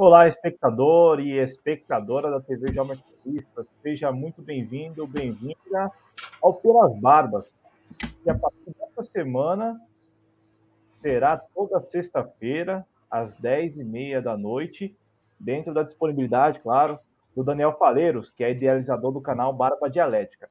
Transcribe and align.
Olá, 0.00 0.28
espectador 0.28 1.18
e 1.20 1.38
espectadora 1.38 2.30
da 2.30 2.40
TV 2.40 2.72
Conquistas. 2.72 3.72
Seja 3.82 4.12
muito 4.12 4.40
bem-vindo, 4.40 5.06
bem-vinda 5.06 5.90
ao 6.40 6.54
Pelas 6.54 6.96
Barbas, 7.00 7.54
que 8.22 8.30
a 8.30 8.38
partir 8.38 8.72
desta 8.78 9.02
semana 9.02 9.80
será 11.02 11.36
toda 11.36 11.80
sexta-feira, 11.80 12.86
às 13.10 13.36
10h30 13.36 14.20
da 14.20 14.36
noite, 14.36 14.96
dentro 15.38 15.72
da 15.72 15.82
disponibilidade, 15.82 16.60
claro, 16.60 16.98
do 17.34 17.44
Daniel 17.44 17.76
Faleiros, 17.78 18.30
que 18.30 18.42
é 18.42 18.50
idealizador 18.50 19.12
do 19.12 19.20
canal 19.20 19.52
Barba 19.52 19.88
Dialética. 19.88 20.48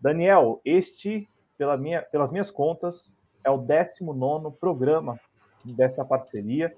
Daniel, 0.00 0.60
este, 0.64 1.28
pela 1.58 1.76
minha, 1.76 2.02
pelas 2.02 2.30
minhas 2.30 2.50
contas, 2.50 3.14
é 3.44 3.50
o 3.50 3.58
19 3.58 4.56
programa 4.58 5.18
desta 5.76 6.04
parceria. 6.04 6.74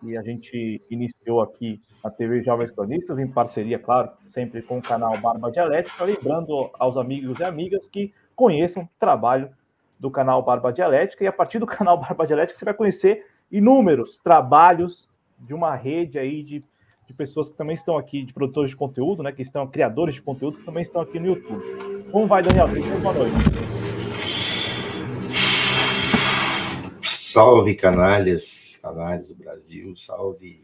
Que 0.00 0.16
a 0.16 0.22
gente 0.22 0.80
iniciou 0.88 1.40
aqui 1.40 1.82
a 2.04 2.10
TV 2.10 2.42
Jovens 2.42 2.70
Cronistas, 2.70 3.18
em 3.18 3.26
parceria, 3.26 3.78
claro, 3.78 4.10
sempre 4.28 4.62
com 4.62 4.78
o 4.78 4.82
canal 4.82 5.16
Barba 5.18 5.50
Dialética, 5.50 6.04
lembrando 6.04 6.70
aos 6.78 6.96
amigos 6.96 7.40
e 7.40 7.44
amigas 7.44 7.88
que 7.88 8.14
conheçam 8.34 8.84
o 8.84 8.88
trabalho 8.98 9.50
do 9.98 10.10
canal 10.10 10.42
Barba 10.42 10.72
Dialética, 10.72 11.24
e 11.24 11.26
a 11.26 11.32
partir 11.32 11.58
do 11.58 11.66
canal 11.66 11.98
Barba 11.98 12.26
Dialética 12.26 12.56
você 12.56 12.64
vai 12.64 12.74
conhecer 12.74 13.26
inúmeros 13.50 14.18
trabalhos 14.18 15.08
de 15.38 15.52
uma 15.52 15.74
rede 15.74 16.18
aí 16.18 16.42
de, 16.42 16.60
de 17.08 17.14
pessoas 17.14 17.48
que 17.48 17.56
também 17.56 17.74
estão 17.74 17.96
aqui, 17.96 18.22
de 18.22 18.34
produtores 18.34 18.70
de 18.70 18.76
conteúdo, 18.76 19.22
né, 19.22 19.32
que 19.32 19.40
estão 19.40 19.66
criadores 19.66 20.16
de 20.16 20.22
conteúdo, 20.22 20.58
que 20.58 20.64
também 20.64 20.82
estão 20.82 21.00
aqui 21.00 21.18
no 21.18 21.28
YouTube. 21.28 21.64
Como 22.12 22.26
vai, 22.26 22.42
Daniel? 22.42 22.68
Boa 23.00 23.14
noite. 23.14 23.34
Salve, 27.00 27.74
canalhas! 27.74 28.78
canais 28.82 29.28
do 29.28 29.34
Brasil. 29.34 29.96
Salve 29.96 30.62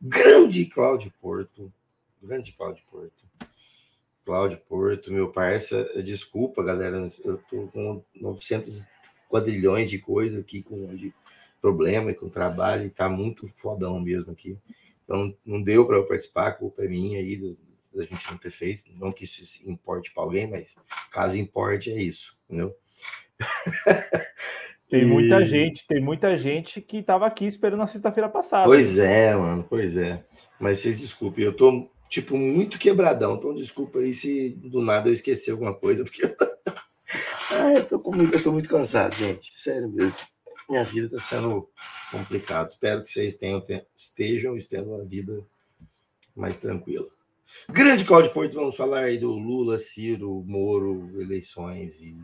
grande 0.00 0.64
Cláudio 0.64 1.12
Porto. 1.20 1.70
Grande 2.22 2.52
Cláudio 2.52 2.82
Porto. 2.90 3.24
Cláudio 4.24 4.58
Porto, 4.66 5.12
meu 5.12 5.30
parça, 5.32 5.84
desculpa, 6.02 6.62
galera, 6.62 7.06
eu 7.24 7.38
tô 7.50 7.66
com 7.68 8.02
900 8.14 8.86
quadrilhões 9.28 9.90
de 9.90 9.98
coisa 9.98 10.38
aqui 10.38 10.62
com 10.62 10.94
de 10.94 11.12
problema 11.60 12.10
e 12.10 12.14
com 12.14 12.28
trabalho 12.28 12.86
e 12.86 12.90
tá 12.90 13.08
muito 13.08 13.48
fodão 13.56 14.00
mesmo 14.00 14.32
aqui. 14.32 14.56
Então 15.12 15.36
não 15.44 15.62
deu 15.62 15.86
para 15.86 15.96
eu 15.96 16.06
participar, 16.06 16.52
culpa 16.52 16.82
é 16.82 16.88
minha 16.88 17.18
aí 17.18 17.54
da 17.94 18.02
gente 18.02 18.30
não 18.30 18.38
ter 18.38 18.48
feito, 18.48 18.84
não 18.98 19.12
que 19.12 19.24
isso 19.24 19.68
importe 19.68 20.10
para 20.10 20.22
alguém, 20.22 20.50
mas 20.50 20.74
caso 21.10 21.36
importe 21.36 21.90
é 21.90 22.00
isso, 22.00 22.34
entendeu? 22.48 22.74
Tem 24.88 25.06
muita 25.06 25.46
gente, 25.46 25.86
tem 25.86 26.02
muita 26.02 26.36
gente 26.36 26.78
que 26.82 26.98
estava 26.98 27.26
aqui 27.26 27.46
esperando 27.46 27.78
na 27.78 27.86
sexta-feira 27.86 28.28
passada. 28.28 28.66
Pois 28.66 28.98
é, 28.98 29.34
mano, 29.34 29.64
pois 29.66 29.96
é. 29.96 30.22
Mas 30.60 30.80
vocês 30.80 31.00
desculpem, 31.00 31.46
eu 31.46 31.56
tô, 31.56 31.90
tipo, 32.10 32.36
muito 32.36 32.78
quebradão, 32.78 33.36
então 33.36 33.54
desculpa 33.54 34.00
aí 34.00 34.12
se 34.12 34.50
do 34.50 34.82
nada 34.82 35.08
eu 35.08 35.14
esqueci 35.14 35.50
alguma 35.50 35.72
coisa, 35.72 36.04
porque 36.04 36.20
ah, 37.52 37.72
eu, 37.74 37.88
tô 37.88 38.00
com 38.00 38.14
eu 38.14 38.42
tô 38.42 38.52
muito 38.52 38.68
cansado, 38.68 39.14
gente, 39.14 39.50
sério 39.58 39.88
mesmo. 39.88 40.26
Minha 40.72 40.84
vida 40.84 41.10
tá 41.10 41.18
sendo 41.18 41.68
complicada. 42.10 42.66
Espero 42.66 43.04
que 43.04 43.10
vocês 43.10 43.34
tenham, 43.34 43.62
estejam 43.94 44.56
tendo 44.70 44.94
uma 44.94 45.04
vida 45.04 45.44
mais 46.34 46.56
tranquila. 46.56 47.06
Grande 47.68 48.06
Cláudio 48.06 48.32
Porto, 48.32 48.54
vamos 48.54 48.74
falar 48.74 49.00
aí 49.00 49.18
do 49.18 49.32
Lula, 49.32 49.76
Ciro, 49.76 50.42
Moro, 50.46 51.20
eleições 51.20 52.00
e 52.00 52.16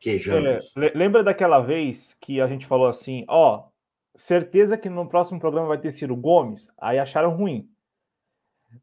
Queijamos. 0.00 0.72
É, 0.74 0.92
lembra 0.94 1.22
daquela 1.22 1.60
vez 1.60 2.16
que 2.18 2.40
a 2.40 2.46
gente 2.46 2.64
falou 2.64 2.86
assim, 2.86 3.26
ó, 3.28 3.68
certeza 4.16 4.78
que 4.78 4.88
no 4.88 5.06
próximo 5.06 5.38
programa 5.38 5.68
vai 5.68 5.78
ter 5.78 5.90
Ciro 5.90 6.16
Gomes? 6.16 6.70
Aí 6.78 6.98
acharam 6.98 7.36
ruim. 7.36 7.68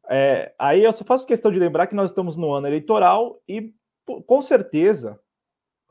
É, 0.08 0.54
aí 0.56 0.84
eu 0.84 0.92
só 0.92 1.04
faço 1.04 1.26
questão 1.26 1.50
de 1.50 1.58
lembrar 1.58 1.88
que 1.88 1.96
nós 1.96 2.12
estamos 2.12 2.36
no 2.36 2.52
ano 2.52 2.68
eleitoral 2.68 3.42
e 3.48 3.74
com 4.24 4.40
certeza 4.40 5.18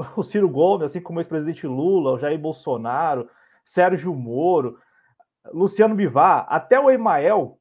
o 0.15 0.23
Ciro 0.23 0.49
Gomes, 0.49 0.85
assim 0.85 1.01
como 1.01 1.17
o 1.17 1.21
ex-presidente 1.21 1.67
Lula, 1.67 2.11
o 2.11 2.19
Jair 2.19 2.39
Bolsonaro, 2.39 3.29
Sérgio 3.63 4.13
Moro, 4.13 4.77
Luciano 5.51 5.95
Bivar, 5.95 6.45
até 6.49 6.79
o 6.79 6.89
Emael, 6.89 7.59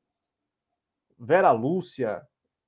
Vera 1.18 1.52
Lúcia, 1.52 2.22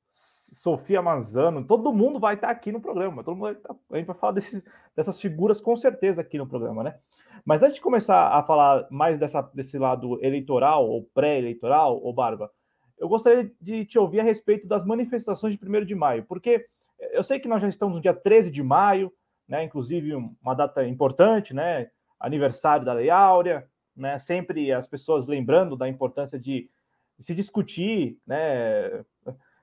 Sofia 0.09 1.00
Manzano, 1.00 1.65
todo 1.65 1.93
mundo 1.93 2.21
vai 2.21 2.34
estar 2.34 2.50
aqui 2.50 2.71
no 2.71 2.81
programa. 2.81 3.25
Todo 3.25 3.37
mundo 3.37 3.53
estar, 3.53 3.75
a 3.91 3.97
gente 3.97 4.06
vai 4.06 4.16
falar 4.16 4.33
desses, 4.33 4.62
dessas 4.94 5.21
figuras 5.21 5.60
com 5.60 5.75
certeza 5.75 6.21
aqui 6.21 6.37
no 6.37 6.47
programa, 6.47 6.83
né? 6.83 6.99
Mas 7.44 7.62
antes 7.62 7.77
de 7.77 7.81
começar 7.81 8.28
a 8.28 8.43
falar 8.43 8.87
mais 8.91 9.19
dessa, 9.19 9.41
desse 9.54 9.78
lado 9.78 10.19
eleitoral 10.22 10.89
ou 10.89 11.04
pré-eleitoral, 11.15 12.00
ou 12.00 12.12
Barba, 12.12 12.50
eu 12.99 13.09
gostaria 13.09 13.50
de 13.60 13.84
te 13.84 13.99
ouvir 13.99 14.21
a 14.21 14.22
respeito 14.22 14.69
das 14.69 14.84
manifestações 14.84 15.59
de 15.59 15.66
1 15.66 15.84
de 15.84 15.94
maio, 15.94 16.25
porque 16.25 16.66
eu 17.10 17.25
sei 17.25 17.41
que 17.41 17.49
nós 17.49 17.60
já 17.60 17.69
estamos 17.69 17.97
no 17.97 18.03
dia 18.03 18.15
13 18.15 18.50
de 18.50 18.62
maio, 18.62 19.12
né? 19.48 19.64
Inclusive 19.64 20.14
uma 20.14 20.54
data 20.54 20.86
importante, 20.86 21.54
né? 21.54 21.91
Aniversário 22.19 22.84
da 22.84 22.92
Lei 22.92 23.10
Áurea, 23.10 23.69
né? 23.97 24.19
Sempre 24.19 24.72
as 24.72 24.88
pessoas 24.88 25.26
lembrando 25.26 25.76
da 25.76 25.88
importância 25.88 26.38
de 26.38 26.70
se 27.19 27.34
discutir, 27.34 28.19
né? 28.26 29.04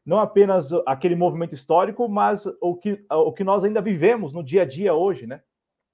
não 0.06 0.20
apenas 0.20 0.72
aquele 0.88 1.16
movimento 1.16 1.54
histórico, 1.54 2.10
mas 2.10 2.46
o 2.60 2.76
que, 2.76 3.06
o 3.12 3.32
que 3.32 3.44
nós 3.44 3.64
ainda 3.64 3.80
vivemos 3.80 4.34
no 4.34 4.44
dia 4.44 4.64
a 4.64 4.66
dia 4.66 4.94
hoje, 4.94 5.28
né? 5.28 5.42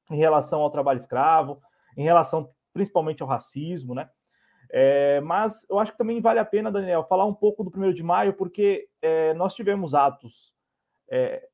Em 0.09 0.15
relação 0.15 0.61
ao 0.61 0.69
trabalho 0.69 0.99
escravo, 0.99 1.61
em 1.97 2.03
relação 2.03 2.49
principalmente 2.73 3.21
ao 3.21 3.27
racismo, 3.27 3.93
né? 3.93 4.09
É, 4.71 5.19
mas 5.21 5.65
eu 5.69 5.79
acho 5.79 5.91
que 5.91 5.97
também 5.97 6.21
vale 6.21 6.39
a 6.39 6.45
pena, 6.45 6.71
Daniel, 6.71 7.03
falar 7.03 7.25
um 7.25 7.33
pouco 7.33 7.63
do 7.63 7.71
primeiro 7.71 7.95
de 7.95 8.03
maio, 8.03 8.33
porque 8.33 8.87
é, 9.01 9.33
nós 9.33 9.53
tivemos 9.53 9.93
atos 9.93 10.53
é, 11.09 11.47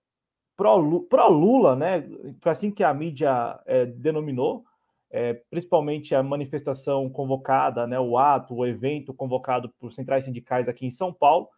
pró-Lula, 1.10 1.76
né? 1.76 2.08
Foi 2.42 2.52
assim 2.52 2.72
que 2.72 2.84
a 2.84 2.94
mídia 2.94 3.60
é, 3.66 3.86
denominou, 3.86 4.64
é, 5.10 5.34
principalmente 5.50 6.16
a 6.16 6.24
manifestação 6.24 7.10
convocada, 7.10 7.88
né? 7.88 8.00
O 8.00 8.18
ato, 8.18 8.56
o 8.56 8.66
evento 8.66 9.14
convocado 9.14 9.70
por 9.80 9.92
centrais 9.92 10.26
sindicais 10.26 10.68
aqui 10.68 10.86
em 10.86 10.92
São 10.92 11.12
Paulo 11.14 11.50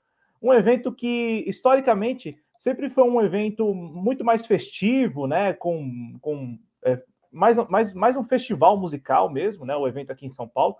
um 0.43 0.53
evento 0.53 0.91
que, 0.91 1.45
historicamente, 1.47 2.37
sempre 2.59 2.89
foi 2.89 3.05
um 3.05 3.21
evento 3.21 3.73
muito 3.73 4.25
mais 4.25 4.45
festivo, 4.45 5.25
né? 5.25 5.53
Com, 5.53 6.17
com 6.19 6.59
é, 6.83 7.01
mais, 7.31 7.57
mais, 7.69 7.93
mais 7.93 8.17
um 8.17 8.25
festival 8.25 8.77
musical 8.77 9.29
mesmo, 9.29 9.65
né? 9.65 9.73
O 9.73 9.87
evento 9.87 10.11
aqui 10.11 10.25
em 10.25 10.29
São 10.29 10.45
Paulo. 10.45 10.75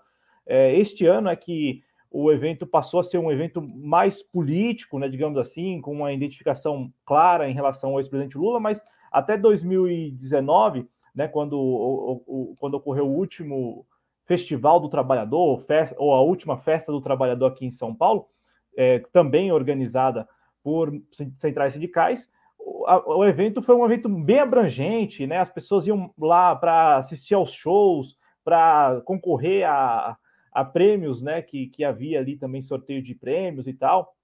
É, 0.46 0.78
este 0.78 1.06
ano 1.06 1.30
é 1.30 1.36
que 1.36 1.82
o 2.16 2.30
evento 2.30 2.64
passou 2.64 3.00
a 3.00 3.02
ser 3.02 3.18
um 3.18 3.32
evento 3.32 3.60
mais 3.60 4.22
político, 4.22 5.00
né, 5.00 5.08
digamos 5.08 5.36
assim, 5.36 5.80
com 5.80 5.92
uma 5.92 6.12
identificação 6.12 6.88
clara 7.04 7.50
em 7.50 7.52
relação 7.52 7.90
ao 7.90 7.98
ex-presidente 7.98 8.38
Lula, 8.38 8.60
mas 8.60 8.80
até 9.10 9.36
2019, 9.36 10.88
né, 11.12 11.26
quando, 11.26 11.58
o, 11.58 12.22
o, 12.24 12.54
quando 12.60 12.74
ocorreu 12.74 13.08
o 13.08 13.12
último 13.12 13.84
Festival 14.26 14.78
do 14.78 14.88
Trabalhador, 14.88 15.58
festa, 15.58 15.96
ou 15.98 16.14
a 16.14 16.22
última 16.22 16.56
Festa 16.56 16.92
do 16.92 17.00
Trabalhador 17.00 17.46
aqui 17.46 17.66
em 17.66 17.72
São 17.72 17.92
Paulo, 17.92 18.28
é, 18.76 19.00
também 19.12 19.50
organizada 19.50 20.28
por 20.62 20.92
centrais 21.36 21.72
sindicais. 21.72 22.30
O, 22.56 22.86
a, 22.86 23.16
o, 23.16 23.24
evento 23.24 23.60
foi 23.60 23.74
um 23.74 23.84
evento 23.84 24.08
bem 24.08 24.38
abrangente, 24.38 25.26
né? 25.26 25.38
As 25.38 25.50
pessoas 25.50 25.84
iam 25.84 26.14
lá 26.16 26.54
para 26.54 26.96
assistir 26.96 27.34
aos 27.34 27.52
shows, 27.52 28.16
para 28.44 29.02
concorrer 29.04 29.68
a, 29.68 30.16
a 30.54 30.64
prêmios, 30.64 31.20
né? 31.20 31.42
Que, 31.42 31.66
que 31.66 31.84
havia 31.84 32.20
ali 32.20 32.36
também 32.36 32.62
sorteio 32.62 33.02
de 33.02 33.14
prêmios 33.14 33.66
e 33.66 33.74
tal. 33.74 34.16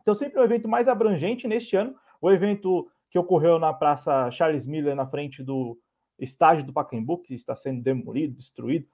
Então, 0.00 0.14
sempre 0.14 0.40
um 0.40 0.44
evento 0.44 0.66
mais 0.66 0.88
abrangente 0.88 1.46
neste 1.46 1.76
ano. 1.76 1.94
O 2.20 2.30
evento 2.30 2.90
que 3.10 3.18
ocorreu 3.18 3.58
na 3.58 3.72
Praça 3.72 4.30
Charles 4.30 4.66
Miller, 4.66 4.96
na 4.96 5.06
frente 5.06 5.42
do 5.42 5.78
estádio 6.18 6.64
do 6.66 6.72
Pacaembu, 6.72 7.18
que 7.18 7.34
está 7.34 7.54
sendo 7.54 7.82
demolido, 7.82 8.34
destruído, 8.34 8.86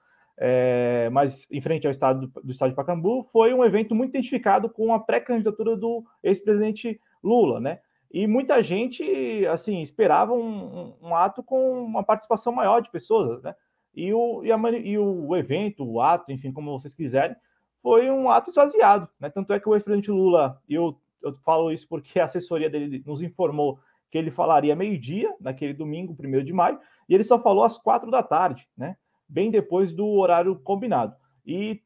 é, 0.42 1.10
mas 1.12 1.46
em 1.50 1.60
frente 1.60 1.86
ao 1.86 1.90
estado 1.90 2.26
do, 2.26 2.42
de 2.42 2.74
Pacambu, 2.74 3.24
foi 3.30 3.52
um 3.52 3.62
evento 3.62 3.94
muito 3.94 4.08
identificado 4.08 4.70
com 4.70 4.94
a 4.94 4.98
pré-candidatura 4.98 5.76
do 5.76 6.02
ex-presidente 6.22 6.98
Lula, 7.22 7.60
né? 7.60 7.80
E 8.10 8.26
muita 8.26 8.60
gente, 8.62 9.46
assim, 9.46 9.82
esperava 9.82 10.32
um, 10.32 10.96
um, 11.00 11.14
ato 11.14 11.42
com 11.42 11.84
uma 11.84 12.02
participação 12.02 12.52
maior 12.54 12.80
de 12.80 12.90
pessoas, 12.90 13.42
né? 13.42 13.54
E 13.94 14.12
o, 14.12 14.44
e, 14.44 14.52
a, 14.52 14.58
e 14.78 14.98
o 14.98 15.36
evento, 15.36 15.84
o 15.84 16.00
ato, 16.00 16.30
enfim, 16.30 16.52
como 16.52 16.78
vocês 16.78 16.94
quiserem, 16.94 17.36
foi 17.82 18.10
um 18.10 18.30
ato 18.30 18.50
esvaziado, 18.50 19.08
né? 19.18 19.30
Tanto 19.30 19.52
é 19.52 19.60
que 19.60 19.68
o 19.68 19.74
ex-presidente 19.74 20.10
Lula, 20.10 20.60
eu, 20.68 21.00
eu 21.22 21.34
falo 21.44 21.72
isso 21.72 21.88
porque 21.88 22.20
a 22.20 22.24
assessoria 22.24 22.70
dele 22.70 23.02
nos 23.06 23.22
informou 23.22 23.80
que 24.10 24.18
ele 24.18 24.30
falaria 24.30 24.76
meio-dia, 24.76 25.34
naquele 25.40 25.72
domingo, 25.72 26.16
1 26.18 26.44
de 26.44 26.52
maio, 26.52 26.78
e 27.08 27.14
ele 27.14 27.24
só 27.24 27.40
falou 27.40 27.64
às 27.64 27.78
quatro 27.78 28.10
da 28.10 28.22
tarde, 28.22 28.68
né? 28.76 28.96
bem 29.30 29.50
depois 29.50 29.92
do 29.92 30.06
horário 30.06 30.56
combinado. 30.56 31.14
E 31.46 31.80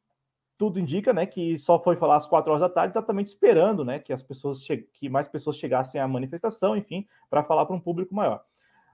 tudo 0.57 0.81
indica, 0.81 1.13
né, 1.13 1.27
que 1.27 1.59
só 1.59 1.79
foi 1.79 1.97
falar 1.97 2.17
às 2.17 2.27
quatro 2.27 2.51
horas 2.51 2.63
da 2.63 2.69
tarde, 2.69 2.93
exatamente 2.93 3.29
esperando, 3.29 3.85
né, 3.85 3.99
que 3.99 4.13
as 4.13 4.23
pessoas 4.23 4.67
que 4.93 5.09
mais 5.09 5.29
pessoas 5.29 5.59
chegassem 5.59 6.01
à 6.01 6.09
manifestação, 6.09 6.77
enfim, 6.77 7.07
para 7.29 7.45
falar 7.45 7.67
para 7.67 7.77
um 7.77 7.81
público 7.81 8.15
maior. 8.15 8.43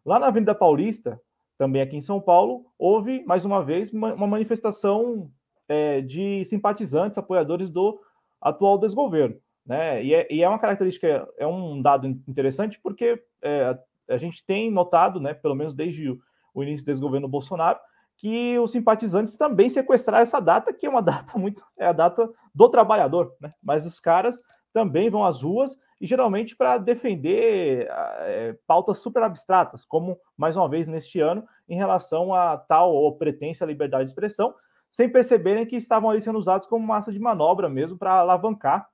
Lá 0.04 0.18
na 0.18 0.26
Avenida 0.26 0.54
Paulista, 0.54 1.20
também 1.60 1.82
aqui 1.82 1.94
em 1.94 2.00
São 2.00 2.18
Paulo, 2.18 2.64
houve 2.78 3.22
mais 3.26 3.44
uma 3.44 3.62
vez 3.62 3.92
uma, 3.92 4.26
manifestação 4.26 5.30
é, 5.68 6.00
de 6.00 6.42
simpatizantes, 6.46 7.18
apoiadores 7.18 7.68
do 7.68 8.00
atual 8.40 8.78
desgoverno, 8.78 9.36
né? 9.66 10.02
E 10.02 10.14
é, 10.14 10.26
e 10.32 10.42
é 10.42 10.48
uma 10.48 10.58
característica, 10.58 11.28
é 11.36 11.46
um 11.46 11.82
dado 11.82 12.06
interessante 12.06 12.80
porque 12.82 13.22
é, 13.42 13.78
a 14.08 14.16
gente 14.16 14.42
tem 14.46 14.70
notado, 14.70 15.20
né, 15.20 15.34
pelo 15.34 15.54
menos 15.54 15.74
desde 15.74 16.08
o, 16.08 16.18
o 16.54 16.62
início 16.62 16.86
do 16.86 16.92
desgoverno 16.92 17.28
Bolsonaro, 17.28 17.78
que 18.16 18.58
os 18.58 18.72
simpatizantes 18.72 19.36
também 19.36 19.68
sequestraram 19.68 20.22
essa 20.22 20.40
data, 20.40 20.72
que 20.72 20.86
é 20.86 20.88
uma 20.88 21.02
data 21.12 21.38
muito. 21.38 21.62
é 21.78 21.84
a 21.84 21.92
data 21.92 22.26
do 22.54 22.70
trabalhador, 22.70 23.36
né? 23.38 23.50
Mas 23.62 23.84
os 23.84 24.00
caras 24.00 24.34
também 24.72 25.10
vão 25.10 25.26
às 25.26 25.42
ruas 25.42 25.76
e 26.00 26.06
geralmente 26.06 26.56
para 26.56 26.78
defender 26.78 27.86
é, 27.90 28.56
pautas 28.66 28.98
super 28.98 29.22
abstratas, 29.22 29.84
como 29.84 30.18
mais 30.36 30.56
uma 30.56 30.68
vez 30.68 30.88
neste 30.88 31.20
ano, 31.20 31.46
em 31.68 31.76
relação 31.76 32.34
a 32.34 32.56
tal 32.56 32.94
ou 32.94 33.16
pretensa 33.16 33.66
liberdade 33.66 34.04
de 34.04 34.12
expressão, 34.12 34.54
sem 34.90 35.08
perceberem 35.08 35.66
que 35.66 35.76
estavam 35.76 36.08
ali 36.08 36.20
sendo 36.20 36.38
usados 36.38 36.66
como 36.66 36.86
massa 36.86 37.12
de 37.12 37.18
manobra 37.18 37.68
mesmo 37.68 37.98
para 37.98 38.14
alavancar 38.14 38.88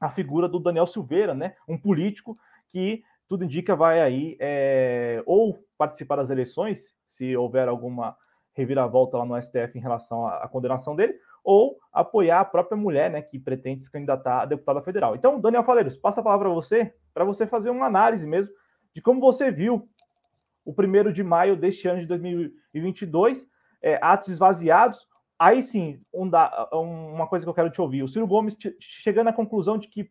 a 0.00 0.08
figura 0.08 0.48
do 0.48 0.58
Daniel 0.58 0.86
Silveira, 0.86 1.34
né? 1.34 1.54
Um 1.68 1.76
político 1.76 2.34
que 2.68 3.02
tudo 3.28 3.44
indica 3.44 3.74
vai 3.74 4.00
aí 4.00 4.36
é, 4.40 5.22
ou 5.26 5.64
participar 5.76 6.16
das 6.16 6.30
eleições, 6.30 6.94
se 7.04 7.36
houver 7.36 7.68
alguma 7.68 8.16
reviravolta 8.52 9.18
lá 9.18 9.24
no 9.24 9.40
STF 9.40 9.76
em 9.76 9.80
relação 9.80 10.26
à, 10.26 10.44
à 10.44 10.48
condenação 10.48 10.94
dele, 10.94 11.14
ou 11.44 11.78
apoiar 11.92 12.40
a 12.40 12.44
própria 12.44 12.76
mulher, 12.76 13.10
né, 13.10 13.20
que 13.20 13.38
pretende 13.38 13.84
se 13.84 13.90
candidatar 13.90 14.42
a 14.42 14.46
deputada 14.46 14.80
federal. 14.82 15.14
Então, 15.14 15.40
Daniel 15.40 15.64
Faleiros, 15.64 15.96
passa 15.96 16.20
a 16.20 16.24
palavra 16.24 16.48
para 16.48 16.54
você, 16.54 16.94
para 17.12 17.24
você 17.24 17.46
fazer 17.46 17.70
uma 17.70 17.86
análise 17.86 18.26
mesmo 18.26 18.52
de 18.94 19.00
como 19.00 19.20
você 19.20 19.50
viu 19.50 19.88
o 20.64 20.72
primeiro 20.72 21.12
de 21.12 21.22
maio 21.22 21.56
deste 21.56 21.88
ano 21.88 22.00
de 22.00 22.06
2022, 22.06 23.48
é, 23.82 23.98
atos 24.00 24.28
esvaziados. 24.28 25.08
Aí 25.38 25.62
sim, 25.62 26.00
um 26.12 26.28
da, 26.28 26.68
uma 26.72 27.26
coisa 27.26 27.44
que 27.44 27.50
eu 27.50 27.54
quero 27.54 27.70
te 27.70 27.80
ouvir: 27.80 28.02
o 28.02 28.08
Ciro 28.08 28.26
Gomes 28.26 28.56
chegando 28.78 29.28
à 29.28 29.32
conclusão 29.32 29.76
de 29.76 29.88
que, 29.88 30.08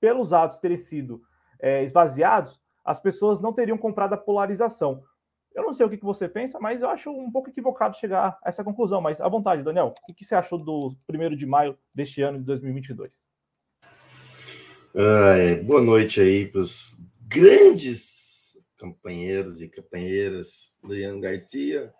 pelos 0.00 0.32
atos 0.32 0.58
terem 0.58 0.76
sido 0.76 1.22
é, 1.60 1.82
esvaziados, 1.82 2.60
as 2.84 3.00
pessoas 3.00 3.40
não 3.40 3.52
teriam 3.52 3.76
comprado 3.76 4.14
a 4.14 4.18
polarização. 4.18 5.02
Eu 5.54 5.62
não 5.62 5.72
sei 5.72 5.86
o 5.86 5.88
que, 5.90 5.96
você 5.96 6.28
pensa, 6.28 6.58
mas 6.58 6.82
eu 6.82 6.88
acho 6.88 7.10
um 7.10 7.30
pouco 7.30 7.48
equivocado 7.48 7.96
chegar 7.96 8.38
a 8.44 8.48
essa 8.48 8.64
conclusão. 8.64 9.00
Mas 9.00 9.20
à 9.20 9.28
vontade, 9.28 9.62
Daniel, 9.62 9.94
o 10.08 10.14
que, 10.14 10.24
você 10.24 10.34
achou 10.34 10.58
do 10.58 10.96
primeiro 11.06 11.36
de 11.36 11.46
maio 11.46 11.78
deste 11.94 12.22
ano 12.22 12.38
de 12.38 12.44
2022? 12.44 13.12
Ah, 14.96 15.62
boa 15.64 15.80
noite 15.80 16.20
aí 16.20 16.46
para 16.46 16.60
os 16.60 17.00
grandes 17.22 18.58
companheiros 18.78 19.62
e 19.62 19.68
companheiras, 19.68 20.72
Leandro 20.82 21.20
Garcia, 21.20 21.92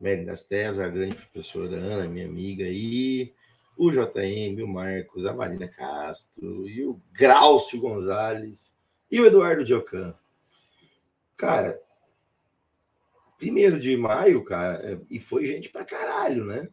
Mary 0.00 0.24
das 0.24 0.44
Terras, 0.44 0.78
a 0.78 0.88
grande 0.88 1.16
professora 1.16 1.76
Ana, 1.76 2.08
minha 2.08 2.26
amiga 2.26 2.64
aí, 2.64 3.32
o 3.76 3.90
JM, 3.90 4.62
o 4.62 4.68
Marcos, 4.68 5.26
a 5.26 5.32
Marina 5.32 5.68
Castro, 5.68 6.68
e 6.68 6.84
o 6.84 7.00
Graucio 7.12 7.80
Gonzalez 7.80 8.76
e 9.10 9.20
o 9.20 9.26
Eduardo 9.26 9.64
Diocan. 9.64 10.14
Cara, 11.36 11.80
primeiro 13.44 13.78
de 13.78 13.94
maio, 13.94 14.42
cara, 14.42 14.80
é, 14.82 14.98
e 15.10 15.20
foi 15.20 15.44
gente 15.44 15.68
pra 15.68 15.84
caralho, 15.84 16.46
né? 16.46 16.66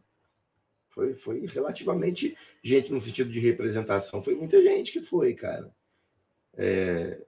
Foi, 0.88 1.12
foi 1.12 1.46
relativamente 1.46 2.34
gente 2.62 2.90
no 2.90 2.98
sentido 2.98 3.30
de 3.30 3.38
representação. 3.40 4.22
Foi 4.22 4.34
muita 4.34 4.60
gente 4.62 4.90
que 4.90 5.02
foi, 5.02 5.34
cara. 5.34 5.70
É, 6.54 7.20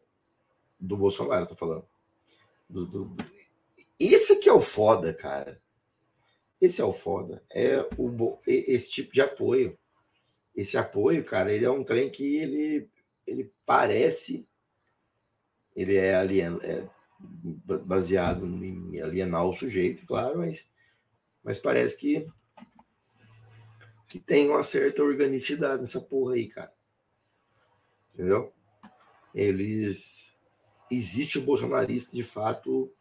do 0.80 0.96
Bolsonaro, 0.96 1.46
tô 1.46 1.54
falando. 1.54 1.86
Do, 2.68 2.86
do, 2.86 3.16
esse 4.00 4.36
que 4.36 4.48
é 4.48 4.52
o 4.52 4.60
foda, 4.60 5.12
cara. 5.12 5.60
Esse 6.58 6.80
é 6.80 6.84
o 6.84 6.92
foda. 6.92 7.42
É 7.50 7.86
o, 7.98 8.38
esse 8.46 8.90
tipo 8.90 9.12
de 9.12 9.20
apoio. 9.20 9.78
Esse 10.56 10.78
apoio, 10.78 11.22
cara, 11.22 11.52
ele 11.52 11.66
é 11.66 11.70
um 11.70 11.84
trem 11.84 12.10
que 12.10 12.36
ele, 12.36 12.88
ele 13.26 13.52
parece. 13.66 14.48
Ele 15.76 15.96
é 15.96 16.14
alien, 16.14 16.58
é, 16.62 16.88
baseado 17.84 18.46
em 18.46 19.00
alienar 19.00 19.44
o 19.44 19.54
sujeito, 19.54 20.06
claro, 20.06 20.38
mas, 20.38 20.68
mas 21.42 21.58
parece 21.58 21.96
que, 21.98 22.26
que 24.08 24.18
tem 24.18 24.48
uma 24.48 24.62
certa 24.62 25.02
organicidade 25.02 25.80
nessa 25.80 26.00
porra 26.00 26.34
aí, 26.34 26.48
cara. 26.48 26.72
Entendeu? 28.12 28.52
Eles. 29.34 30.32
Existe 30.90 31.38
o 31.38 31.42
bolsonarista 31.42 32.14
de 32.14 32.22
fato 32.22 32.92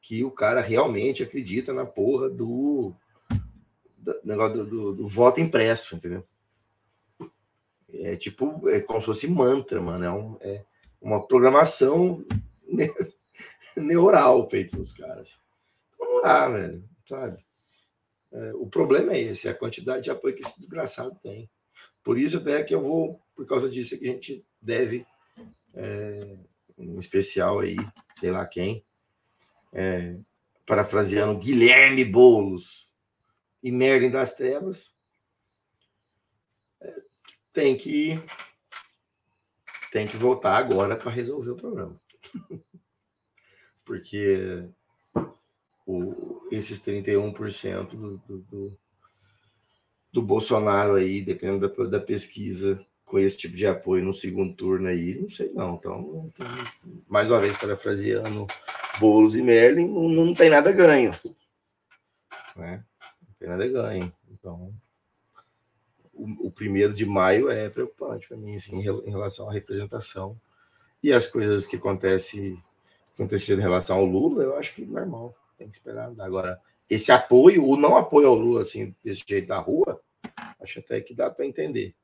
que 0.00 0.22
o 0.22 0.30
cara 0.30 0.60
realmente 0.60 1.22
acredita 1.22 1.72
na 1.72 1.86
porra 1.86 2.28
do, 2.28 2.94
negócio 4.22 4.64
do, 4.64 4.66
do, 4.66 4.94
do 4.94 5.08
voto 5.08 5.40
impresso, 5.40 5.96
entendeu? 5.96 6.24
É 7.92 8.16
tipo, 8.16 8.68
é 8.68 8.80
como 8.80 9.00
se 9.00 9.06
fosse 9.06 9.28
mantra, 9.28 9.80
mano. 9.80 10.04
É, 10.04 10.12
um, 10.12 10.36
é 10.40 10.64
uma 11.00 11.26
programação 11.26 12.24
neural 13.80 14.48
feito 14.48 14.76
nos 14.76 14.92
caras. 14.92 15.40
Não 15.98 16.22
dá, 16.22 16.48
velho, 16.48 16.88
sabe? 17.08 17.44
É, 18.32 18.52
o 18.54 18.66
problema 18.66 19.12
é 19.12 19.20
esse, 19.20 19.48
a 19.48 19.54
quantidade 19.54 20.04
de 20.04 20.10
apoio 20.10 20.34
que 20.34 20.42
esse 20.42 20.58
desgraçado 20.58 21.18
tem. 21.22 21.48
Por 22.02 22.18
isso 22.18 22.38
até 22.38 22.62
que 22.62 22.74
eu 22.74 22.82
vou, 22.82 23.20
por 23.34 23.46
causa 23.46 23.68
disso, 23.68 23.94
é 23.94 23.98
que 23.98 24.08
a 24.08 24.12
gente 24.12 24.46
deve 24.60 25.06
é, 25.72 26.36
um 26.76 26.98
especial 26.98 27.60
aí, 27.60 27.76
sei 28.18 28.30
lá 28.30 28.44
quem, 28.46 28.84
é, 29.72 30.16
parafraseando 30.66 31.38
Guilherme 31.38 32.04
Boulos 32.04 32.90
e 33.62 33.70
Merlin 33.70 34.10
das 34.10 34.34
Trevas, 34.34 34.94
é, 36.80 36.94
tem 37.52 37.76
que 37.76 38.20
tem 39.90 40.08
que 40.08 40.16
voltar 40.16 40.56
agora 40.56 40.96
para 40.96 41.10
resolver 41.10 41.52
o 41.52 41.56
problema. 41.56 42.00
porque 43.84 44.64
o, 45.86 46.46
esses 46.50 46.80
31% 46.80 47.90
do, 47.90 48.16
do, 48.18 48.38
do, 48.38 48.78
do 50.12 50.22
Bolsonaro 50.22 50.94
aí, 50.94 51.20
dependendo 51.20 51.68
da, 51.68 51.84
da 51.84 52.00
pesquisa, 52.00 52.84
com 53.04 53.18
esse 53.18 53.36
tipo 53.36 53.56
de 53.56 53.66
apoio 53.66 54.04
no 54.04 54.12
segundo 54.12 54.54
turno 54.54 54.88
aí, 54.88 55.20
não 55.20 55.28
sei 55.28 55.52
não. 55.52 55.74
Então, 55.74 56.30
então 56.34 56.46
mais 57.08 57.30
uma 57.30 57.40
vez, 57.40 57.56
parafraseando 57.56 58.46
Boulos 58.98 59.36
e 59.36 59.42
Merlin, 59.42 59.88
não, 59.88 60.08
não 60.08 60.34
tem 60.34 60.48
nada 60.48 60.72
ganho. 60.72 61.12
Né? 62.56 62.84
Não 63.22 63.34
tem 63.38 63.48
nada 63.48 63.68
ganho. 63.68 64.12
Então, 64.30 64.72
o, 66.12 66.48
o 66.48 66.50
primeiro 66.50 66.94
de 66.94 67.04
maio 67.04 67.50
é 67.50 67.68
preocupante 67.68 68.28
para 68.28 68.36
mim, 68.36 68.54
assim, 68.54 68.78
em 68.78 69.10
relação 69.10 69.48
à 69.48 69.52
representação 69.52 70.40
e 71.02 71.12
as 71.12 71.26
coisas 71.26 71.66
que 71.66 71.76
acontecem 71.76 72.58
acontecido 73.14 73.58
em 73.58 73.62
relação 73.62 73.98
ao 73.98 74.04
Lula, 74.04 74.42
eu 74.42 74.56
acho 74.56 74.74
que 74.74 74.84
normal, 74.84 75.34
tem 75.56 75.68
que 75.68 75.74
esperar. 75.74 76.12
Agora, 76.18 76.60
esse 76.88 77.12
apoio, 77.12 77.64
o 77.64 77.76
não 77.76 77.96
apoio 77.96 78.28
ao 78.28 78.34
Lula, 78.34 78.60
assim, 78.60 78.94
desse 79.02 79.22
jeito 79.26 79.48
da 79.48 79.58
rua, 79.58 80.00
acho 80.60 80.80
até 80.80 81.00
que 81.00 81.14
dá 81.14 81.30
para 81.30 81.46
entender. 81.46 81.94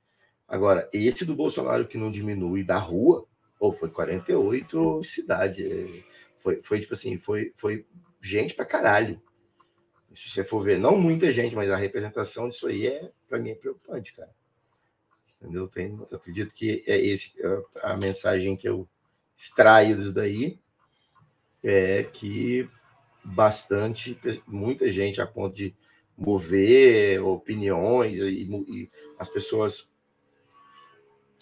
Agora, 0.47 0.88
esse 0.93 1.25
do 1.25 1.35
Bolsonaro 1.35 1.87
que 1.87 1.99
não 1.99 2.11
diminui 2.11 2.64
da 2.64 2.79
rua, 2.79 3.26
ou 3.59 3.73
foi 3.73 3.90
48 3.90 5.05
cidade, 5.05 5.71
é, 5.71 6.02
foi, 6.37 6.62
foi 6.62 6.81
tipo 6.81 6.95
assim, 6.95 7.17
foi, 7.17 7.52
foi 7.55 7.87
gente 8.21 8.55
para 8.55 8.64
caralho. 8.64 9.21
Se 10.14 10.31
você 10.31 10.43
for 10.43 10.61
ver, 10.61 10.79
não 10.79 10.97
muita 10.97 11.31
gente, 11.31 11.55
mas 11.55 11.71
a 11.71 11.76
representação 11.76 12.49
disso 12.49 12.67
aí 12.67 12.87
é, 12.87 13.12
para 13.29 13.38
mim, 13.38 13.50
é 13.50 13.55
preocupante, 13.55 14.12
cara. 14.12 14.31
Entendeu? 15.40 15.69
Tem, 15.69 15.97
eu 16.11 16.17
acredito 16.17 16.52
que 16.52 16.83
é 16.87 16.99
esse 16.99 17.35
é 17.40 17.62
a 17.83 17.97
mensagem 17.97 18.57
que 18.57 18.69
eu 18.69 18.88
extraio 19.37 19.97
disso 19.97 20.12
daí 20.12 20.59
é 21.62 22.05
que 22.05 22.69
bastante, 23.23 24.19
muita 24.47 24.90
gente 24.90 25.21
a 25.21 25.26
ponto 25.26 25.55
de 25.55 25.75
mover 26.17 27.23
opiniões 27.23 28.19
e, 28.19 28.45
e 28.45 28.90
as 29.19 29.29
pessoas 29.29 29.90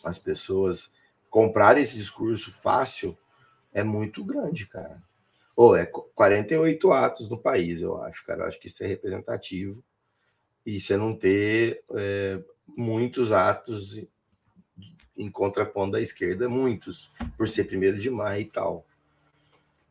as 0.04 0.18
pessoas 0.18 0.92
comprarem 1.28 1.82
esse 1.82 1.96
discurso 1.96 2.52
fácil 2.52 3.18
é 3.72 3.82
muito 3.82 4.24
grande, 4.24 4.66
cara. 4.66 5.02
Ou 5.56 5.70
oh, 5.70 5.76
é 5.76 5.86
48 5.86 6.92
atos 6.92 7.28
no 7.28 7.36
país, 7.36 7.82
eu 7.82 8.00
acho, 8.00 8.24
cara. 8.24 8.42
Eu 8.42 8.46
acho 8.46 8.60
que 8.60 8.68
isso 8.68 8.84
é 8.84 8.86
representativo. 8.86 9.84
E 10.64 10.78
você 10.78 10.96
não 10.96 11.12
ter 11.12 11.82
é, 11.96 12.40
muitos 12.76 13.32
atos 13.32 14.00
em 15.16 15.28
contraponto 15.28 15.92
da 15.92 16.00
esquerda, 16.00 16.48
muitos, 16.48 17.12
por 17.36 17.48
ser 17.48 17.64
primeiro 17.64 17.98
de 17.98 18.08
maio 18.08 18.42
e 18.42 18.44
tal. 18.44 18.86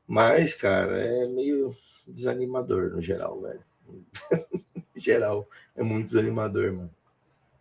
Mas, 0.07 0.55
cara, 0.55 0.97
é 0.99 1.27
meio 1.27 1.75
desanimador 2.07 2.91
no 2.91 3.01
geral, 3.01 3.41
velho. 3.41 3.61
em 4.95 4.99
geral, 4.99 5.45
é 5.75 5.83
muito 5.83 6.05
desanimador, 6.05 6.73
mano. 6.73 6.89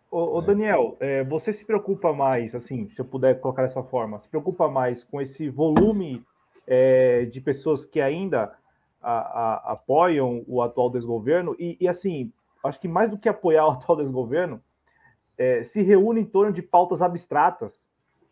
Ô, 0.09 0.37
ô 0.37 0.41
Daniel, 0.41 0.95
é, 1.01 1.23
você 1.25 1.51
se 1.51 1.65
preocupa 1.65 2.13
mais, 2.13 2.55
assim, 2.55 2.87
se 2.87 3.01
eu 3.01 3.05
puder 3.05 3.41
colocar 3.41 3.63
dessa 3.63 3.83
forma, 3.83 4.21
se 4.21 4.29
preocupa 4.29 4.69
mais 4.69 5.03
com 5.03 5.19
esse 5.21 5.49
volume 5.49 6.25
é, 6.65 7.25
de 7.25 7.41
pessoas 7.41 7.85
que 7.85 7.99
ainda 7.99 8.53
a, 9.01 9.11
a, 9.11 9.73
apoiam 9.73 10.45
o 10.47 10.61
atual 10.61 10.89
desgoverno 10.89 11.55
e, 11.59 11.77
e, 11.81 11.87
assim, 11.87 12.31
acho 12.63 12.79
que 12.79 12.87
mais 12.87 13.09
do 13.09 13.17
que 13.17 13.27
apoiar 13.27 13.67
o 13.67 13.71
atual 13.71 13.97
desgoverno, 13.97 14.63
é, 15.37 15.63
se 15.63 15.81
reúne 15.81 16.21
em 16.21 16.25
torno 16.25 16.53
de 16.53 16.61
pautas 16.61 17.01
abstratas, 17.01 17.85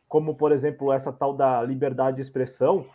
como, 0.07 0.35
por 0.35 0.53
exemplo, 0.53 0.93
essa 0.93 1.11
tal 1.11 1.33
da 1.33 1.61
liberdade 1.61 2.15
de 2.15 2.21
expressão, 2.21 2.87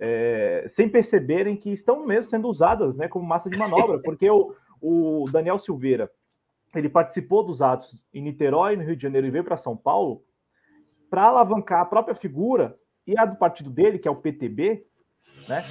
é, 0.00 0.64
sem 0.66 0.88
perceberem 0.88 1.56
que 1.56 1.70
estão 1.70 2.06
mesmo 2.06 2.30
sendo 2.30 2.48
usadas 2.48 2.96
né, 2.96 3.06
como 3.06 3.26
massa 3.26 3.50
de 3.50 3.58
manobra, 3.58 4.00
porque 4.02 4.28
o, 4.30 4.54
o 4.80 5.26
Daniel 5.30 5.58
Silveira 5.58 6.10
ele 6.74 6.88
participou 6.88 7.42
dos 7.42 7.60
atos 7.60 8.02
em 8.14 8.22
Niterói, 8.22 8.76
no 8.76 8.84
Rio 8.84 8.96
de 8.96 9.02
Janeiro, 9.02 9.26
e 9.26 9.30
veio 9.30 9.44
para 9.44 9.56
São 9.56 9.76
Paulo 9.76 10.22
para 11.10 11.24
alavancar 11.24 11.80
a 11.80 11.84
própria 11.84 12.14
figura 12.14 12.78
e 13.06 13.18
a 13.18 13.24
do 13.24 13.36
partido 13.36 13.68
dele, 13.68 13.98
que 13.98 14.06
é 14.06 14.10
o 14.10 14.16
PTB, 14.16 14.86
né? 15.48 15.64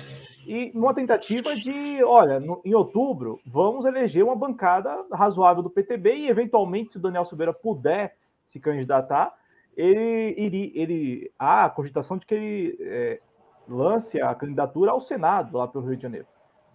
E 0.46 0.72
numa 0.74 0.94
tentativa 0.94 1.56
de, 1.56 2.04
olha, 2.04 2.40
no, 2.40 2.62
em 2.66 2.74
outubro, 2.74 3.40
vamos 3.46 3.86
eleger 3.86 4.24
uma 4.24 4.36
bancada 4.36 5.06
razoável 5.12 5.64
do 5.64 5.70
PTB 5.70 6.16
e, 6.16 6.30
eventualmente, 6.30 6.92
se 6.92 6.98
o 6.98 7.02
Daniel 7.02 7.24
Silveira 7.24 7.54
puder 7.54 8.18
se 8.48 8.60
candidatar, 8.60 9.34
ele, 9.78 10.34
ele, 10.38 10.72
ele 10.76 11.32
há 11.38 11.66
a 11.66 11.70
cogitação 11.70 12.18
de 12.18 12.26
que 12.26 12.34
ele 12.36 12.78
é, 12.82 13.22
lance 13.70 14.22
a 14.22 14.34
candidatura 14.34 14.92
ao 14.92 15.00
Senado 15.00 15.58
lá 15.58 15.68
pelo 15.68 15.86
Rio 15.86 15.96
de 15.96 16.04
Janeiro. 16.04 16.28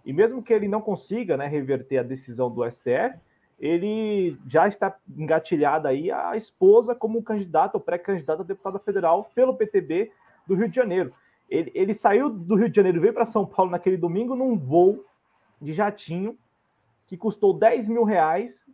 E 0.04 0.12
mesmo 0.12 0.42
que 0.42 0.52
ele 0.52 0.68
não 0.68 0.80
consiga 0.80 1.36
né, 1.36 1.46
reverter 1.46 1.98
a 1.98 2.02
decisão 2.02 2.50
do 2.50 2.68
STF, 2.70 3.18
ele 3.58 4.36
já 4.46 4.68
está 4.68 4.94
engatilhado 5.16 5.88
aí 5.88 6.10
a 6.10 6.36
esposa 6.36 6.94
como 6.94 7.22
candidato 7.22 7.76
ou 7.76 7.80
pré-candidato 7.80 8.42
a 8.42 8.44
deputada 8.44 8.78
federal 8.78 9.30
pelo 9.34 9.54
PTB 9.54 10.10
do 10.46 10.54
Rio 10.54 10.68
de 10.68 10.76
Janeiro. 10.76 11.12
Ele, 11.48 11.70
ele 11.74 11.94
saiu 11.94 12.28
do 12.28 12.56
Rio 12.56 12.68
de 12.68 12.76
Janeiro 12.76 13.00
veio 13.00 13.14
para 13.14 13.24
São 13.24 13.46
Paulo 13.46 13.70
naquele 13.70 13.96
domingo 13.96 14.34
num 14.34 14.56
voo 14.56 15.04
de 15.60 15.72
jatinho 15.72 16.36
que 17.06 17.16
custou 17.16 17.54
10 17.54 17.88
mil 17.88 18.04
reais, 18.04 18.64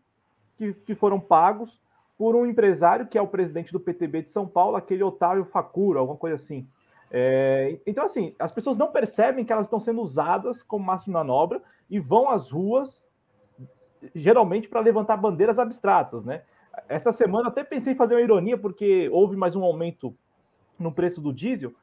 que, 0.56 0.72
que 0.72 0.94
foram 0.94 1.20
pagos 1.20 1.80
por 2.16 2.34
um 2.34 2.46
empresário 2.46 3.06
que 3.06 3.18
é 3.18 3.22
o 3.22 3.26
presidente 3.26 3.72
do 3.72 3.80
PTB 3.80 4.22
de 4.22 4.30
São 4.30 4.46
Paulo, 4.46 4.76
aquele 4.76 5.02
Otávio 5.02 5.44
Facura, 5.44 6.00
alguma 6.00 6.18
coisa 6.18 6.36
assim. 6.36 6.68
É, 7.10 7.78
então, 7.86 8.04
assim, 8.04 8.34
as 8.38 8.52
pessoas 8.52 8.76
não 8.76 8.92
percebem 8.92 9.44
que 9.44 9.52
elas 9.52 9.66
estão 9.66 9.80
sendo 9.80 10.00
usadas 10.00 10.62
como 10.62 10.84
massa 10.84 11.04
de 11.04 11.10
manobra 11.10 11.60
e 11.88 11.98
vão 11.98 12.30
às 12.30 12.50
ruas, 12.50 13.02
geralmente 14.14 14.68
para 14.68 14.80
levantar 14.80 15.16
bandeiras 15.16 15.58
abstratas, 15.58 16.24
né? 16.24 16.42
Esta 16.88 17.12
semana 17.12 17.48
até 17.48 17.64
pensei 17.64 17.92
em 17.92 17.96
fazer 17.96 18.14
uma 18.14 18.22
ironia, 18.22 18.56
porque 18.56 19.08
houve 19.10 19.36
mais 19.36 19.56
um 19.56 19.64
aumento 19.64 20.14
no 20.78 20.92
preço 20.92 21.20
do 21.20 21.32
diesel, 21.32 21.74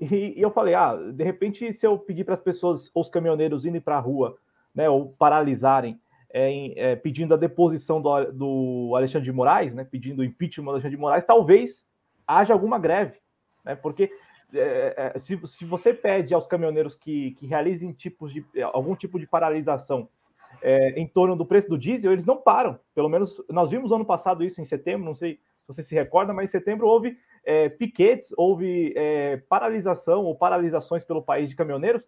e, 0.00 0.34
e 0.36 0.42
eu 0.42 0.50
falei, 0.50 0.74
ah, 0.74 0.96
de 0.96 1.22
repente, 1.22 1.72
se 1.72 1.86
eu 1.86 1.96
pedir 1.96 2.24
para 2.24 2.34
as 2.34 2.40
pessoas, 2.40 2.90
os 2.92 3.08
caminhoneiros 3.08 3.64
irem 3.64 3.80
para 3.80 3.96
a 3.96 4.00
rua, 4.00 4.36
né, 4.74 4.88
ou 4.88 5.14
paralisarem, 5.16 6.00
é, 6.32 6.92
é, 6.92 6.96
pedindo 6.96 7.34
a 7.34 7.36
deposição 7.36 8.00
do, 8.00 8.24
do, 8.32 8.96
Alexandre 8.96 9.26
de 9.26 9.32
Moraes, 9.32 9.74
né, 9.74 9.84
pedindo 9.84 10.20
o 10.20 10.24
impeachment 10.24 10.64
do 10.64 10.70
Alexandre 10.70 10.96
de 10.96 11.00
Moraes, 11.00 11.24
talvez 11.24 11.86
haja 12.26 12.52
alguma 12.52 12.78
greve, 12.78 13.20
né, 13.64 13.76
porque 13.76 14.10
é, 14.54 15.12
é, 15.14 15.18
se, 15.18 15.38
se 15.46 15.64
você 15.64 15.92
pede 15.92 16.34
aos 16.34 16.46
caminhoneiros 16.46 16.94
que, 16.94 17.32
que 17.32 17.46
realizem 17.46 17.92
tipos 17.92 18.32
de, 18.32 18.44
algum 18.72 18.94
tipo 18.94 19.18
de 19.18 19.26
paralisação 19.26 20.08
é, 20.60 20.90
em 21.00 21.06
torno 21.06 21.34
do 21.34 21.46
preço 21.46 21.68
do 21.68 21.78
diesel, 21.78 22.12
eles 22.12 22.26
não 22.26 22.36
param. 22.36 22.78
Pelo 22.94 23.08
menos 23.08 23.42
nós 23.48 23.70
vimos 23.70 23.92
ano 23.92 24.04
passado 24.04 24.44
isso 24.44 24.60
em 24.60 24.64
setembro, 24.64 25.06
não 25.06 25.14
sei 25.14 25.34
se 25.34 25.66
você 25.66 25.82
se 25.82 25.94
recorda, 25.94 26.32
mas 26.32 26.50
em 26.50 26.52
setembro 26.52 26.86
houve 26.86 27.16
é, 27.44 27.68
piquetes, 27.68 28.32
houve 28.36 28.92
é, 28.96 29.38
paralisação 29.48 30.24
ou 30.24 30.36
paralisações 30.36 31.04
pelo 31.04 31.22
país 31.22 31.50
de 31.50 31.56
caminhoneiros 31.56 32.02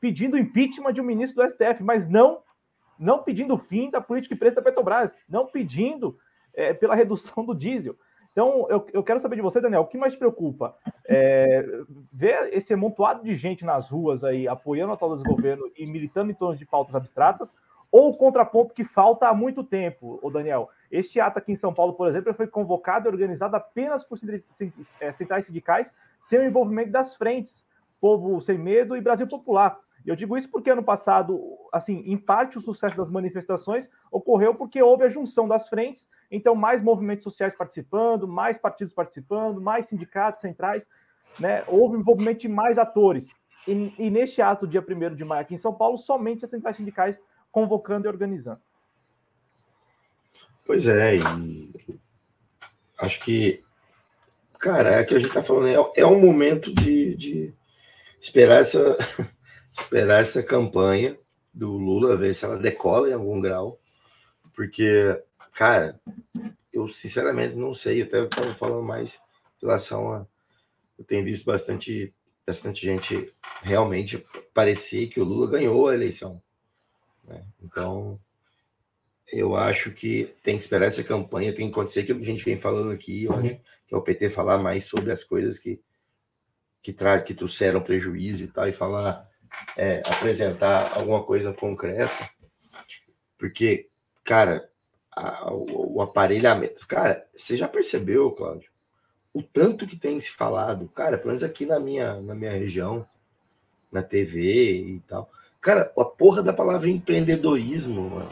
pedindo 0.00 0.38
impeachment 0.38 0.94
de 0.94 1.00
um 1.00 1.04
ministro 1.04 1.44
do 1.44 1.50
STF, 1.50 1.82
mas 1.82 2.08
não 2.08 2.42
não 2.98 3.22
pedindo 3.22 3.56
fim 3.56 3.90
da 3.90 3.98
política 3.98 4.34
de 4.34 4.38
preço 4.38 4.56
da 4.56 4.62
Petrobras, 4.62 5.16
não 5.26 5.46
pedindo 5.46 6.18
é, 6.52 6.74
pela 6.74 6.94
redução 6.94 7.44
do 7.44 7.54
diesel. 7.54 7.96
Então, 8.32 8.66
eu, 8.70 8.86
eu, 8.92 9.02
quero 9.02 9.18
saber 9.18 9.36
de 9.36 9.42
você, 9.42 9.60
Daniel, 9.60 9.82
o 9.82 9.86
que 9.86 9.98
mais 9.98 10.12
te 10.12 10.18
preocupa? 10.18 10.76
É, 11.08 11.66
ver 12.12 12.50
esse 12.52 12.72
amontoado 12.72 13.24
de 13.24 13.34
gente 13.34 13.64
nas 13.64 13.90
ruas 13.90 14.22
aí 14.22 14.46
apoiando 14.46 14.90
o 14.90 14.94
atual 14.94 15.14
desgoverno 15.14 15.70
e 15.76 15.84
militando 15.86 16.30
em 16.30 16.34
torno 16.34 16.56
de 16.56 16.64
pautas 16.64 16.94
abstratas, 16.94 17.52
ou 17.90 18.10
o 18.10 18.16
contraponto 18.16 18.72
que 18.72 18.84
falta 18.84 19.28
há 19.28 19.34
muito 19.34 19.64
tempo, 19.64 20.20
o 20.22 20.30
Daniel. 20.30 20.70
Este 20.90 21.18
ato 21.18 21.38
aqui 21.38 21.50
em 21.50 21.56
São 21.56 21.74
Paulo, 21.74 21.94
por 21.94 22.08
exemplo, 22.08 22.32
foi 22.32 22.46
convocado 22.46 23.08
e 23.08 23.10
organizado 23.10 23.56
apenas 23.56 24.04
por 24.04 24.16
é, 25.00 25.12
centrais 25.12 25.46
sindicais, 25.46 25.92
sem 26.20 26.38
o 26.38 26.44
envolvimento 26.44 26.92
das 26.92 27.16
frentes, 27.16 27.64
Povo 28.00 28.40
Sem 28.40 28.58
Medo 28.58 28.96
e 28.96 29.00
Brasil 29.00 29.26
Popular. 29.28 29.78
Eu 30.06 30.16
digo 30.16 30.36
isso 30.36 30.50
porque 30.50 30.70
ano 30.70 30.82
passado, 30.82 31.38
assim, 31.72 32.02
em 32.06 32.16
parte 32.16 32.56
o 32.56 32.60
sucesso 32.60 32.96
das 32.96 33.10
manifestações 33.10 33.88
ocorreu 34.10 34.54
porque 34.54 34.82
houve 34.82 35.04
a 35.04 35.08
junção 35.08 35.46
das 35.46 35.68
frentes, 35.68 36.08
então 36.30 36.54
mais 36.54 36.82
movimentos 36.82 37.24
sociais 37.24 37.54
participando, 37.54 38.26
mais 38.26 38.58
partidos 38.58 38.94
participando, 38.94 39.60
mais 39.60 39.86
sindicatos 39.86 40.40
centrais, 40.40 40.86
né? 41.38 41.64
Houve 41.66 41.98
envolvimento 41.98 42.40
de 42.40 42.48
mais 42.48 42.78
atores. 42.78 43.34
E, 43.68 43.94
e 43.98 44.10
neste 44.10 44.40
ato, 44.40 44.66
dia 44.66 44.84
1 44.86 45.14
de 45.14 45.24
maio 45.24 45.42
aqui 45.42 45.54
em 45.54 45.58
São 45.58 45.72
Paulo, 45.72 45.98
somente 45.98 46.44
as 46.44 46.50
centrais 46.50 46.76
sindicais 46.76 47.20
convocando 47.52 48.06
e 48.06 48.08
organizando. 48.08 48.60
Pois 50.64 50.86
é, 50.86 51.18
acho 52.98 53.20
que, 53.20 53.62
cara, 54.58 54.94
é 54.94 55.04
que 55.04 55.14
a 55.14 55.18
gente 55.18 55.28
está 55.28 55.42
falando, 55.42 55.68
é, 55.68 56.00
é 56.00 56.06
um 56.06 56.20
momento 56.20 56.72
de, 56.72 57.14
de 57.16 57.54
esperar 58.20 58.60
essa 58.60 58.96
esperar 59.72 60.20
essa 60.20 60.42
campanha 60.42 61.18
do 61.52 61.72
Lula, 61.72 62.16
ver 62.16 62.34
se 62.34 62.44
ela 62.44 62.56
decola 62.56 63.08
em 63.08 63.12
algum 63.12 63.40
grau, 63.40 63.80
porque, 64.54 65.20
cara, 65.52 66.00
eu 66.72 66.88
sinceramente 66.88 67.56
não 67.56 67.72
sei, 67.74 68.02
eu 68.02 68.06
até 68.06 68.22
estava 68.22 68.54
falando 68.54 68.82
mais 68.82 69.16
em 69.60 69.66
relação 69.66 70.12
a. 70.12 70.26
Eu 70.98 71.04
tenho 71.04 71.24
visto 71.24 71.46
bastante, 71.46 72.14
bastante 72.46 72.84
gente 72.84 73.32
realmente 73.62 74.24
parecer 74.52 75.06
que 75.08 75.20
o 75.20 75.24
Lula 75.24 75.50
ganhou 75.50 75.88
a 75.88 75.94
eleição. 75.94 76.42
Né? 77.24 77.42
Então, 77.62 78.20
eu 79.32 79.56
acho 79.56 79.92
que 79.92 80.34
tem 80.42 80.56
que 80.56 80.62
esperar 80.62 80.86
essa 80.86 81.02
campanha, 81.02 81.54
tem 81.54 81.66
que 81.66 81.72
acontecer 81.72 82.00
aquilo 82.00 82.18
que 82.18 82.26
a 82.26 82.30
gente 82.30 82.44
vem 82.44 82.58
falando 82.58 82.90
aqui. 82.90 83.24
Eu 83.24 83.32
acho 83.32 83.58
que 83.86 83.94
é 83.94 83.96
o 83.96 84.02
PT 84.02 84.28
falar 84.28 84.58
mais 84.58 84.84
sobre 84.84 85.10
as 85.10 85.24
coisas 85.24 85.58
que 85.58 85.80
que, 86.82 86.92
tra 86.92 87.20
que 87.20 87.34
trouxeram 87.34 87.82
prejuízo 87.82 88.44
e 88.44 88.48
tal, 88.48 88.68
e 88.68 88.72
falar, 88.72 89.28
é, 89.76 90.02
apresentar 90.06 90.96
alguma 90.96 91.22
coisa 91.22 91.52
concreta, 91.52 92.30
porque, 93.38 93.88
cara, 94.24 94.68
a, 95.10 95.52
o, 95.52 95.96
o, 95.96 96.02
aparelhamento. 96.02 96.86
Cara, 96.86 97.26
você 97.34 97.56
já 97.56 97.68
percebeu, 97.68 98.30
Cláudio, 98.32 98.70
o 99.32 99.42
tanto 99.42 99.86
que 99.86 99.96
tem 99.96 100.18
se 100.18 100.30
falado, 100.30 100.88
cara, 100.88 101.16
pelo 101.16 101.28
menos 101.28 101.42
aqui 101.42 101.66
na 101.66 101.78
minha, 101.78 102.20
na 102.20 102.34
minha 102.34 102.52
região, 102.52 103.06
na 103.90 104.02
TV 104.02 104.72
e 104.72 105.00
tal. 105.00 105.30
Cara, 105.60 105.92
a 105.96 106.04
porra 106.04 106.42
da 106.42 106.52
palavra 106.52 106.88
empreendedorismo, 106.88 108.10
mano. 108.10 108.30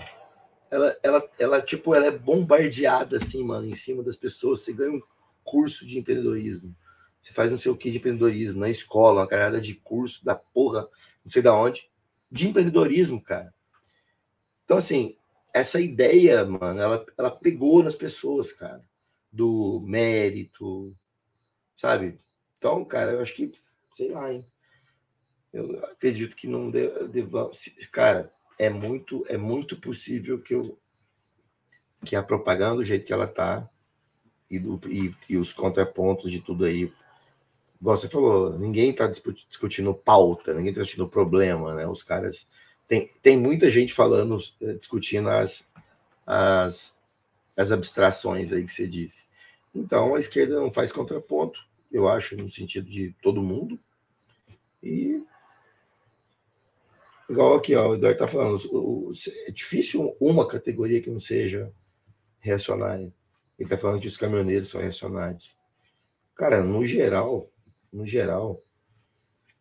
Ela, 0.71 0.97
ela, 1.03 1.31
ela, 1.39 1.63
tipo, 1.63 1.95
ela 1.95 2.07
é 2.07 2.11
bombardeada, 2.11 3.17
assim, 3.17 3.43
mano, 3.43 3.67
em 3.67 3.75
cima 3.75 4.03
das 4.03 4.17
pessoas. 4.17 4.61
Você 4.61 4.73
ganha 4.73 4.93
um 4.93 5.03
curso 5.43 5.87
de 5.87 5.99
empreendedorismo. 5.99 6.75
Você 7.21 7.33
faz 7.33 7.51
não 7.51 7.59
sei 7.59 7.71
o 7.73 7.77
que 7.77 7.91
de 7.91 7.99
empreendedorismo 7.99 8.61
na 8.61 8.69
escola, 8.69 9.23
uma 9.23 9.29
carada 9.29 9.61
de 9.61 9.75
curso 9.75 10.25
da 10.25 10.35
porra, 10.35 10.89
não 11.25 11.31
sei 11.31 11.43
da 11.43 11.55
onde, 11.55 11.89
de 12.31 12.49
empreendedorismo, 12.49 13.23
cara. 13.23 13.53
Então, 14.65 14.77
assim, 14.77 15.17
essa 15.53 15.81
ideia, 15.81 16.45
mano, 16.45 16.81
ela, 16.81 17.07
ela 17.17 17.31
pegou 17.31 17.83
nas 17.83 17.97
pessoas, 17.97 18.53
cara, 18.53 18.85
do 19.33 19.81
mérito, 19.87 20.95
sabe? 21.77 22.19
Então, 22.57 22.85
cara, 22.85 23.13
eu 23.13 23.21
acho 23.21 23.35
que, 23.35 23.53
sei 23.93 24.11
lá, 24.11 24.33
hein? 24.33 24.47
Eu 25.53 25.85
acredito 25.87 26.37
que 26.37 26.47
não 26.47 26.71
deva. 26.71 27.51
Cara, 27.91 28.33
é 28.59 28.69
muito, 28.69 29.25
é 29.29 29.37
muito 29.37 29.81
possível 29.81 30.41
que, 30.43 30.55
eu, 30.55 30.79
que 32.05 32.15
a 32.15 32.23
propaganda, 32.23 32.77
do 32.77 32.85
jeito 32.85 33.07
que 33.07 33.13
ela 33.13 33.27
tá, 33.27 33.69
e, 34.51 34.59
do, 34.59 34.81
e, 34.89 35.15
e 35.29 35.37
os 35.37 35.53
contrapontos 35.53 36.31
de 36.31 36.41
tudo 36.41 36.65
aí, 36.65 36.93
igual 37.81 37.97
você 37.97 38.09
falou, 38.09 38.59
ninguém 38.59 38.91
está 38.91 39.07
discutindo 39.07 39.95
pauta, 39.95 40.55
ninguém 40.55 40.71
está 40.71 40.83
discutindo 40.83 41.09
problema, 41.09 41.75
né? 41.75 41.87
Os 41.87 42.03
caras. 42.03 42.49
Tem, 42.87 43.07
tem 43.21 43.37
muita 43.37 43.69
gente 43.69 43.93
falando, 43.93 44.39
eh, 44.63 44.73
discutindo 44.73 45.29
as, 45.29 45.71
as, 46.27 46.97
as 47.55 47.71
abstrações 47.71 48.51
aí 48.51 48.65
que 48.65 48.71
você 48.71 48.87
disse. 48.87 49.27
Então, 49.75 50.15
a 50.15 50.19
esquerda 50.19 50.59
não 50.59 50.71
faz 50.71 50.91
contraponto, 50.91 51.61
eu 51.93 52.09
acho, 52.09 52.37
no 52.37 52.51
sentido 52.51 52.89
de 52.89 53.15
todo 53.21 53.43
mundo. 53.43 53.79
E 54.83 55.23
Igual 57.29 57.57
aqui, 57.57 57.75
ó, 57.77 57.91
o 57.91 57.95
Eduardo 57.95 58.25
está 58.25 58.27
falando, 58.27 59.13
é 59.47 59.51
difícil 59.51 60.17
uma 60.19 60.49
categoria 60.49 61.03
que 61.03 61.11
não 61.11 61.19
seja 61.19 61.71
reacionária. 62.41 63.13
Ele 63.59 63.67
está 63.67 63.77
falando 63.77 64.01
que 64.01 64.07
os 64.07 64.17
caminhoneiros 64.17 64.69
são 64.69 64.81
reacionários. 64.81 65.55
Cara, 66.35 66.63
no 66.63 66.83
geral, 66.87 67.51
no 67.93 68.07
geral, 68.07 68.63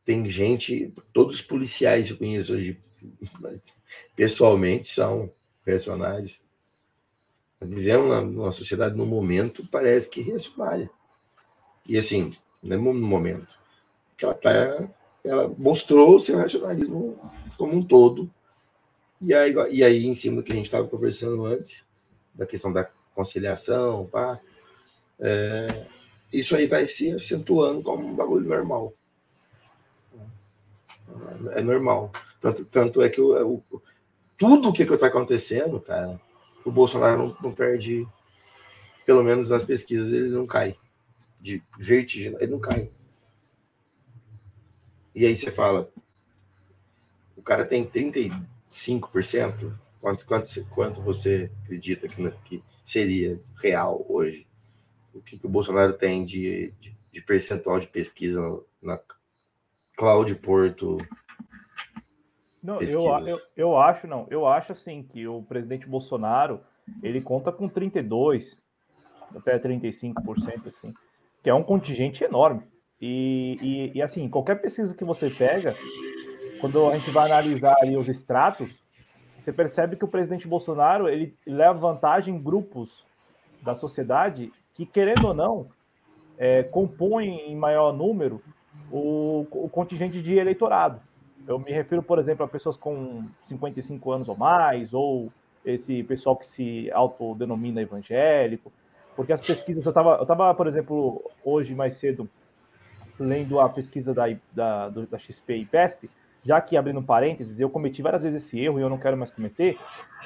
tem 0.03 0.25
gente, 0.27 0.93
todos 1.11 1.35
os 1.35 1.41
policiais 1.41 2.07
que 2.07 2.13
eu 2.13 2.17
conheço 2.17 2.53
hoje, 2.53 2.81
pessoalmente, 4.15 4.87
são 4.87 5.31
reacionários. 5.65 6.39
Vivemos 7.59 8.33
numa 8.33 8.51
sociedade, 8.51 8.95
no 8.95 9.05
momento, 9.05 9.67
parece 9.69 10.09
que 10.09 10.21
reacionária. 10.21 10.89
E 11.85 11.97
assim, 11.97 12.31
não 12.61 12.75
é 12.75 12.79
no 12.79 12.93
momento. 12.93 13.59
Que 14.15 14.25
ela, 14.25 14.33
tá, 14.33 14.89
ela 15.23 15.47
mostrou 15.57 16.15
o 16.15 16.19
seu 16.19 16.37
racionalismo 16.37 17.19
como 17.57 17.75
um 17.75 17.83
todo. 17.83 18.31
E 19.19 19.33
aí, 19.33 19.53
e 19.71 19.83
aí 19.83 20.05
em 20.05 20.15
cima 20.15 20.37
do 20.37 20.43
que 20.43 20.51
a 20.51 20.55
gente 20.55 20.65
estava 20.65 20.87
conversando 20.87 21.45
antes, 21.45 21.87
da 22.33 22.45
questão 22.45 22.71
da 22.71 22.87
conciliação, 23.13 24.05
pá, 24.05 24.39
é, 25.19 25.85
isso 26.31 26.55
aí 26.55 26.67
vai 26.67 26.85
se 26.85 27.11
acentuando 27.11 27.81
como 27.81 28.05
um 28.05 28.15
bagulho 28.15 28.47
normal. 28.47 28.93
É 31.51 31.61
normal. 31.61 32.11
Tanto, 32.39 32.65
tanto 32.65 33.01
é 33.01 33.09
que 33.09 33.21
o, 33.21 33.55
o 33.71 33.81
tudo 34.37 34.69
o 34.69 34.73
que 34.73 34.83
está 34.83 35.07
acontecendo, 35.07 35.81
cara, 35.81 36.21
o 36.63 36.71
Bolsonaro 36.71 37.17
não, 37.17 37.37
não, 37.41 37.51
perde, 37.51 38.07
pelo 39.05 39.23
menos 39.23 39.49
nas 39.49 39.63
pesquisas, 39.63 40.11
ele 40.13 40.29
não 40.29 40.45
cai. 40.45 40.77
De 41.41 41.63
vertigem, 41.77 42.35
ele 42.39 42.51
não 42.51 42.59
cai. 42.59 42.91
E 45.15 45.25
aí 45.25 45.35
você 45.35 45.49
fala, 45.49 45.89
o 47.35 47.41
cara 47.41 47.65
tem 47.65 47.83
35%, 47.83 49.73
quanto, 49.99 50.25
quanto, 50.25 50.65
quanto 50.69 51.01
você 51.01 51.49
acredita 51.63 52.07
que, 52.07 52.31
que 52.45 52.63
seria 52.85 53.39
real 53.59 54.05
hoje? 54.07 54.46
O 55.17 55.21
que, 55.21 55.37
que 55.37 55.45
o 55.45 55.49
Bolsonaro 55.49 55.93
tem 55.93 56.23
de, 56.23 56.73
de, 56.79 56.95
de 57.11 57.21
percentual 57.21 57.79
de 57.79 57.87
pesquisa 57.87 58.41
na 58.81 58.99
Cláudio 59.95 60.37
Porto? 60.37 60.97
Não, 62.61 62.81
eu, 62.81 63.01
eu, 63.25 63.37
eu 63.55 63.77
acho, 63.77 64.07
não, 64.07 64.27
eu 64.29 64.45
acho 64.45 64.71
assim 64.71 65.03
que 65.03 65.27
o 65.27 65.41
presidente 65.41 65.87
Bolsonaro 65.87 66.61
ele 67.01 67.21
conta 67.21 67.51
com 67.51 67.67
32, 67.67 68.61
até 69.35 69.57
35%, 69.57 70.67
assim, 70.67 70.93
que 71.43 71.49
é 71.49 71.53
um 71.53 71.63
contingente 71.63 72.23
enorme. 72.23 72.63
E, 72.99 73.57
e, 73.61 73.97
e, 73.97 74.01
assim, 74.01 74.27
qualquer 74.27 74.55
pesquisa 74.55 74.95
que 74.95 75.03
você 75.03 75.29
pega, 75.29 75.75
quando 76.59 76.87
a 76.89 76.97
gente 76.97 77.11
vai 77.11 77.29
analisar 77.29 77.75
ali 77.79 77.95
os 77.95 78.09
extratos, 78.09 78.83
você 79.39 79.53
percebe 79.53 79.95
que 79.95 80.05
o 80.05 80.07
presidente 80.07 80.47
Bolsonaro 80.47 81.07
ele 81.07 81.37
leva 81.45 81.79
vantagem 81.79 82.35
em 82.35 82.41
grupos 82.41 83.05
da 83.61 83.75
sociedade 83.75 84.51
que, 84.73 84.85
querendo 84.85 85.27
ou 85.27 85.33
não, 85.33 85.67
é, 86.37 86.63
compõem 86.63 87.51
em 87.51 87.55
maior 87.55 87.91
número 87.91 88.41
o, 88.91 89.47
o 89.51 89.69
contingente 89.69 90.21
de 90.21 90.35
eleitorado. 90.35 91.01
Eu 91.47 91.57
me 91.59 91.71
refiro, 91.71 92.03
por 92.03 92.19
exemplo, 92.19 92.45
a 92.45 92.47
pessoas 92.47 92.77
com 92.77 93.23
55 93.45 94.11
anos 94.11 94.29
ou 94.29 94.35
mais, 94.37 94.93
ou 94.93 95.31
esse 95.65 96.03
pessoal 96.03 96.35
que 96.35 96.45
se 96.45 96.91
autodenomina 96.91 97.81
evangélico, 97.81 98.71
porque 99.15 99.33
as 99.33 99.45
pesquisas, 99.45 99.85
eu 99.85 99.89
estava, 99.89 100.15
eu 100.15 100.25
tava, 100.25 100.53
por 100.53 100.67
exemplo, 100.67 101.31
hoje 101.43 101.73
mais 101.73 101.95
cedo, 101.95 102.29
lendo 103.19 103.59
a 103.59 103.67
pesquisa 103.67 104.13
da, 104.13 104.25
da, 104.51 104.89
da 104.89 105.17
XP 105.17 105.57
e 105.57 105.65
PESP, 105.65 106.09
já 106.43 106.61
que 106.61 106.77
abrindo 106.77 107.01
parênteses, 107.01 107.59
eu 107.59 107.69
cometi 107.69 108.01
várias 108.01 108.23
vezes 108.23 108.45
esse 108.45 108.59
erro 108.59 108.79
e 108.79 108.81
eu 108.81 108.89
não 108.89 108.97
quero 108.97 109.17
mais 109.17 109.31
cometer, 109.31 109.77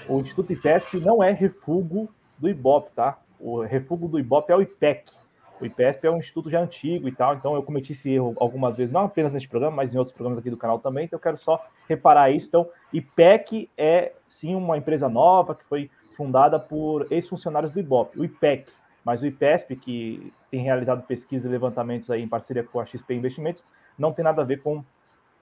o 0.08 0.20
Instituto 0.20 0.54
IPESP 0.54 1.00
não 1.00 1.24
é 1.24 1.32
refúgio 1.32 2.10
do 2.42 2.50
IBOP, 2.50 2.92
tá? 2.94 3.20
O 3.40 3.62
refúgio 3.62 4.08
do 4.08 4.20
IBOP 4.20 4.52
é 4.52 4.56
o 4.56 4.62
IPEC. 4.62 5.12
O 5.60 5.66
IPESP 5.66 6.08
é 6.08 6.12
um 6.12 6.18
instituto 6.18 6.50
já 6.50 6.60
antigo 6.60 7.08
e 7.08 7.12
tal, 7.12 7.36
então 7.36 7.54
eu 7.54 7.62
cometi 7.62 7.92
esse 7.92 8.12
erro 8.12 8.36
algumas 8.40 8.76
vezes, 8.76 8.92
não 8.92 9.02
apenas 9.02 9.32
neste 9.32 9.48
programa, 9.48 9.76
mas 9.76 9.94
em 9.94 9.98
outros 9.98 10.14
programas 10.14 10.40
aqui 10.40 10.50
do 10.50 10.58
canal 10.58 10.80
também, 10.80 11.06
então 11.06 11.18
eu 11.18 11.22
quero 11.22 11.38
só 11.38 11.64
reparar 11.88 12.32
isso. 12.32 12.48
Então, 12.48 12.68
IPEC 12.92 13.70
é 13.78 14.14
sim 14.28 14.56
uma 14.56 14.76
empresa 14.76 15.08
nova 15.08 15.54
que 15.54 15.64
foi 15.66 15.92
fundada 16.18 16.60
por 16.60 17.06
ex-funcionários 17.12 17.72
do 17.72 17.80
IBOP, 17.80 18.20
o 18.20 18.26
IPEC, 18.26 18.74
mas 19.06 19.22
o 19.22 19.28
IPESP, 19.28 19.76
que 19.76 20.34
tem 20.50 20.64
realizado 20.64 21.04
pesquisas 21.04 21.46
e 21.46 21.50
levantamentos 21.50 22.10
aí 22.10 22.24
em 22.24 22.28
parceria 22.28 22.64
com 22.64 22.80
a 22.80 22.86
XP 22.86 23.14
Investimentos, 23.14 23.64
não 23.98 24.12
tem 24.12 24.26
nada 24.26 24.42
a 24.42 24.46
ver 24.46 24.64
com 24.64 24.84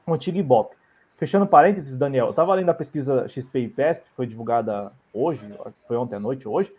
o 0.06 0.14
antigo 0.14 0.38
IBOP. 0.38 0.76
Fechando 1.18 1.46
parênteses, 1.48 1.98
Daniel, 1.98 2.28
eu 2.28 2.32
estava 2.32 2.54
lendo 2.54 2.70
a 2.70 2.74
pesquisa 2.74 3.28
XP 3.28 3.60
IPESP, 3.60 4.04
que 4.04 4.16
foi 4.16 4.28
divulgada 4.28 4.92
hoje, 5.14 5.46
foi 5.88 5.98
ontem 5.98 6.16
à 6.16 6.20
noite, 6.20 6.48
hoje, 6.48 6.74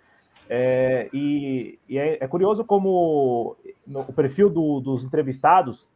é, 0.53 1.09
e, 1.13 1.79
e 1.89 1.97
é, 1.97 2.19
é, 2.25 2.27
curioso 2.27 2.65
como 2.65 3.57
no, 3.87 4.01
o 4.01 4.13
perfil 4.13 4.51
do, 4.51 4.81
dos 4.81 5.05
entrevistados, 5.05 5.89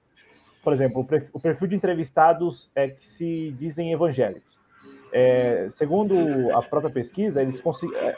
por 0.63 0.73
exemplo, 0.73 1.01
o 1.01 1.05
perfil, 1.05 1.31
o 1.33 1.41
perfil, 1.41 1.67
de 1.69 1.75
entrevistados 1.75 2.71
é 2.73 2.89
que 2.89 3.05
se 3.05 3.51
dizem 3.59 3.93
evangélicos. 3.93 4.55
É, 5.13 5.69
segundo 5.71 6.15
a 6.57 6.63
própria 6.63 6.93
pesquisa, 6.93 7.43
eles 7.43 7.61
é, 7.97 8.17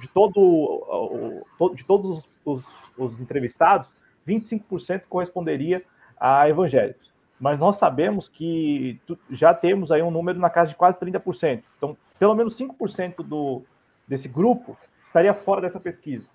de 0.00 0.08
todo 0.08 1.42
de 1.74 1.84
todos 1.84 2.10
os, 2.10 2.38
os, 2.44 2.82
os 2.96 3.20
entrevistados, 3.20 3.94
25% 4.28 5.02
corresponderia 5.08 5.82
a 6.20 6.48
evangélicos. 6.48 7.10
Mas 7.40 7.58
nós 7.58 7.76
sabemos 7.76 8.28
que 8.28 9.00
já 9.30 9.52
temos 9.52 9.90
aí 9.90 10.02
um 10.02 10.10
número 10.10 10.38
na 10.38 10.50
casa 10.50 10.70
de 10.70 10.76
quase 10.76 10.98
30%. 10.98 11.62
Então, 11.76 11.96
pelo 12.18 12.34
menos 12.34 12.56
5% 12.56 13.16
do, 13.22 13.62
desse 14.06 14.28
grupo 14.28 14.76
estaria 15.04 15.32
fora 15.34 15.60
dessa 15.60 15.80
pesquisa. 15.80 16.26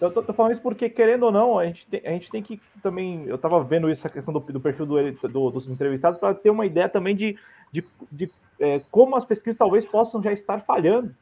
Eu 0.00 0.10
tô, 0.10 0.20
tô, 0.20 0.32
falando 0.32 0.52
isso 0.52 0.62
porque, 0.62 0.90
querendo 0.90 1.22
ou 1.24 1.30
não, 1.30 1.58
a 1.58 1.64
gente 1.66 1.86
tem, 1.86 2.00
a 2.04 2.10
gente 2.10 2.30
tem 2.30 2.42
que 2.42 2.60
também. 2.82 3.24
Eu 3.26 3.36
estava 3.36 3.62
vendo 3.62 3.88
essa 3.88 4.08
questão 4.08 4.34
do, 4.34 4.40
do 4.40 4.60
perfil 4.60 4.84
do, 4.84 5.12
do, 5.28 5.50
dos 5.50 5.68
entrevistados 5.68 6.18
para 6.18 6.34
ter 6.34 6.50
uma 6.50 6.66
ideia 6.66 6.88
também 6.88 7.14
de, 7.14 7.38
de, 7.70 7.84
de 8.10 8.28
é, 8.58 8.80
como 8.90 9.14
as 9.14 9.24
pesquisas 9.24 9.56
talvez 9.56 9.86
possam 9.86 10.20
já 10.20 10.32
estar 10.32 10.60
falhando 10.62 11.14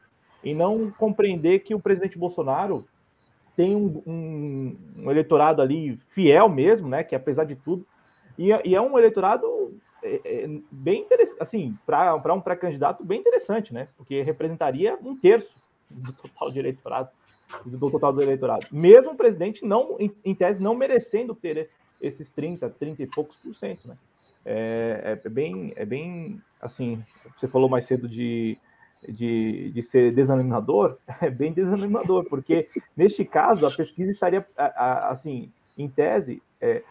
e 0.43 0.55
não 0.55 0.89
compreender 0.89 1.59
que 1.59 1.75
o 1.75 1.79
presidente 1.79 2.17
Bolsonaro 2.17 2.87
tem 3.55 3.75
um, 3.75 4.01
um, 4.07 4.77
um 4.97 5.11
eleitorado 5.11 5.61
ali 5.61 5.99
fiel 6.07 6.49
mesmo, 6.49 6.89
né? 6.89 7.03
Que 7.03 7.13
apesar 7.13 7.43
de 7.43 7.55
tudo, 7.55 7.85
e, 8.37 8.49
e 8.65 8.75
é 8.75 8.81
um 8.81 8.97
eleitorado 8.97 9.79
é, 10.03 10.21
é, 10.25 10.47
bem 10.71 11.01
interessante, 11.01 11.41
assim, 11.41 11.77
para 11.85 12.33
um 12.33 12.41
pré-candidato 12.41 13.03
bem 13.03 13.19
interessante, 13.19 13.73
né? 13.73 13.89
Porque 13.95 14.23
representaria 14.23 14.97
um 15.03 15.15
terço 15.15 15.55
do 15.93 16.13
total 16.13 16.51
de 16.51 16.59
eleitorado, 16.59 17.09
do 17.65 17.91
total 17.91 18.13
do 18.13 18.21
eleitorado. 18.21 18.67
Mesmo 18.71 19.11
o 19.11 19.15
presidente 19.15 19.65
não, 19.65 19.97
em, 19.99 20.35
tese, 20.35 20.61
não 20.61 20.75
merecendo 20.75 21.35
ter 21.35 21.69
esses 22.01 22.31
30, 22.31 22.69
30 22.69 23.03
e 23.03 23.07
poucos 23.07 23.37
por 23.37 23.55
cento, 23.55 23.87
né? 23.87 23.97
É, 24.43 25.19
é, 25.23 25.29
bem, 25.29 25.71
é 25.75 25.85
bem, 25.85 26.41
assim, 26.59 27.03
você 27.35 27.47
falou 27.47 27.69
mais 27.69 27.85
cedo 27.85 28.09
de, 28.09 28.57
de, 29.07 29.69
de 29.71 29.81
ser 29.83 30.13
desanimador, 30.13 30.97
é 31.21 31.29
bem 31.29 31.53
desanimador, 31.53 32.25
porque 32.25 32.67
neste 32.97 33.23
caso 33.23 33.67
a 33.67 33.71
pesquisa 33.71 34.09
estaria, 34.09 34.45
assim, 34.55 35.51
em 35.77 35.87
tese, 35.87 36.41
é, 36.59 36.83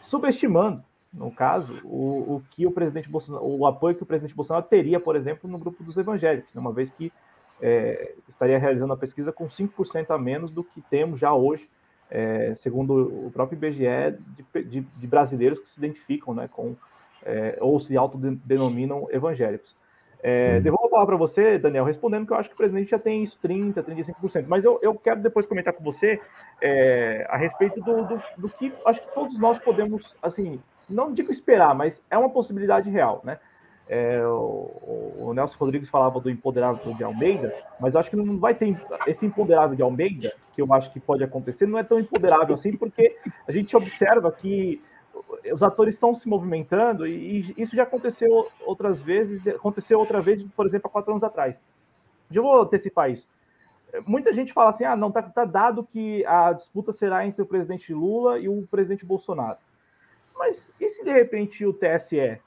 subestimando, 0.00 0.82
no 1.12 1.30
caso, 1.30 1.80
o, 1.84 2.36
o 2.36 2.42
que 2.50 2.66
o 2.66 2.72
presidente 2.72 3.08
Bolsonaro, 3.08 3.44
o 3.46 3.66
apoio 3.66 3.96
que 3.96 4.02
o 4.02 4.06
presidente 4.06 4.34
Bolsonaro 4.34 4.66
teria, 4.66 5.00
por 5.00 5.16
exemplo, 5.16 5.48
no 5.48 5.58
grupo 5.58 5.82
dos 5.82 5.96
evangélicos, 5.96 6.52
né? 6.52 6.60
uma 6.60 6.72
vez 6.72 6.90
que 6.90 7.12
é, 7.60 8.14
estaria 8.28 8.58
realizando 8.58 8.92
a 8.92 8.96
pesquisa 8.96 9.32
com 9.32 9.46
5% 9.46 10.10
a 10.10 10.18
menos 10.18 10.50
do 10.50 10.62
que 10.62 10.80
temos 10.82 11.18
já 11.18 11.32
hoje, 11.32 11.68
é, 12.10 12.54
segundo 12.54 13.26
o 13.26 13.30
próprio 13.30 13.56
IBGE, 13.56 14.18
de, 14.54 14.62
de, 14.62 14.80
de, 14.80 15.06
brasileiros 15.06 15.58
que 15.58 15.68
se 15.68 15.78
identificam 15.78 16.34
né, 16.34 16.48
com, 16.50 16.76
é, 17.24 17.58
ou 17.60 17.80
se 17.80 17.96
autodenominam 17.96 19.08
evangélicos. 19.10 19.74
É, 20.22 20.56
uhum. 20.56 20.62
Devolvo 20.62 20.86
a 20.86 20.90
palavra 20.90 21.16
para 21.16 21.26
você, 21.26 21.58
Daniel, 21.58 21.84
respondendo 21.84 22.26
que 22.26 22.32
eu 22.32 22.36
acho 22.36 22.48
que 22.48 22.54
o 22.54 22.58
presidente 22.58 22.90
já 22.90 22.98
tem 22.98 23.22
isso 23.22 23.38
30%, 23.42 23.74
35%, 23.74 24.46
mas 24.48 24.64
eu, 24.64 24.78
eu 24.82 24.94
quero 24.94 25.20
depois 25.20 25.46
comentar 25.46 25.72
com 25.72 25.84
você 25.84 26.20
é, 26.60 27.26
a 27.28 27.36
respeito 27.36 27.80
do, 27.80 28.04
do, 28.04 28.22
do 28.38 28.48
que 28.48 28.72
acho 28.84 29.02
que 29.02 29.14
todos 29.14 29.38
nós 29.38 29.58
podemos, 29.58 30.16
assim, 30.22 30.60
não 30.88 31.12
digo 31.12 31.30
esperar, 31.30 31.74
mas 31.74 32.02
é 32.10 32.16
uma 32.16 32.30
possibilidade 32.30 32.90
real, 32.90 33.20
né? 33.24 33.38
É, 33.88 34.20
o, 34.26 35.16
o, 35.18 35.32
Nelson 35.32 35.56
Rodrigues 35.58 35.88
falava 35.88 36.18
do 36.18 36.28
imponderável 36.28 36.92
de 36.92 37.04
Almeida, 37.04 37.54
mas 37.78 37.94
acho 37.94 38.10
que 38.10 38.16
não 38.16 38.36
vai 38.36 38.52
ter 38.52 38.76
esse 39.06 39.24
imponderável 39.24 39.76
de 39.76 39.82
Almeida, 39.82 40.32
que 40.52 40.60
eu 40.60 40.72
acho 40.72 40.92
que 40.92 40.98
pode 40.98 41.22
acontecer, 41.22 41.66
não 41.66 41.78
é 41.78 41.84
tão 41.84 42.00
imponderável 42.00 42.52
assim, 42.52 42.76
porque 42.76 43.16
a 43.46 43.52
gente 43.52 43.76
observa 43.76 44.32
que 44.32 44.82
os 45.52 45.62
atores 45.62 45.94
estão 45.94 46.14
se 46.14 46.28
movimentando 46.28 47.06
e, 47.06 47.54
e 47.56 47.62
isso 47.62 47.76
já 47.76 47.84
aconteceu 47.84 48.48
outras 48.64 49.00
vezes, 49.00 49.46
aconteceu 49.46 50.00
outra 50.00 50.20
vez, 50.20 50.42
por 50.42 50.66
exemplo, 50.66 50.88
há 50.88 50.90
quatro 50.90 51.12
anos 51.12 51.22
atrás. 51.22 51.54
Já 52.30 52.40
vou 52.40 52.60
antecipar 52.60 53.10
isso. 53.10 53.28
Muita 54.06 54.32
gente 54.32 54.52
fala 54.52 54.70
assim: 54.70 54.84
ah, 54.84 54.96
não, 54.96 55.12
tá, 55.12 55.22
tá 55.22 55.44
dado 55.44 55.84
que 55.84 56.24
a 56.26 56.52
disputa 56.52 56.92
será 56.92 57.24
entre 57.24 57.40
o 57.40 57.46
presidente 57.46 57.94
Lula 57.94 58.38
e 58.38 58.48
o 58.48 58.66
presidente 58.68 59.06
Bolsonaro. 59.06 59.58
Mas 60.36 60.70
e 60.80 60.88
se 60.88 61.04
de 61.04 61.12
repente 61.12 61.64
o 61.64 61.72
TSE 61.72 62.40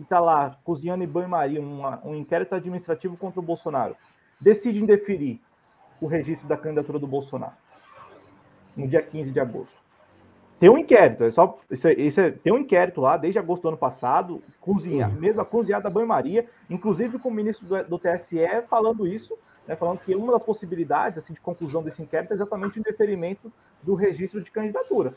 que 0.00 0.04
está 0.04 0.18
lá 0.18 0.56
cozinhando 0.64 1.04
em 1.04 1.06
banho-maria 1.06 1.60
um 1.60 2.14
inquérito 2.14 2.54
administrativo 2.54 3.18
contra 3.18 3.38
o 3.38 3.42
Bolsonaro, 3.42 3.94
decide 4.40 4.82
indeferir 4.82 5.38
o 6.00 6.06
registro 6.06 6.48
da 6.48 6.56
candidatura 6.56 6.98
do 6.98 7.06
Bolsonaro. 7.06 7.52
no 8.74 8.88
dia 8.88 9.02
15 9.02 9.30
de 9.30 9.38
agosto. 9.38 9.78
Tem 10.58 10.70
um 10.70 10.78
inquérito, 10.78 11.24
é 11.24 11.30
só 11.30 11.58
isso 11.70 11.88
é, 11.88 11.92
isso 11.92 12.18
é, 12.18 12.30
tem 12.30 12.50
um 12.50 12.58
inquérito 12.58 13.00
lá 13.02 13.18
desde 13.18 13.38
agosto 13.38 13.62
do 13.62 13.68
ano 13.68 13.76
passado, 13.76 14.42
cozinha, 14.58 15.08
mesmo 15.08 15.42
a 15.42 15.44
cozinhada 15.44 15.84
da 15.84 15.90
banho-maria, 15.90 16.46
inclusive 16.70 17.18
com 17.18 17.28
o 17.28 17.32
ministro 17.32 17.66
do, 17.66 17.84
do 17.84 17.98
TSE 17.98 18.38
falando 18.68 19.06
isso, 19.06 19.36
né, 19.66 19.76
falando 19.76 19.98
que 19.98 20.14
uma 20.14 20.32
das 20.32 20.44
possibilidades 20.44 21.18
assim, 21.18 21.34
de 21.34 21.40
conclusão 21.42 21.82
desse 21.82 22.00
inquérito 22.00 22.30
é 22.30 22.34
exatamente 22.34 22.78
o 22.78 22.80
indeferimento 22.80 23.52
do 23.82 23.94
registro 23.94 24.40
de 24.40 24.50
candidatura. 24.50 25.12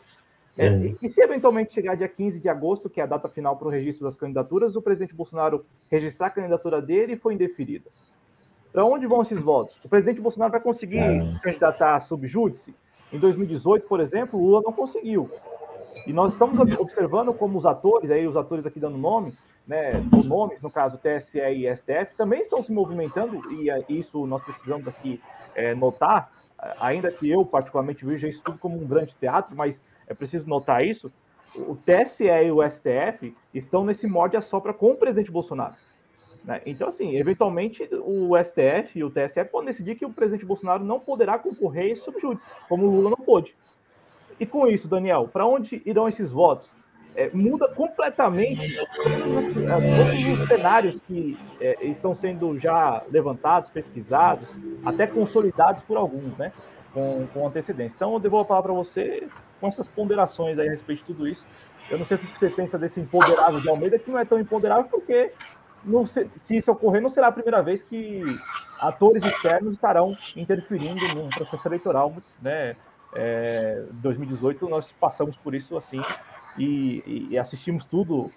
É, 0.58 0.70
uhum. 0.70 0.96
e, 1.02 1.10
se 1.10 1.22
eventualmente 1.22 1.74
chegar 1.74 1.96
dia 1.96 2.08
15 2.08 2.40
de 2.40 2.48
agosto, 2.48 2.90
que 2.90 3.02
é 3.02 3.04
a 3.04 3.08
data 3.08 3.28
final 3.28 3.58
para 3.58 3.68
o 3.68 3.72
registro 3.72 4.06
das 4.06 4.16
candidaturas, 4.16 4.76
o 4.76 4.82
presidente 4.82 5.16
Bolsonaro 5.16 5.66
registrar 5.90 6.28
a 6.28 6.30
candidatura 6.30 6.82
dele 6.82 7.14
e 7.14 7.18
foi 7.18 7.34
indeferida. 7.34 7.90
Para 8.72 8.86
onde 8.86 9.08
vão 9.08 9.22
esses 9.22 9.40
votos? 9.40 9.80
O 9.84 9.90
presidente 9.90 10.22
Bolsonaro 10.22 10.52
vai 10.52 10.62
conseguir 10.62 11.26
se 11.26 11.40
candidatar 11.42 11.96
a 11.96 12.00
subjúdice? 12.00 12.76
Em 13.12 13.20
2018, 13.20 13.88
por 13.88 14.00
exemplo, 14.00 14.40
o 14.40 14.44
Lula 14.44 14.62
não 14.64 14.74
conseguiu. 14.74 15.30
E 16.08 16.14
nós 16.14 16.34
estamos 16.34 16.60
observando 16.80 17.34
como 17.34 17.58
os 17.58 17.66
atores, 17.66 18.10
aí 18.10 18.28
os 18.28 18.36
atores 18.36 18.66
aqui 18.66 18.80
dando 18.80 18.98
nome, 18.98 19.36
né, 19.68 19.92
nomes, 20.26 20.62
no 20.62 20.70
caso 20.70 20.98
TSE 20.98 21.40
e 21.40 21.76
STF, 21.76 22.16
também 22.18 22.42
estão 22.42 22.62
se 22.62 22.72
movimentando, 22.72 23.40
e 23.54 23.70
é, 23.70 23.84
isso 23.88 24.26
nós 24.26 24.44
precisamos 24.44 24.88
aqui 24.88 25.22
é, 25.56 25.74
notar, 25.74 26.32
ainda 26.80 27.12
que 27.12 27.30
eu 27.30 27.46
particularmente 27.46 28.06
veja 28.06 28.28
isso 28.28 28.42
tudo 28.44 28.58
como 28.58 28.82
um 28.82 28.88
grande 28.88 29.16
teatro, 29.16 29.56
mas 29.56 29.80
é 30.08 30.14
preciso 30.14 30.48
notar 30.48 30.84
isso, 30.84 31.12
o 31.56 31.76
TSE 31.76 32.26
e 32.26 32.52
o 32.52 32.68
STF 32.68 33.34
estão 33.54 33.86
nesse 33.86 34.08
morde 34.08 34.36
a 34.36 34.42
sopra 34.42 34.74
com 34.74 34.92
o 34.92 34.96
presidente 34.96 35.32
Bolsonaro. 35.32 35.76
Né? 36.44 36.62
Então, 36.66 36.88
assim, 36.90 37.16
eventualmente 37.16 37.88
o 38.04 38.32
STF 38.44 39.00
e 39.00 39.04
o 39.04 39.10
TSE 39.10 39.44
podem 39.46 39.68
decidir 39.68 39.96
que 39.96 40.06
o 40.06 40.12
presidente 40.12 40.46
Bolsonaro 40.46 40.84
não 40.84 41.00
poderá 41.00 41.38
concorrer 41.38 41.96
subjúdice, 41.96 42.50
como 42.68 42.86
o 42.86 42.92
Lula 42.92 43.12
não 43.12 43.26
pôde. 43.26 43.56
E 44.40 44.46
com 44.46 44.68
isso, 44.68 44.88
Daniel, 44.88 45.30
para 45.32 45.46
onde 45.46 45.82
irão 45.86 46.08
esses 46.08 46.32
votos? 46.32 46.74
É, 47.16 47.30
muda 47.32 47.68
completamente 47.68 48.76
todos 48.96 50.40
os 50.40 50.48
cenários 50.48 51.00
que 51.00 51.38
é, 51.62 51.86
estão 51.86 52.16
sendo 52.16 52.58
já 52.58 53.04
levantados, 53.12 53.70
pesquisados, 53.70 54.48
até 54.84 55.06
consolidados 55.06 55.84
por 55.84 55.96
alguns, 55.96 56.36
né? 56.38 56.52
Com, 56.92 57.28
com 57.32 57.48
antecedência. 57.48 57.96
Então, 57.96 58.14
eu 58.14 58.20
devo 58.20 58.40
a 58.40 58.46
palavra 58.46 58.74
para 58.74 58.84
você 58.84 59.28
com 59.64 59.70
essas 59.70 59.88
ponderações 59.88 60.60
aí 60.60 60.68
a 60.68 60.72
respeito 60.72 61.00
de 61.00 61.06
tudo 61.06 61.26
isso. 61.26 61.46
Eu 61.90 61.98
não 61.98 62.06
sei 62.06 62.18
o 62.18 62.20
que 62.20 62.38
você 62.38 62.50
pensa 62.50 62.78
desse 62.78 63.00
empoderável 63.00 63.62
de 63.62 63.70
Almeida, 63.70 63.98
que 63.98 64.12
não 64.12 64.20
é 64.20 64.26
tão 64.26 64.38
empoderável 64.38 64.84
porque 64.92 65.32
não, 65.86 66.06
se, 66.06 66.30
se 66.36 66.58
isso 66.58 66.70
ocorrer, 66.70 67.02
não 67.02 67.08
será 67.08 67.28
a 67.28 67.32
primeira 67.32 67.64
vez 67.64 67.82
que 67.82 68.22
atores 68.78 69.24
externos 69.24 69.76
estarão 69.76 70.18
interferindo 70.36 71.00
no 71.16 71.30
processo 71.30 71.66
eleitoral. 71.66 72.14
Né? 72.42 72.76
É, 73.16 73.86
2018 73.94 74.68
nós 74.68 74.92
passamos 74.92 75.38
por 75.38 75.56
isso 75.56 75.78
assim 75.78 76.02
e, 76.58 77.30
e 77.30 77.40
assistimos 77.40 77.86
tudo 77.86 78.30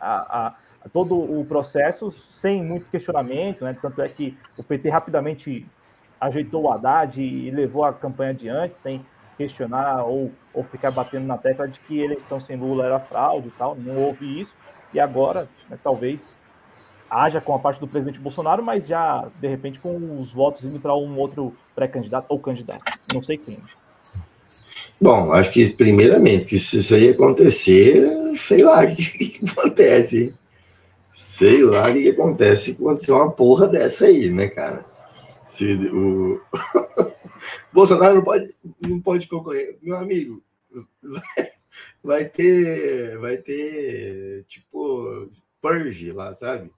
a, 0.00 0.46
a, 0.46 0.54
a, 0.84 0.88
todo 0.88 1.16
o 1.16 1.44
processo 1.44 2.10
sem 2.10 2.60
muito 2.60 2.90
questionamento, 2.90 3.64
né? 3.64 3.76
tanto 3.80 4.02
é 4.02 4.08
que 4.08 4.36
o 4.58 4.64
PT 4.64 4.88
rapidamente 4.88 5.64
ajeitou 6.20 6.64
o 6.64 6.72
Haddad 6.72 7.22
e 7.22 7.52
levou 7.52 7.84
a 7.84 7.92
campanha 7.92 8.30
adiante 8.32 8.78
sem 8.78 9.06
questionar 9.36 10.04
ou, 10.04 10.32
ou 10.52 10.64
ficar 10.64 10.90
batendo 10.90 11.26
na 11.26 11.36
tecla 11.36 11.68
de 11.68 11.78
que 11.80 12.00
eleição 12.00 12.40
sem 12.40 12.56
Lula 12.56 12.86
era 12.86 13.00
fraude 13.00 13.48
e 13.48 13.52
tal, 13.52 13.74
não 13.74 13.96
houve 13.96 14.40
isso, 14.40 14.54
e 14.92 15.00
agora, 15.00 15.48
né, 15.68 15.78
talvez 15.82 16.28
haja 17.10 17.40
com 17.40 17.54
a 17.54 17.58
parte 17.58 17.78
do 17.80 17.86
presidente 17.86 18.20
Bolsonaro, 18.20 18.62
mas 18.62 18.86
já, 18.86 19.28
de 19.40 19.48
repente, 19.48 19.78
com 19.78 20.18
os 20.20 20.32
votos 20.32 20.64
indo 20.64 20.80
para 20.80 20.94
um 20.94 21.18
outro 21.18 21.54
pré-candidato 21.74 22.26
ou 22.28 22.38
candidato. 22.38 22.84
Não 23.12 23.22
sei 23.22 23.38
quem. 23.38 23.58
Bom, 25.00 25.32
acho 25.32 25.52
que, 25.52 25.68
primeiramente, 25.70 26.58
se 26.58 26.78
isso 26.78 26.94
aí 26.94 27.10
acontecer, 27.10 28.34
sei 28.36 28.62
lá 28.62 28.82
o 28.84 28.96
que, 28.96 29.28
que, 29.28 29.50
acontece. 29.50 30.34
Sei 31.14 31.62
lá 31.62 31.88
o 31.88 31.92
que, 31.92 32.10
acontece 32.10 32.74
quando 32.74 32.88
acontecer 32.88 33.12
uma 33.12 33.30
porra 33.30 33.68
dessa 33.68 34.06
aí, 34.06 34.30
né, 34.30 34.48
cara? 34.48 34.84
Se 35.44 35.72
o 35.72 36.40
Bolsonaro 37.76 38.14
não 38.14 38.24
pode, 38.24 38.54
não 38.80 39.00
pode 39.02 39.28
concorrer. 39.28 39.76
Meu 39.82 39.98
amigo, 39.98 40.42
vai, 41.02 41.52
vai 42.02 42.24
ter, 42.24 43.18
vai 43.18 43.36
ter, 43.36 44.44
tipo, 44.48 45.28
purge 45.60 46.10
lá, 46.10 46.32
sabe? 46.32 46.72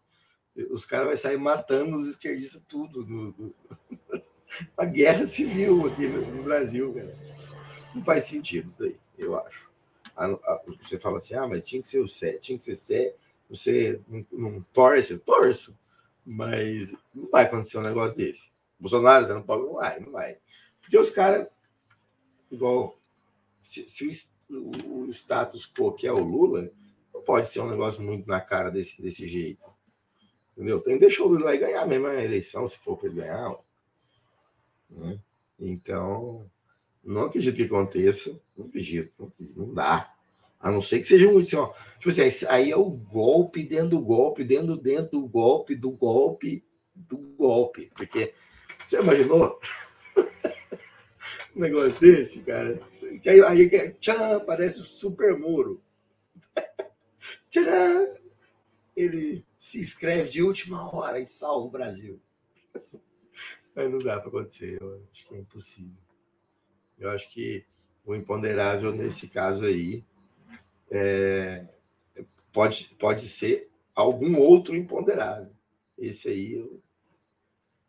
os 0.71 0.85
caras 0.85 1.07
vão 1.07 1.17
sair 1.17 1.37
matando 1.37 1.97
os 1.97 2.09
esquerdistas 2.09 2.61
tudo. 2.69 3.55
A 4.77 4.85
guerra 4.85 5.25
civil 5.25 5.87
aqui 5.87 6.09
no, 6.09 6.21
no, 6.35 6.43
Brasil, 6.43 6.93
cara. 6.93 7.17
Não 7.95 8.03
faz 8.03 8.25
sentido 8.25 8.67
isso 8.67 8.79
daí, 8.81 8.97
eu 9.17 9.39
acho. 9.39 9.71
A, 10.17 10.25
a, 10.25 10.63
você 10.83 10.99
fala 10.99 11.19
assim, 11.19 11.35
ah, 11.35 11.47
mas 11.47 11.65
tinha 11.65 11.81
que 11.81 11.87
ser 11.87 12.01
o 12.01 12.09
Sé, 12.09 12.39
tinha 12.39 12.57
que 12.57 12.65
ser 12.65 12.75
Sé, 12.75 13.15
você 13.49 14.01
não, 14.09 14.27
não 14.33 14.63
torce, 14.73 15.13
eu 15.13 15.21
torço, 15.21 15.79
mas 16.27 16.93
não 17.15 17.31
vai 17.31 17.45
acontecer 17.45 17.79
um 17.79 17.83
negócio 17.83 18.17
desse. 18.17 18.51
Bolsonaro, 18.81 19.27
você 19.27 19.35
não 19.35 19.43
pode, 19.43 19.63
não 19.63 19.75
vai, 19.75 20.01
não 20.01 20.11
vai. 20.11 20.39
Porque 20.89 20.97
os 20.97 21.11
caras, 21.11 21.47
igual, 22.51 22.99
se, 23.59 23.87
se 23.87 24.09
o, 24.49 25.03
o 25.03 25.09
status 25.11 25.71
quo 25.71 25.93
que 25.93 26.07
é 26.07 26.13
o 26.13 26.25
Lula, 26.25 26.73
não 27.13 27.21
pode 27.21 27.47
ser 27.47 27.61
um 27.61 27.69
negócio 27.69 28.03
muito 28.03 28.27
na 28.27 28.41
cara 28.41 28.71
desse, 28.71 29.03
desse 29.03 29.29
jeito. 29.29 29.63
Entendeu? 30.57 30.81
Tem 30.81 30.99
deixa 30.99 31.23
o 31.23 31.29
Lula 31.29 31.55
ganhar 31.57 31.87
mesmo 31.87 32.07
a 32.07 32.25
eleição, 32.25 32.67
se 32.67 32.79
for 32.79 32.97
para 32.97 33.09
ele 33.09 33.21
ganhar. 33.21 33.55
Né? 34.89 35.21
Então, 35.61 36.51
não 37.05 37.25
acredito 37.25 37.57
que 37.57 37.65
aconteça. 37.65 38.41
Não 38.57 38.65
acredito, 38.65 39.13
não, 39.19 39.27
acredito, 39.27 39.61
não 39.61 39.75
dá. 39.75 40.15
A 40.59 40.71
não 40.71 40.81
ser 40.81 41.01
que 41.01 41.05
seja 41.05 41.29
um 41.29 41.39
assim, 41.39 41.57
ó. 41.57 41.71
Tipo 41.99 42.09
assim, 42.09 42.47
aí 42.49 42.71
é 42.71 42.77
o 42.77 42.89
golpe 42.89 43.63
dentro 43.63 43.91
do 43.91 44.01
golpe, 44.01 44.43
dentro, 44.43 44.75
dentro 44.75 45.21
do 45.21 45.29
golpe, 45.29 45.77
do 45.77 45.91
golpe, 45.91 46.65
do 46.95 47.19
golpe. 47.37 47.93
Porque 47.95 48.33
você 48.87 48.99
imaginou? 48.99 49.61
Um 51.59 51.63
negócio 51.63 52.01
desse, 52.01 52.43
cara. 52.43 52.79
Que 53.21 53.29
aí, 53.29 53.43
aí 53.43 53.93
tchan, 53.95 54.41
parece 54.47 54.81
o 54.81 54.85
super 54.85 55.37
muro. 55.37 55.83
Tcharam! 57.51 58.17
Ele 58.97 59.45
se 59.59 59.81
inscreve 59.81 60.31
de 60.31 60.43
última 60.43 60.95
hora 60.95 61.19
e 61.19 61.27
salva 61.27 61.67
o 61.67 61.71
Brasil. 61.71 62.21
Mas 63.75 63.91
não 63.91 63.99
dá 63.99 64.19
para 64.19 64.29
acontecer, 64.29 64.81
eu 64.81 65.03
acho 65.13 65.27
que 65.27 65.35
é 65.35 65.39
impossível. 65.39 66.03
Eu 66.99 67.11
acho 67.11 67.29
que 67.29 67.65
o 68.05 68.15
imponderável 68.15 68.93
nesse 68.93 69.29
caso 69.29 69.67
aí 69.67 70.05
é, 70.91 71.65
pode, 72.53 72.95
pode 72.97 73.23
ser 73.23 73.69
algum 73.95 74.39
outro 74.39 74.77
imponderável. 74.77 75.53
Esse 75.97 76.29
aí 76.29 76.55
eu 76.55 76.81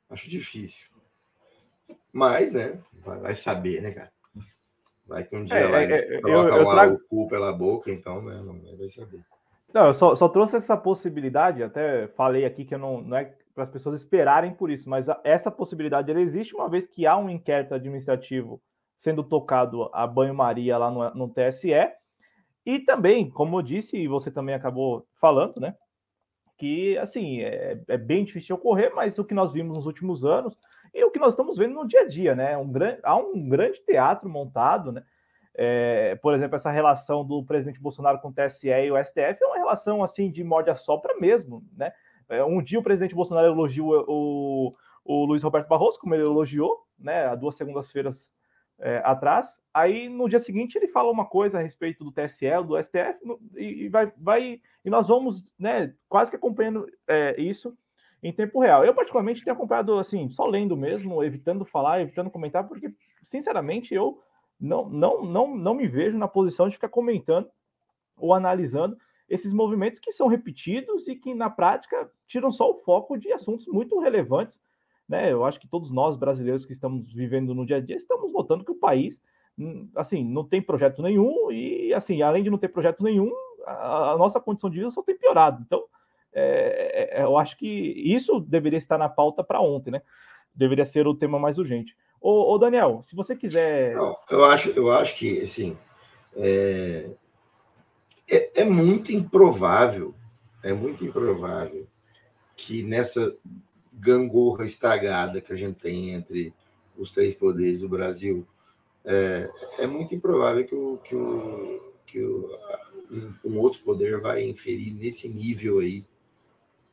acho 0.09 0.29
difícil. 0.29 0.89
Mas, 2.11 2.51
né, 2.53 2.79
vai, 3.05 3.19
vai 3.19 3.33
saber, 3.33 3.81
né, 3.81 3.91
cara? 3.91 4.11
Vai 5.07 5.23
que 5.23 5.35
um 5.35 5.43
dia 5.43 5.57
é, 5.57 5.67
vai 5.67 5.91
é, 5.91 6.15
é 6.15 6.21
colocar 6.21 6.55
eu, 6.55 6.61
eu 6.61 6.69
trago... 6.69 6.95
o 6.95 6.99
cu 7.07 7.27
pela 7.27 7.51
boca, 7.51 7.91
então, 7.91 8.21
né, 8.21 8.35
não 8.43 8.77
vai 8.77 8.87
saber. 8.87 9.19
Não, 9.73 9.87
eu 9.87 9.93
só, 9.93 10.15
só 10.15 10.27
trouxe 10.29 10.55
essa 10.55 10.75
possibilidade, 10.75 11.63
até 11.63 12.07
falei 12.09 12.45
aqui 12.45 12.65
que 12.65 12.73
eu 12.75 12.79
não, 12.79 13.01
não 13.01 13.17
é 13.17 13.33
para 13.53 13.63
as 13.63 13.69
pessoas 13.69 13.99
esperarem 13.99 14.53
por 14.53 14.71
isso, 14.71 14.89
mas 14.89 15.09
a, 15.09 15.19
essa 15.23 15.51
possibilidade 15.51 16.09
ela 16.09 16.21
existe 16.21 16.55
uma 16.55 16.69
vez 16.69 16.85
que 16.85 17.05
há 17.05 17.17
um 17.17 17.29
inquérito 17.29 17.73
administrativo 17.73 18.61
sendo 18.95 19.23
tocado 19.23 19.89
a 19.93 20.05
banho-maria 20.05 20.77
lá 20.77 20.91
no, 20.91 21.27
no 21.27 21.29
TSE. 21.29 21.71
E 22.65 22.79
também, 22.79 23.29
como 23.29 23.57
eu 23.57 23.61
disse, 23.61 23.97
e 23.97 24.07
você 24.07 24.29
também 24.29 24.53
acabou 24.53 25.05
falando, 25.15 25.59
né? 25.59 25.75
Que 26.59 26.97
assim 26.97 27.39
é, 27.39 27.81
é, 27.87 27.97
bem 27.97 28.25
difícil 28.25 28.47
de 28.47 28.53
ocorrer, 28.53 28.93
mas 28.93 29.17
o 29.17 29.23
que 29.23 29.33
nós 29.33 29.53
vimos 29.53 29.77
nos 29.77 29.85
últimos 29.85 30.25
anos 30.25 30.57
e 30.93 31.01
o 31.05 31.09
que 31.09 31.17
nós 31.17 31.33
estamos 31.33 31.57
vendo 31.57 31.73
no 31.73 31.87
dia 31.87 32.01
a 32.01 32.07
dia, 32.07 32.35
né? 32.35 32.57
Um 32.57 32.69
grande, 32.69 32.99
há 33.01 33.15
um 33.15 33.47
grande 33.47 33.81
teatro 33.81 34.29
montado, 34.29 34.91
né? 34.91 35.01
É, 35.55 36.15
por 36.21 36.33
exemplo, 36.33 36.57
essa 36.57 36.69
relação 36.69 37.25
do 37.25 37.43
presidente 37.45 37.81
Bolsonaro 37.81 38.19
com 38.19 38.27
o 38.27 38.33
TSE 38.33 38.67
e 38.67 38.91
o 38.91 39.03
STF 39.03 39.41
é 39.41 39.47
uma 39.47 39.57
relação 39.57 40.03
assim 40.03 40.29
de 40.29 40.43
morde 40.43 40.69
a 40.69 40.75
sopra 40.75 41.17
mesmo, 41.17 41.63
né? 41.75 41.93
É, 42.27 42.43
um 42.43 42.61
dia 42.61 42.77
o 42.77 42.83
presidente 42.83 43.15
Bolsonaro 43.15 43.47
elogiou 43.47 44.05
o, 44.07 44.71
o 45.05 45.25
Luiz 45.25 45.41
Roberto 45.41 45.69
Barroso, 45.69 45.97
como 45.97 46.13
ele 46.13 46.23
elogiou, 46.23 46.85
né? 46.99 47.25
Há 47.25 47.35
duas 47.35 47.55
segundas-feiras 47.55 48.31
é, 48.79 49.01
atrás. 49.03 49.59
Aí 49.73 50.09
no 50.09 50.27
dia 50.27 50.39
seguinte 50.39 50.77
ele 50.77 50.87
fala 50.87 51.11
uma 51.11 51.25
coisa 51.25 51.59
a 51.59 51.61
respeito 51.61 52.03
do 52.03 52.11
TSE, 52.11 52.47
do 52.65 52.81
STF, 52.81 53.19
e, 53.55 53.85
e 53.85 53.89
vai, 53.89 54.11
vai, 54.17 54.61
e 54.83 54.89
nós 54.89 55.07
vamos, 55.07 55.53
né? 55.57 55.93
Quase 56.07 56.31
que 56.31 56.37
acompanhando 56.37 56.87
é, 57.07 57.39
isso 57.39 57.77
em 58.21 58.33
tempo 58.33 58.59
real. 58.59 58.83
Eu 58.83 58.93
particularmente 58.93 59.43
tenho 59.43 59.55
acompanhado 59.55 59.97
assim, 59.97 60.29
só 60.29 60.45
lendo 60.45 60.75
mesmo, 60.75 61.23
evitando 61.23 61.65
falar, 61.65 62.01
evitando 62.01 62.29
comentar, 62.29 62.67
porque 62.67 62.93
sinceramente 63.21 63.93
eu 63.93 64.21
não, 64.59 64.89
não, 64.89 65.23
não, 65.23 65.55
não 65.55 65.73
me 65.73 65.87
vejo 65.87 66.17
na 66.17 66.27
posição 66.27 66.67
de 66.67 66.75
ficar 66.75 66.89
comentando 66.89 67.49
ou 68.17 68.33
analisando 68.33 68.97
esses 69.29 69.53
movimentos 69.53 69.99
que 69.99 70.11
são 70.11 70.27
repetidos 70.27 71.07
e 71.07 71.15
que, 71.15 71.33
na 71.33 71.49
prática, 71.49 72.11
tiram 72.27 72.51
só 72.51 72.71
o 72.71 72.75
foco 72.75 73.17
de 73.17 73.31
assuntos 73.31 73.67
muito 73.67 73.99
relevantes. 73.99 74.59
Né? 75.09 75.33
Eu 75.33 75.43
acho 75.43 75.59
que 75.59 75.67
todos 75.67 75.91
nós, 75.91 76.15
brasileiros 76.15 76.65
que 76.65 76.71
estamos 76.71 77.11
vivendo 77.11 77.53
no 77.55 77.65
dia 77.65 77.77
a 77.77 77.81
dia, 77.81 77.97
estamos 77.97 78.31
notando 78.31 78.63
que 78.63 78.71
o 78.71 78.79
país 78.79 79.19
assim, 79.95 80.23
não 80.23 80.43
tem 80.43 80.61
projeto 80.61 81.01
nenhum 81.01 81.51
e, 81.51 81.93
assim, 81.93 82.21
além 82.21 82.43
de 82.43 82.49
não 82.49 82.57
ter 82.57 82.69
projeto 82.69 83.03
nenhum, 83.03 83.31
a, 83.65 84.11
a 84.11 84.17
nossa 84.17 84.39
condição 84.39 84.69
de 84.69 84.77
vida 84.77 84.89
só 84.89 85.03
tem 85.03 85.17
piorado. 85.17 85.61
Então, 85.65 85.83
é, 86.33 87.19
é, 87.19 87.23
eu 87.23 87.37
acho 87.37 87.57
que 87.57 87.67
isso 87.67 88.39
deveria 88.39 88.77
estar 88.77 88.97
na 88.97 89.09
pauta 89.09 89.43
para 89.43 89.59
ontem, 89.59 89.91
né? 89.91 90.01
Deveria 90.53 90.85
ser 90.85 91.07
o 91.07 91.15
tema 91.15 91.37
mais 91.37 91.57
urgente. 91.57 91.95
Ô, 92.21 92.53
ô 92.53 92.57
Daniel, 92.57 93.01
se 93.03 93.15
você 93.15 93.35
quiser. 93.35 93.95
Não, 93.95 94.15
eu 94.29 94.45
acho, 94.45 94.69
eu 94.71 94.91
acho 94.91 95.17
que 95.17 95.41
assim 95.41 95.77
é, 96.35 97.09
é, 98.29 98.61
é 98.61 98.63
muito 98.63 99.11
improvável, 99.11 100.13
é 100.63 100.73
muito 100.73 101.03
improvável 101.03 101.87
que 102.55 102.83
nessa 102.83 103.35
gangorra 103.99 104.63
estragada 104.63 105.41
que 105.41 105.51
a 105.51 105.55
gente 105.55 105.75
tem 105.75 106.11
entre 106.13 106.53
os 106.97 107.11
três 107.11 107.35
poderes 107.35 107.81
do 107.81 107.89
Brasil, 107.89 108.47
é, 109.05 109.49
é 109.79 109.87
muito 109.87 110.13
improvável 110.13 110.65
que, 110.65 110.75
o, 110.75 110.97
que, 110.97 111.15
o, 111.15 111.93
que 112.05 112.19
o, 112.19 112.49
um, 113.43 113.57
outro 113.57 113.81
poder 113.81 114.19
vai 114.19 114.43
inferir 114.43 114.93
nesse 114.93 115.27
nível 115.29 115.79
aí, 115.79 116.05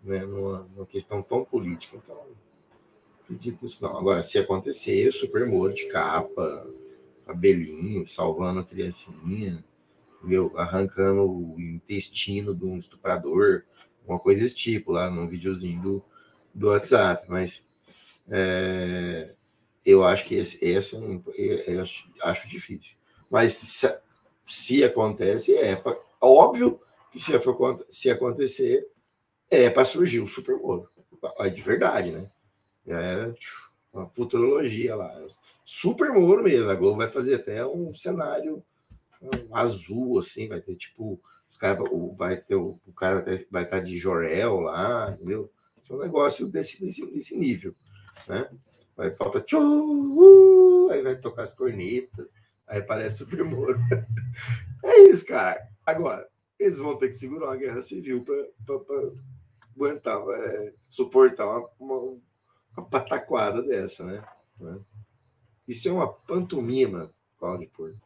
né, 0.03 0.25
numa, 0.25 0.69
numa 0.75 0.87
questão 0.87 1.23
tão 1.23 1.45
política. 1.45 1.97
Então, 1.97 2.16
acredito 3.23 3.59
nisso 3.62 3.83
não. 3.83 3.97
Agora, 3.97 4.23
se 4.23 4.38
acontecer, 4.38 5.12
super 5.12 5.47
Moro 5.47 5.75
de 5.75 5.87
capa, 5.87 6.66
cabelinho, 7.27 8.07
salvando 8.07 8.61
a 8.61 8.64
criancinha, 8.64 9.64
arrancando 10.57 11.23
o 11.23 11.61
intestino 11.61 12.55
de 12.55 12.64
um 12.64 12.79
estuprador, 12.79 13.64
uma 14.07 14.19
coisa 14.19 14.40
desse 14.40 14.55
tipo, 14.55 14.92
lá 14.92 15.11
num 15.11 15.27
videozinho 15.27 15.83
do, 15.83 16.05
do 16.57 16.69
WhatsApp. 16.71 17.27
Mas 17.29 17.64
é, 18.29 19.31
eu 19.85 20.05
acho 20.05 20.25
que 20.25 20.35
esse, 20.35 20.59
esse 20.64 20.97
é 20.97 21.64
eu 21.66 21.83
acho, 21.83 22.11
acho 22.23 22.49
difícil. 22.49 22.97
Mas 23.31 23.55
se, 23.55 23.99
se 24.47 24.85
acontece, 24.85 25.55
é 25.57 25.77
pra, 25.77 25.97
óbvio 26.21 26.81
que 27.11 27.19
se, 27.19 27.33
se 27.88 28.11
acontecer, 28.11 28.88
é 29.51 29.71
para 29.71 29.85
surgir 29.85 30.21
o 30.21 30.27
Super 30.27 30.57
Moro. 30.57 30.88
É 31.38 31.49
de 31.49 31.62
verdade, 31.62 32.12
né? 32.12 32.31
Já 32.87 33.01
era 33.01 33.35
uma 33.92 34.09
futurologia 34.09 34.95
lá. 34.95 35.12
Super 35.64 36.12
Moro 36.12 36.42
mesmo. 36.42 36.71
A 36.71 36.75
Globo 36.75 36.99
vai 36.99 37.09
fazer 37.09 37.37
até 37.37 37.64
um 37.66 37.92
cenário 37.92 38.62
azul, 39.53 40.19
assim, 40.19 40.49
vai 40.49 40.61
ter 40.61 40.77
tipo. 40.77 41.21
Os 41.49 41.57
cara, 41.57 41.79
vai 42.16 42.37
ter 42.37 42.57
o, 42.57 42.79
o 42.87 42.92
cara 42.92 43.25
vai, 43.51 43.62
estar 43.62 43.81
de 43.81 43.97
Jorel 43.97 44.61
lá, 44.61 45.12
entendeu? 45.12 45.51
É 45.92 45.96
um 45.96 46.01
negócio 46.01 46.46
desse, 46.46 46.81
desse, 46.81 47.07
desse 47.11 47.37
nível, 47.37 47.75
né? 48.29 48.49
Vai 48.96 49.14
falta 49.14 49.40
tchu, 49.40 49.59
uh, 49.59 50.90
aí 50.90 51.03
vai 51.03 51.16
tocar 51.16 51.42
as 51.42 51.53
cornetas, 51.53 52.35
aí 52.66 52.81
aparece 52.81 53.18
Super 53.18 53.44
Moro. 53.44 53.79
é 54.83 55.01
isso, 55.01 55.27
cara. 55.27 55.68
Agora, 55.85 56.27
eles 56.59 56.79
vão 56.79 56.96
ter 56.96 57.09
que 57.09 57.14
segurar 57.14 57.49
uma 57.49 57.57
guerra 57.57 57.81
civil 57.81 58.25
para 58.25 58.75
aguentar, 59.77 60.18
é, 60.31 60.72
suportar 60.88 61.46
uma, 61.46 61.68
uma, 61.79 62.18
uma, 62.77 62.87
pataquada 62.88 63.62
dessa, 63.62 64.05
né? 64.05 64.25
né? 64.59 64.81
Isso 65.68 65.88
é 65.88 65.92
uma 65.92 66.11
pantomima, 66.11 67.12
Cláudio 67.38 67.68
Porto. 67.68 68.01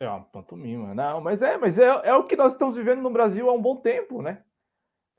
É 0.00 0.08
uma 0.08 0.22
pantomima. 0.22 0.94
Não, 0.94 1.20
mas 1.20 1.42
é, 1.42 1.56
mas 1.56 1.78
é, 1.78 1.86
é 1.86 2.14
o 2.14 2.24
que 2.24 2.36
nós 2.36 2.52
estamos 2.52 2.76
vivendo 2.76 3.00
no 3.00 3.10
Brasil 3.10 3.48
há 3.48 3.52
um 3.52 3.62
bom 3.62 3.76
tempo, 3.76 4.22
né? 4.22 4.42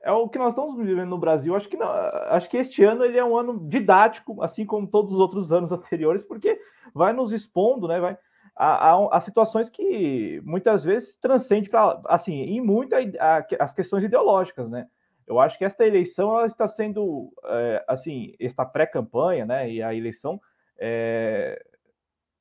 É 0.02 0.10
o 0.10 0.28
que 0.28 0.38
nós 0.38 0.54
estamos 0.54 0.76
vivendo 0.76 1.10
no 1.10 1.18
Brasil. 1.18 1.54
Acho 1.54 1.68
que 1.68 1.76
não, 1.76 1.88
acho 1.88 2.48
que 2.48 2.56
este 2.56 2.82
ano 2.82 3.04
ele 3.04 3.18
é 3.18 3.24
um 3.24 3.36
ano 3.36 3.68
didático, 3.68 4.42
assim 4.42 4.64
como 4.64 4.86
todos 4.86 5.12
os 5.12 5.18
outros 5.18 5.52
anos 5.52 5.70
anteriores, 5.72 6.22
porque 6.22 6.58
vai 6.94 7.12
nos 7.12 7.32
expondo, 7.32 7.86
né? 7.86 8.00
Vai 8.00 8.16
a, 8.56 8.92
a, 8.92 9.16
a 9.16 9.20
situações 9.20 9.70
que 9.70 10.40
muitas 10.44 10.84
vezes 10.84 11.16
transcende 11.16 11.70
para 11.70 12.00
assim, 12.06 12.34
em 12.42 12.60
muito 12.60 12.94
a, 12.94 13.46
as 13.58 13.72
questões 13.72 14.04
ideológicas, 14.04 14.68
né? 14.68 14.86
Eu 15.26 15.38
acho 15.38 15.56
que 15.56 15.64
esta 15.64 15.86
eleição 15.86 16.36
ela 16.36 16.46
está 16.46 16.66
sendo 16.66 17.32
é, 17.44 17.84
assim, 17.86 18.34
esta 18.40 18.64
pré-campanha, 18.66 19.46
né? 19.46 19.70
E 19.70 19.82
a 19.82 19.94
eleição 19.94 20.40
é, 20.78 21.62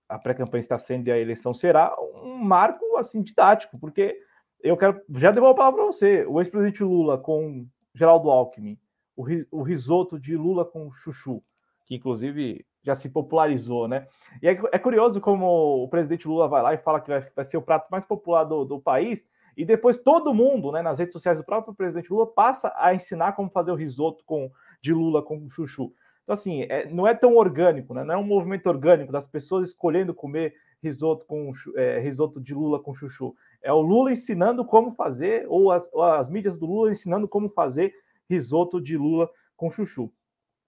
a 0.10 0.18
pré-campanha 0.18 0.60
está 0.60 0.80
sendo 0.80 1.08
e 1.08 1.12
a 1.12 1.20
eleição 1.20 1.54
será 1.54 1.96
um 2.16 2.36
marco 2.36 2.98
assim 2.98 3.22
didático, 3.22 3.80
porque 3.80 4.20
eu 4.62 4.78
quero 4.78 5.02
já 5.16 5.32
devolvo 5.32 5.54
a 5.54 5.58
palavra 5.58 5.82
para 5.82 5.92
você. 5.92 6.26
O 6.26 6.40
ex-presidente 6.40 6.84
Lula 6.84 7.18
com 7.18 7.68
Geraldo 7.94 8.30
Alckmin, 8.30 8.78
o, 9.16 9.26
o 9.52 9.62
risoto 9.62 10.20
de 10.20 10.36
Lula 10.36 10.66
com 10.66 10.92
Chuchu, 10.92 11.44
que 11.86 11.96
inclusive 11.96 12.66
já 12.82 12.96
se 12.96 13.10
popularizou, 13.10 13.88
né? 13.88 14.08
E 14.42 14.48
é, 14.48 14.60
é, 14.72 14.80
curioso 14.80 15.20
como 15.20 15.84
o 15.84 15.90
presidente 15.90 16.28
Lula 16.28 16.48
vai 16.48 16.62
lá 16.62 16.74
e 16.74 16.78
fala 16.78 17.02
que 17.02 17.10
vai, 17.10 17.28
vai 17.36 17.46
ser 17.46 17.58
o 17.58 17.62
prato 17.62 17.88
mais 17.92 18.06
popular 18.06 18.46
do, 18.46 18.64
do 18.64 18.80
país, 18.80 19.26
e 19.56 19.66
depois 19.66 19.98
todo 19.98 20.34
mundo, 20.34 20.72
né, 20.72 20.82
nas 20.82 21.00
redes 21.00 21.12
sociais 21.12 21.38
do 21.38 21.44
próprio 21.44 21.74
presidente 21.74 22.10
Lula, 22.10 22.26
passa 22.26 22.74
a 22.78 22.94
ensinar 22.94 23.34
como 23.34 23.50
fazer 23.50 23.72
o 23.72 23.76
risoto 23.76 24.24
com, 24.26 24.50
de 24.82 24.94
Lula 24.94 25.22
com 25.22 25.50
chuchu. 25.50 25.94
Então, 26.24 26.34
assim, 26.34 26.62
é, 26.70 26.88
não 26.90 27.06
é 27.06 27.14
tão 27.14 27.36
orgânico, 27.36 27.94
né? 27.94 28.04
Não 28.04 28.14
é 28.14 28.18
um 28.18 28.24
movimento 28.24 28.68
orgânico 28.68 29.12
das 29.12 29.28
pessoas 29.28 29.68
escolhendo 29.68 30.14
comer 30.14 30.54
risoto 30.82 31.26
com 31.26 31.52
é, 31.76 32.00
risoto 32.00 32.40
de 32.40 32.54
Lula 32.54 32.80
com 32.82 32.94
chuchu. 32.94 33.36
É 33.62 33.72
o 33.74 33.82
Lula 33.82 34.12
ensinando 34.12 34.64
como 34.64 34.92
fazer, 34.92 35.46
ou 35.50 35.72
as, 35.72 35.90
ou 35.92 36.04
as 36.04 36.30
mídias 36.30 36.58
do 36.58 36.66
Lula 36.66 36.92
ensinando 36.92 37.28
como 37.28 37.50
fazer 37.50 37.94
risoto 38.30 38.80
de 38.80 38.98
Lula 38.98 39.30
com 39.56 39.72
chuchu. 39.72 40.12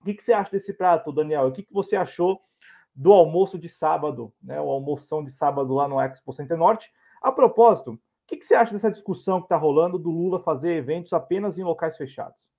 O 0.01 0.05
que, 0.05 0.13
que 0.15 0.23
você 0.23 0.33
acha 0.33 0.51
desse 0.51 0.73
prato, 0.73 1.11
Daniel? 1.11 1.47
O 1.47 1.51
que, 1.51 1.63
que 1.63 1.73
você 1.73 1.95
achou 1.95 2.41
do 2.93 3.13
almoço 3.13 3.57
de 3.57 3.69
sábado, 3.69 4.33
né? 4.41 4.59
O 4.59 4.69
almoção 4.69 5.23
de 5.23 5.31
sábado 5.31 5.73
lá 5.73 5.87
no 5.87 6.01
Expo 6.01 6.33
Center 6.33 6.57
Norte. 6.57 6.91
A 7.21 7.31
propósito, 7.31 7.93
o 7.93 7.99
que, 8.27 8.37
que 8.37 8.45
você 8.45 8.53
acha 8.53 8.73
dessa 8.73 8.91
discussão 8.91 9.39
que 9.39 9.45
está 9.45 9.55
rolando 9.55 9.97
do 9.97 10.09
Lula 10.09 10.39
fazer 10.39 10.73
eventos 10.73 11.13
apenas 11.13 11.57
em 11.57 11.63
locais 11.63 11.95
fechados? 11.97 12.49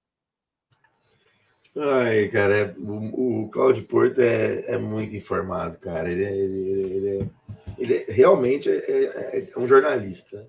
Ai, 1.77 2.29
cara, 2.29 2.59
é, 2.59 2.75
o, 2.79 3.45
o 3.45 3.49
Cláudio 3.49 3.85
Porto 3.85 4.21
é, 4.21 4.75
é 4.75 4.79
muito 4.79 5.16
informado, 5.16 5.79
cara. 5.79 6.11
Ele, 6.11 6.25
é, 6.25 6.37
ele, 6.37 6.83
ele, 6.83 7.09
é, 7.09 7.27
ele 7.79 7.95
é, 7.95 8.13
realmente 8.13 8.69
é, 8.71 8.75
é, 8.75 9.49
é, 9.55 9.59
um 9.59 9.67
jornalista. 9.67 10.49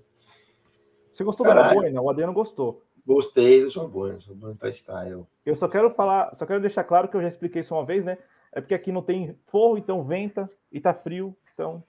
Você 1.12 1.22
gostou 1.24 1.46
Caralho. 1.46 1.68
da 1.68 1.74
boina? 1.74 2.02
O 2.02 2.10
Adriano 2.10 2.32
gostou. 2.32 2.82
Gostei 3.06 3.66
boina, 3.90 4.18
sua 4.20 4.34
boina 4.34 4.56
tá 4.58 4.70
style. 4.70 5.26
Eu 5.44 5.54
só 5.54 5.68
quero 5.68 5.90
falar, 5.90 6.34
só 6.34 6.46
quero 6.46 6.60
deixar 6.60 6.84
claro 6.84 7.08
que 7.08 7.16
eu 7.16 7.22
já 7.22 7.28
expliquei 7.28 7.60
isso 7.60 7.74
uma 7.74 7.84
vez, 7.84 8.04
né? 8.04 8.16
É 8.52 8.60
porque 8.60 8.74
aqui 8.74 8.90
não 8.90 9.02
tem 9.02 9.36
forro, 9.46 9.76
então 9.76 10.02
venta 10.02 10.50
e 10.72 10.80
tá 10.80 10.94
frio, 10.94 11.36
então. 11.52 11.82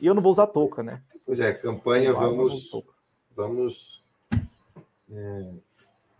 E 0.00 0.06
eu 0.06 0.14
não 0.14 0.22
vou 0.22 0.32
usar 0.32 0.46
touca, 0.46 0.82
né? 0.82 1.02
Pois 1.26 1.40
é, 1.40 1.52
campanha, 1.52 2.12
vamos. 2.12 2.70
Vamos. 3.36 4.04
É 5.10 5.50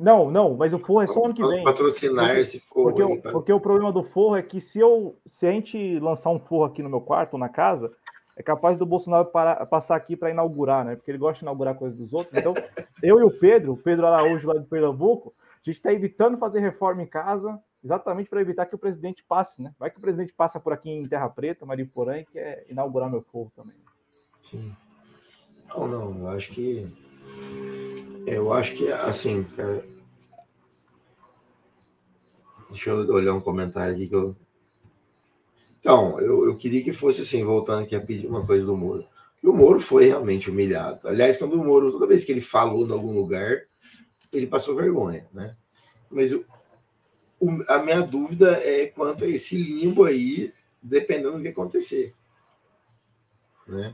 não, 0.02 0.32
não, 0.32 0.56
mas 0.56 0.74
o 0.74 0.80
forro 0.80 1.02
é 1.02 1.06
só 1.06 1.24
ano 1.24 1.32
que 1.32 1.46
vem. 1.46 1.62
patrocinar 1.62 2.26
porque, 2.26 2.40
esse 2.40 2.58
forro. 2.58 2.92
Porque, 2.92 3.02
aí, 3.02 3.32
porque 3.32 3.52
o 3.52 3.60
problema 3.60 3.92
do 3.92 4.02
forro 4.02 4.34
é 4.34 4.42
que 4.42 4.60
se 4.60 4.80
eu 4.80 5.16
se 5.24 5.46
a 5.46 5.52
gente 5.52 6.00
lançar 6.00 6.30
um 6.30 6.40
forro 6.40 6.64
aqui 6.64 6.82
no 6.82 6.90
meu 6.90 7.00
quarto 7.00 7.38
na 7.38 7.48
casa, 7.48 7.92
é 8.36 8.42
capaz 8.42 8.76
do 8.76 8.86
Bolsonaro 8.86 9.26
parar, 9.26 9.66
passar 9.66 9.96
aqui 9.96 10.16
para 10.16 10.30
inaugurar, 10.30 10.84
né? 10.84 10.96
Porque 10.96 11.10
ele 11.10 11.18
gosta 11.18 11.38
de 11.38 11.44
inaugurar 11.44 11.74
coisas 11.74 11.98
dos 11.98 12.12
outros. 12.12 12.36
Então, 12.36 12.54
eu 13.02 13.18
e 13.20 13.24
o 13.24 13.30
Pedro, 13.30 13.72
o 13.72 13.76
Pedro 13.76 14.06
Araújo 14.06 14.48
lá 14.48 14.58
de 14.58 14.66
Pernambuco, 14.66 15.34
a 15.38 15.70
gente 15.70 15.76
está 15.76 15.92
evitando 15.92 16.38
fazer 16.38 16.60
reforma 16.60 17.02
em 17.02 17.06
casa, 17.06 17.58
exatamente 17.82 18.28
para 18.28 18.40
evitar 18.40 18.66
que 18.66 18.74
o 18.74 18.78
presidente 18.78 19.24
passe, 19.28 19.62
né? 19.62 19.74
Vai 19.78 19.90
que 19.90 19.98
o 19.98 20.02
presidente 20.02 20.32
passa 20.32 20.58
por 20.58 20.72
aqui 20.72 20.90
em 20.90 21.06
Terra 21.06 21.28
Preta, 21.28 21.66
Mariporã, 21.66 22.18
e 22.18 22.24
quer 22.24 22.66
inaugurar 22.68 23.10
meu 23.10 23.22
forro 23.22 23.52
também. 23.54 23.76
Sim. 24.40 24.74
Não, 25.68 25.86
não, 25.86 26.18
eu 26.18 26.28
acho 26.28 26.52
que. 26.52 26.90
Eu 28.26 28.52
acho 28.52 28.74
que, 28.74 28.90
assim, 28.92 29.44
cara, 29.56 29.82
Deixa 32.72 32.88
eu 32.88 33.06
olhar 33.12 33.34
um 33.34 33.40
comentário 33.40 33.94
aqui 33.94 34.08
que 34.08 34.14
eu. 34.14 34.34
Então, 35.82 36.20
eu, 36.20 36.46
eu 36.46 36.56
queria 36.56 36.80
que 36.80 36.92
fosse 36.92 37.22
assim, 37.22 37.42
voltando 37.42 37.82
aqui 37.82 37.96
a 37.96 38.00
pedir 38.00 38.28
uma 38.28 38.46
coisa 38.46 38.64
do 38.64 38.76
Moro. 38.76 39.04
Que 39.40 39.48
o 39.48 39.52
Moro 39.52 39.80
foi 39.80 40.06
realmente 40.06 40.48
humilhado. 40.48 41.08
Aliás, 41.08 41.36
quando 41.36 41.60
o 41.60 41.64
Moro, 41.64 41.90
toda 41.90 42.06
vez 42.06 42.22
que 42.22 42.30
ele 42.30 42.40
falou 42.40 42.86
em 42.86 42.92
algum 42.92 43.12
lugar, 43.12 43.64
ele 44.32 44.46
passou 44.46 44.76
vergonha, 44.76 45.26
né? 45.32 45.56
Mas 46.08 46.32
o, 46.32 46.46
o, 47.40 47.64
a 47.66 47.82
minha 47.82 48.00
dúvida 48.00 48.52
é 48.58 48.86
quanto 48.86 49.24
a 49.24 49.28
esse 49.28 49.56
limbo 49.56 50.04
aí, 50.04 50.54
dependendo 50.80 51.32
do 51.32 51.42
que 51.42 51.48
acontecer. 51.48 52.14
Né? 53.66 53.92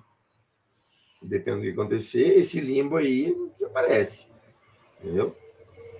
Dependendo 1.22 1.62
do 1.62 1.66
que 1.68 1.80
acontecer, 1.80 2.36
esse 2.36 2.60
limbo 2.60 2.96
aí 2.96 3.34
desaparece. 3.54 4.28
Entendeu? 5.00 5.34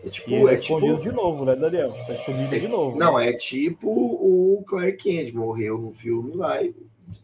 É 0.05 0.11
tipo, 0.11 0.31
e 0.31 0.47
é 0.47 0.57
tipo... 0.57 1.01
de 1.01 1.11
novo, 1.11 1.45
né, 1.45 1.57
Daniel? 1.57 1.93
Tá 2.07 2.15
escondido 2.15 2.55
é, 2.55 2.59
de 2.59 2.69
novo. 2.69 2.97
Não, 2.97 3.19
né? 3.19 3.31
é 3.31 3.33
tipo 3.33 3.89
o 3.91 4.63
Clark 4.65 4.97
Kent 4.97 5.33
morreu 5.33 5.79
no 5.79 5.93
filme 5.93 6.35
lá 6.35 6.63
e 6.63 6.75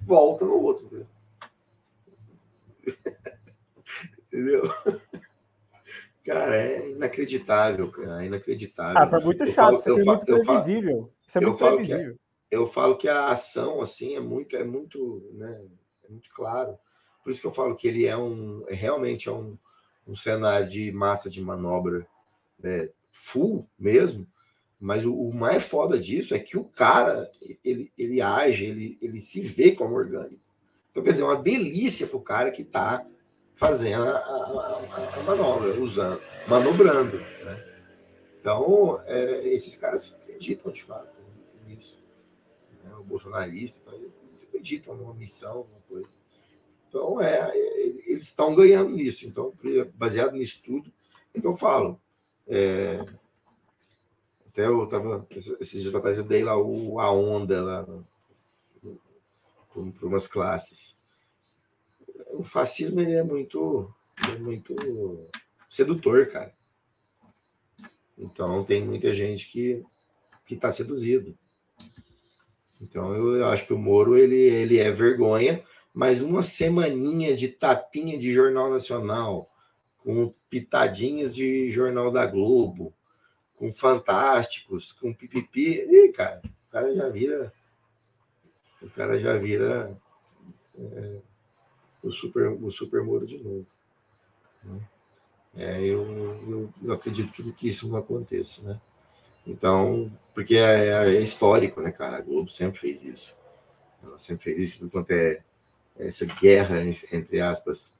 volta 0.01 0.45
no 0.45 0.61
outro, 0.61 0.87
entendeu? 0.87 1.07
entendeu? 4.27 4.63
Cara, 6.25 6.57
é 6.57 6.91
inacreditável, 6.91 7.91
cara. 7.91 8.23
É 8.23 8.27
inacreditável. 8.27 8.99
Ah, 8.99 9.07
tá 9.07 9.21
muito 9.21 9.47
chato, 9.47 9.75
isso 9.75 9.91
é 9.91 10.05
muito 10.05 10.27
previsível. 10.27 11.11
Isso 11.29 11.39
é 11.39 11.41
muito 11.41 11.59
previsível. 11.59 12.19
eu 12.51 12.67
falo 12.67 12.97
que 12.97 13.09
a 13.09 13.29
ação, 13.29 13.81
assim, 13.81 14.17
é 14.17 14.21
muito, 14.21 14.57
é 14.57 14.65
muito, 14.65 15.31
né? 15.35 15.61
É 16.05 16.09
muito 16.09 16.31
claro. 16.31 16.77
Por 17.23 17.31
isso 17.31 17.41
que 17.41 17.47
eu 17.47 17.53
falo 17.53 17.77
que 17.77 17.87
ele 17.87 18.07
é 18.07 18.17
um, 18.17 18.65
é, 18.69 18.75
realmente 18.75 19.29
é 19.29 19.33
um, 19.33 19.57
um 20.07 20.17
cenário 20.17 20.69
de 20.69 20.91
massa 20.93 21.31
de 21.31 21.41
manobra 21.41 22.07
né, 22.65 22.89
full 23.13 23.69
mesmo, 23.79 24.27
mas 24.81 25.05
o, 25.05 25.13
o, 25.15 25.35
mais 25.35 25.69
foda 25.69 25.99
disso 25.99 26.35
é 26.35 26.39
que 26.39 26.57
o 26.57 26.65
cara, 26.65 27.31
ele, 27.63 27.93
ele 27.97 28.23
age, 28.23 28.65
ele, 28.65 28.99
ele 29.03 29.21
se 29.21 29.43
vê 29.43 29.73
como 29.73 29.95
orgânico. 29.95 30.43
Então, 30.91 31.03
quer 31.03 31.11
dizer, 31.11 31.23
é 31.23 31.27
uma 31.27 31.43
delícia 31.43 32.07
para 32.07 32.17
o 32.17 32.23
cara 32.23 32.51
que 32.51 32.63
está 32.63 33.07
fazendo 33.55 34.05
a, 34.05 34.17
a, 34.17 35.19
a, 35.19 35.23
manobra, 35.25 35.79
usando, 35.79 36.21
manobrando. 36.49 37.19
Né? 37.19 37.65
Então, 38.41 39.01
é, 39.05 39.49
esses 39.49 39.77
caras 39.77 40.19
acreditam 40.23 40.73
de 40.73 40.83
fato 40.83 41.21
nisso. 41.67 42.03
Né? 42.83 42.95
O 42.99 43.05
bolsonarista, 43.05 43.81
então, 43.87 44.11
eles 44.25 44.43
acreditam 44.43 44.97
numa 44.97 45.15
missão, 45.15 45.59
alguma 45.59 45.81
coisa. 45.87 46.09
Então, 46.89 47.21
é, 47.21 47.53
eles 48.07 48.25
estão 48.25 48.55
ganhando 48.55 48.91
nisso. 48.91 49.27
Então, 49.27 49.53
baseado 49.95 50.33
nisso 50.33 50.63
tudo, 50.65 50.91
é 51.35 51.41
que 51.41 51.47
eu 51.47 51.55
falo. 51.55 52.01
É, 52.47 53.05
até 54.49 54.67
eu 54.67 54.85
estava, 54.85 55.27
esses 55.31 55.83
dias 55.83 55.95
atrás, 55.95 56.19
eu 56.19 56.25
dei 56.25 56.45
lá 56.45 56.57
o, 56.57 57.01
a 57.01 57.11
onda 57.11 57.63
lá 57.63 57.85
para 59.73 60.07
umas 60.07 60.27
classes. 60.27 60.97
O 62.33 62.43
fascismo 62.43 63.01
ele 63.01 63.15
é 63.15 63.23
muito, 63.23 63.93
é 64.29 64.39
muito 64.39 65.29
sedutor, 65.69 66.29
cara. 66.29 66.53
Então 68.17 68.65
tem 68.65 68.85
muita 68.85 69.13
gente 69.13 69.51
que 69.51 69.85
que 70.45 70.55
está 70.55 70.71
seduzido. 70.71 71.37
Então 72.81 73.15
eu 73.15 73.47
acho 73.49 73.67
que 73.67 73.73
o 73.73 73.79
Moro 73.79 74.17
ele, 74.17 74.37
ele 74.37 74.79
é 74.79 74.91
vergonha, 74.91 75.65
mas 75.93 76.21
uma 76.21 76.43
semaninha 76.43 77.35
de 77.35 77.49
tapinha 77.49 78.19
de 78.19 78.33
jornal 78.33 78.71
nacional, 78.71 79.51
com 80.05 80.33
pitadinhas 80.51 81.35
de 81.35 81.71
jornal 81.71 82.13
da 82.13 82.27
Globo, 82.27 82.93
com 83.57 83.73
fantásticos, 83.73 84.93
com 84.93 85.15
pipipi, 85.15 85.81
e 85.81 86.13
cara, 86.13 86.43
o 86.45 86.71
cara 86.71 86.95
já 86.95 87.09
vira 87.09 87.53
o 88.83 88.91
cara 88.91 89.19
já 89.19 89.37
vira 89.39 89.97
é, 90.79 91.17
o 92.03 92.11
super 92.11 92.49
o 92.49 92.71
super 92.71 93.03
Moro 93.03 93.27
de 93.27 93.39
novo. 93.39 93.67
Né? 94.63 94.81
É, 95.57 95.81
eu, 95.81 96.05
eu, 96.49 96.75
eu, 96.83 96.93
acredito 96.93 97.33
que, 97.33 97.53
que, 97.53 97.69
isso 97.69 97.89
não 97.89 97.97
aconteça, 97.97 98.61
né? 98.63 98.81
Então, 99.47 100.11
porque 100.35 100.57
é, 100.57 100.89
é, 100.89 101.21
histórico, 101.21 101.81
né, 101.81 101.93
cara? 101.93 102.19
A 102.19 102.21
Globo 102.21 102.51
sempre 102.51 102.81
fez 102.81 103.05
isso. 103.05 103.37
Ela 104.03 104.19
sempre 104.19 104.45
fez 104.45 104.59
isso, 104.59 104.91
quanto 104.91 105.13
é 105.13 105.43
essa 105.97 106.27
guerra, 106.27 106.83
entre 107.13 107.41
aspas, 107.41 107.97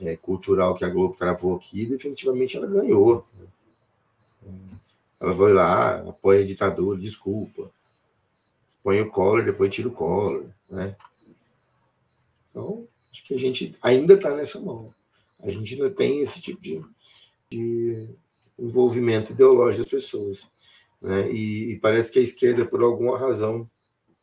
é, 0.00 0.16
cultural 0.16 0.74
que 0.74 0.84
a 0.84 0.88
Globo 0.88 1.14
travou 1.14 1.56
aqui, 1.56 1.84
definitivamente 1.84 2.56
ela 2.56 2.66
ganhou. 2.66 3.26
Né? 3.36 3.46
Ela 5.20 5.32
vai 5.32 5.52
lá, 5.52 5.96
apoia 6.08 6.42
a 6.42 6.46
ditadura, 6.46 6.98
desculpa. 6.98 7.70
Põe 8.82 9.00
o 9.02 9.10
Collor, 9.10 9.44
depois 9.44 9.72
tira 9.72 9.88
o 9.88 9.92
Collor, 9.92 10.46
né? 10.68 10.96
Então, 12.50 12.88
acho 13.12 13.22
que 13.24 13.34
a 13.34 13.38
gente 13.38 13.76
ainda 13.82 14.14
está 14.14 14.34
nessa 14.34 14.58
mão. 14.58 14.92
A 15.42 15.50
gente 15.50 15.76
não 15.76 15.90
tem 15.90 16.20
esse 16.20 16.40
tipo 16.40 16.60
de, 16.60 16.82
de 17.50 18.08
envolvimento 18.58 19.32
ideológico 19.32 19.82
das 19.82 19.90
pessoas. 19.90 20.50
Né? 21.00 21.30
E, 21.30 21.72
e, 21.72 21.78
parece 21.78 22.10
que 22.10 22.18
a 22.18 22.22
esquerda, 22.22 22.64
por 22.64 22.82
alguma 22.82 23.18
razão, 23.18 23.68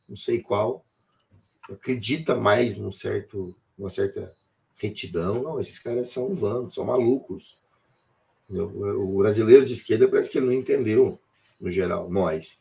não 0.09 0.15
sei 0.15 0.41
qual, 0.41 0.83
acredita 1.69 2.35
mais 2.35 2.75
num 2.75 2.91
certo, 2.91 3.55
numa 3.77 3.89
certa 3.89 4.33
retidão. 4.77 5.41
Não, 5.41 5.59
esses 5.59 5.79
caras 5.79 6.09
são 6.09 6.31
vandos, 6.31 6.73
são 6.73 6.85
malucos. 6.85 7.57
O 8.49 9.17
brasileiro 9.17 9.65
de 9.65 9.73
esquerda 9.73 10.07
parece 10.07 10.29
que 10.29 10.37
ele 10.37 10.47
não 10.47 10.53
entendeu, 10.53 11.19
no 11.59 11.69
geral, 11.69 12.09
nós. 12.09 12.57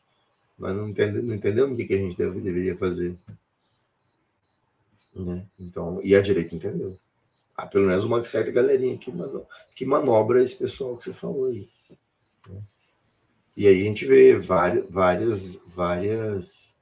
Nós 0.59 0.75
não, 0.75 0.89
entende, 0.89 1.23
não 1.23 1.35
entendemos 1.35 1.73
o 1.73 1.77
que, 1.77 1.85
que 1.85 1.95
a 1.95 1.99
gente 1.99 2.17
deve, 2.17 2.41
deveria 2.41 2.77
fazer. 2.77 3.17
Né? 5.15 5.47
Então, 5.59 6.01
e 6.03 6.15
a 6.15 6.21
direita 6.21 6.55
entendeu 6.55 6.99
há 7.57 7.67
pelo 7.67 7.87
menos 7.87 8.05
uma 8.05 8.23
certa 8.25 8.51
galerinha 8.51 8.99
que, 8.99 9.11
manobra, 9.11 9.47
que 9.75 9.87
manobra 9.87 10.43
esse 10.43 10.57
pessoal 10.57 10.97
que 10.97 11.05
você 11.05 11.13
falou 11.13 11.47
aí. 11.47 11.69
E 13.57 13.67
aí 13.67 13.81
a 13.81 13.85
gente 13.85 14.05
vê 14.05 14.37
várias, 14.37 14.91
várias, 14.91 15.57
várias 15.67 16.77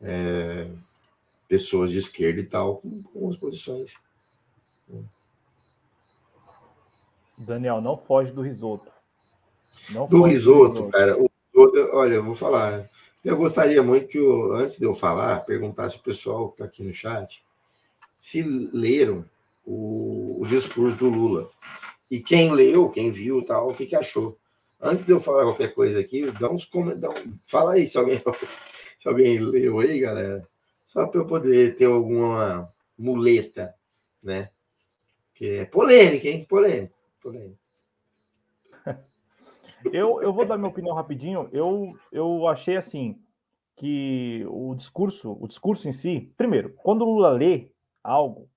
é, 0.00 0.70
pessoas 1.48 1.90
de 1.90 1.98
esquerda 1.98 2.40
e 2.40 2.46
tal 2.46 2.76
com, 2.76 3.02
com 3.02 3.28
as 3.28 3.36
posições. 3.36 3.94
Né? 4.88 5.02
Daniel, 7.42 7.80
não 7.80 7.96
foge 7.96 8.32
do 8.32 8.42
risoto. 8.42 8.90
Não 9.90 10.06
do 10.06 10.22
risoto, 10.22 10.84
do 10.84 10.88
cara. 10.90 11.16
O, 11.20 11.30
olha, 11.92 12.14
eu 12.14 12.24
vou 12.24 12.34
falar. 12.34 12.88
Eu 13.24 13.36
gostaria 13.36 13.82
muito 13.82 14.08
que, 14.08 14.18
eu, 14.18 14.54
antes 14.54 14.78
de 14.78 14.84
eu 14.84 14.94
falar, 14.94 15.44
perguntasse 15.44 15.96
o 15.96 16.02
pessoal 16.02 16.48
que 16.48 16.54
está 16.54 16.64
aqui 16.64 16.82
no 16.82 16.92
chat 16.92 17.42
se 18.18 18.40
leram 18.42 19.24
o, 19.66 20.38
o 20.40 20.46
discurso 20.46 20.96
do 20.96 21.08
Lula. 21.08 21.50
E 22.10 22.20
quem 22.20 22.52
leu, 22.52 22.88
quem 22.88 23.10
viu 23.10 23.44
tal, 23.44 23.70
o 23.70 23.74
que, 23.74 23.86
que 23.86 23.96
achou? 23.96 24.38
Antes 24.80 25.04
de 25.04 25.12
eu 25.12 25.20
falar 25.20 25.44
qualquer 25.44 25.74
coisa 25.74 25.98
aqui, 25.98 26.22
dá 26.32 26.50
uns 26.50 26.64
comentários. 26.64 27.38
Fala 27.42 27.74
aí 27.74 27.86
se 27.86 27.98
alguém, 27.98 28.20
se 28.98 29.08
alguém 29.08 29.38
leu 29.38 29.80
aí, 29.80 29.98
galera. 29.98 30.46
Só 30.86 31.06
para 31.06 31.20
eu 31.20 31.26
poder 31.26 31.76
ter 31.76 31.86
alguma 31.86 32.70
muleta, 32.98 33.74
né? 34.22 34.50
Que 35.34 35.58
é 35.58 35.64
polêmica, 35.64 36.28
hein? 36.28 36.44
Polêmico. 36.48 36.94
Polêmico. 37.22 37.58
Eu, 39.92 40.20
eu 40.22 40.32
vou 40.32 40.46
dar 40.46 40.56
minha 40.56 40.70
opinião 40.70 40.94
rapidinho. 40.94 41.48
Eu, 41.52 41.98
eu 42.12 42.46
achei 42.46 42.76
assim 42.76 43.20
que 43.76 44.44
o 44.48 44.74
discurso, 44.76 45.36
o 45.40 45.48
discurso 45.48 45.88
em 45.88 45.92
si, 45.92 46.32
primeiro, 46.36 46.72
quando 46.74 47.02
o 47.02 47.04
Lula 47.04 47.30
lê 47.30 47.68
algo, 48.02 48.48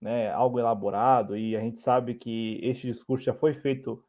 né, 0.00 0.30
algo 0.30 0.58
elaborado, 0.58 1.36
e 1.36 1.54
a 1.54 1.60
gente 1.60 1.80
sabe 1.80 2.14
que 2.14 2.60
este 2.62 2.86
discurso 2.86 3.24
já 3.24 3.34
foi 3.34 3.52
feito 3.52 4.02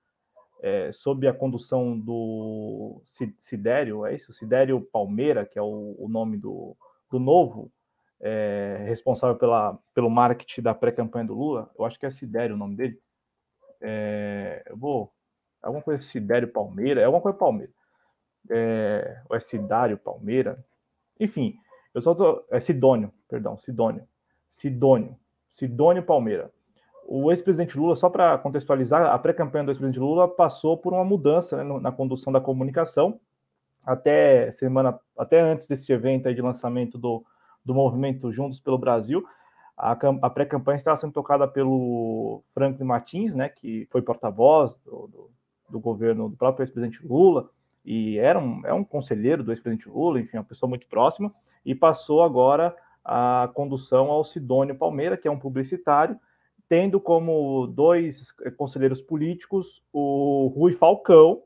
é, 0.61 0.91
sob 0.93 1.27
a 1.27 1.33
condução 1.33 1.99
do 1.99 3.01
Sidério, 3.39 4.05
é 4.05 4.15
isso? 4.15 4.31
Sidério 4.31 4.81
Palmeira, 4.81 5.45
que 5.45 5.59
é 5.59 5.61
o, 5.61 5.95
o 5.99 6.07
nome 6.07 6.37
do, 6.37 6.75
do 7.11 7.19
novo 7.19 7.71
é, 8.21 8.83
responsável 8.87 9.35
pela, 9.35 9.77
pelo 9.93 10.09
marketing 10.09 10.61
da 10.61 10.73
pré-campanha 10.73 11.25
do 11.25 11.35
Lula. 11.35 11.69
Eu 11.77 11.85
acho 11.85 11.99
que 11.99 12.05
é 12.05 12.09
Sidério 12.09 12.55
o 12.55 12.57
nome 12.57 12.75
dele. 12.75 12.99
É, 13.81 14.63
eu 14.67 14.77
vou. 14.77 15.11
Alguma 15.61 15.81
coisa 15.83 16.01
Sidério 16.01 16.47
Palmeira, 16.47 17.01
é 17.01 17.05
alguma 17.05 17.21
coisa 17.21 17.37
Palmeira. 17.37 17.71
É, 18.49 19.21
ou 19.29 19.35
é 19.35 19.39
Sidário 19.39 19.97
Palmeira. 19.97 20.63
Enfim, 21.19 21.55
eu 21.93 22.01
só 22.01 22.13
tô. 22.13 22.45
É 22.51 22.59
Sidônio, 22.59 23.11
perdão, 23.27 23.57
Sidônio. 23.57 24.07
Sidônio. 24.49 25.17
Sidônio 25.49 26.03
Palmeira. 26.03 26.51
O 27.07 27.31
ex-presidente 27.31 27.77
Lula, 27.77 27.95
só 27.95 28.09
para 28.09 28.37
contextualizar, 28.39 29.13
a 29.13 29.19
pré-campanha 29.19 29.65
do 29.65 29.71
ex-presidente 29.71 29.99
Lula 29.99 30.27
passou 30.27 30.75
por 30.77 30.91
uma 30.91 31.05
mudança 31.05 31.63
né, 31.63 31.79
na 31.79 31.91
condução 31.91 32.33
da 32.33 32.41
comunicação. 32.41 33.19
Até 33.85 34.49
semana, 34.49 34.99
até 35.17 35.39
antes 35.39 35.67
desse 35.67 35.93
evento 35.93 36.33
de 36.33 36.41
lançamento 36.41 36.97
do, 36.97 37.23
do 37.63 37.73
movimento 37.73 38.31
Juntos 38.31 38.59
pelo 38.59 38.77
Brasil, 38.77 39.23
a, 39.77 39.91
a 40.21 40.29
pré-campanha 40.29 40.77
estava 40.77 40.97
sendo 40.97 41.13
tocada 41.13 41.47
pelo 41.47 42.43
Franklin 42.53 42.85
Martins, 42.85 43.33
né, 43.33 43.49
que 43.49 43.87
foi 43.91 44.01
porta-voz 44.01 44.73
do, 44.85 45.07
do, 45.07 45.31
do, 45.69 45.79
governo 45.79 46.29
do 46.29 46.37
próprio 46.37 46.63
ex-presidente 46.63 47.05
Lula, 47.05 47.49
e 47.83 48.17
era 48.17 48.39
um, 48.39 48.65
é 48.65 48.73
um 48.73 48.83
conselheiro 48.83 49.43
do 49.43 49.51
ex-presidente 49.51 49.89
Lula, 49.89 50.19
enfim, 50.19 50.37
uma 50.37 50.43
pessoa 50.43 50.69
muito 50.69 50.87
próxima, 50.87 51.31
e 51.65 51.75
passou 51.75 52.23
agora 52.23 52.75
a 53.03 53.49
condução 53.53 54.09
ao 54.09 54.23
Sidônio 54.23 54.75
Palmeira, 54.75 55.17
que 55.17 55.27
é 55.27 55.31
um 55.31 55.39
publicitário, 55.39 56.17
tendo 56.67 56.99
como 56.99 57.67
dois 57.67 58.31
conselheiros 58.57 59.01
políticos 59.01 59.83
o 59.93 60.51
Rui 60.55 60.71
Falcão, 60.71 61.43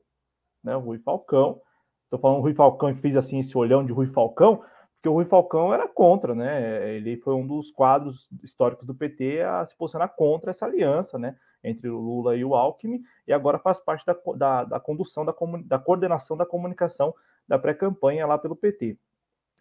né, 0.63 0.75
o 0.77 0.79
Rui 0.79 0.99
Falcão, 0.99 1.59
estou 2.05 2.19
falando 2.19 2.41
Rui 2.41 2.53
Falcão 2.53 2.89
e 2.89 2.95
fiz 2.95 3.17
assim 3.17 3.39
esse 3.39 3.57
olhão 3.57 3.85
de 3.85 3.91
Rui 3.91 4.07
Falcão, 4.07 4.61
porque 4.99 5.09
o 5.09 5.13
Rui 5.13 5.25
Falcão 5.25 5.73
era 5.73 5.87
contra, 5.87 6.35
né, 6.35 6.93
ele 6.93 7.17
foi 7.17 7.33
um 7.33 7.47
dos 7.47 7.71
quadros 7.71 8.29
históricos 8.43 8.85
do 8.85 8.93
PT 8.93 9.41
a 9.41 9.65
se 9.65 9.75
posicionar 9.77 10.13
contra 10.15 10.49
essa 10.51 10.65
aliança, 10.65 11.17
né, 11.17 11.37
entre 11.63 11.89
o 11.89 11.97
Lula 11.97 12.35
e 12.35 12.43
o 12.43 12.53
Alckmin, 12.53 13.01
e 13.25 13.31
agora 13.31 13.57
faz 13.57 13.79
parte 13.79 14.05
da, 14.05 14.15
da, 14.35 14.63
da 14.65 14.79
condução, 14.79 15.23
da, 15.23 15.33
da 15.65 15.79
coordenação 15.79 16.35
da 16.35 16.45
comunicação 16.45 17.13
da 17.47 17.57
pré-campanha 17.57 18.27
lá 18.27 18.37
pelo 18.37 18.55
PT 18.55 18.97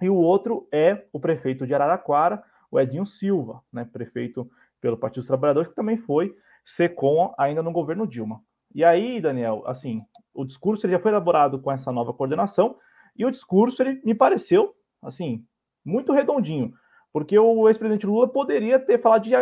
e 0.00 0.08
o 0.08 0.16
outro 0.16 0.68
é 0.72 1.06
o 1.12 1.18
prefeito 1.18 1.66
de 1.66 1.74
Araraquara, 1.74 2.42
o 2.70 2.78
Edinho 2.78 3.06
Silva, 3.06 3.62
né, 3.72 3.84
prefeito 3.84 4.48
pelo 4.80 4.96
Partido 4.96 5.20
dos 5.20 5.26
Trabalhadores, 5.26 5.68
que 5.68 5.74
também 5.74 5.96
foi 5.96 6.36
SECOM 6.64 7.34
ainda 7.36 7.62
no 7.62 7.72
governo 7.72 8.06
Dilma. 8.06 8.40
E 8.74 8.84
aí, 8.84 9.20
Daniel, 9.20 9.62
assim, 9.66 10.00
o 10.34 10.44
discurso 10.44 10.86
ele 10.86 10.92
já 10.92 11.00
foi 11.00 11.10
elaborado 11.10 11.60
com 11.60 11.72
essa 11.72 11.90
nova 11.90 12.12
coordenação, 12.12 12.76
e 13.16 13.24
o 13.24 13.30
discurso 13.30 13.82
ele 13.82 14.00
me 14.04 14.14
pareceu, 14.14 14.74
assim, 15.02 15.44
muito 15.84 16.12
redondinho. 16.12 16.72
Porque 17.12 17.38
o 17.38 17.68
ex-presidente 17.68 18.06
Lula 18.06 18.28
poderia 18.28 18.78
ter 18.78 19.00
falado 19.00 19.24
de, 19.24 19.32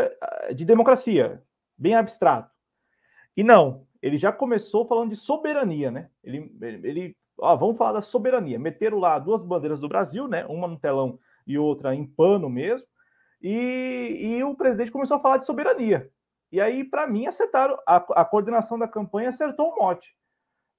de 0.54 0.64
democracia, 0.64 1.42
bem 1.76 1.94
abstrato. 1.94 2.50
E 3.36 3.42
não, 3.42 3.86
ele 4.00 4.16
já 4.16 4.32
começou 4.32 4.86
falando 4.86 5.10
de 5.10 5.16
soberania, 5.16 5.90
né? 5.90 6.08
Ele, 6.22 6.56
ele 6.60 7.16
ó, 7.38 7.54
vamos 7.56 7.76
falar 7.76 7.92
da 7.92 8.00
soberania. 8.00 8.58
Meteram 8.58 8.98
lá 8.98 9.18
duas 9.18 9.42
bandeiras 9.44 9.80
do 9.80 9.88
Brasil, 9.88 10.28
né? 10.28 10.46
Uma 10.46 10.68
no 10.68 10.78
telão 10.78 11.18
e 11.46 11.58
outra 11.58 11.94
em 11.94 12.06
pano 12.06 12.48
mesmo. 12.48 12.86
E, 13.42 14.36
e 14.38 14.44
o 14.44 14.54
presidente 14.54 14.90
começou 14.90 15.16
a 15.16 15.20
falar 15.20 15.36
de 15.38 15.46
soberania. 15.46 16.10
E 16.50 16.60
aí, 16.60 16.84
para 16.84 17.06
mim, 17.06 17.26
acertaram. 17.26 17.78
A, 17.86 17.96
a, 17.96 18.24
coordenação 18.24 18.78
da 18.78 18.88
campanha 18.88 19.28
acertou 19.28 19.70
o 19.70 19.76
mote. 19.76 20.16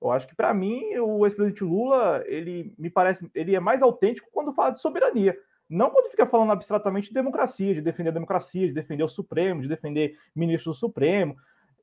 Eu 0.02 0.12
acho 0.12 0.28
que, 0.28 0.36
para 0.36 0.54
mim, 0.54 0.96
o 1.00 1.26
ex-presidente 1.26 1.64
Lula, 1.64 2.24
ele 2.28 2.74
me 2.78 2.90
parece, 2.90 3.30
ele 3.34 3.56
é 3.56 3.60
mais 3.60 3.82
autêntico 3.82 4.30
quando 4.32 4.54
fala 4.54 4.72
de 4.72 4.82
soberania. 4.82 5.36
Não 5.70 5.90
quando 5.90 6.10
fica 6.10 6.26
falando 6.26 6.52
abstratamente 6.52 7.10
de 7.10 7.14
democracia, 7.14 7.74
de 7.74 7.82
defender 7.82 8.10
a 8.10 8.14
democracia, 8.14 8.68
de 8.68 8.74
defender 8.74 9.04
o 9.04 9.08
Supremo, 9.08 9.62
de 9.62 9.68
defender 9.68 10.18
ministro 10.36 10.72
do 10.72 10.76
Supremo. 10.76 11.36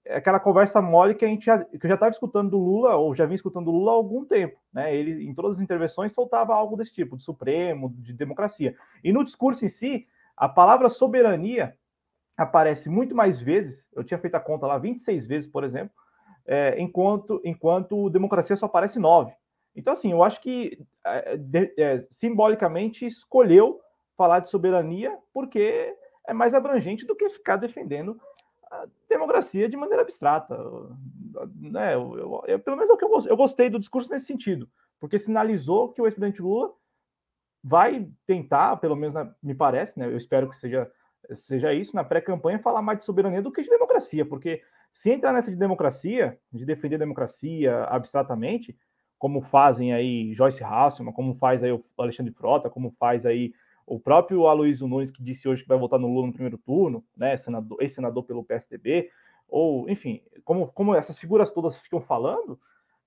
É 0.04 0.16
aquela 0.16 0.38
conversa 0.38 0.80
mole 0.80 1.14
que 1.14 1.24
a 1.24 1.28
gente 1.28 1.44
já, 1.44 1.64
que 1.64 1.84
eu 1.84 1.88
já 1.88 1.94
estava 1.94 2.10
escutando 2.10 2.50
do 2.50 2.58
Lula, 2.58 2.94
ou 2.94 3.14
já 3.14 3.26
vim 3.26 3.34
escutando 3.34 3.66
do 3.66 3.72
Lula 3.72 3.92
há 3.92 3.94
algum 3.94 4.24
tempo. 4.24 4.58
Né? 4.72 4.94
Ele, 4.94 5.24
em 5.24 5.34
todas 5.34 5.56
as 5.56 5.62
intervenções, 5.62 6.12
soltava 6.12 6.54
algo 6.54 6.76
desse 6.76 6.92
tipo, 6.92 7.16
de 7.16 7.24
Supremo, 7.24 7.92
de 7.98 8.12
democracia. 8.12 8.76
E 9.02 9.12
no 9.12 9.24
discurso 9.24 9.64
em 9.64 9.68
si, 9.68 10.06
a 10.36 10.48
palavra 10.48 10.88
soberania 10.88 11.76
aparece 12.36 12.88
muito 12.88 13.14
mais 13.14 13.40
vezes, 13.40 13.86
eu 13.94 14.02
tinha 14.02 14.18
feito 14.18 14.34
a 14.34 14.40
conta 14.40 14.66
lá 14.66 14.76
26 14.76 15.26
vezes, 15.26 15.48
por 15.48 15.62
exemplo, 15.62 15.94
é, 16.46 16.80
enquanto, 16.80 17.40
enquanto 17.44 18.10
democracia 18.10 18.56
só 18.56 18.66
aparece 18.66 18.98
9. 18.98 19.32
Então, 19.76 19.92
assim, 19.92 20.12
eu 20.12 20.22
acho 20.22 20.40
que 20.40 20.78
é, 21.04 21.38
é, 21.76 22.00
simbolicamente 22.00 23.04
escolheu 23.04 23.80
falar 24.16 24.40
de 24.40 24.50
soberania 24.50 25.16
porque 25.32 25.94
é 26.26 26.32
mais 26.32 26.54
abrangente 26.54 27.06
do 27.06 27.16
que 27.16 27.28
ficar 27.28 27.56
defendendo 27.56 28.18
a 28.70 28.86
democracia 29.08 29.68
de 29.68 29.76
maneira 29.76 30.02
abstrata. 30.02 30.56
Né? 31.60 31.94
Eu, 31.94 32.16
eu, 32.16 32.44
eu, 32.46 32.58
pelo 32.60 32.76
menos 32.76 32.90
é 32.90 32.92
o 32.92 32.96
que 32.96 33.04
eu, 33.04 33.36
gostei 33.36 33.68
do 33.68 33.78
discurso 33.78 34.10
nesse 34.10 34.26
sentido, 34.26 34.68
porque 35.00 35.18
sinalizou 35.18 35.92
que 35.92 36.00
o 36.00 36.06
ex-presidente 36.06 36.40
Lula 36.40 36.72
vai 37.62 38.08
tentar, 38.26 38.76
pelo 38.76 38.94
menos 38.94 39.14
me 39.42 39.54
parece, 39.54 39.98
né? 39.98 40.06
Eu 40.06 40.18
espero 40.18 40.48
que 40.48 40.54
seja, 40.54 40.90
seja 41.32 41.72
isso, 41.72 41.96
na 41.96 42.04
pré-campanha, 42.04 42.58
falar 42.58 42.82
mais 42.82 42.98
de 42.98 43.06
soberania 43.06 43.40
do 43.40 43.50
que 43.50 43.62
de 43.62 43.70
democracia, 43.70 44.24
porque 44.24 44.62
se 44.94 45.10
entrar 45.10 45.32
nessa 45.32 45.50
de 45.50 45.56
democracia, 45.56 46.38
de 46.52 46.64
defender 46.64 46.94
a 46.94 47.00
democracia 47.00 47.82
abstratamente, 47.86 48.78
como 49.18 49.40
fazem 49.40 49.92
aí 49.92 50.32
Joyce 50.32 50.62
Hasselman, 50.62 51.12
como 51.12 51.34
faz 51.34 51.64
aí 51.64 51.72
o 51.72 51.84
Alexandre 51.98 52.32
Frota, 52.32 52.70
como 52.70 52.92
faz 52.92 53.26
aí 53.26 53.52
o 53.84 53.98
próprio 53.98 54.46
Aloysio 54.46 54.86
Nunes, 54.86 55.10
que 55.10 55.20
disse 55.20 55.48
hoje 55.48 55.62
que 55.62 55.68
vai 55.68 55.76
votar 55.76 55.98
no 55.98 56.06
Lula 56.06 56.28
no 56.28 56.32
primeiro 56.32 56.56
turno, 56.58 57.04
né, 57.16 57.36
senador, 57.36 57.76
ex-senador 57.82 58.22
pelo 58.22 58.44
PSDB, 58.44 59.10
ou, 59.48 59.90
enfim, 59.90 60.22
como, 60.44 60.68
como 60.68 60.94
essas 60.94 61.18
figuras 61.18 61.50
todas 61.50 61.80
ficam 61.80 62.00
falando, 62.00 62.56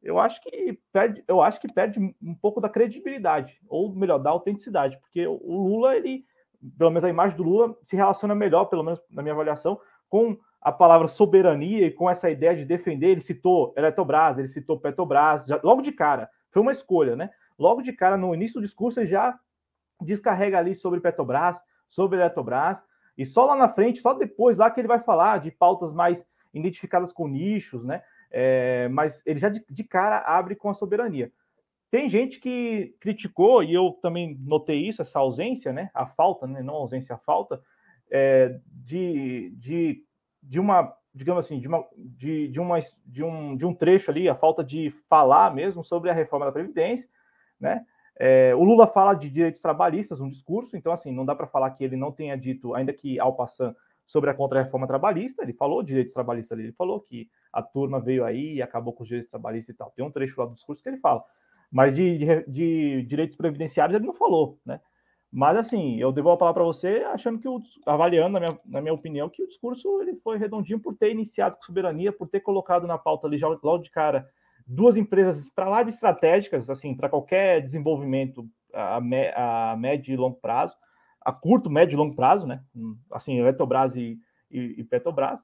eu 0.04 0.20
acho 0.20 0.42
que 0.42 0.78
perde, 0.92 1.24
eu 1.26 1.42
acho 1.42 1.58
que 1.58 1.72
perde 1.72 2.02
um 2.22 2.36
pouco 2.36 2.60
da 2.60 2.68
credibilidade, 2.68 3.62
ou 3.66 3.96
melhor, 3.96 4.18
da 4.18 4.30
autenticidade, 4.30 5.00
porque 5.00 5.26
o 5.26 5.40
Lula, 5.70 5.96
ele, 5.96 6.26
pelo 6.78 6.90
menos 6.90 7.06
a 7.06 7.10
imagem 7.10 7.38
do 7.38 7.44
Lula, 7.44 7.78
se 7.82 7.96
relaciona 7.96 8.36
melhor, 8.36 8.66
pelo 8.66 8.84
menos 8.84 9.00
na 9.10 9.22
minha 9.22 9.34
avaliação, 9.34 9.80
com 10.10 10.38
a 10.62 10.72
palavra 10.72 11.08
soberania 11.08 11.88
e 11.88 11.92
com 11.92 12.10
essa 12.10 12.30
ideia 12.30 12.56
de 12.56 12.66
defender. 12.66 13.10
Ele 13.10 13.22
citou 13.22 13.74
Eletrobras, 13.78 14.38
ele 14.38 14.48
citou 14.48 14.80
Petrobras, 14.80 15.46
já, 15.46 15.60
logo 15.64 15.82
de 15.82 15.92
cara, 15.92 16.30
foi 16.50 16.62
uma 16.62 16.72
escolha, 16.72 17.16
né? 17.16 17.30
Logo 17.58 17.82
de 17.82 17.94
cara, 17.94 18.18
no 18.18 18.34
início 18.34 18.60
do 18.60 18.64
discurso, 18.64 19.00
ele 19.00 19.08
já 19.08 19.40
descarrega 20.02 20.58
ali 20.58 20.76
sobre 20.76 21.00
Petrobras, 21.00 21.62
sobre 21.88 22.20
Eletrobras, 22.20 22.82
e 23.18 23.26
só 23.26 23.46
lá 23.46 23.56
na 23.56 23.70
frente, 23.70 24.00
só 24.00 24.14
depois 24.14 24.58
lá 24.58 24.70
que 24.70 24.80
ele 24.80 24.88
vai 24.88 25.00
falar 25.00 25.40
de 25.40 25.52
pautas 25.52 25.94
mais 25.94 26.26
identificadas 26.54 27.12
com 27.12 27.28
nichos, 27.28 27.84
né? 27.84 28.04
É, 28.30 28.88
mas 28.90 29.24
ele 29.26 29.40
já 29.40 29.50
de, 29.50 29.64
de, 29.70 29.84
cara 29.84 30.20
abre 30.20 30.56
com 30.56 30.70
a 30.70 30.74
soberania. 30.74 31.32
Tem 31.90 32.10
gente 32.10 32.40
que 32.40 32.96
criticou, 33.00 33.64
e 33.64 33.74
eu 33.74 33.98
também 34.02 34.38
notei 34.42 34.86
isso, 34.86 35.02
essa 35.02 35.20
ausência, 35.20 35.72
né? 35.72 35.90
A 35.94 36.06
falta, 36.06 36.46
né? 36.46 36.62
Não 36.62 36.76
a 36.76 36.78
ausência, 36.80 37.16
a 37.16 37.18
falta 37.18 37.62
é, 38.12 38.60
de, 38.68 39.54
de, 39.58 40.04
de 40.48 40.60
uma, 40.60 40.96
digamos 41.14 41.46
assim, 41.46 41.60
de, 41.60 41.68
uma, 41.68 41.86
de, 41.96 42.48
de, 42.48 42.60
uma, 42.60 42.80
de, 43.06 43.24
um, 43.24 43.56
de 43.56 43.66
um 43.66 43.74
trecho 43.74 44.10
ali, 44.10 44.30
a 44.30 44.36
falta 44.36 44.64
de 44.64 44.92
falar 45.10 45.54
mesmo 45.54 45.84
sobre 45.84 46.10
a 46.10 46.14
reforma 46.14 46.46
da 46.46 46.52
Previdência, 46.52 47.10
né? 47.60 47.86
É, 48.20 48.56
o 48.56 48.64
Lula 48.64 48.88
fala 48.88 49.14
de 49.14 49.30
direitos 49.30 49.62
trabalhistas 49.62 50.20
no 50.20 50.30
discurso, 50.30 50.76
então, 50.76 50.92
assim, 50.92 51.12
não 51.12 51.24
dá 51.24 51.36
para 51.36 51.46
falar 51.46 51.70
que 51.72 51.84
ele 51.84 51.96
não 51.96 52.12
tenha 52.12 52.36
dito, 52.36 52.74
ainda 52.74 52.92
que 52.92 53.20
ao 53.20 53.36
passar 53.36 53.76
sobre 54.08 54.30
a 54.30 54.34
contra-reforma 54.34 54.88
trabalhista, 54.88 55.44
ele 55.44 55.54
falou 55.54 55.84
direitos 55.84 56.14
trabalhistas, 56.14 56.58
ele 56.58 56.72
falou 56.72 57.00
que 57.00 57.30
a 57.52 57.62
turma 57.62 58.00
veio 58.00 58.26
aí 58.26 58.56
e 58.56 58.62
acabou 58.62 58.94
com 58.94 59.04
os 59.04 59.08
direitos 59.08 59.30
trabalhistas 59.30 59.76
e 59.76 59.78
tal. 59.78 59.92
Tem 59.92 60.04
um 60.04 60.10
trecho 60.10 60.40
lá 60.40 60.48
do 60.48 60.56
discurso 60.56 60.82
que 60.82 60.90
ele 60.90 60.98
fala. 60.98 61.24
Mas 61.70 61.94
de, 61.94 62.18
de, 62.18 62.46
de 62.48 63.02
direitos 63.04 63.36
previdenciários 63.36 63.96
ele 63.98 64.08
não 64.08 64.14
falou, 64.14 64.58
né? 64.66 64.80
Mas 65.32 65.58
assim, 65.58 65.98
eu 66.00 66.12
devolvo 66.12 66.36
a 66.36 66.40
palavra 66.40 66.62
para 66.62 66.68
você 66.68 67.04
achando 67.12 67.40
que, 67.40 67.48
o, 67.48 67.62
avaliando, 67.86 68.34
na 68.34 68.40
minha, 68.40 68.60
na 68.66 68.82
minha 68.82 68.94
opinião, 68.94 69.30
que 69.30 69.44
o 69.44 69.48
discurso 69.48 70.02
ele 70.02 70.16
foi 70.24 70.38
redondinho 70.38 70.80
por 70.80 70.96
ter 70.96 71.12
iniciado 71.12 71.58
com 71.58 71.64
soberania, 71.64 72.12
por 72.12 72.28
ter 72.28 72.40
colocado 72.40 72.88
na 72.88 72.98
pauta 72.98 73.28
ali 73.28 73.38
já 73.38 73.48
logo 73.48 73.80
de 73.80 73.92
cara 73.92 74.28
duas 74.68 74.98
empresas 74.98 75.50
para 75.50 75.70
lá 75.70 75.82
de 75.82 75.92
estratégicas, 75.92 76.70
assim, 76.70 76.94
para 76.94 77.08
qualquer 77.08 77.62
desenvolvimento 77.62 78.46
a, 78.74 78.98
a 78.98 79.76
médio 79.78 80.14
e 80.14 80.18
longo 80.18 80.38
prazo, 80.42 80.76
a 81.22 81.32
curto, 81.32 81.70
médio 81.70 81.96
e 81.96 81.98
longo 81.98 82.16
prazo, 82.16 82.46
né? 82.46 82.62
Assim, 83.12 83.40
Eletrobras 83.40 83.96
e, 83.96 84.20
e, 84.52 84.76
e 84.78 84.84
Petrobras. 84.84 85.40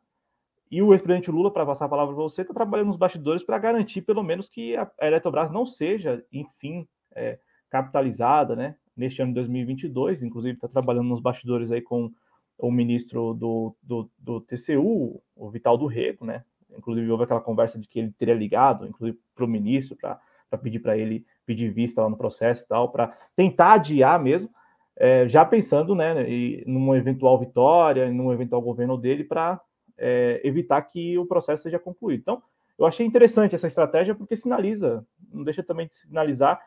E 0.69 0.81
o 0.81 0.91
ex-presidente 0.93 1.31
Lula, 1.31 1.51
para 1.51 1.65
passar 1.65 1.85
a 1.85 1.89
palavra 1.89 2.13
para 2.13 2.23
você, 2.23 2.41
está 2.41 2.53
trabalhando 2.53 2.87
nos 2.87 2.97
bastidores 2.97 3.43
para 3.43 3.57
garantir, 3.57 4.01
pelo 4.01 4.23
menos, 4.23 4.49
que 4.49 4.75
a, 4.75 4.89
Eletrobras 5.01 5.51
não 5.51 5.65
seja, 5.65 6.23
enfim, 6.31 6.87
é, 7.15 7.39
capitalizada, 7.69 8.55
né? 8.55 8.75
Neste 8.95 9.21
ano 9.21 9.31
de 9.31 9.35
2022, 9.35 10.23
inclusive 10.23 10.55
está 10.55 10.67
trabalhando 10.67 11.09
nos 11.09 11.21
bastidores 11.21 11.71
aí 11.71 11.81
com 11.81 12.11
o 12.57 12.71
ministro 12.71 13.33
do, 13.33 13.75
do, 13.81 14.09
do 14.17 14.41
TCU, 14.41 15.21
o 15.35 15.49
Vital 15.49 15.77
do 15.77 15.87
Rego, 15.87 16.25
né? 16.25 16.43
Inclusive 16.77 17.09
houve 17.09 17.23
aquela 17.23 17.41
conversa 17.41 17.79
de 17.79 17.87
que 17.87 17.99
ele 17.99 18.11
teria 18.11 18.33
ligado, 18.33 18.87
inclusive 18.87 19.19
para 19.35 19.45
o 19.45 19.47
ministro, 19.47 19.95
para 19.97 20.19
pedir 20.61 20.79
para 20.79 20.97
ele 20.97 21.25
pedir 21.45 21.69
vista 21.69 22.01
lá 22.01 22.09
no 22.09 22.17
processo 22.17 22.63
e 22.63 22.67
tal, 22.67 22.89
para 22.89 23.15
tentar 23.35 23.73
adiar 23.73 24.21
mesmo 24.21 24.49
é, 24.95 25.27
já 25.27 25.43
pensando 25.43 25.95
né, 25.95 26.29
em 26.29 26.63
numa 26.65 26.97
eventual 26.97 27.39
vitória, 27.39 28.11
num 28.11 28.31
eventual 28.31 28.61
governo 28.61 28.97
dele, 28.97 29.23
para 29.23 29.59
é, 29.97 30.41
evitar 30.43 30.81
que 30.83 31.17
o 31.17 31.25
processo 31.25 31.63
seja 31.63 31.79
concluído. 31.79 32.21
Então, 32.21 32.43
eu 32.77 32.85
achei 32.85 33.05
interessante 33.05 33.55
essa 33.55 33.67
estratégia 33.67 34.15
porque 34.15 34.35
sinaliza, 34.35 35.05
não 35.31 35.43
deixa 35.43 35.63
também 35.63 35.87
de 35.87 35.95
sinalizar 35.95 36.61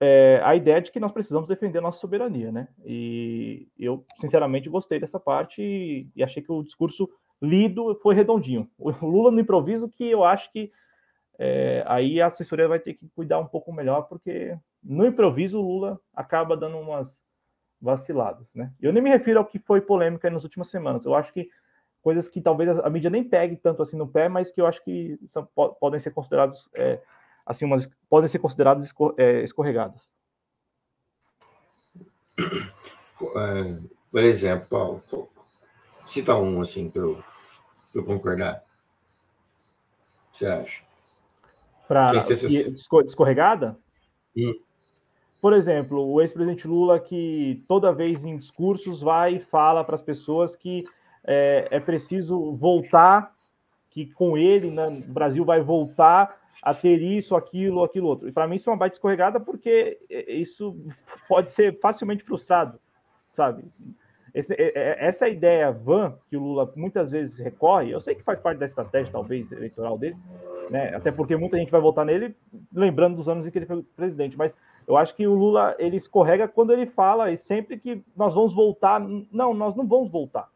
é, 0.00 0.40
a 0.42 0.56
ideia 0.56 0.80
de 0.80 0.90
que 0.90 0.98
nós 0.98 1.12
precisamos 1.12 1.46
defender 1.46 1.78
a 1.78 1.82
nossa 1.82 2.00
soberania, 2.00 2.50
né? 2.50 2.68
E 2.84 3.68
eu, 3.78 4.04
sinceramente, 4.18 4.70
gostei 4.70 4.98
dessa 4.98 5.20
parte 5.20 5.62
e, 5.62 6.10
e 6.16 6.22
achei 6.22 6.42
que 6.42 6.50
o 6.50 6.62
discurso 6.62 7.08
lido 7.40 7.94
foi 8.02 8.14
redondinho. 8.14 8.68
O 8.78 8.90
Lula 9.06 9.30
no 9.30 9.40
improviso 9.40 9.90
que 9.90 10.10
eu 10.10 10.24
acho 10.24 10.50
que 10.50 10.72
é, 11.38 11.82
aí 11.86 12.20
a 12.20 12.28
assessoria 12.28 12.68
vai 12.68 12.78
ter 12.78 12.94
que 12.94 13.08
cuidar 13.10 13.38
um 13.38 13.46
pouco 13.46 13.72
melhor, 13.72 14.02
porque 14.02 14.58
no 14.82 15.06
improviso 15.06 15.58
o 15.58 15.62
Lula 15.62 16.00
acaba 16.14 16.56
dando 16.56 16.78
umas 16.78 17.20
vaciladas, 17.80 18.46
né? 18.54 18.72
Eu 18.80 18.92
nem 18.92 19.02
me 19.02 19.10
refiro 19.10 19.38
ao 19.38 19.46
que 19.46 19.58
foi 19.58 19.80
polêmica 19.80 20.28
nas 20.30 20.44
últimas 20.44 20.68
semanas. 20.68 21.04
Eu 21.04 21.14
acho 21.14 21.32
que 21.32 21.48
coisas 22.02 22.28
que 22.28 22.40
talvez 22.40 22.78
a 22.78 22.88
mídia 22.90 23.10
nem 23.10 23.24
pegue 23.24 23.56
tanto 23.56 23.82
assim 23.82 23.96
no 23.96 24.08
pé, 24.08 24.28
mas 24.28 24.50
que 24.50 24.60
eu 24.60 24.66
acho 24.66 24.82
que 24.82 25.18
são, 25.26 25.46
podem 25.78 26.00
ser 26.00 26.10
considerados 26.10 26.68
é, 26.74 27.00
assim 27.44 27.64
umas 27.64 27.88
podem 28.08 28.28
ser 28.28 28.38
consideradas 28.38 28.92
é, 29.16 29.42
escorregadas. 29.42 30.00
É, 32.38 33.78
por 34.10 34.22
exemplo, 34.22 34.68
Paulo, 34.68 35.28
cita 36.06 36.36
um 36.36 36.60
assim 36.60 36.88
para 36.90 37.02
eu, 37.02 37.22
eu 37.94 38.04
concordar. 38.04 38.64
O 40.28 40.32
que 40.32 40.38
você 40.38 40.46
acha? 40.46 40.90
para 41.90 42.12
escorregada? 43.04 43.76
Hum. 44.36 44.54
Por 45.42 45.52
exemplo, 45.52 46.06
o 46.06 46.20
ex-presidente 46.20 46.68
Lula 46.68 47.00
que 47.00 47.64
toda 47.66 47.92
vez 47.92 48.24
em 48.24 48.36
discursos 48.36 49.00
vai 49.00 49.34
e 49.34 49.40
fala 49.40 49.82
para 49.82 49.96
as 49.96 50.02
pessoas 50.02 50.54
que 50.54 50.86
é, 51.24 51.66
é, 51.68 51.80
preciso 51.80 52.52
voltar, 52.52 53.34
que 53.90 54.06
com 54.06 54.38
ele 54.38 54.70
né, 54.70 54.86
o 54.86 55.12
Brasil 55.12 55.44
vai 55.44 55.60
voltar 55.60 56.39
a 56.62 56.74
ter 56.74 57.00
isso, 57.00 57.34
aquilo, 57.34 57.82
aquilo 57.82 58.08
outro. 58.08 58.28
E 58.28 58.32
para 58.32 58.46
mim 58.46 58.56
isso 58.56 58.68
é 58.68 58.72
uma 58.72 58.78
baita 58.78 58.96
escorregada 58.96 59.40
porque 59.40 59.98
isso 60.28 60.76
pode 61.28 61.50
ser 61.52 61.78
facilmente 61.80 62.22
frustrado, 62.22 62.78
sabe? 63.32 63.64
Esse, 64.32 64.54
essa 64.76 65.28
ideia 65.28 65.72
van 65.72 66.16
que 66.28 66.36
o 66.36 66.40
Lula 66.40 66.72
muitas 66.76 67.10
vezes 67.10 67.38
recorre, 67.38 67.90
eu 67.90 68.00
sei 68.00 68.14
que 68.14 68.22
faz 68.22 68.38
parte 68.38 68.58
da 68.58 68.66
estratégia, 68.66 69.10
talvez, 69.10 69.50
eleitoral 69.50 69.98
dele, 69.98 70.16
né? 70.70 70.94
Até 70.94 71.10
porque 71.10 71.34
muita 71.34 71.56
gente 71.58 71.72
vai 71.72 71.80
votar 71.80 72.04
nele 72.04 72.36
lembrando 72.72 73.16
dos 73.16 73.28
anos 73.28 73.44
em 73.44 73.50
que 73.50 73.58
ele 73.58 73.66
foi 73.66 73.82
presidente, 73.96 74.36
mas 74.36 74.54
Eu 74.86 74.96
acho 74.96 75.14
que 75.14 75.24
o 75.24 75.34
Lula 75.34 75.76
ele 75.78 75.96
escorrega 75.96 76.48
quando 76.48 76.72
ele 76.72 76.84
fala 76.84 77.30
e 77.30 77.36
sempre 77.36 77.78
que 77.78 78.02
nós 78.16 78.34
vamos 78.34 78.52
voltar. 78.52 79.00
Não, 79.30 79.54
nós 79.54 79.76
não 79.76 79.86
vamos 79.86 80.10
voltar. 80.10 80.48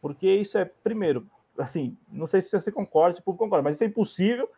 Porque 0.00 0.28
isso 0.28 0.56
é, 0.56 0.64
primeiro, 0.64 1.26
assim, 1.58 1.96
não 2.08 2.28
sei 2.28 2.42
se 2.42 2.52
você 2.52 2.70
concorda, 2.70 3.14
se 3.14 3.20
o 3.20 3.24
público 3.24 3.44
concorda, 3.44 3.64
mas 3.64 3.74
isso 3.74 3.84
é 3.84 3.88
impossível, 3.88 4.48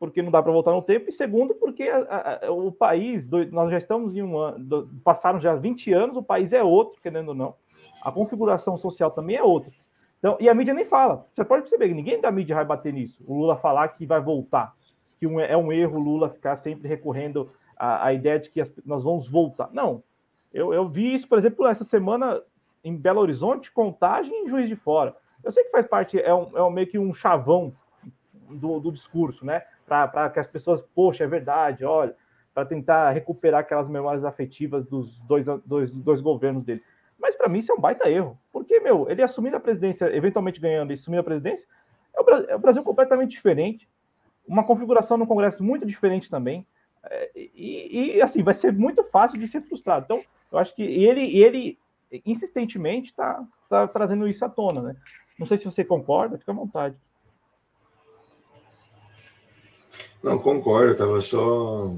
porque 0.00 0.22
não 0.22 0.30
dá 0.30 0.42
para 0.42 0.50
voltar 0.50 0.72
no 0.72 0.80
tempo, 0.80 1.10
e 1.10 1.12
segundo, 1.12 1.54
porque 1.54 1.82
a, 1.82 2.46
a, 2.46 2.50
o 2.50 2.72
país, 2.72 3.28
nós 3.52 3.70
já 3.70 3.76
estamos 3.76 4.16
em 4.16 4.22
um 4.22 4.38
ano, 4.38 4.88
passaram 5.04 5.38
já 5.38 5.54
20 5.54 5.92
anos, 5.92 6.16
o 6.16 6.22
país 6.22 6.54
é 6.54 6.64
outro, 6.64 6.98
querendo 7.02 7.28
ou 7.28 7.34
não, 7.34 7.54
a 8.00 8.10
configuração 8.10 8.78
social 8.78 9.10
também 9.10 9.36
é 9.36 9.42
outra. 9.42 9.70
Então, 10.18 10.38
e 10.40 10.48
a 10.48 10.54
mídia 10.54 10.72
nem 10.72 10.86
fala. 10.86 11.26
Você 11.32 11.44
pode 11.44 11.62
perceber 11.62 11.88
que 11.88 11.94
ninguém 11.94 12.18
da 12.18 12.32
mídia 12.32 12.56
vai 12.56 12.64
bater 12.64 12.92
nisso. 12.92 13.22
O 13.26 13.38
Lula 13.38 13.56
falar 13.56 13.88
que 13.88 14.06
vai 14.06 14.20
voltar, 14.22 14.74
que 15.18 15.26
um, 15.26 15.38
é 15.38 15.56
um 15.56 15.70
erro 15.70 15.98
o 15.98 16.02
Lula 16.02 16.30
ficar 16.30 16.56
sempre 16.56 16.88
recorrendo 16.88 17.50
à, 17.76 18.06
à 18.06 18.12
ideia 18.14 18.38
de 18.38 18.48
que 18.48 18.60
as, 18.60 18.72
nós 18.86 19.04
vamos 19.04 19.28
voltar. 19.28 19.68
Não. 19.70 20.02
Eu, 20.52 20.72
eu 20.72 20.88
vi 20.88 21.12
isso, 21.12 21.28
por 21.28 21.36
exemplo, 21.36 21.66
essa 21.66 21.84
semana 21.84 22.42
em 22.82 22.96
Belo 22.96 23.20
Horizonte, 23.20 23.70
Contagem 23.70 24.46
e 24.46 24.48
Juiz 24.48 24.66
de 24.66 24.76
Fora. 24.76 25.14
Eu 25.44 25.52
sei 25.52 25.64
que 25.64 25.70
faz 25.70 25.86
parte, 25.86 26.18
é, 26.18 26.34
um, 26.34 26.56
é 26.56 26.62
um 26.62 26.70
meio 26.70 26.86
que 26.86 26.98
um 26.98 27.12
chavão 27.12 27.74
do, 28.50 28.80
do 28.80 28.90
discurso, 28.90 29.44
né? 29.44 29.62
Para 29.90 30.30
que 30.30 30.38
as 30.38 30.46
pessoas, 30.46 30.82
poxa, 30.82 31.24
é 31.24 31.26
verdade, 31.26 31.84
olha, 31.84 32.14
para 32.54 32.64
tentar 32.64 33.10
recuperar 33.10 33.62
aquelas 33.62 33.88
memórias 33.88 34.24
afetivas 34.24 34.84
dos 34.84 35.18
dois, 35.22 35.46
dois, 35.66 35.90
dois 35.90 36.20
governos 36.20 36.62
dele. 36.62 36.80
Mas 37.18 37.34
para 37.34 37.48
mim 37.48 37.58
isso 37.58 37.72
é 37.72 37.74
um 37.74 37.80
baita 37.80 38.08
erro. 38.08 38.38
Porque, 38.52 38.78
meu, 38.78 39.10
ele 39.10 39.20
assumindo 39.20 39.56
a 39.56 39.60
presidência, 39.60 40.04
eventualmente 40.14 40.60
ganhando 40.60 40.92
e 40.92 40.94
assumindo 40.94 41.22
a 41.22 41.24
presidência, 41.24 41.66
é 42.14 42.20
o, 42.20 42.24
Brasil, 42.24 42.46
é 42.50 42.54
o 42.54 42.58
Brasil 42.60 42.82
completamente 42.84 43.32
diferente. 43.32 43.88
Uma 44.46 44.62
configuração 44.62 45.16
no 45.16 45.26
Congresso 45.26 45.64
muito 45.64 45.84
diferente 45.84 46.30
também. 46.30 46.64
É, 47.02 47.30
e, 47.34 48.16
e, 48.16 48.22
assim, 48.22 48.44
vai 48.44 48.54
ser 48.54 48.72
muito 48.72 49.02
fácil 49.02 49.40
de 49.40 49.48
ser 49.48 49.60
frustrado. 49.60 50.04
Então, 50.04 50.22
eu 50.52 50.58
acho 50.58 50.72
que 50.72 50.82
ele, 50.84 51.36
ele 51.36 51.78
insistentemente 52.24 53.10
está 53.10 53.44
tá 53.68 53.88
trazendo 53.88 54.28
isso 54.28 54.44
à 54.44 54.48
tona, 54.48 54.82
né? 54.82 54.96
Não 55.36 55.46
sei 55.46 55.56
se 55.56 55.64
você 55.64 55.84
concorda, 55.84 56.38
fica 56.38 56.52
à 56.52 56.54
vontade. 56.54 56.96
Não, 60.22 60.38
concordo, 60.38 60.92
estava 60.92 61.20
só 61.20 61.94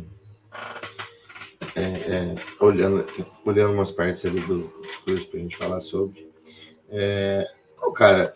é, 1.75 1.83
é, 1.83 2.35
olhando, 2.61 3.05
olhando 3.45 3.73
umas 3.73 3.91
partes 3.91 4.25
ali 4.25 4.41
do 4.41 4.69
discurso 4.83 5.29
para 5.29 5.39
a 5.39 5.43
gente 5.43 5.57
falar 5.57 5.81
sobre. 5.81 6.31
É, 6.89 7.51
cara, 7.95 8.35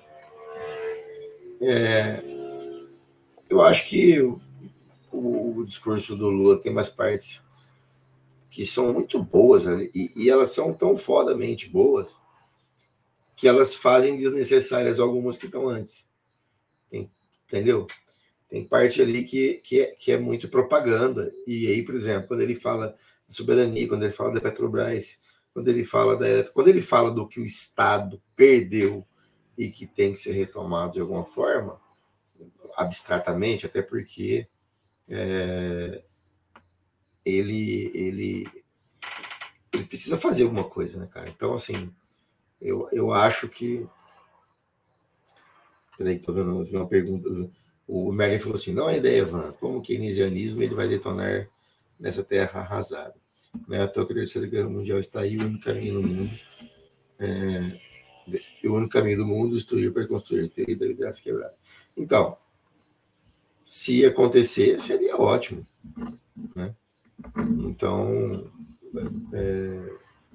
é, 1.60 2.22
eu 3.48 3.62
acho 3.62 3.88
que 3.88 4.20
o, 4.20 4.40
o, 5.12 5.64
discurso 5.64 6.16
do 6.16 6.28
Lula 6.28 6.60
tem 6.60 6.72
umas 6.72 6.90
partes 6.90 7.44
que 8.50 8.64
são 8.64 8.92
muito 8.92 9.22
boas 9.22 9.66
ali, 9.66 9.90
e, 9.94 10.12
e 10.16 10.30
elas 10.30 10.50
são 10.50 10.72
tão 10.72 10.96
fodamente 10.96 11.68
boas 11.68 12.16
que 13.34 13.46
elas 13.46 13.74
fazem 13.74 14.16
desnecessárias 14.16 14.98
algumas 14.98 15.36
que 15.36 15.46
estão 15.46 15.68
antes. 15.68 16.08
Entendeu? 16.90 17.86
Tem 18.48 18.64
parte 18.64 19.02
ali 19.02 19.24
que, 19.24 19.54
que, 19.54 19.80
é, 19.80 19.86
que 19.86 20.12
é 20.12 20.18
muito 20.18 20.48
propaganda. 20.48 21.32
E 21.46 21.66
aí, 21.66 21.82
por 21.84 21.94
exemplo, 21.94 22.28
quando 22.28 22.42
ele 22.42 22.54
fala 22.54 22.96
soberania, 23.28 23.88
quando 23.88 24.04
ele 24.04 24.12
fala 24.12 24.32
da 24.32 24.40
Petrobras, 24.40 25.20
quando 25.52 25.68
ele 25.68 25.84
fala 25.84 26.16
da 26.16 26.44
quando 26.52 26.68
ele 26.68 26.80
fala 26.80 27.10
do 27.10 27.26
que 27.26 27.40
o 27.40 27.44
Estado 27.44 28.22
perdeu 28.36 29.06
e 29.58 29.70
que 29.70 29.86
tem 29.86 30.12
que 30.12 30.18
ser 30.18 30.32
retomado 30.32 30.92
de 30.92 31.00
alguma 31.00 31.24
forma, 31.24 31.80
abstratamente, 32.76 33.66
até 33.66 33.82
porque 33.82 34.46
é, 35.08 36.02
ele, 37.24 37.90
ele, 37.94 38.46
ele 39.72 39.84
precisa 39.84 40.16
fazer 40.16 40.44
alguma 40.44 40.64
coisa, 40.64 41.00
né, 41.00 41.06
cara? 41.06 41.28
Então, 41.28 41.54
assim, 41.54 41.92
eu, 42.60 42.88
eu 42.92 43.12
acho 43.12 43.48
que. 43.48 43.86
Peraí, 45.98 46.18
tô 46.18 46.32
vendo 46.32 46.62
uma 46.62 46.86
pergunta. 46.86 47.28
O 47.86 48.12
Merlin 48.12 48.38
falou 48.38 48.56
assim: 48.56 48.72
não 48.72 48.90
é 48.90 48.96
ideia, 48.98 49.24
Van, 49.24 49.52
como 49.52 49.78
o 49.78 49.82
keynesianismo 49.82 50.62
ele 50.62 50.74
vai 50.74 50.88
detonar 50.88 51.48
nessa 51.98 52.22
terra 52.22 52.60
arrasada. 52.60 53.14
Né? 53.68 53.82
A 53.82 53.88
terceira 53.88 54.46
guerra 54.46 54.68
mundial 54.68 54.98
está 54.98 55.20
aí, 55.20 55.36
o 55.36 55.44
único 55.44 55.64
caminho 55.64 55.94
no 55.94 56.08
mundo. 56.08 56.30
É, 57.18 57.80
o 58.64 58.72
único 58.72 58.92
caminho 58.92 59.18
do 59.18 59.26
mundo 59.26 59.54
destruir 59.54 59.92
para 59.92 60.06
construir, 60.06 60.48
teoria 60.48 60.76
da 60.76 60.92
graça 60.92 61.22
quebrada. 61.22 61.54
Então, 61.96 62.36
se 63.64 64.04
acontecer, 64.04 64.80
seria 64.80 65.16
ótimo. 65.16 65.66
Né? 66.54 66.74
Então, 67.36 68.50
é, 69.32 69.92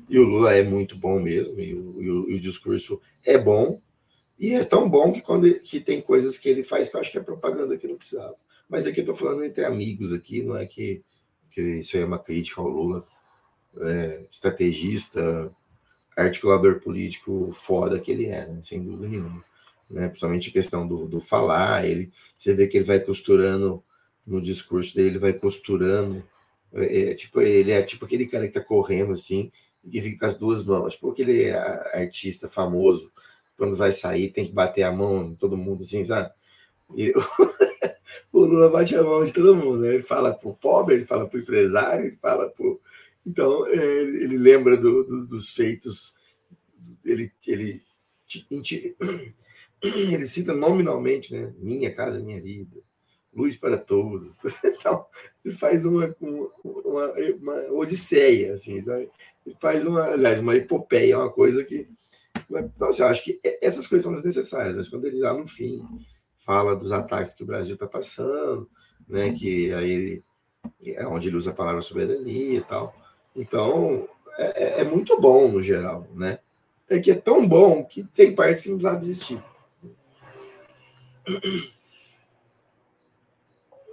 e 0.09 0.19
o 0.19 0.23
Lula 0.23 0.53
é 0.53 0.63
muito 0.63 0.97
bom 0.97 1.19
mesmo, 1.19 1.59
e 1.59 1.73
o, 1.73 2.01
e 2.01 2.09
o, 2.09 2.29
e 2.31 2.35
o 2.35 2.39
discurso 2.39 3.01
é 3.23 3.37
bom, 3.37 3.81
e 4.41 4.55
é 4.55 4.63
tão 4.65 4.89
bom 4.89 5.11
que 5.11 5.21
quando 5.21 5.53
que 5.59 5.79
tem 5.79 6.01
coisas 6.01 6.39
que 6.39 6.49
ele 6.49 6.63
faz 6.63 6.89
que 6.89 6.95
eu 6.95 6.99
acho 6.99 7.11
que 7.11 7.17
é 7.19 7.21
propaganda 7.21 7.77
que 7.77 7.87
não 7.87 7.95
precisava. 7.95 8.35
Mas 8.67 8.87
aqui 8.87 8.99
eu 8.99 9.03
estou 9.03 9.15
falando 9.15 9.45
entre 9.45 9.63
amigos 9.63 10.11
aqui, 10.11 10.41
não 10.41 10.57
é 10.57 10.65
que 10.65 11.03
que 11.51 11.61
isso 11.61 11.95
aí 11.95 12.03
é 12.03 12.05
uma 12.05 12.17
crítica 12.17 12.59
ao 12.59 12.67
Lula, 12.67 13.03
é, 13.81 14.25
estrategista, 14.31 15.51
articulador 16.17 16.79
político 16.79 17.51
foda 17.51 17.99
que 17.99 18.11
ele 18.11 18.25
é, 18.25 18.47
né? 18.47 18.61
sem 18.63 18.81
dúvida 18.81 19.07
nenhuma. 19.07 19.43
Né? 19.89 20.07
Principalmente 20.07 20.49
a 20.49 20.53
questão 20.53 20.87
do, 20.87 21.07
do 21.07 21.19
falar, 21.19 21.85
ele, 21.85 22.11
você 22.35 22.53
vê 22.53 22.67
que 22.67 22.77
ele 22.77 22.85
vai 22.85 22.99
costurando 22.99 23.83
no 24.25 24.41
discurso 24.41 24.95
dele, 24.95 25.09
ele 25.09 25.19
vai 25.19 25.33
costurando. 25.33 26.23
É, 26.73 27.11
é, 27.11 27.13
tipo, 27.15 27.41
ele 27.41 27.71
é 27.71 27.83
tipo 27.83 28.05
aquele 28.05 28.25
cara 28.25 28.47
que 28.47 28.53
tá 28.53 28.61
correndo 28.61 29.11
assim 29.11 29.51
e 29.83 30.01
fica 30.01 30.19
com 30.19 30.25
as 30.25 30.37
duas 30.37 30.63
mãos, 30.63 30.93
tipo 30.93 31.11
aquele 31.11 31.51
artista 31.51 32.47
famoso, 32.47 33.11
quando 33.61 33.75
vai 33.75 33.91
sair 33.91 34.31
tem 34.31 34.43
que 34.43 34.51
bater 34.51 34.81
a 34.81 34.91
mão 34.91 35.23
em 35.27 35.35
todo 35.35 35.55
mundo 35.55 35.83
assim, 35.83 36.03
sabe? 36.03 36.31
E, 36.97 37.13
o 38.33 38.39
Lula 38.43 38.71
bate 38.71 38.95
a 38.95 39.03
mão 39.03 39.23
de 39.23 39.31
todo 39.31 39.55
mundo. 39.55 39.83
Né? 39.83 39.93
Ele 39.93 40.01
fala 40.01 40.33
para 40.33 40.49
o 40.49 40.55
pobre, 40.55 40.95
ele 40.95 41.05
fala 41.05 41.27
para 41.27 41.37
o 41.37 41.41
empresário, 41.43 42.07
ele 42.07 42.15
fala 42.15 42.49
para. 42.49 42.65
Então, 43.23 43.67
é, 43.67 43.75
ele 43.75 44.35
lembra 44.35 44.75
do, 44.75 45.03
do, 45.03 45.27
dos 45.27 45.51
feitos, 45.51 46.15
ele, 47.05 47.31
ele, 47.45 47.83
ele 49.79 50.25
cita 50.25 50.55
nominalmente, 50.55 51.31
né? 51.31 51.53
Minha 51.59 51.93
casa, 51.93 52.19
minha 52.19 52.41
vida, 52.41 52.81
luz 53.31 53.57
para 53.57 53.77
todos. 53.77 54.35
Então, 54.65 55.05
ele 55.45 55.53
faz 55.53 55.85
uma, 55.85 56.15
uma, 56.19 57.13
uma 57.39 57.71
odisseia, 57.73 58.55
assim, 58.55 58.77
ele 58.79 59.55
faz 59.59 59.85
uma, 59.85 60.05
aliás, 60.05 60.39
uma 60.39 60.55
epopeia, 60.55 61.19
uma 61.19 61.29
coisa 61.29 61.63
que. 61.63 61.87
Então, 62.49 62.89
assim, 62.89 63.01
eu 63.01 63.07
acho 63.07 63.23
que 63.23 63.39
essas 63.61 63.87
coisas 63.87 64.03
são 64.03 64.13
desnecessárias, 64.13 64.75
mas 64.75 64.89
quando 64.89 65.05
ele 65.05 65.19
lá 65.19 65.33
no 65.33 65.47
fim 65.47 65.85
fala 66.37 66.75
dos 66.75 66.91
ataques 66.91 67.33
que 67.33 67.43
o 67.43 67.45
Brasil 67.45 67.75
está 67.75 67.87
passando, 67.87 68.69
né? 69.07 69.31
Que 69.31 69.73
aí 69.73 69.89
ele, 69.89 70.23
é 70.85 71.07
onde 71.07 71.29
ele 71.29 71.37
usa 71.37 71.51
a 71.51 71.55
palavra 71.55 71.81
soberania 71.81 72.57
e 72.57 72.61
tal. 72.61 72.93
Então 73.35 74.07
é, 74.37 74.63
é, 74.63 74.81
é 74.81 74.83
muito 74.83 75.19
bom 75.19 75.47
no 75.47 75.61
geral, 75.61 76.07
né? 76.13 76.39
É 76.89 76.99
que 76.99 77.11
é 77.11 77.15
tão 77.15 77.47
bom 77.47 77.85
que 77.85 78.03
tem 78.03 78.35
partes 78.35 78.61
que 78.61 78.69
não 78.69 78.77
precisava 78.77 79.03
existir. 79.03 79.41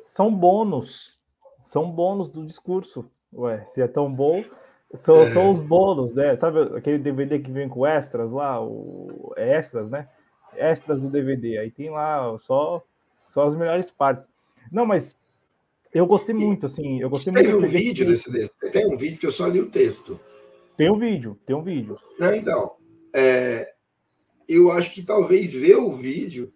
São 0.05 0.35
bônus, 0.35 1.17
são 1.63 1.89
bônus 1.91 2.29
do 2.29 2.45
discurso. 2.45 3.09
Ué, 3.33 3.65
se 3.67 3.81
é 3.81 3.87
tão 3.87 4.11
bom, 4.11 4.43
são, 4.95 5.23
é. 5.23 5.31
são 5.31 5.51
os 5.51 5.61
bônus, 5.61 6.15
né? 6.15 6.37
Sabe 6.37 6.77
aquele 6.77 6.99
DVD 6.99 7.39
que 7.39 7.51
vem 7.51 7.69
com 7.69 7.87
extras 7.87 8.33
lá, 8.33 8.61
o 8.63 9.33
é 9.37 9.57
extras, 9.57 9.91
né? 9.91 10.09
extras 10.59 11.01
do 11.01 11.09
DVD. 11.09 11.59
Aí 11.59 11.71
tem 11.71 11.91
lá 11.91 12.37
só, 12.39 12.85
só 13.29 13.47
as 13.47 13.57
melhores 13.57 13.91
partes. 13.91 14.29
Não, 14.71 14.85
mas 14.85 15.17
eu 15.93 16.07
gostei 16.07 16.35
muito, 16.35 16.67
assim. 16.67 17.01
Eu 17.01 17.09
gostei 17.09 17.33
tem 17.33 17.43
muito. 17.43 17.59
Tem 17.59 17.67
um 17.67 17.71
vídeo 17.71 18.07
desse, 18.07 18.31
desse, 18.31 18.53
Tem 18.73 18.87
um 18.87 18.97
vídeo 18.97 19.19
que 19.19 19.27
eu 19.27 19.33
só 19.33 19.47
li 19.47 19.61
o 19.61 19.71
texto. 19.71 20.21
Tem 20.77 20.91
um 20.91 20.99
vídeo, 20.99 21.39
tem 21.47 21.57
um 21.57 21.63
vídeo. 21.63 21.99
Não, 22.19 22.35
então, 22.35 22.77
é, 23.13 23.73
eu 24.49 24.71
acho 24.71 24.93
que 24.93 25.03
talvez 25.03 25.53
ver 25.53 25.77
o 25.77 25.91
vídeo 25.91 26.53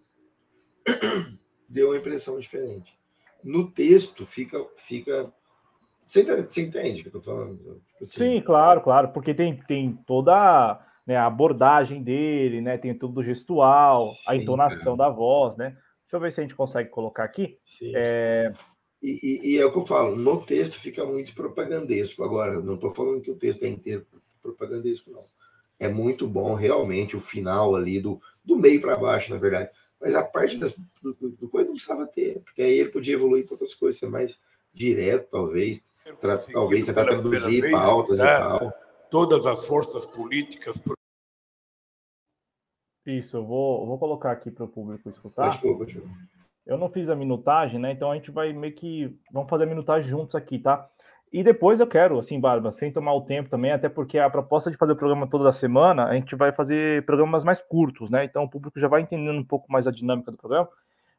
deu 1.67 1.89
uma 1.89 1.97
impressão 1.97 2.39
diferente. 2.39 2.97
No 3.43 3.69
texto 3.69 4.25
fica. 4.25 4.63
fica 4.77 5.31
você, 6.03 6.23
você 6.23 6.61
entende 6.61 7.01
o 7.01 7.03
que 7.03 7.07
eu 7.09 7.13
tô 7.13 7.21
falando? 7.21 7.57
Tipo 7.57 8.01
assim, 8.01 8.17
Sim, 8.17 8.41
claro, 8.41 8.81
claro, 8.81 9.09
porque 9.09 9.33
tem, 9.33 9.55
tem 9.67 9.97
toda 10.05 10.79
né, 11.05 11.15
a 11.15 11.25
abordagem 11.25 12.03
dele, 12.03 12.61
né? 12.61 12.77
Tem 12.77 12.93
tudo 12.93 13.15
do 13.15 13.23
gestual, 13.23 14.01
Sim, 14.07 14.23
a 14.27 14.35
entonação 14.35 14.97
cara. 14.97 15.09
da 15.09 15.15
voz, 15.15 15.55
né? 15.55 15.69
Deixa 16.03 16.15
eu 16.15 16.19
ver 16.19 16.31
se 16.31 16.39
a 16.39 16.43
gente 16.43 16.55
consegue 16.55 16.89
colocar 16.89 17.23
aqui. 17.23 17.57
É... 17.95 18.53
E, 19.01 19.19
e, 19.21 19.51
e, 19.51 19.57
é 19.57 19.65
o 19.65 19.71
que 19.71 19.79
eu 19.79 19.85
falo, 19.85 20.15
no 20.15 20.45
texto 20.45 20.75
fica 20.75 21.05
muito 21.05 21.33
propagandesco. 21.33 22.23
Agora, 22.23 22.61
não 22.61 22.75
estou 22.75 22.89
falando 22.89 23.21
que 23.21 23.31
o 23.31 23.35
texto 23.35 23.63
é 23.63 23.67
inteiro 23.67 24.05
propagandesco, 24.41 25.11
não. 25.11 25.25
É 25.77 25.89
muito 25.89 26.25
bom, 26.25 26.53
realmente, 26.53 27.17
o 27.17 27.19
final 27.19 27.75
ali, 27.75 27.99
do, 27.99 28.21
do 28.45 28.55
meio 28.55 28.79
para 28.79 28.95
baixo, 28.95 29.33
na 29.33 29.39
verdade. 29.39 29.69
Mas 29.99 30.15
a 30.15 30.23
parte 30.23 30.57
das, 30.57 30.77
do, 31.01 31.13
do, 31.13 31.49
coisa 31.49 31.67
não 31.67 31.75
precisava 31.75 32.05
ter, 32.05 32.39
porque 32.41 32.61
aí 32.61 32.79
ele 32.79 32.89
podia 32.89 33.15
evoluir 33.15 33.43
para 33.43 33.55
outras 33.55 33.73
coisas, 33.73 33.99
ser 33.99 34.07
mais 34.07 34.41
direto, 34.73 35.29
talvez. 35.31 35.83
Talvez 36.51 36.85
tentar 36.85 37.05
traduzir 37.05 37.71
pautas 37.71 38.19
né? 38.19 38.25
e 38.25 38.37
tal. 38.37 38.73
Todas 39.09 39.45
as 39.45 39.65
forças 39.65 40.05
políticas. 40.05 40.81
Isso, 43.05 43.37
eu 43.37 43.45
vou, 43.45 43.85
vou 43.85 43.99
colocar 43.99 44.31
aqui 44.31 44.49
para 44.49 44.65
o 44.65 44.67
público 44.67 45.09
escutar. 45.09 45.59
Pode, 45.59 45.77
pode. 45.77 46.03
Eu 46.65 46.77
não 46.77 46.89
fiz 46.89 47.09
a 47.09 47.15
minutagem, 47.15 47.79
né? 47.79 47.91
Então 47.91 48.09
a 48.09 48.15
gente 48.15 48.31
vai 48.31 48.53
meio 48.53 48.73
que. 48.73 49.17
Vamos 49.31 49.49
fazer 49.49 49.65
a 49.65 49.67
minutagem 49.67 50.09
juntos 50.09 50.35
aqui, 50.35 50.57
tá? 50.57 50.89
E 51.31 51.43
depois 51.43 51.79
eu 51.79 51.87
quero, 51.87 52.19
assim, 52.19 52.39
Barba, 52.39 52.71
sem 52.71 52.91
tomar 52.91 53.13
o 53.15 53.25
tempo 53.25 53.49
também, 53.49 53.71
até 53.71 53.89
porque 53.89 54.19
a 54.19 54.29
proposta 54.29 54.69
de 54.69 54.77
fazer 54.77 54.93
o 54.93 54.95
programa 54.95 55.27
toda 55.27 55.49
a 55.49 55.53
semana, 55.53 56.05
a 56.05 56.13
gente 56.13 56.35
vai 56.35 56.53
fazer 56.53 57.03
programas 57.05 57.43
mais 57.43 57.59
curtos, 57.59 58.09
né? 58.09 58.23
Então 58.23 58.43
o 58.43 58.49
público 58.49 58.79
já 58.79 58.87
vai 58.87 59.01
entendendo 59.01 59.39
um 59.39 59.43
pouco 59.43 59.69
mais 59.71 59.87
a 59.87 59.91
dinâmica 59.91 60.31
do 60.31 60.37
programa. 60.37 60.69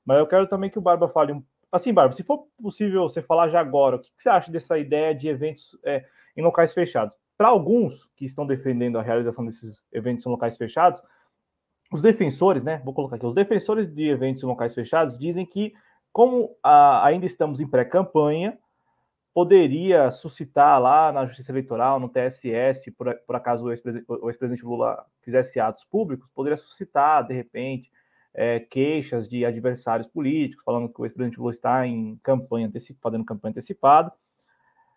Mas 0.06 0.18
eu 0.18 0.26
quero 0.26 0.46
também 0.46 0.70
que 0.70 0.78
o 0.78 0.82
Barba 0.82 1.08
fale 1.08 1.32
um. 1.32 1.42
Assim, 1.74 1.92
Barba, 1.92 2.14
se 2.14 2.22
for 2.22 2.46
possível 2.62 3.02
você 3.02 3.20
falar 3.20 3.48
já 3.48 3.58
agora, 3.58 3.96
o 3.96 3.98
que, 3.98 4.08
você 4.16 4.28
acha 4.28 4.48
dessa 4.48 4.78
ideia 4.78 5.12
de 5.12 5.26
eventos 5.26 5.76
é, 5.84 6.04
em 6.36 6.40
locais 6.40 6.72
fechados? 6.72 7.18
Para 7.36 7.48
alguns 7.48 8.08
que 8.14 8.24
estão 8.24 8.46
defendendo 8.46 8.96
a 8.96 9.02
realização 9.02 9.44
desses 9.44 9.84
eventos 9.90 10.24
em 10.24 10.28
locais 10.28 10.56
fechados, 10.56 11.02
os 11.92 12.00
defensores, 12.00 12.62
né? 12.62 12.80
Vou 12.84 12.94
colocar 12.94 13.16
aqui, 13.16 13.26
os 13.26 13.34
defensores 13.34 13.92
de 13.92 14.08
eventos 14.08 14.40
em 14.44 14.46
locais 14.46 14.72
fechados 14.72 15.18
dizem 15.18 15.44
que, 15.44 15.74
como 16.12 16.56
a, 16.62 17.04
ainda 17.04 17.26
estamos 17.26 17.60
em 17.60 17.66
pré-campanha, 17.66 18.56
poderia 19.34 20.12
suscitar 20.12 20.80
lá 20.80 21.10
na 21.10 21.26
Justiça 21.26 21.50
Eleitoral, 21.50 21.98
no 21.98 22.08
TSS, 22.08 22.92
por, 22.92 23.12
por 23.26 23.34
acaso 23.34 23.64
o 23.64 23.72
ex-presidente 23.72 24.64
Lula 24.64 25.04
fizesse 25.22 25.58
atos 25.58 25.82
públicos, 25.82 26.30
poderia 26.32 26.56
suscitar, 26.56 27.26
de 27.26 27.34
repente, 27.34 27.90
é, 28.34 28.58
queixas 28.58 29.28
de 29.28 29.44
adversários 29.44 30.08
políticos, 30.08 30.64
falando 30.64 30.88
que 30.88 31.00
o 31.00 31.04
ex-presidente 31.04 31.38
Lula 31.38 31.52
está 31.52 31.86
em 31.86 32.18
campanha 32.22 32.70
fazendo 33.00 33.24
campanha 33.24 33.50
antecipada. 33.50 34.12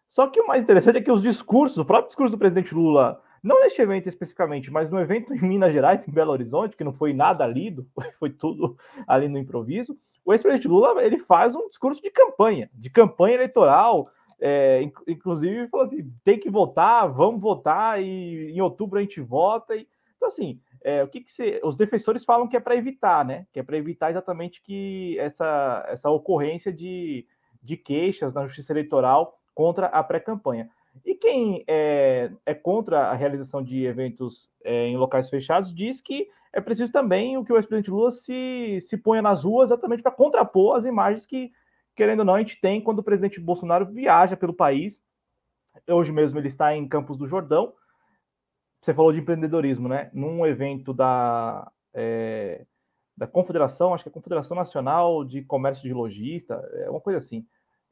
Só 0.08 0.28
que 0.28 0.40
o 0.40 0.48
mais 0.48 0.64
interessante 0.64 0.98
é 0.98 1.02
que 1.02 1.12
os 1.12 1.22
discursos, 1.22 1.78
o 1.78 1.86
próprio 1.86 2.08
discurso 2.08 2.36
do 2.36 2.40
presidente 2.40 2.74
Lula, 2.74 3.22
não 3.44 3.62
neste 3.62 3.82
evento 3.82 4.08
especificamente, 4.08 4.72
mas 4.72 4.90
no 4.90 5.00
evento 5.00 5.34
em 5.34 5.42
Minas 5.42 5.74
Gerais, 5.74 6.08
em 6.08 6.12
Belo 6.12 6.32
Horizonte, 6.32 6.76
que 6.76 6.84
não 6.84 6.94
foi 6.94 7.14
nada 7.14 7.46
lido, 7.46 7.88
foi 8.18 8.30
tudo 8.30 8.78
ali 9.08 9.28
no 9.28 9.38
improviso, 9.38 9.98
o 10.26 10.34
ex-presidente 10.34 10.68
Lula 10.68 11.02
ele 11.04 11.18
faz 11.18 11.56
um 11.56 11.70
discurso 11.70 12.02
de 12.02 12.10
campanha, 12.10 12.70
de 12.74 12.90
campanha 12.90 13.36
eleitoral, 13.36 14.06
é, 14.40 14.82
inclusive 15.08 15.68
falou 15.70 15.86
assim: 15.86 16.12
tem 16.24 16.38
que 16.38 16.50
votar, 16.50 17.10
vamos 17.12 17.42
votar, 17.42 18.02
e 18.02 18.52
em 18.52 18.62
outubro 18.62 19.00
a 19.00 19.02
gente 19.02 19.22
vota. 19.22 19.76
E, 19.76 19.88
então, 20.16 20.28
assim, 20.28 20.60
é, 20.84 21.04
o 21.04 21.08
que, 21.08 21.22
que 21.22 21.32
você, 21.32 21.60
os 21.64 21.76
defensores 21.76 22.24
falam 22.26 22.48
que 22.48 22.56
é 22.56 22.60
para 22.60 22.76
evitar, 22.76 23.26
né? 23.26 23.46
Que 23.52 23.60
é 23.60 23.64
para 23.64 23.78
evitar 23.78 24.10
exatamente 24.10 24.62
que 24.62 25.18
essa, 25.20 25.86
essa 25.88 26.10
ocorrência 26.10 26.72
de, 26.72 27.26
de 27.62 27.78
queixas 27.78 28.34
na 28.34 28.46
justiça 28.46 28.74
eleitoral 28.74 29.40
contra 29.54 29.88
a 29.88 30.04
pré-campanha. 30.04 30.70
E 31.06 31.16
quem 31.16 31.64
é, 31.68 32.32
é, 32.46 32.54
contra 32.54 33.10
a 33.10 33.14
realização 33.14 33.62
de 33.62 33.86
eventos 33.86 34.50
é, 34.64 34.88
em 34.88 34.98
locais 34.98 35.30
fechados 35.30 35.74
diz 35.74 36.02
que 36.02 36.28
é 36.52 36.60
preciso 36.60 36.92
também 36.92 37.38
o 37.38 37.44
que 37.44 37.54
o 37.54 37.58
ex-presidente 37.58 37.92
Lula 37.92 38.10
se, 38.10 38.80
se 38.82 38.98
ponha 38.98 39.22
nas 39.22 39.44
ruas 39.44 39.70
exatamente 39.70 40.02
para 40.02 40.12
contrapor 40.12 40.76
as 40.76 40.86
imagens 40.86 41.26
que 41.26 41.52
querendo 41.98 42.20
ou 42.20 42.26
não, 42.26 42.36
a 42.36 42.40
gente 42.40 42.62
tem 42.62 42.80
quando 42.80 43.00
o 43.00 43.04
presidente 43.04 43.42
Bolsonaro 43.42 43.88
viaja 43.88 44.38
pelo 44.38 44.54
país. 44.54 45.02
Hoje 45.90 46.14
mesmo 46.14 46.40
ele 46.40 46.48
está 46.48 46.74
em 46.76 46.88
Campos 46.88 47.18
do 47.18 47.26
Jordão. 47.26 47.74
Você 48.82 48.94
falou 48.94 49.12
de 49.12 49.20
empreendedorismo, 49.20 49.88
né? 49.88 50.10
Num 50.14 50.46
evento 50.46 50.94
da, 50.94 51.70
é, 51.94 52.66
da 53.16 53.28
Confederação, 53.28 53.94
acho 53.94 54.04
que 54.04 54.10
é 54.10 54.12
a 54.12 54.14
Confederação 54.14 54.56
Nacional 54.56 55.26
de 55.26 55.42
Comércio 55.42 55.88
de 55.88 55.94
Logista, 55.94 56.56
é 56.74 56.90
uma 56.90 57.02
coisa 57.02 57.18
assim. 57.18 57.46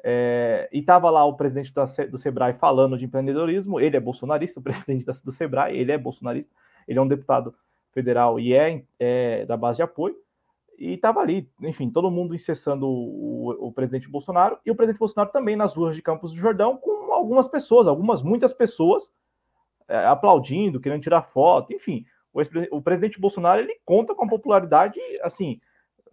É, 0.03 0.69
e 0.71 0.79
estava 0.79 1.09
lá 1.09 1.25
o 1.25 1.35
presidente 1.35 1.73
da, 1.73 1.85
do 2.09 2.17
Sebrae 2.17 2.53
falando 2.53 2.97
de 2.97 3.05
empreendedorismo. 3.05 3.79
Ele 3.79 3.97
é 3.97 3.99
bolsonarista, 3.99 4.59
o 4.61 4.63
presidente 4.63 5.05
do 5.23 5.31
Sebrae, 5.31 5.77
ele 5.77 5.91
é 5.91 5.97
bolsonarista, 5.97 6.51
ele 6.87 6.99
é 6.99 7.01
um 7.01 7.07
deputado 7.07 7.55
federal 7.91 8.39
e 8.39 8.53
é, 8.53 8.83
é 8.99 9.45
da 9.45 9.57
base 9.57 9.77
de 9.77 9.83
apoio 9.83 10.15
e 10.77 10.93
estava 10.93 11.21
ali, 11.21 11.49
enfim, 11.61 11.89
todo 11.89 12.11
mundo 12.11 12.35
incessando 12.35 12.87
o, 12.87 13.67
o, 13.67 13.71
presidente 13.71 14.09
Bolsonaro 14.09 14.59
e 14.65 14.71
o 14.71 14.75
presidente 14.75 14.99
Bolsonaro 14.99 15.31
também 15.31 15.55
nas 15.55 15.75
ruas 15.75 15.95
de 15.95 16.01
Campos 16.01 16.31
do 16.31 16.37
Jordão 16.37 16.77
com 16.77 17.13
algumas 17.13 17.47
pessoas, 17.47 17.87
algumas, 17.87 18.21
muitas 18.21 18.53
pessoas 18.53 19.11
é, 19.87 20.05
aplaudindo, 20.05 20.79
querendo 20.79 21.01
tirar 21.01 21.21
foto, 21.21 21.73
enfim. 21.73 22.05
O, 22.33 22.41
o, 22.77 22.81
presidente 22.81 23.19
Bolsonaro 23.19 23.61
ele 23.61 23.79
conta 23.85 24.13
com 24.13 24.25
a 24.25 24.29
popularidade, 24.29 24.99
assim, 25.21 25.59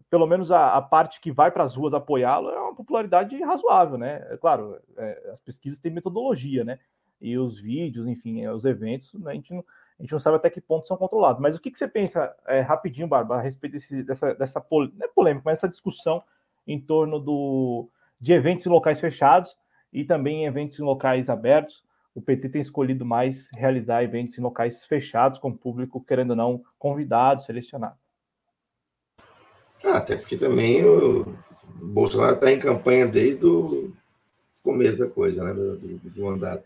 pelo 0.09 0.27
menos 0.27 0.53
a, 0.53 0.75
a 0.75 0.83
parte 0.83 1.21
que 1.21 1.33
vai 1.33 1.51
para 1.51 1.65
as 1.65 1.75
ruas 1.75 1.95
apoiá-lo 1.95 2.51
é 2.51 2.61
uma 2.61 2.75
popularidade 2.75 3.41
razoável, 3.43 3.99
né? 3.99 4.25
É, 4.31 4.37
claro, 4.37 4.79
é, 4.97 5.31
as 5.33 5.41
pesquisas 5.41 5.81
têm 5.81 5.93
metodologia, 5.93 6.65
né? 6.65 6.79
E 7.21 7.39
os 7.39 7.59
vídeos, 7.59 8.07
enfim, 8.07 8.47
os 8.49 8.65
eventos, 8.65 9.15
né, 9.15 9.31
a 9.31 9.35
gente 9.35 9.55
não 9.55 9.65
a 9.99 10.03
gente 10.03 10.13
não 10.13 10.19
sabe 10.19 10.37
até 10.37 10.51
que 10.51 10.61
ponto 10.61 10.87
são 10.87 10.97
controlados. 10.97 11.41
Mas 11.41 11.57
o 11.57 11.61
que, 11.61 11.71
que 11.71 11.79
você 11.79 11.87
pensa, 11.87 12.35
é, 12.49 12.61
rapidinho, 12.61 13.07
Bárbara, 13.07 13.41
a 13.41 13.43
respeito 13.45 13.75
desse, 13.75 14.03
dessa, 14.03 14.35
dessa 14.35 14.61
pol... 14.61 14.89
não 14.89 15.07
é 15.07 15.09
polêmica, 15.09 15.45
mas 15.45 15.61
essa 15.61 15.69
discussão 15.69 16.23
em 16.67 16.81
torno 16.81 17.21
do, 17.21 17.89
de 18.21 18.33
eventos 18.33 18.67
em 18.67 18.69
locais 18.69 18.99
fechados 18.99 19.57
e 19.93 20.05
também 20.05 20.45
eventos 20.45 20.81
em 20.81 20.83
locais 20.83 21.31
abertos? 21.31 21.85
O 22.15 22.21
PT 22.21 22.51
tem 22.51 22.61
escolhido 22.61 23.07
mais 23.07 23.49
realizar 23.55 24.03
eventos 24.03 24.37
em 24.37 24.43
locais 24.43 24.85
fechados, 24.85 25.39
com 25.39 25.53
público, 25.53 26.05
querendo 26.05 26.31
ou 26.31 26.37
não, 26.37 26.65
convidado, 26.79 27.43
selecionado. 27.43 27.97
Ah, 29.85 29.97
até 29.97 30.17
porque 30.17 30.37
também 30.37 30.85
o 30.85 31.27
Bolsonaro 31.75 32.35
está 32.35 32.53
em 32.53 32.59
campanha 32.59 33.07
desde 33.07 33.45
o 33.47 33.93
começo 34.63 34.99
da 34.99 35.09
coisa, 35.09 35.43
né, 35.43 35.53
do, 35.53 35.77
do, 35.77 36.23
mandato. 36.23 36.65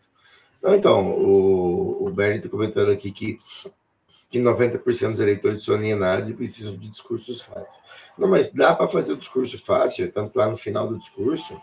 Então, 0.63 1.13
o, 1.13 2.07
o 2.07 2.11
Bernie 2.11 2.39
está 2.39 2.49
comentando 2.49 2.91
aqui 2.91 3.11
que, 3.11 3.39
que 4.29 4.39
90% 4.39 5.11
dos 5.11 5.21
eleitores 5.21 5.63
são 5.63 5.77
alienados 5.77 6.29
e 6.29 6.35
precisam 6.35 6.77
de 6.77 6.89
discursos 6.89 7.41
fáceis. 7.41 7.83
Não, 8.19 8.29
mas 8.29 8.53
dá 8.53 8.75
para 8.75 8.89
fazer 8.89 9.13
o 9.13 9.17
discurso 9.17 9.65
fácil, 9.65 10.11
tanto 10.13 10.37
lá 10.37 10.49
no 10.49 10.57
final 10.57 10.89
do 10.89 10.99
discurso, 10.99 11.59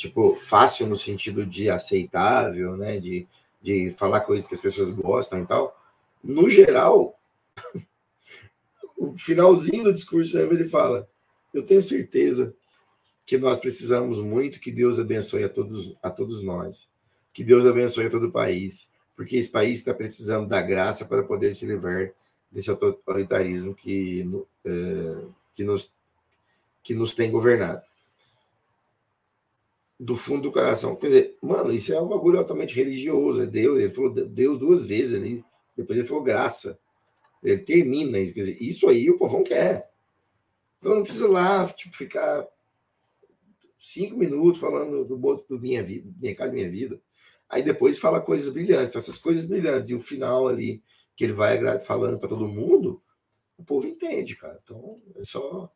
tipo, 0.00 0.34
fácil 0.34 0.86
no 0.86 0.96
sentido 0.96 1.44
de 1.44 1.68
aceitável, 1.68 2.76
né? 2.76 2.98
De, 2.98 3.26
de 3.60 3.90
falar 3.90 4.20
coisas 4.20 4.48
que 4.48 4.54
as 4.54 4.60
pessoas 4.60 4.90
gostam 4.90 5.42
e 5.42 5.46
tal. 5.46 5.78
No 6.24 6.48
geral, 6.48 7.18
o 8.96 9.12
finalzinho 9.14 9.84
do 9.84 9.92
discurso 9.92 10.38
ele 10.38 10.68
fala: 10.68 11.06
Eu 11.52 11.62
tenho 11.62 11.82
certeza 11.82 12.54
que 13.26 13.36
nós 13.36 13.60
precisamos 13.60 14.18
muito 14.18 14.58
que 14.58 14.72
Deus 14.72 14.98
abençoe 14.98 15.44
a 15.44 15.48
todos, 15.48 15.94
a 16.02 16.10
todos 16.10 16.42
nós. 16.42 16.88
Que 17.32 17.44
Deus 17.44 17.66
abençoe 17.66 18.10
todo 18.10 18.26
o 18.26 18.32
país, 18.32 18.90
porque 19.14 19.36
esse 19.36 19.50
país 19.50 19.80
está 19.80 19.94
precisando 19.94 20.48
da 20.48 20.60
graça 20.62 21.04
para 21.04 21.22
poder 21.22 21.54
se 21.54 21.66
livrar 21.66 22.10
desse 22.50 22.70
autoritarismo 22.70 23.74
que, 23.74 24.28
é, 24.64 25.24
que, 25.54 25.62
nos, 25.62 25.94
que 26.82 26.92
nos 26.94 27.14
tem 27.14 27.30
governado. 27.30 27.82
Do 30.02 30.16
fundo 30.16 30.44
do 30.44 30.52
coração. 30.52 30.96
Quer 30.96 31.06
dizer, 31.06 31.38
mano, 31.42 31.72
isso 31.72 31.92
é 31.92 32.00
um 32.00 32.08
bagulho 32.08 32.38
altamente 32.38 32.74
religioso. 32.74 33.42
É 33.42 33.46
Deus, 33.46 33.78
ele 33.78 33.90
falou 33.90 34.10
Deus 34.10 34.58
duas 34.58 34.86
vezes 34.86 35.14
ali, 35.14 35.44
depois 35.76 35.98
ele 35.98 36.08
falou 36.08 36.22
graça. 36.22 36.78
Ele 37.42 37.58
termina, 37.58 38.12
quer 38.12 38.32
dizer, 38.32 38.56
isso 38.62 38.88
aí 38.88 39.10
o 39.10 39.18
povão 39.18 39.44
quer. 39.44 39.90
Então 40.78 40.94
não 40.94 41.02
precisa 41.02 41.28
lá 41.28 41.66
tipo, 41.68 41.94
ficar 41.94 42.48
cinco 43.78 44.16
minutos 44.16 44.58
falando 44.58 45.04
do 45.04 45.18
bolso 45.18 45.46
do 45.48 45.60
minha 45.60 45.82
vida, 45.82 46.10
minha 46.18 46.34
casa, 46.34 46.52
minha 46.52 46.70
vida. 46.70 47.00
Aí 47.48 47.62
depois 47.62 47.98
fala 47.98 48.20
coisas 48.20 48.52
brilhantes, 48.52 48.94
essas 48.94 49.18
coisas 49.18 49.44
brilhantes, 49.44 49.90
e 49.90 49.94
o 49.94 50.00
final 50.00 50.46
ali, 50.48 50.82
que 51.16 51.24
ele 51.24 51.32
vai 51.32 51.80
falando 51.80 52.18
para 52.18 52.28
todo 52.28 52.46
mundo, 52.46 53.02
o 53.58 53.64
povo 53.64 53.86
entende, 53.86 54.36
cara. 54.36 54.58
Então, 54.62 54.96
é 55.16 55.24
só. 55.24 55.70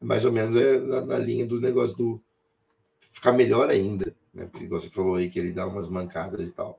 Mais 0.00 0.24
ou 0.24 0.32
menos 0.32 0.56
é 0.56 0.78
na, 0.78 1.04
na 1.04 1.18
linha 1.18 1.46
do 1.46 1.60
negócio 1.60 1.96
do 1.96 2.22
ficar 3.16 3.32
melhor 3.32 3.70
ainda, 3.70 4.14
né? 4.32 4.46
Porque 4.52 4.66
você 4.66 4.90
falou 4.90 5.14
aí 5.14 5.30
que 5.30 5.38
ele 5.38 5.50
dá 5.50 5.66
umas 5.66 5.88
mancadas 5.88 6.46
e 6.46 6.52
tal. 6.52 6.78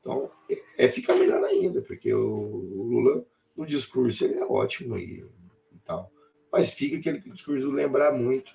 Então, 0.00 0.30
é, 0.78 0.86
ficar 0.88 1.14
melhor 1.14 1.42
ainda, 1.42 1.82
porque 1.82 2.14
o, 2.14 2.24
o, 2.24 2.82
Lula, 2.84 3.26
no 3.56 3.66
discurso, 3.66 4.24
ele 4.24 4.34
é 4.34 4.44
ótimo 4.44 4.96
e, 4.96 5.24
e, 5.72 5.78
tal. 5.84 6.10
Mas 6.52 6.72
fica 6.72 6.96
aquele 6.96 7.18
discurso 7.18 7.64
do 7.64 7.72
lembrar 7.72 8.12
muito. 8.12 8.54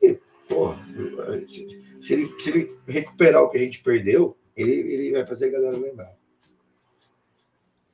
E, 0.00 0.16
porra, 0.48 0.78
se, 1.48 1.82
se, 2.00 2.12
ele, 2.12 2.40
se 2.40 2.50
ele 2.50 2.72
recuperar 2.86 3.42
o 3.42 3.48
que 3.48 3.58
a 3.58 3.60
gente 3.60 3.82
perdeu, 3.82 4.36
ele, 4.56 4.72
ele 4.72 5.12
vai 5.12 5.26
fazer 5.26 5.46
a 5.46 5.50
galera 5.50 5.76
lembrar. 5.76 6.16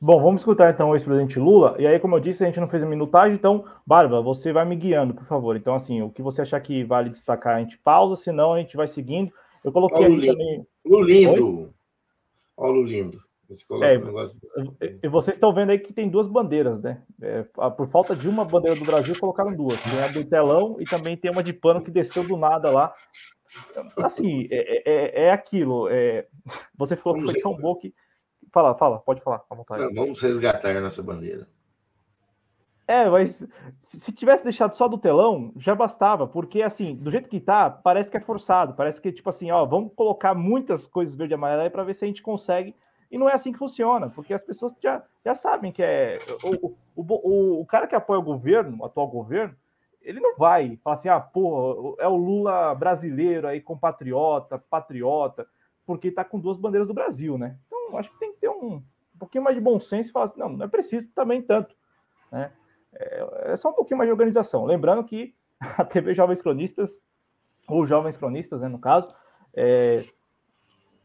Bom, 0.00 0.20
vamos 0.20 0.42
escutar 0.42 0.72
então 0.72 0.90
o 0.90 0.94
ex-presidente 0.94 1.38
Lula. 1.38 1.74
E 1.78 1.86
aí, 1.86 1.98
como 1.98 2.16
eu 2.16 2.20
disse, 2.20 2.42
a 2.42 2.46
gente 2.46 2.60
não 2.60 2.68
fez 2.68 2.82
a 2.82 2.86
minutagem, 2.86 3.34
então, 3.34 3.64
Bárbara, 3.86 4.22
você 4.22 4.52
vai 4.52 4.64
me 4.64 4.76
guiando, 4.76 5.14
por 5.14 5.24
favor. 5.24 5.56
Então, 5.56 5.74
assim, 5.74 6.02
o 6.02 6.10
que 6.10 6.22
você 6.22 6.42
achar 6.42 6.60
que 6.60 6.84
vale 6.84 7.10
destacar, 7.10 7.56
a 7.56 7.60
gente 7.60 7.78
pausa, 7.78 8.20
senão 8.20 8.52
a 8.52 8.58
gente 8.58 8.76
vai 8.76 8.86
seguindo. 8.86 9.32
Eu 9.64 9.72
coloquei 9.72 10.04
Olha 10.04 10.14
ali 10.14 10.26
também. 10.26 10.66
Lulindo. 10.84 11.74
Olha 12.56 12.72
o 12.72 12.74
Lulindo. 12.76 13.18
É, 13.82 13.96
negócio... 13.96 14.36
E 15.02 15.08
vocês 15.08 15.36
estão 15.36 15.54
vendo 15.54 15.70
aí 15.70 15.78
que 15.78 15.92
tem 15.92 16.08
duas 16.08 16.26
bandeiras, 16.26 16.82
né? 16.82 17.00
É, 17.22 17.44
por 17.70 17.86
falta 17.86 18.14
de 18.14 18.28
uma 18.28 18.44
bandeira 18.44 18.78
do 18.78 18.84
Brasil, 18.84 19.14
colocaram 19.18 19.54
duas. 19.54 19.80
Tem 19.82 20.02
a 20.02 20.08
do 20.08 20.24
telão 20.24 20.76
e 20.80 20.84
também 20.84 21.16
tem 21.16 21.30
uma 21.30 21.44
de 21.44 21.52
pano 21.52 21.82
que 21.82 21.90
desceu 21.90 22.26
do 22.26 22.36
nada 22.36 22.70
lá 22.70 22.92
assim, 23.98 24.48
é, 24.50 24.82
é, 24.84 25.24
é 25.24 25.30
aquilo. 25.30 25.88
É, 25.88 26.26
você 26.76 26.96
falou 26.96 27.18
que 27.18 27.24
foi 27.24 27.40
tão 27.40 27.56
bom 27.56 27.74
que. 27.74 27.94
Fala, 28.52 28.74
fala, 28.74 28.98
pode 28.98 29.20
falar, 29.20 29.42
à 29.48 29.54
vontade. 29.54 29.82
Não, 29.82 29.94
vamos 29.94 30.20
resgatar 30.20 30.76
a 30.76 30.80
nossa 30.80 31.02
bandeira. 31.02 31.46
É, 32.88 33.08
mas 33.10 33.46
se 33.80 34.12
tivesse 34.12 34.44
deixado 34.44 34.76
só 34.76 34.86
do 34.86 34.96
telão, 34.96 35.52
já 35.56 35.74
bastava, 35.74 36.26
porque 36.26 36.62
assim, 36.62 36.94
do 36.94 37.10
jeito 37.10 37.28
que 37.28 37.40
tá, 37.40 37.68
parece 37.68 38.10
que 38.10 38.16
é 38.16 38.20
forçado, 38.20 38.74
parece 38.74 39.00
que 39.02 39.10
tipo 39.10 39.28
assim, 39.28 39.50
ó, 39.50 39.64
vamos 39.64 39.92
colocar 39.96 40.34
muitas 40.34 40.86
coisas 40.86 41.16
verde 41.16 41.34
e 41.34 41.36
amarelo 41.36 41.62
aí 41.62 41.70
para 41.70 41.82
ver 41.82 41.94
se 41.94 42.04
a 42.04 42.08
gente 42.08 42.22
consegue. 42.22 42.76
E 43.10 43.18
não 43.18 43.28
é 43.28 43.34
assim 43.34 43.52
que 43.52 43.58
funciona, 43.58 44.08
porque 44.10 44.32
as 44.32 44.44
pessoas 44.44 44.72
já, 44.80 45.02
já 45.24 45.34
sabem 45.34 45.72
que 45.72 45.82
é. 45.82 46.18
O, 46.44 46.76
o, 46.94 47.04
o, 47.04 47.60
o 47.60 47.66
cara 47.66 47.86
que 47.86 47.94
apoia 47.94 48.20
o 48.20 48.24
governo, 48.24 48.78
o 48.80 48.84
atual 48.84 49.08
governo, 49.08 49.56
ele 50.00 50.20
não 50.20 50.36
vai 50.36 50.78
falar 50.82 50.94
assim, 50.94 51.08
ah, 51.08 51.20
pô, 51.20 51.96
é 51.98 52.06
o 52.06 52.16
Lula 52.16 52.72
brasileiro 52.74 53.48
aí, 53.48 53.60
compatriota, 53.60 54.58
patriota, 54.58 55.46
porque 55.84 56.12
tá 56.12 56.24
com 56.24 56.38
duas 56.38 56.56
bandeiras 56.56 56.86
do 56.86 56.94
Brasil, 56.94 57.36
né? 57.36 57.56
Então, 57.86 57.98
acho 57.98 58.10
que 58.10 58.18
tem 58.18 58.32
que 58.32 58.40
ter 58.40 58.48
um, 58.48 58.76
um 58.76 59.18
pouquinho 59.18 59.44
mais 59.44 59.56
de 59.56 59.62
bom 59.62 59.78
senso 59.78 60.10
e 60.10 60.12
falar 60.12 60.26
assim, 60.26 60.40
não, 60.40 60.48
não 60.50 60.64
é 60.64 60.68
preciso 60.68 61.08
também 61.14 61.42
tanto, 61.42 61.74
né? 62.30 62.52
É, 62.94 63.52
é 63.52 63.56
só 63.56 63.70
um 63.70 63.74
pouquinho 63.74 63.98
mais 63.98 64.08
de 64.08 64.12
organização. 64.12 64.64
Lembrando 64.64 65.04
que 65.04 65.34
a 65.60 65.84
TV 65.84 66.14
Jovens 66.14 66.42
Cronistas, 66.42 66.98
ou 67.68 67.86
Jovens 67.86 68.16
Cronistas, 68.16 68.60
né, 68.60 68.68
no 68.68 68.78
caso, 68.78 69.14
é, 69.54 70.04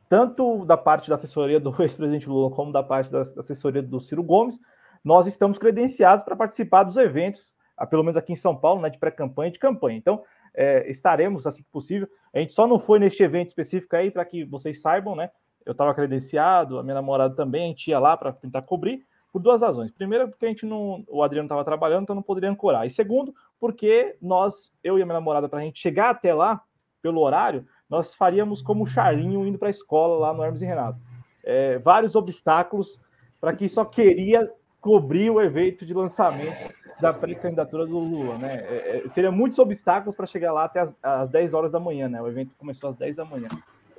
tanto 0.10 0.66
da 0.66 0.78
parte 0.78 1.10
da 1.10 1.16
assessoria 1.16 1.60
do 1.60 1.70
ex-presidente 1.82 2.30
Lula 2.30 2.54
como 2.56 2.72
da 2.72 2.84
parte 2.84 3.12
da 3.12 3.22
assessoria 3.22 3.82
do 3.82 4.00
Ciro 4.00 4.24
Gomes, 4.24 4.60
nós 5.04 5.26
estamos 5.26 5.58
credenciados 5.58 6.24
para 6.24 6.36
participar 6.36 6.84
dos 6.84 6.98
eventos 6.98 7.52
pelo 7.86 8.04
menos 8.04 8.18
aqui 8.18 8.34
em 8.34 8.36
São 8.36 8.56
Paulo, 8.56 8.82
né, 8.82 8.90
de 8.90 9.00
pré-campanha 9.00 9.50
e 9.50 9.54
de 9.54 9.60
campanha. 9.60 9.98
Então, 9.98 10.24
é, 10.54 10.90
estaremos 10.90 11.48
assim 11.48 11.64
que 11.64 11.70
possível. 11.70 12.08
A 12.34 12.40
gente 12.40 12.54
só 12.54 12.68
não 12.68 12.80
foi 12.80 13.00
neste 13.00 13.24
evento 13.24 13.50
específico 13.50 13.96
aí, 13.96 14.12
para 14.12 14.26
que 14.26 14.44
vocês 14.44 14.82
saibam, 14.82 15.16
né? 15.16 15.32
Eu 15.66 15.74
estava 15.74 15.94
credenciado, 15.94 16.80
a 16.80 16.84
minha 16.84 16.96
namorada 16.96 17.36
também, 17.36 17.66
a 17.66 17.68
gente 17.68 17.90
ia 17.90 18.00
lá 18.00 18.16
para 18.18 18.32
tentar 18.32 18.62
cobrir, 18.64 19.06
por 19.32 19.42
duas 19.42 19.62
razões. 19.62 19.92
Primeiro, 19.92 20.28
porque 20.28 20.46
a 20.46 20.50
gente 20.50 20.66
não. 20.66 21.04
O 21.08 21.24
Adriano 21.24 21.46
estava 21.46 21.64
trabalhando, 21.64 22.04
então 22.04 22.16
não 22.16 22.24
poderia 22.24 22.50
ancorar. 22.50 22.86
E 22.86 22.90
segundo, 22.90 23.34
porque 23.60 24.16
nós, 24.22 24.74
eu 24.84 25.00
e 25.00 25.02
a 25.02 25.06
minha 25.06 25.18
namorada, 25.18 25.48
para 25.48 25.60
a 25.60 25.64
gente 25.64 25.80
chegar 25.80 26.10
até 26.10 26.34
lá, 26.34 26.62
pelo 27.02 27.22
horário, 27.22 27.66
nós 27.90 28.14
faríamos 28.14 28.62
como 28.62 28.84
o 28.84 28.88
Charlinho 28.88 29.46
indo 29.46 29.58
para 29.58 29.70
a 29.70 29.72
escola 29.72 30.20
lá 30.20 30.34
no 30.34 30.44
Hermes 30.44 30.62
e 30.62 30.66
Renato. 30.66 31.00
É, 31.44 31.78
vários 31.80 32.16
obstáculos 32.16 33.00
para 33.40 33.56
quem 33.56 33.68
só 33.68 33.84
queria 33.84 34.52
cobrir 34.80 35.30
o 35.30 35.42
evento 35.42 35.86
de 35.86 35.94
lançamento 35.94 36.74
da 37.00 37.12
pré-candidatura 37.12 37.86
do 37.86 37.98
Lula, 37.98 38.38
né? 38.38 38.56
É, 38.68 39.02
é, 39.06 39.08
seria 39.08 39.32
muitos 39.32 39.58
obstáculos 39.58 40.16
para 40.16 40.28
chegar 40.28 40.54
lá 40.54 40.66
até 40.66 40.82
as, 40.82 40.96
as 41.02 41.30
10 41.30 41.54
horas 41.54 41.72
da 41.72 41.80
manhã, 41.80 42.08
né? 42.08 42.22
O 42.22 42.28
evento 42.28 42.54
começou 42.58 42.92
às 42.92 42.96
10 42.96 43.16
da 43.16 43.26
manhã. 43.26 43.48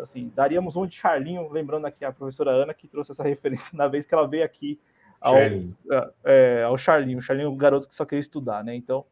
Assim, 0.01 0.32
daríamos 0.34 0.76
um 0.76 0.86
de 0.86 0.97
Charlinho, 0.97 1.49
lembrando 1.51 1.86
aqui 1.86 2.05
a 2.05 2.12
professora 2.12 2.51
Ana, 2.51 2.74
que 2.74 2.88
trouxe 2.88 3.12
essa 3.12 3.22
referência 3.24 3.76
na 3.76 3.88
vez 3.88 4.07
que 4.07 4.14
ela 4.14 4.26
veio 4.26 4.45
aqui 4.45 4.80
ao 5.20 5.34
Charlinho, 5.34 5.76
é, 6.24 6.62
ao 6.64 6.78
Charlinho. 6.78 7.18
O 7.18 7.22
Charlinho 7.22 7.47
é 7.47 7.51
um 7.51 7.57
garoto 7.57 7.88
que 7.88 7.95
só 7.95 8.05
queria 8.05 8.20
estudar, 8.20 8.64
né? 8.64 8.74
Então, 8.74 9.05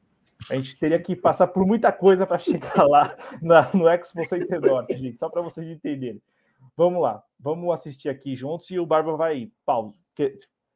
a 0.49 0.55
gente 0.55 0.79
teria 0.79 0.99
que 0.99 1.15
passar 1.15 1.49
por 1.49 1.67
muita 1.67 1.93
coisa 1.93 2.27
para 2.27 2.39
chegar 2.39 2.87
lá 2.87 3.17
na, 3.43 3.71
no 3.75 3.89
Expo 3.89 4.25
Center 4.25 4.61
Norte, 4.61 4.97
gente, 4.97 5.19
só 5.19 5.29
para 5.29 5.43
vocês 5.43 5.67
entenderem. 5.69 6.23
Vamos 6.77 7.03
lá, 7.03 7.23
vamos 7.39 7.73
assistir 7.75 8.09
aqui 8.09 8.35
juntos 8.35 8.71
e 8.71 8.79
o 8.79 8.87
Barba 8.87 9.17
vai 9.17 9.51
pausa. 9.67 9.95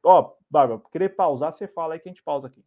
Ó, 0.03 0.33
Barba, 0.49 0.81
querer 0.91 1.09
pausar, 1.09 1.51
você 1.51 1.67
fala 1.67 1.93
aí 1.95 1.99
que 1.99 2.09
a 2.09 2.11
gente 2.11 2.23
pausa 2.23 2.47
aqui. 2.47 2.63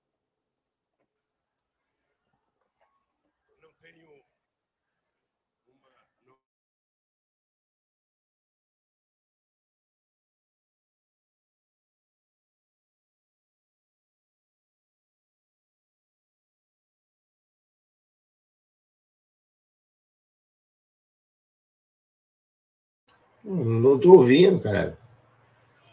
Não 23.48 23.96
estou 23.96 24.16
ouvindo, 24.16 24.60
cara. 24.60 24.98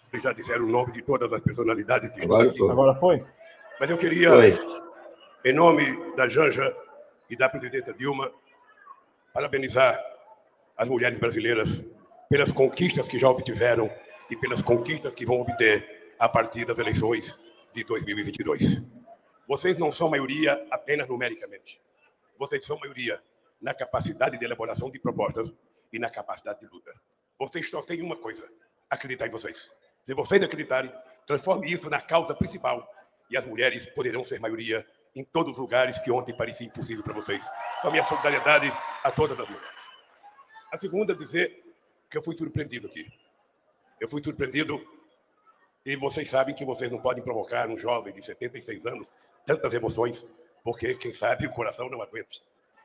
Vocês 0.09 0.21
já 0.21 0.33
disseram 0.33 0.65
o 0.65 0.69
nome 0.69 0.91
de 0.91 1.01
todas 1.01 1.31
as 1.31 1.41
personalidades 1.41 2.11
que 2.11 2.21
Agora, 2.21 2.47
estão 2.47 2.65
aqui. 2.65 2.71
Agora 2.73 2.95
foi? 2.95 3.25
Mas 3.79 3.89
eu 3.89 3.97
queria, 3.97 4.29
foi. 4.29 4.57
em 5.45 5.53
nome 5.53 6.15
da 6.15 6.27
Janja 6.27 6.75
e 7.29 7.35
da 7.37 7.47
presidenta 7.47 7.93
Dilma, 7.93 8.29
parabenizar 9.33 9.97
as 10.77 10.89
mulheres 10.89 11.17
brasileiras 11.17 11.81
pelas 12.29 12.51
conquistas 12.51 13.07
que 13.07 13.17
já 13.17 13.29
obtiveram 13.29 13.89
e 14.29 14.35
pelas 14.35 14.61
conquistas 14.61 15.13
que 15.13 15.25
vão 15.25 15.39
obter 15.39 16.13
a 16.19 16.27
partir 16.27 16.65
das 16.65 16.77
eleições 16.77 17.37
de 17.73 17.85
2022. 17.85 18.83
Vocês 19.47 19.77
não 19.77 19.91
são 19.93 20.09
maioria 20.09 20.65
apenas 20.69 21.07
numericamente. 21.07 21.79
Vocês 22.37 22.65
são 22.65 22.77
maioria 22.79 23.21
na 23.61 23.73
capacidade 23.73 24.37
de 24.37 24.43
elaboração 24.43 24.89
de 24.89 24.99
propostas 24.99 25.53
e 25.93 25.99
na 25.99 26.09
capacidade 26.09 26.59
de 26.59 26.67
luta. 26.67 26.91
Vocês 27.37 27.69
só 27.69 27.81
têm 27.81 28.01
uma 28.01 28.15
coisa: 28.15 28.47
acreditar 28.89 29.27
em 29.27 29.31
vocês. 29.31 29.71
Se 30.05 30.13
vocês 30.13 30.41
acreditarem, 30.43 30.91
transforme 31.25 31.71
isso 31.71 31.89
na 31.89 32.01
causa 32.01 32.35
principal 32.35 32.87
e 33.29 33.37
as 33.37 33.45
mulheres 33.45 33.85
poderão 33.87 34.23
ser 34.23 34.39
maioria 34.39 34.85
em 35.15 35.23
todos 35.23 35.53
os 35.53 35.59
lugares 35.59 35.97
que 35.99 36.11
ontem 36.11 36.35
parecia 36.35 36.67
impossível 36.67 37.03
para 37.03 37.13
vocês. 37.13 37.43
Então, 37.79 37.91
minha 37.91 38.03
solidariedade 38.03 38.71
a 39.03 39.11
todas 39.11 39.39
as 39.39 39.47
mulheres. 39.47 39.69
A 40.71 40.77
segunda, 40.77 41.15
dizer 41.15 41.63
que 42.09 42.17
eu 42.17 42.23
fui 42.23 42.37
surpreendido 42.37 42.87
aqui. 42.87 43.07
Eu 43.99 44.09
fui 44.09 44.21
surpreendido 44.23 44.85
e 45.85 45.95
vocês 45.95 46.29
sabem 46.29 46.53
que 46.53 46.65
vocês 46.65 46.91
não 46.91 46.99
podem 46.99 47.23
provocar 47.23 47.69
um 47.69 47.77
jovem 47.77 48.13
de 48.13 48.23
76 48.23 48.85
anos 48.85 49.11
tantas 49.45 49.73
emoções, 49.73 50.25
porque, 50.63 50.95
quem 50.95 51.13
sabe, 51.13 51.45
o 51.45 51.51
coração 51.51 51.89
não 51.89 52.01
aguenta. 52.01 52.37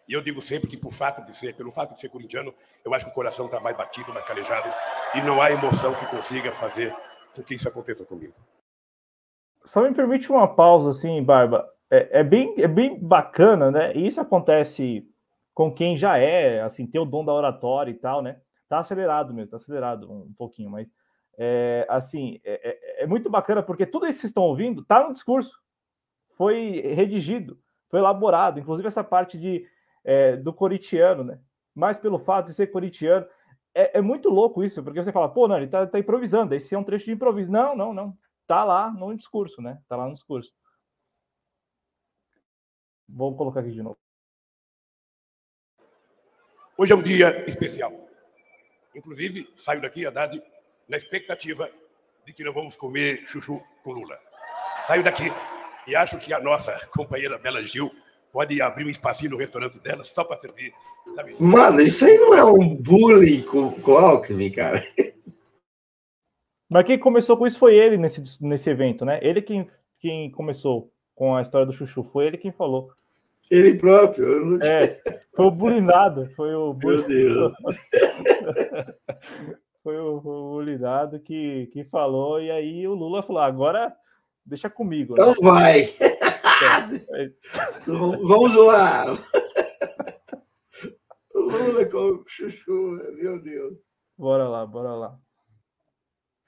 E 0.08 0.12
eu 0.12 0.20
digo 0.20 0.42
sempre 0.42 0.68
que, 0.68 0.76
por 0.76 0.92
fato 0.92 1.24
de 1.24 1.36
ser, 1.36 1.54
pelo 1.54 1.70
fato 1.70 1.94
de 1.94 2.00
ser 2.00 2.08
corintiano, 2.08 2.54
eu 2.84 2.92
acho 2.92 3.04
que 3.06 3.10
o 3.10 3.14
coração 3.14 3.46
está 3.46 3.60
mais 3.60 3.76
batido, 3.76 4.12
mais 4.12 4.24
calejado, 4.24 4.68
e 5.14 5.22
não 5.22 5.40
há 5.40 5.50
emoção 5.50 5.94
que 5.94 6.06
consiga 6.06 6.50
fazer 6.52 6.94
com 7.34 7.42
que 7.42 7.54
isso 7.54 7.68
aconteça 7.68 8.04
comigo. 8.04 8.34
Só 9.64 9.82
me 9.82 9.94
permite 9.94 10.30
uma 10.30 10.48
pausa, 10.48 10.90
assim, 10.90 11.22
Barba. 11.22 11.68
É, 11.90 12.20
é, 12.20 12.24
bem, 12.24 12.54
é 12.58 12.68
bem 12.68 12.98
bacana, 12.98 13.70
né? 13.70 13.94
E 13.94 14.06
isso 14.06 14.20
acontece 14.20 15.06
com 15.52 15.72
quem 15.72 15.96
já 15.96 16.16
é, 16.16 16.62
assim, 16.62 16.86
tem 16.86 17.00
o 17.00 17.04
dom 17.04 17.24
da 17.24 17.32
oratória 17.32 17.90
e 17.90 17.94
tal, 17.94 18.22
né? 18.22 18.40
Tá 18.68 18.78
acelerado 18.78 19.34
mesmo, 19.34 19.50
tá 19.50 19.56
acelerado 19.56 20.10
um, 20.10 20.22
um 20.22 20.34
pouquinho, 20.36 20.70
mas 20.70 20.88
é, 21.36 21.86
assim, 21.88 22.40
é, 22.44 23.00
é, 23.00 23.02
é, 23.02 23.06
muito 23.06 23.30
bacana 23.30 23.62
porque 23.62 23.86
tudo 23.86 24.06
isso 24.06 24.18
que 24.18 24.20
vocês 24.20 24.30
estão 24.30 24.44
ouvindo 24.44 24.84
tá 24.84 25.02
no 25.02 25.12
discurso, 25.12 25.58
foi 26.36 26.80
redigido, 26.94 27.58
foi 27.88 27.98
elaborado, 27.98 28.60
inclusive 28.60 28.86
essa 28.86 29.02
parte 29.02 29.38
de 29.38 29.66
é, 30.04 30.36
do 30.36 30.52
coritiano, 30.52 31.24
né? 31.24 31.40
Mas 31.74 31.98
pelo 31.98 32.18
fato 32.18 32.46
de 32.46 32.54
ser 32.54 32.68
coritiano, 32.68 33.26
é, 33.74 33.98
é, 33.98 34.00
muito 34.00 34.28
louco 34.28 34.64
isso, 34.64 34.82
porque 34.82 35.02
você 35.02 35.12
fala, 35.12 35.28
pô, 35.28 35.46
não, 35.46 35.56
ele 35.56 35.68
tá, 35.68 35.86
tá 35.86 35.98
improvisando, 35.98 36.54
esse 36.54 36.74
é 36.74 36.78
um 36.78 36.84
trecho 36.84 37.04
de 37.04 37.12
improviso. 37.12 37.50
Não, 37.50 37.76
não, 37.76 37.94
não. 37.94 38.18
Tá 38.46 38.64
lá 38.64 38.90
no 38.90 39.16
discurso, 39.16 39.62
né? 39.62 39.80
Tá 39.88 39.96
lá 39.96 40.06
no 40.06 40.14
discurso. 40.14 40.52
Vou 43.08 43.36
colocar 43.36 43.60
aqui 43.60 43.70
de 43.70 43.82
novo. 43.82 43.98
Hoje 46.76 46.92
é 46.92 46.96
um 46.96 47.02
dia 47.02 47.44
especial. 47.46 47.92
Inclusive, 48.94 49.52
saio 49.56 49.80
daqui, 49.80 50.06
Haddad, 50.06 50.42
na 50.88 50.96
expectativa 50.96 51.70
de 52.24 52.32
que 52.32 52.42
não 52.42 52.52
vamos 52.52 52.74
comer 52.74 53.26
chuchu 53.26 53.62
com 53.84 53.92
Lula. 53.92 54.18
Saio 54.84 55.04
daqui 55.04 55.24
e 55.86 55.94
acho 55.94 56.18
que 56.18 56.32
a 56.32 56.40
nossa 56.40 56.72
companheira 56.88 57.38
Bela 57.38 57.62
Gil 57.62 57.90
pode 58.32 58.60
abrir 58.60 58.86
um 58.86 58.90
espacinho 58.90 59.32
no 59.32 59.36
restaurante 59.36 59.78
dela 59.80 60.04
só 60.04 60.24
para 60.24 60.40
servir. 60.40 60.72
Sabe? 61.14 61.34
Mano, 61.38 61.80
isso 61.80 62.04
aí 62.04 62.18
não 62.18 62.34
é 62.34 62.44
um 62.44 62.76
bullying 62.76 63.42
com, 63.42 63.72
com 63.72 63.92
Alckmin, 63.92 64.50
cara. 64.50 64.82
Mas 66.70 66.86
quem 66.86 66.98
começou 66.98 67.36
com 67.36 67.46
isso 67.46 67.58
foi 67.58 67.74
ele 67.74 67.96
nesse, 67.96 68.22
nesse 68.40 68.70
evento, 68.70 69.04
né? 69.04 69.18
Ele 69.22 69.42
quem, 69.42 69.68
quem 69.98 70.30
começou 70.30 70.92
com 71.14 71.34
a 71.34 71.42
história 71.42 71.66
do 71.66 71.72
Chuchu, 71.72 72.04
foi 72.04 72.28
ele 72.28 72.38
quem 72.38 72.52
falou. 72.52 72.90
Ele 73.50 73.74
próprio. 73.74 74.44
Não... 74.44 74.58
É, 74.64 74.96
foi 75.34 75.46
o 75.46 75.50
bulinado, 75.50 76.30
foi 76.36 76.54
o 76.54 76.72
Meu 76.72 77.02
Deus. 77.02 77.52
foi 79.82 79.98
o, 79.98 80.18
o 80.18 80.20
bulinado 80.20 81.18
que, 81.18 81.68
que 81.72 81.82
falou, 81.84 82.40
e 82.40 82.50
aí 82.50 82.86
o 82.86 82.94
Lula 82.94 83.24
falou: 83.24 83.42
agora 83.42 83.92
deixa 84.46 84.70
comigo. 84.70 85.14
Né? 85.14 85.22
Então 85.22 85.34
né? 85.42 85.50
vai. 85.50 85.90
Vamos 87.86 88.54
lá. 88.54 89.06
Lula 91.34 91.86
com 91.86 91.98
o 91.98 92.24
chuchu, 92.26 93.00
meu 93.14 93.40
Deus. 93.40 93.78
Bora 94.16 94.46
lá, 94.48 94.66
bora 94.66 94.94
lá. 94.94 95.18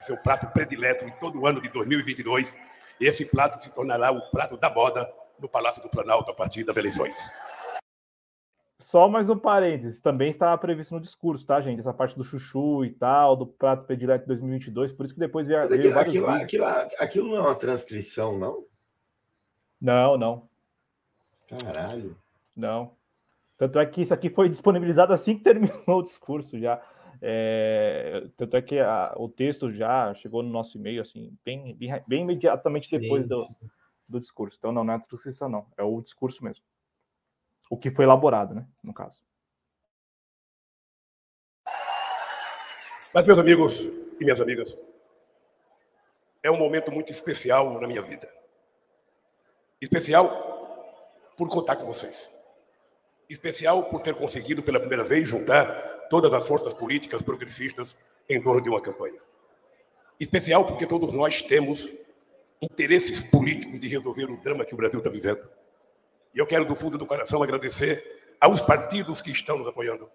Seu 0.01 0.17
prato 0.17 0.47
predileto 0.53 1.05
em 1.05 1.11
todo 1.19 1.39
o 1.39 1.47
ano 1.47 1.61
de 1.61 1.69
2022. 1.69 2.53
E 2.99 3.05
esse 3.05 3.25
prato 3.25 3.61
se 3.61 3.69
tornará 3.71 4.11
o 4.11 4.21
prato 4.29 4.55
da 4.57 4.69
moda 4.69 5.11
no 5.39 5.49
Palácio 5.49 5.81
do 5.81 5.89
Planalto 5.89 6.31
a 6.31 6.33
partir 6.33 6.63
das 6.63 6.77
eleições. 6.77 7.15
só 8.79 9.07
mais 9.07 9.29
um 9.29 9.37
parênteses, 9.37 9.99
também 9.99 10.29
estava 10.29 10.57
previsto 10.57 10.93
no 10.93 11.01
discurso, 11.01 11.45
tá, 11.45 11.59
gente? 11.59 11.79
Essa 11.79 11.93
parte 11.93 12.15
do 12.15 12.23
chuchu 12.23 12.85
e 12.85 12.91
tal, 12.91 13.35
do 13.35 13.47
prato 13.47 13.85
predileto 13.85 14.27
2022, 14.27 14.91
por 14.91 15.05
isso 15.05 15.13
que 15.13 15.19
depois 15.19 15.47
veio, 15.47 15.59
Mas 15.59 15.71
aquilo, 15.71 15.97
aquilo, 15.97 16.27
aquilo, 16.27 16.65
aquilo, 16.99 17.27
não 17.29 17.37
é 17.37 17.41
uma 17.41 17.55
transcrição, 17.55 18.37
não? 18.37 18.65
Não, 19.83 20.17
não. 20.17 20.49
Caralho. 21.45 22.17
Não. 22.55 22.95
Tanto 23.57 23.77
é 23.79 23.85
que 23.85 24.01
isso 24.01 24.13
aqui 24.13 24.29
foi 24.29 24.47
disponibilizado 24.47 25.11
assim 25.11 25.37
que 25.37 25.43
terminou 25.43 25.75
o 25.99 26.01
discurso 26.01 26.57
já. 26.57 26.81
É, 27.21 28.25
tanto 28.37 28.55
é 28.55 28.61
que 28.61 28.79
a, 28.79 29.13
o 29.17 29.27
texto 29.27 29.69
já 29.69 30.13
chegou 30.13 30.41
no 30.41 30.49
nosso 30.49 30.77
e-mail, 30.77 31.01
assim, 31.01 31.37
bem, 31.43 31.75
bem, 31.75 32.01
bem 32.07 32.21
imediatamente 32.21 32.87
sim, 32.87 32.97
depois 32.97 33.27
do, 33.27 33.45
do 34.07 34.21
discurso. 34.21 34.55
Então, 34.57 34.71
não, 34.71 34.85
não 34.85 34.93
é 34.93 34.95
a 34.95 34.99
transcrição, 35.01 35.49
não. 35.49 35.67
É 35.77 35.83
o 35.83 36.01
discurso 36.01 36.41
mesmo. 36.45 36.63
O 37.69 37.77
que 37.77 37.91
foi 37.91 38.05
elaborado, 38.05 38.55
né? 38.55 38.65
No 38.81 38.93
caso. 38.93 39.21
Mas, 43.13 43.25
meus 43.25 43.37
amigos 43.37 43.81
e 43.81 44.23
minhas 44.23 44.39
amigas, 44.39 44.77
é 46.41 46.49
um 46.49 46.57
momento 46.57 46.89
muito 46.89 47.11
especial 47.11 47.79
na 47.81 47.87
minha 47.87 48.01
vida. 48.01 48.42
Especial 49.83 51.33
por 51.37 51.49
contar 51.49 51.75
com 51.75 51.85
vocês. 51.85 52.31
Especial 53.29 53.83
por 53.83 54.01
ter 54.01 54.15
conseguido 54.15 54.63
pela 54.63 54.79
primeira 54.79 55.03
vez 55.03 55.27
juntar 55.27 56.07
todas 56.09 56.33
as 56.33 56.47
forças 56.47 56.73
políticas 56.73 57.21
progressistas 57.21 57.93
em 58.29 58.41
torno 58.41 58.61
de 58.61 58.69
uma 58.69 58.81
campanha. 58.81 59.19
Especial 60.17 60.63
porque 60.63 60.85
todos 60.85 61.11
nós 61.11 61.41
temos 61.41 61.91
interesses 62.61 63.19
políticos 63.19 63.77
de 63.77 63.89
resolver 63.89 64.31
o 64.31 64.37
drama 64.37 64.63
que 64.63 64.73
o 64.73 64.77
Brasil 64.77 64.99
está 64.99 65.09
vivendo. 65.09 65.49
E 66.33 66.39
eu 66.39 66.47
quero, 66.47 66.63
do 66.63 66.75
fundo 66.75 66.97
do 66.97 67.05
coração, 67.05 67.43
agradecer 67.43 68.35
aos 68.39 68.61
partidos 68.61 69.21
que 69.21 69.31
estão 69.31 69.57
nos 69.57 69.67
apoiando, 69.67 70.09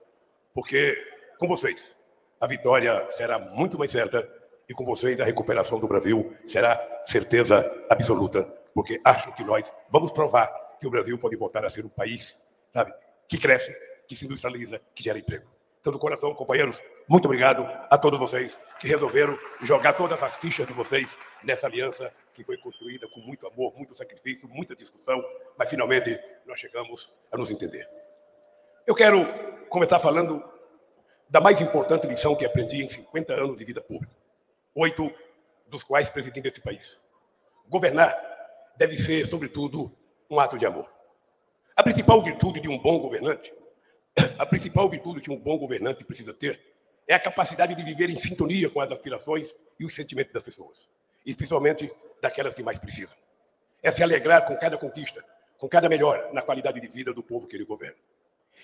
porque 0.54 0.96
com 1.38 1.46
vocês 1.46 1.94
a 2.40 2.46
vitória 2.46 3.06
será 3.10 3.38
muito 3.38 3.78
mais 3.78 3.90
certa 3.90 4.26
e 4.66 4.72
com 4.72 4.84
vocês 4.84 5.20
a 5.20 5.24
recuperação 5.24 5.78
do 5.78 5.86
Brasil 5.86 6.34
será 6.46 7.02
certeza 7.04 7.70
absoluta, 7.90 8.57
porque 8.74 9.00
acho 9.04 9.32
que 9.34 9.44
nós 9.44 9.72
vamos 9.90 10.12
provar 10.12 10.48
que 10.80 10.86
o 10.86 10.90
Brasil 10.90 11.18
pode 11.18 11.36
voltar 11.36 11.64
a 11.64 11.68
ser 11.68 11.84
um 11.84 11.88
país, 11.88 12.36
sabe, 12.72 12.92
que 13.26 13.38
cresce, 13.38 13.76
que 14.06 14.16
se 14.16 14.26
industrializa, 14.26 14.80
que 14.94 15.02
gera 15.02 15.18
emprego. 15.18 15.46
Então, 15.80 15.92
do 15.92 15.98
coração, 15.98 16.34
companheiros, 16.34 16.82
muito 17.08 17.26
obrigado 17.26 17.64
a 17.88 17.96
todos 17.96 18.18
vocês 18.18 18.58
que 18.80 18.88
resolveram 18.88 19.38
jogar 19.62 19.92
todas 19.92 20.22
as 20.22 20.36
fichas 20.36 20.66
de 20.66 20.72
vocês 20.72 21.16
nessa 21.42 21.66
aliança 21.66 22.12
que 22.34 22.44
foi 22.44 22.58
construída 22.58 23.08
com 23.08 23.20
muito 23.20 23.46
amor, 23.46 23.74
muito 23.76 23.94
sacrifício, 23.94 24.48
muita 24.48 24.74
discussão, 24.74 25.24
mas 25.56 25.70
finalmente 25.70 26.18
nós 26.46 26.58
chegamos 26.58 27.12
a 27.32 27.36
nos 27.36 27.50
entender. 27.50 27.88
Eu 28.86 28.94
quero 28.94 29.26
começar 29.68 29.98
falando 29.98 30.42
da 31.28 31.40
mais 31.40 31.60
importante 31.60 32.06
lição 32.06 32.34
que 32.34 32.44
aprendi 32.44 32.82
em 32.82 32.88
50 32.88 33.32
anos 33.34 33.56
de 33.56 33.64
vida 33.64 33.80
pública, 33.80 34.14
oito 34.74 35.12
dos 35.68 35.84
quais 35.84 36.10
presidi 36.10 36.40
nesse 36.40 36.60
país. 36.60 36.98
Governar 37.68 38.14
deve 38.78 38.96
ser, 38.96 39.26
sobretudo, 39.26 39.92
um 40.30 40.40
ato 40.40 40.56
de 40.56 40.64
amor. 40.64 40.90
A 41.76 41.82
principal 41.82 42.22
virtude 42.22 42.60
de 42.60 42.68
um 42.68 42.78
bom 42.78 42.98
governante 42.98 43.52
a 44.38 44.46
principal 44.46 44.88
virtude 44.88 45.20
que 45.20 45.30
um 45.30 45.38
bom 45.38 45.58
governante 45.58 46.04
precisa 46.04 46.32
ter 46.32 46.60
é 47.06 47.14
a 47.14 47.18
capacidade 47.18 47.74
de 47.74 47.82
viver 47.82 48.10
em 48.10 48.18
sintonia 48.18 48.68
com 48.68 48.80
as 48.80 48.90
aspirações 48.90 49.54
e 49.78 49.84
os 49.84 49.94
sentimentos 49.94 50.32
das 50.32 50.42
pessoas, 50.42 50.86
especialmente 51.24 51.90
daquelas 52.20 52.54
que 52.54 52.62
mais 52.62 52.78
precisam. 52.78 53.16
É 53.82 53.90
se 53.90 54.02
alegrar 54.02 54.44
com 54.44 54.56
cada 54.56 54.76
conquista, 54.76 55.24
com 55.56 55.68
cada 55.68 55.88
melhora 55.88 56.30
na 56.32 56.42
qualidade 56.42 56.80
de 56.80 56.88
vida 56.88 57.12
do 57.12 57.22
povo 57.22 57.46
que 57.46 57.56
ele 57.56 57.64
governa. 57.64 57.96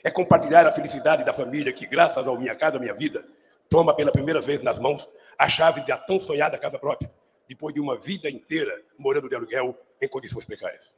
É 0.03 0.11
compartilhar 0.11 0.67
a 0.67 0.73
felicidade 0.73 1.25
da 1.25 1.33
família 1.33 1.73
que, 1.73 1.87
graças 1.87 2.27
ao 2.27 2.39
Minha 2.39 2.55
Casa 2.55 2.79
Minha 2.79 2.93
Vida, 2.93 3.25
toma 3.71 3.95
pela 3.95 4.13
primeira 4.13 4.41
vez 4.41 4.63
nas 4.63 4.79
mãos 4.79 5.09
a 5.39 5.49
chave 5.49 5.87
da 5.87 5.97
tão 5.97 6.21
sonhada 6.21 6.59
casa 6.59 6.79
própria, 6.79 7.11
depois 7.49 7.73
de 7.73 7.81
uma 7.81 7.97
vida 7.97 8.29
inteira 8.29 8.83
morando 8.99 9.29
de 9.29 9.37
aluguel 9.37 9.79
em 10.01 10.09
condições 10.09 10.45
precárias. 10.45 10.91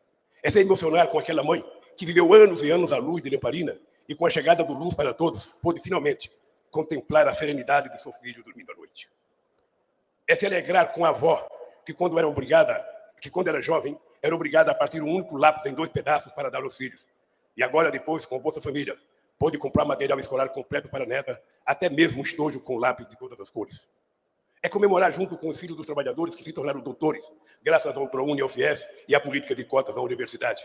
É 0.43 0.51
se 0.51 0.61
emocionar 0.61 1.09
com 1.09 1.19
aquela 1.19 1.43
mãe 1.43 1.65
que 1.97 2.07
viveu 2.07 2.33
anos 2.33 2.63
e 2.63 2.71
anos 2.71 2.93
à 2.93 2.99
luz 2.99 3.23
de 3.23 3.31
lamparina 3.31 3.79
e 4.09 4.15
com 4.15 4.27
a 4.27 4.31
chegada 4.31 4.63
do 4.63 4.73
luz 4.73 4.95
para 4.95 5.13
todos, 5.13 5.47
pôde 5.61 5.81
finalmente 5.81 6.31
contemplar 6.71 7.27
a 7.27 7.35
serenidade 7.35 7.91
de 7.91 8.01
seu 8.01 8.13
filho 8.13 8.45
dormindo 8.45 8.71
à 8.73 8.77
noite. 8.77 9.09
É 10.29 10.35
se 10.35 10.47
alegrar 10.47 10.93
com 10.93 11.05
a 11.05 11.09
avó, 11.09 11.49
que 11.85 11.95
quando 11.95 12.19
era 12.19 12.29
obrigada, 12.29 12.85
que 13.21 13.31
quando 13.31 13.49
era 13.49 13.63
jovem, 13.63 13.99
era 14.23 14.35
obrigada 14.35 14.71
a 14.71 14.75
partir 14.75 15.03
um 15.03 15.11
único 15.11 15.37
lápis 15.37 15.65
em 15.67 15.75
dois 15.75 15.89
pedaços 15.89 16.33
para 16.33 16.51
dar 16.51 16.63
aos 16.63 16.77
filhos. 16.77 17.07
E 17.57 17.63
agora, 17.63 17.91
depois, 17.91 18.27
com 18.27 18.37
a 18.37 18.39
Bolsa 18.39 18.61
Família, 18.61 18.97
pôde 19.39 19.57
comprar 19.57 19.85
material 19.85 20.19
escolar 20.19 20.49
completo 20.51 20.89
para 20.89 21.05
a 21.05 21.07
neta, 21.07 21.41
até 21.65 21.89
mesmo 21.89 22.23
estojo 22.23 22.61
com 22.61 22.77
lápis 22.77 23.09
de 23.09 23.17
todas 23.17 23.39
as 23.41 23.51
cores. 23.51 23.89
É 24.67 24.69
comemorar 24.69 25.13
junto 25.13 25.37
com 25.37 25.49
os 25.49 25.61
filhos 25.61 25.77
dos 25.77 25.87
trabalhadores 25.87 26.35
que 26.35 26.43
se 26.43 26.53
tornaram 26.53 26.81
doutores, 26.81 27.31
graças 27.63 27.97
ao 27.97 28.09
ProUni 28.09 28.41
e 28.41 28.43
ao 28.43 28.49
FIES 28.49 28.85
e 29.07 29.15
à 29.15 29.21
política 29.21 29.55
de 29.55 29.63
cotas 29.63 29.95
da 29.95 30.01
universidade. 30.01 30.61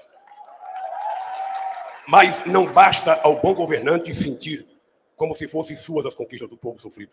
Mas 2.07 2.43
não 2.47 2.65
basta 2.65 3.13
ao 3.21 3.39
bom 3.39 3.53
governante 3.53 4.11
sentir 4.11 4.67
como 5.15 5.35
se 5.35 5.47
fossem 5.47 5.75
suas 5.75 6.07
as 6.07 6.15
conquistas 6.15 6.49
do 6.49 6.57
povo 6.57 6.79
sofrido. 6.79 7.11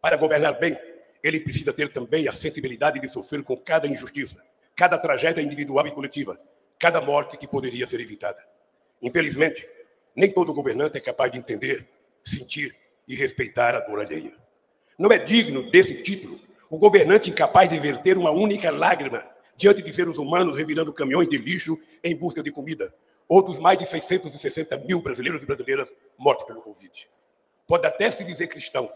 Para 0.00 0.16
governar 0.16 0.60
bem, 0.60 0.78
ele 1.24 1.40
precisa 1.40 1.72
ter 1.72 1.92
também 1.92 2.28
a 2.28 2.32
sensibilidade 2.32 3.00
de 3.00 3.08
sofrer 3.08 3.42
com 3.42 3.56
cada 3.56 3.88
injustiça, 3.88 4.40
cada 4.76 4.96
tragédia 4.98 5.42
individual 5.42 5.88
e 5.88 5.90
coletiva, 5.90 6.40
cada 6.78 7.00
morte 7.00 7.36
que 7.36 7.48
poderia 7.48 7.84
ser 7.88 7.98
evitada. 7.98 8.38
Infelizmente, 9.02 9.68
nem 10.14 10.32
todo 10.32 10.54
governante 10.54 10.96
é 10.96 11.00
capaz 11.00 11.32
de 11.32 11.38
entender, 11.38 11.84
sentir 12.22 12.76
e 13.08 13.16
respeitar 13.16 13.74
a 13.74 13.80
dor 13.80 13.98
alheia. 13.98 14.40
Não 14.98 15.10
é 15.10 15.18
digno 15.18 15.70
desse 15.70 16.02
título 16.02 16.38
o 16.72 16.78
governante 16.78 17.28
incapaz 17.28 17.68
de 17.68 17.78
verter 17.78 18.16
uma 18.16 18.30
única 18.30 18.70
lágrima 18.70 19.22
diante 19.56 19.82
de 19.82 19.92
seres 19.92 20.16
humanos 20.16 20.56
revirando 20.56 20.90
caminhões 20.90 21.28
de 21.28 21.36
lixo 21.36 21.78
em 22.02 22.16
busca 22.16 22.42
de 22.42 22.50
comida, 22.50 22.94
ou 23.28 23.42
dos 23.42 23.58
mais 23.58 23.78
de 23.78 23.84
660 23.84 24.78
mil 24.78 25.02
brasileiros 25.02 25.42
e 25.42 25.46
brasileiras 25.46 25.92
mortos 26.16 26.46
pelo 26.46 26.62
Covid. 26.62 27.08
Pode 27.66 27.86
até 27.86 28.10
se 28.10 28.24
dizer 28.24 28.46
cristão, 28.46 28.90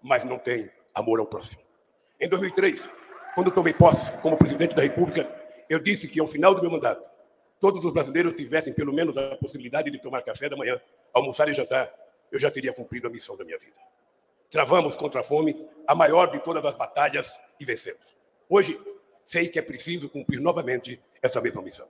mas 0.00 0.24
não 0.24 0.38
tem 0.38 0.70
amor 0.94 1.18
ao 1.18 1.26
próximo. 1.26 1.60
Em 2.20 2.28
2003, 2.28 2.88
quando 3.34 3.50
tomei 3.50 3.74
posse 3.74 4.10
como 4.22 4.36
presidente 4.36 4.74
da 4.74 4.82
República, 4.82 5.28
eu 5.68 5.80
disse 5.80 6.06
que 6.06 6.20
ao 6.20 6.28
final 6.28 6.54
do 6.54 6.62
meu 6.62 6.70
mandato, 6.70 7.10
todos 7.58 7.84
os 7.84 7.92
brasileiros 7.92 8.34
tivessem 8.34 8.72
pelo 8.72 8.92
menos 8.92 9.16
a 9.18 9.36
possibilidade 9.36 9.90
de 9.90 9.98
tomar 9.98 10.22
café 10.22 10.48
da 10.48 10.56
manhã, 10.56 10.80
almoçar 11.12 11.48
e 11.48 11.54
jantar, 11.54 11.92
eu 12.30 12.38
já 12.38 12.52
teria 12.52 12.72
cumprido 12.72 13.08
a 13.08 13.10
missão 13.10 13.36
da 13.36 13.44
minha 13.44 13.58
vida. 13.58 13.89
Travamos 14.50 14.96
contra 14.96 15.20
a 15.20 15.24
fome 15.24 15.56
a 15.86 15.94
maior 15.94 16.30
de 16.30 16.40
todas 16.40 16.64
as 16.64 16.74
batalhas 16.74 17.32
e 17.58 17.64
vencemos. 17.64 18.16
Hoje, 18.48 18.78
sei 19.24 19.48
que 19.48 19.58
é 19.58 19.62
preciso 19.62 20.08
cumprir 20.08 20.40
novamente 20.40 21.00
essa 21.22 21.40
mesma 21.40 21.62
missão. 21.62 21.86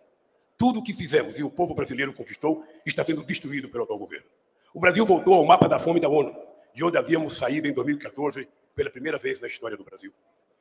Tudo 0.58 0.80
o 0.80 0.82
que 0.82 0.92
fizemos 0.92 1.38
e 1.38 1.42
o 1.42 1.50
povo 1.50 1.74
brasileiro 1.74 2.12
conquistou 2.12 2.62
está 2.84 3.02
sendo 3.02 3.24
destruído 3.24 3.70
pelo 3.70 3.84
atual 3.84 3.98
governo. 3.98 4.26
O 4.74 4.78
Brasil 4.78 5.06
voltou 5.06 5.32
ao 5.32 5.44
mapa 5.46 5.66
da 5.66 5.78
fome 5.78 5.98
da 5.98 6.08
ONU, 6.08 6.36
de 6.74 6.84
onde 6.84 6.98
havíamos 6.98 7.38
saído 7.38 7.66
em 7.66 7.72
2014 7.72 8.46
pela 8.74 8.90
primeira 8.90 9.16
vez 9.16 9.40
na 9.40 9.48
história 9.48 9.76
do 9.76 9.82
Brasil. 9.82 10.12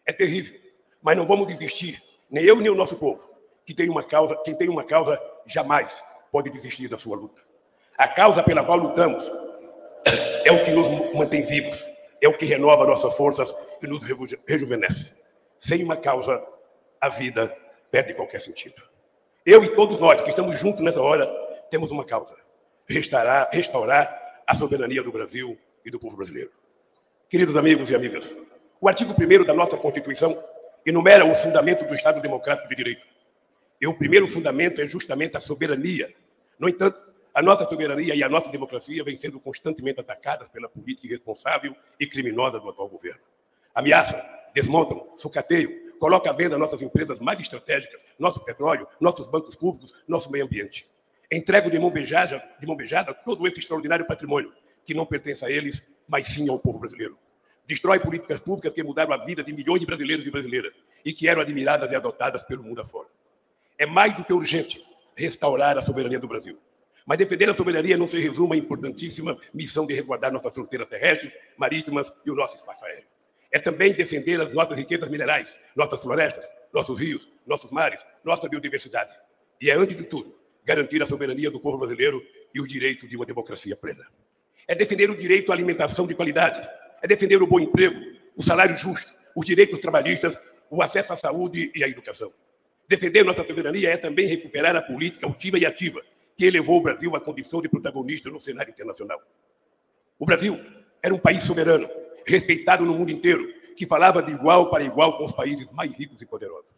É 0.06 0.14
terrível, 0.14 0.58
mas 1.02 1.18
não 1.18 1.28
vamos 1.28 1.48
desistir, 1.48 2.02
nem 2.30 2.46
eu 2.46 2.56
nem 2.56 2.70
o 2.70 2.76
nosso 2.76 2.96
povo, 2.96 3.30
que 3.66 3.74
tem 3.74 3.90
uma 3.90 4.04
causa, 4.04 4.38
quem 4.38 4.56
tem 4.56 4.70
uma 4.70 4.86
causa 4.86 5.22
jamais 5.46 6.02
pode 6.32 6.50
desistir 6.50 6.88
da 6.88 6.98
sua 6.98 7.18
luta. 7.18 7.42
A 7.98 8.08
causa 8.08 8.42
pela 8.42 8.64
qual 8.64 8.78
lutamos 8.78 9.30
é 10.46 10.52
o 10.52 10.64
que 10.64 10.72
nos 10.72 11.14
mantém 11.14 11.44
vivos, 11.44 11.86
é 12.22 12.28
o 12.28 12.34
que 12.34 12.46
renova 12.46 12.86
nossas 12.86 13.14
forças 13.14 13.56
e 13.82 13.88
nos 13.88 14.04
rejuvenesce. 14.48 15.14
Sem 15.60 15.84
uma 15.84 15.98
causa, 15.98 16.44
a 17.00 17.10
vida 17.10 17.56
perde 17.92 18.14
qualquer 18.14 18.42
sentido. 18.42 18.82
Eu 19.46 19.64
e 19.64 19.76
todos 19.76 20.00
nós 20.00 20.22
que 20.22 20.30
estamos 20.30 20.60
juntos 20.60 20.82
nessa 20.82 21.02
hora 21.02 21.26
temos 21.70 21.92
uma 21.92 22.06
causa: 22.06 22.36
restaurar, 22.88 23.50
restaurar 23.52 24.42
a 24.46 24.54
soberania 24.54 25.04
do 25.04 25.12
Brasil 25.12 25.58
e 25.86 25.92
do 25.92 26.00
povo 26.00 26.18
brasileiro. 26.18 26.52
Queridos 27.30 27.56
amigos 27.56 27.90
e 27.90 27.96
amigas, 27.96 28.32
o 28.82 28.88
artigo 28.88 29.14
1 29.14 29.46
da 29.46 29.54
nossa 29.54 29.78
Constituição 29.78 30.42
enumera 30.86 31.26
o 31.26 31.36
fundamento 31.36 31.86
do 31.86 31.94
Estado 31.94 32.22
Democrático 32.22 32.68
de 32.68 32.76
Direito. 32.76 33.06
E 33.80 33.88
o 33.88 33.94
primeiro 33.94 34.28
fundamento 34.28 34.82
é 34.82 34.88
justamente 34.88 35.38
a 35.38 35.40
soberania. 35.40 36.12
No 36.58 36.68
entanto, 36.68 37.00
a 37.40 37.42
nossa 37.42 37.66
soberania 37.66 38.14
e 38.14 38.22
a 38.22 38.28
nossa 38.28 38.50
democracia 38.50 39.02
vêm 39.02 39.16
sendo 39.16 39.40
constantemente 39.40 40.02
atacadas 40.02 40.50
pela 40.50 40.68
política 40.68 41.08
irresponsável 41.08 41.74
e 41.98 42.06
criminosa 42.06 42.60
do 42.60 42.70
atual 42.70 42.90
governo. 42.90 43.22
Ameaçam, 43.74 44.22
desmontam, 44.54 45.14
sucateiam, 45.16 45.72
coloca 46.02 46.30
à 46.30 46.34
venda 46.34 46.58
nossas 46.58 46.82
empresas 46.82 47.18
mais 47.22 47.40
estratégicas, 47.40 48.02
nosso 48.20 48.44
petróleo, 48.44 48.86
nossos 49.00 49.26
bancos 49.30 49.56
públicos, 49.56 49.96
nosso 50.06 50.30
meio 50.30 50.44
ambiente. 50.44 50.86
Entrego 51.32 51.72
de 51.72 51.80
mão 51.80 51.90
beijada, 51.90 52.44
de 52.60 52.68
mão 52.68 52.76
beijada 52.76 53.14
todo 53.14 53.48
esse 53.48 53.60
extraordinário 53.60 54.06
patrimônio 54.06 54.52
que 54.84 54.94
não 54.94 55.06
pertence 55.06 55.46
a 55.46 55.50
eles, 55.50 55.90
mas 56.10 56.28
sim 56.28 56.50
ao 56.50 56.60
povo 56.60 56.78
brasileiro. 56.78 57.18
Destrói 57.66 58.02
políticas 58.02 58.42
públicas 58.42 58.74
que 58.74 58.84
mudaram 58.84 59.14
a 59.14 59.18
vida 59.24 59.42
de 59.46 59.54
milhões 59.54 59.80
de 59.80 59.86
brasileiros 59.86 60.28
e 60.28 60.32
brasileiras 60.32 60.74
e 61.06 61.14
que 61.14 61.26
eram 61.26 61.42
admiradas 61.42 61.90
e 61.90 61.96
adotadas 61.96 62.44
pelo 62.44 62.64
mundo 62.64 62.82
afora. 62.82 63.08
É 63.78 63.86
mais 63.86 64.14
do 64.18 64.26
que 64.26 64.34
urgente 64.34 64.84
restaurar 65.16 65.78
a 65.78 65.82
soberania 65.82 66.20
do 66.20 66.28
Brasil. 66.28 66.60
Mas 67.10 67.18
defender 67.18 67.50
a 67.50 67.56
soberania 67.56 67.98
não 67.98 68.08
se 68.08 68.20
resume 68.20 68.54
à 68.54 68.58
importantíssima 68.60 69.36
missão 69.52 69.88
de 69.88 69.96
resguardar 69.96 70.32
nossas 70.32 70.54
fronteiras 70.54 70.88
terrestres, 70.88 71.34
marítimas 71.58 72.14
e 72.24 72.30
o 72.30 72.36
nosso 72.36 72.58
espaço 72.58 72.86
aéreo. 72.86 73.08
É 73.52 73.58
também 73.58 73.94
defender 73.94 74.40
as 74.40 74.54
nossas 74.54 74.78
riquezas 74.78 75.10
minerais, 75.10 75.52
nossas 75.76 76.04
florestas, 76.04 76.48
nossos 76.72 77.00
rios, 77.00 77.28
nossos 77.48 77.72
mares, 77.72 78.06
nossa 78.24 78.48
biodiversidade. 78.48 79.12
E 79.60 79.72
é, 79.72 79.74
antes 79.74 79.98
de 79.98 80.04
tudo, 80.04 80.36
garantir 80.64 81.02
a 81.02 81.08
soberania 81.08 81.50
do 81.50 81.60
povo 81.60 81.80
brasileiro 81.80 82.24
e 82.54 82.62
o 82.62 82.68
direito 82.68 83.08
de 83.08 83.16
uma 83.16 83.26
democracia 83.26 83.76
plena. 83.76 84.06
É 84.68 84.76
defender 84.76 85.10
o 85.10 85.18
direito 85.18 85.52
à 85.52 85.56
alimentação 85.56 86.06
de 86.06 86.14
qualidade, 86.14 86.62
é 87.02 87.08
defender 87.08 87.42
o 87.42 87.48
bom 87.48 87.60
emprego, 87.60 88.00
o 88.36 88.44
salário 88.44 88.78
justo, 88.78 89.12
os 89.36 89.44
direitos 89.44 89.80
trabalhistas, 89.80 90.40
o 90.70 90.80
acesso 90.80 91.12
à 91.12 91.18
saúde 91.18 91.72
e 91.74 91.84
à 91.84 91.88
educação. 91.88 92.32
Defender 92.88 93.26
nossa 93.26 93.44
soberania 93.48 93.90
é 93.90 93.98
também 93.98 94.28
recuperar 94.28 94.76
a 94.76 94.82
política 94.84 95.26
altiva 95.26 95.58
e 95.58 95.66
ativa 95.66 96.04
que 96.40 96.46
elevou 96.46 96.78
o 96.78 96.82
Brasil 96.82 97.14
à 97.18 97.20
condição 97.20 97.62
de 97.62 97.68
protagonista 97.68 98.30
no 98.30 98.40
cenário 98.40 98.72
internacional. 98.72 99.22
O 100.18 100.26
Brasil 100.26 100.58
era 101.04 101.14
um 101.14 101.18
país 101.18 101.44
soberano, 101.44 101.90
respeitado 102.26 102.86
no 102.86 102.94
mundo 102.94 103.12
inteiro, 103.12 103.46
que 103.76 103.86
falava 103.86 104.24
de 104.24 104.32
igual 104.32 104.70
para 104.70 104.82
igual 104.82 105.18
com 105.18 105.26
os 105.26 105.34
países 105.34 105.70
mais 105.74 105.94
ricos 105.94 106.22
e 106.22 106.26
poderosos. 106.26 106.72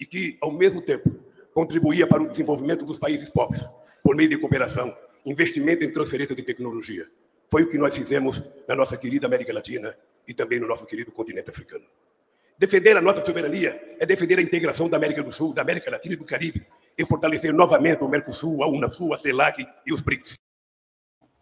E 0.00 0.04
que, 0.04 0.36
ao 0.40 0.50
mesmo 0.50 0.82
tempo, 0.82 1.08
contribuía 1.54 2.04
para 2.04 2.20
o 2.20 2.26
desenvolvimento 2.26 2.84
dos 2.84 2.98
países 2.98 3.30
pobres, 3.30 3.64
por 4.02 4.16
meio 4.16 4.28
de 4.28 4.38
cooperação, 4.38 4.92
investimento 5.24 5.84
em 5.84 5.92
transferência 5.92 6.34
de 6.34 6.42
tecnologia. 6.42 7.06
Foi 7.48 7.62
o 7.62 7.68
que 7.68 7.78
nós 7.78 7.96
fizemos 7.96 8.42
na 8.66 8.74
nossa 8.74 8.96
querida 8.96 9.28
América 9.28 9.52
Latina 9.52 9.96
e 10.26 10.34
também 10.34 10.58
no 10.58 10.66
nosso 10.66 10.84
querido 10.84 11.12
continente 11.12 11.48
africano. 11.48 11.84
Defender 12.58 12.96
a 12.96 13.00
nossa 13.00 13.24
soberania 13.24 13.96
é 14.00 14.04
defender 14.04 14.40
a 14.40 14.42
integração 14.42 14.88
da 14.88 14.96
América 14.96 15.22
do 15.22 15.30
Sul, 15.30 15.54
da 15.54 15.62
América 15.62 15.92
Latina 15.92 16.14
e 16.14 16.16
do 16.16 16.24
Caribe, 16.24 16.66
e 17.00 17.06
fortalecer 17.06 17.54
novamente 17.54 18.04
o 18.04 18.08
Mercosul, 18.08 18.62
a 18.62 18.68
Unasul, 18.68 19.14
a 19.14 19.16
CELAC 19.16 19.66
e 19.86 19.92
os 19.92 20.02
BRICS. 20.02 20.34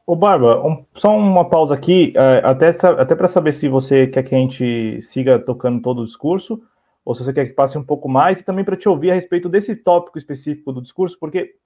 Ô, 0.07 0.15
Barba, 0.15 0.65
um, 0.65 0.87
só 0.95 1.15
uma 1.17 1.51
pausa 1.51 1.75
aqui, 1.75 2.15
é, 2.17 2.41
até, 2.45 2.69
até 2.69 3.15
para 3.15 3.27
saber 3.29 3.53
se 3.53 3.69
você 3.69 4.07
quer 4.07 4.23
que 4.23 4.35
a 4.35 4.39
gente 4.39 5.03
siga 5.03 5.39
tocando 5.39 5.83
todo 5.83 6.01
o 6.01 6.05
discurso, 6.05 6.63
ou 7.05 7.15
se 7.15 7.25
você 7.25 7.33
quer 7.33 7.47
que 7.47 7.55
passe 7.55 7.77
um 7.77 7.85
pouco 7.85 8.09
mais, 8.09 8.41
e 8.41 8.45
também 8.45 8.65
para 8.65 8.77
te 8.77 8.89
ouvir 8.89 9.11
a 9.11 9.15
respeito 9.15 9.49
desse 9.49 9.75
tópico 9.75 10.17
específico 10.17 10.73
do 10.73 10.81
discurso, 10.81 11.19
porque 11.19 11.57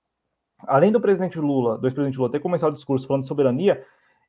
além 0.60 0.90
do 0.90 1.00
presidente 1.00 1.38
Lula, 1.38 1.76
do 1.76 1.86
ex-presidente 1.86 2.18
Lula 2.18 2.32
ter 2.32 2.40
começado 2.40 2.72
o 2.72 2.76
discurso 2.76 3.06
falando 3.06 3.22
de 3.22 3.28
soberania, 3.28 3.84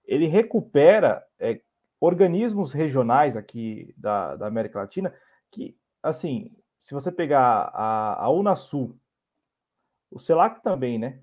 ele 0.05 0.27
recupera 0.27 1.23
é, 1.39 1.61
organismos 2.01 2.73
regionais 2.73 3.37
aqui 3.37 3.93
da, 3.97 4.35
da 4.35 4.45
América 4.45 4.79
Latina 4.79 5.13
que, 5.49 5.75
assim, 6.03 6.51
se 6.79 6.93
você 6.93 7.11
pegar 7.11 7.71
a, 7.73 8.25
a 8.25 8.29
Unasul, 8.29 8.95
o 10.13 10.19
CELAC 10.19 10.61
também, 10.61 10.97
né? 10.97 11.19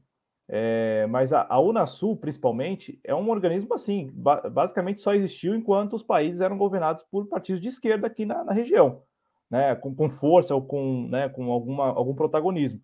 É, 0.48 1.06
mas 1.06 1.32
a, 1.32 1.46
a, 1.48 1.60
Unasul, 1.60 2.16
principalmente, 2.16 3.00
é 3.04 3.14
um 3.14 3.30
organismo 3.30 3.72
assim, 3.72 4.10
ba 4.12 4.50
basicamente 4.50 5.00
só 5.00 5.14
existiu 5.14 5.54
enquanto 5.54 5.94
os 5.94 6.02
países 6.02 6.40
eram 6.40 6.58
governados 6.58 7.04
por 7.04 7.28
partidos 7.28 7.60
de 7.62 7.68
esquerda 7.68 8.08
aqui 8.08 8.24
na, 8.24 8.42
na 8.42 8.52
região, 8.52 9.02
né? 9.48 9.76
Com, 9.76 9.94
com, 9.94 10.10
força 10.10 10.54
ou 10.54 10.62
com, 10.62 11.06
né, 11.08 11.28
com 11.28 11.52
alguma, 11.52 11.86
algum 11.86 12.14
protagonismo. 12.14 12.80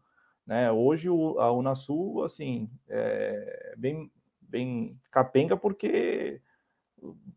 Né? 0.47 0.71
Hoje 0.71 1.11
o, 1.11 1.41
a 1.41 1.51
Unasul, 1.53 2.23
assim, 2.23 2.71
é 2.89 3.75
bem, 3.77 4.13
bem 4.41 4.97
capenga 5.11 5.57
porque 5.57 6.41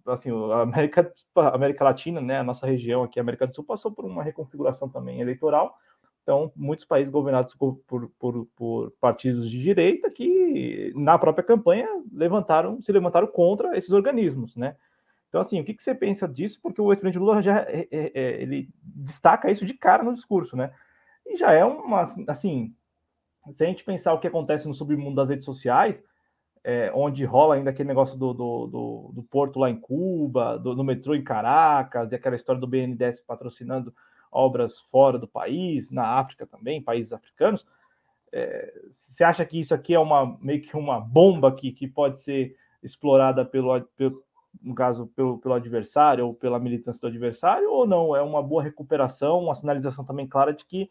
assim, 0.06 0.30
a 0.52 0.62
América, 0.62 1.12
a 1.36 1.56
América 1.56 1.84
Latina, 1.84 2.22
né, 2.22 2.40
a 2.40 2.44
nossa 2.44 2.66
região 2.66 3.04
aqui, 3.04 3.20
a 3.20 3.24
América 3.24 3.48
do 3.48 3.56
Sul, 3.56 3.64
passou 3.64 3.92
por 3.92 4.06
uma 4.06 4.24
reconfiguração 4.24 4.90
também 4.90 5.20
eleitoral, 5.22 5.78
então, 6.24 6.52
muitos 6.56 6.86
países 6.86 7.12
governados 7.12 7.56
por, 7.56 7.80
por, 7.88 8.12
por, 8.56 8.92
partidos 9.00 9.50
de 9.50 9.62
direita 9.62 10.12
que, 10.12 10.94
na 10.96 11.18
própria 11.18 11.44
campanha, 11.44 11.88
levantaram, 12.12 12.82
se 12.82 12.92
levantaram 12.92 13.28
contra 13.28 13.76
esses 13.78 13.92
organismos, 13.92 14.56
né? 14.56 14.76
Então, 15.28 15.42
assim, 15.42 15.60
o 15.60 15.64
que, 15.64 15.74
que 15.74 15.84
você 15.84 15.94
pensa 15.94 16.28
disso? 16.28 16.60
Porque 16.62 16.82
o 16.82 16.92
ex-presidente 16.92 17.22
Lula 17.22 17.42
já 17.42 17.60
é, 17.62 17.88
é, 17.92 18.12
é, 18.14 18.42
ele 18.42 18.70
destaca 18.82 19.50
isso 19.50 19.66
de 19.66 19.74
cara 19.74 20.04
no 20.04 20.14
discurso, 20.14 20.58
né? 20.58 20.72
E 21.26 21.38
já 21.38 21.52
é 21.54 21.64
uma, 21.64 22.02
assim, 22.28 22.74
se 23.54 23.64
a 23.64 23.68
gente 23.68 23.84
pensar 23.84 24.14
o 24.14 24.20
que 24.20 24.28
acontece 24.28 24.68
no 24.68 24.74
submundo 24.74 25.16
das 25.16 25.30
redes 25.30 25.46
sociais, 25.46 26.04
é, 26.64 26.92
onde 26.94 27.24
rola 27.26 27.56
ainda 27.56 27.70
aquele 27.70 27.88
negócio 27.88 28.18
do, 28.18 28.34
do, 28.34 28.68
do, 28.68 29.12
do 29.16 29.24
porto 29.24 29.60
lá 29.60 29.70
em 29.70 29.80
Cuba, 29.80 30.58
do, 30.58 30.76
do, 30.76 30.84
metrô 30.84 31.16
em 31.16 31.24
Caracas, 31.24 32.12
e 32.12 32.16
aquela 32.16 32.36
história 32.36 32.60
do 32.60 32.68
BNDES 32.68 33.22
patrocinando 33.22 33.94
obras 34.32 34.80
fora 34.80 35.18
do 35.18 35.28
país, 35.28 35.90
na 35.92 36.20
África 36.20 36.46
também, 36.46 36.82
países 36.82 37.14
africanos. 37.14 37.66
É, 38.32 38.74
você 38.92 39.24
acha 39.24 39.46
que 39.46 39.60
isso 39.60 39.74
aqui 39.74 39.94
é 39.94 40.00
uma 40.00 40.38
meio 40.40 40.62
que 40.62 40.76
uma 40.78 41.00
bomba 41.00 41.52
que, 41.52 41.72
que 41.72 41.88
pode 41.88 42.22
ser 42.22 42.56
explorada 42.84 43.44
pelo, 43.44 43.82
pelo 43.98 44.24
no 44.62 44.74
caso 44.74 45.08
pelo, 45.16 45.38
pelo 45.38 45.54
adversário 45.54 46.26
ou 46.26 46.34
pela 46.34 46.60
militância 46.60 47.02
do 47.02 47.08
adversário 47.08 47.72
ou 47.72 47.88
não 47.88 48.16
é 48.16 48.22
uma 48.22 48.42
boa 48.42 48.64
recuperação, 48.64 49.40
uma 49.40 49.56
sinalização 49.56 50.04
também 50.04 50.28
clara 50.28 50.54
de 50.54 50.66
que 50.66 50.90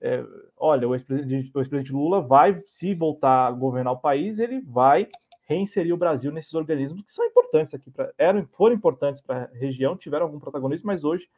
é, 0.00 0.24
olha 0.56 0.88
o 0.88 0.94
ex-presidente 0.94 1.50
ex 1.54 1.90
Lula 1.90 2.20
vai 2.20 2.60
se 2.64 2.94
voltar 2.94 3.46
a 3.46 3.50
governar 3.50 3.92
o 3.92 3.98
país 3.98 4.38
ele 4.38 4.60
vai 4.60 5.08
reinserir 5.44 5.92
o 5.92 5.98
Brasil 5.98 6.30
nesses 6.30 6.54
organismos 6.54 7.02
que 7.02 7.12
são 7.12 7.24
importantes 7.24 7.74
aqui 7.74 7.90
para 7.90 8.12
eram 8.16 8.46
foram 8.52 8.74
importantes 8.74 9.20
para 9.20 9.44
a 9.44 9.56
região 9.56 9.96
tiveram 9.96 10.26
algum 10.26 10.38
protagonismo 10.38 10.86
mas 10.86 11.04
hoje 11.04 11.28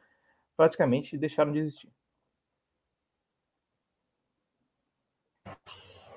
praticamente 0.61 1.17
deixaram 1.17 1.51
de 1.51 1.57
existir. 1.57 1.89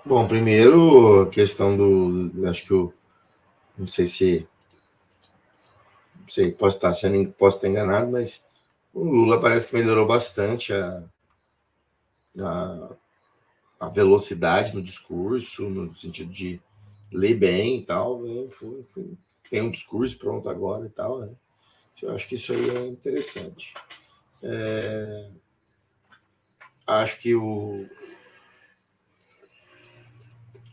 Bom, 0.04 0.28
primeiro, 0.28 1.22
a 1.22 1.30
questão 1.30 1.74
do. 1.74 2.46
Acho 2.46 2.66
que 2.66 2.70
eu. 2.72 2.94
Não 3.78 3.86
sei 3.86 4.04
se. 4.04 4.46
Não 6.20 6.28
sei, 6.28 6.52
posso 6.52 6.76
estar, 6.76 6.92
sendo, 6.92 7.30
posso 7.32 7.56
estar 7.56 7.68
enganado, 7.68 8.10
mas 8.10 8.44
o 8.92 9.02
Lula 9.02 9.40
parece 9.40 9.68
que 9.68 9.76
melhorou 9.76 10.06
bastante 10.06 10.74
a, 10.74 11.02
a, 12.38 12.90
a 13.80 13.88
velocidade 13.88 14.74
no 14.74 14.82
discurso, 14.82 15.70
no 15.70 15.94
sentido 15.94 16.30
de 16.30 16.60
ler 17.10 17.34
bem 17.34 17.78
e 17.78 17.82
tal. 17.82 18.20
Né? 18.20 18.46
Tem 19.48 19.62
um 19.62 19.70
discurso 19.70 20.18
pronto 20.18 20.50
agora 20.50 20.84
e 20.84 20.90
tal. 20.90 21.20
Né? 21.20 21.30
Eu 22.02 22.14
acho 22.14 22.28
que 22.28 22.34
isso 22.34 22.52
aí 22.52 22.68
é 22.76 22.86
interessante. 22.86 23.72
É, 24.46 25.30
acho 26.86 27.18
que 27.18 27.34
o 27.34 27.88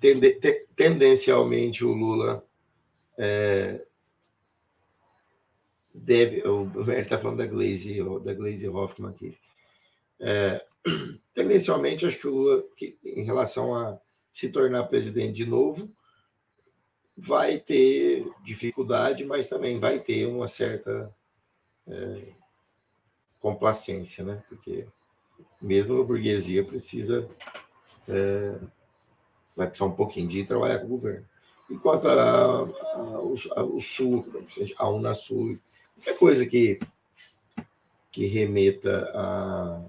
tende, 0.01 0.33
te, 0.33 0.67
tendencialmente 0.75 1.85
o 1.85 1.93
Lula 1.93 2.45
é, 3.17 3.85
deve. 5.93 6.41
O, 6.45 6.69
ele 6.91 6.99
está 6.99 7.17
falando 7.17 7.37
da 7.37 7.45
Glaze, 7.45 7.99
da 8.23 8.33
Glaze 8.33 8.67
Hoffman 8.67 9.11
aqui. 9.11 9.37
É, 10.19 10.65
tendencialmente, 11.33 12.05
acho 12.05 12.19
que 12.19 12.27
o 12.27 12.31
Lula, 12.31 12.63
que, 12.75 12.97
em 13.05 13.23
relação 13.23 13.73
a 13.73 13.97
se 14.33 14.49
tornar 14.49 14.83
presidente 14.85 15.37
de 15.37 15.45
novo, 15.45 15.89
vai 17.15 17.59
ter 17.59 18.25
dificuldade, 18.43 19.23
mas 19.23 19.47
também 19.47 19.79
vai 19.79 19.99
ter 19.99 20.25
uma 20.25 20.47
certa 20.47 21.13
é, 21.87 22.33
complacência, 23.41 24.23
né? 24.23 24.43
Porque 24.47 24.85
mesmo 25.61 25.99
a 25.99 26.03
burguesia 26.03 26.63
precisa 26.63 27.27
é, 28.07 28.55
vai 29.55 29.67
precisar 29.67 29.85
um 29.85 29.95
pouquinho 29.95 30.27
de 30.27 30.43
trabalhar 30.43 30.79
com 30.79 30.85
o 30.85 30.89
governo. 30.89 31.25
Enquanto 31.69 32.07
a, 32.07 32.13
a, 32.13 32.65
a, 33.55 33.63
o 33.63 33.79
Sul, 33.79 34.25
a 34.77 34.89
Unasul, 34.89 35.57
qualquer 35.95 36.17
coisa 36.17 36.45
que, 36.45 36.79
que 38.11 38.25
remeta 38.25 39.09
à 39.13 39.81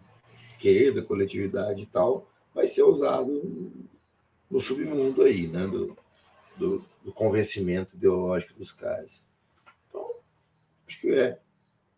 esquerda, 0.48 1.02
coletividade 1.02 1.82
e 1.82 1.86
tal, 1.86 2.28
vai 2.54 2.68
ser 2.68 2.82
usado 2.82 3.72
no 4.50 4.60
submundo 4.60 5.22
aí, 5.22 5.48
né? 5.48 5.66
Do, 5.66 5.96
do, 6.56 6.84
do 7.02 7.12
convencimento 7.12 7.96
ideológico 7.96 8.58
dos 8.58 8.72
caras. 8.72 9.24
Então, 9.88 10.14
acho 10.86 11.00
que 11.00 11.10
é 11.12 11.38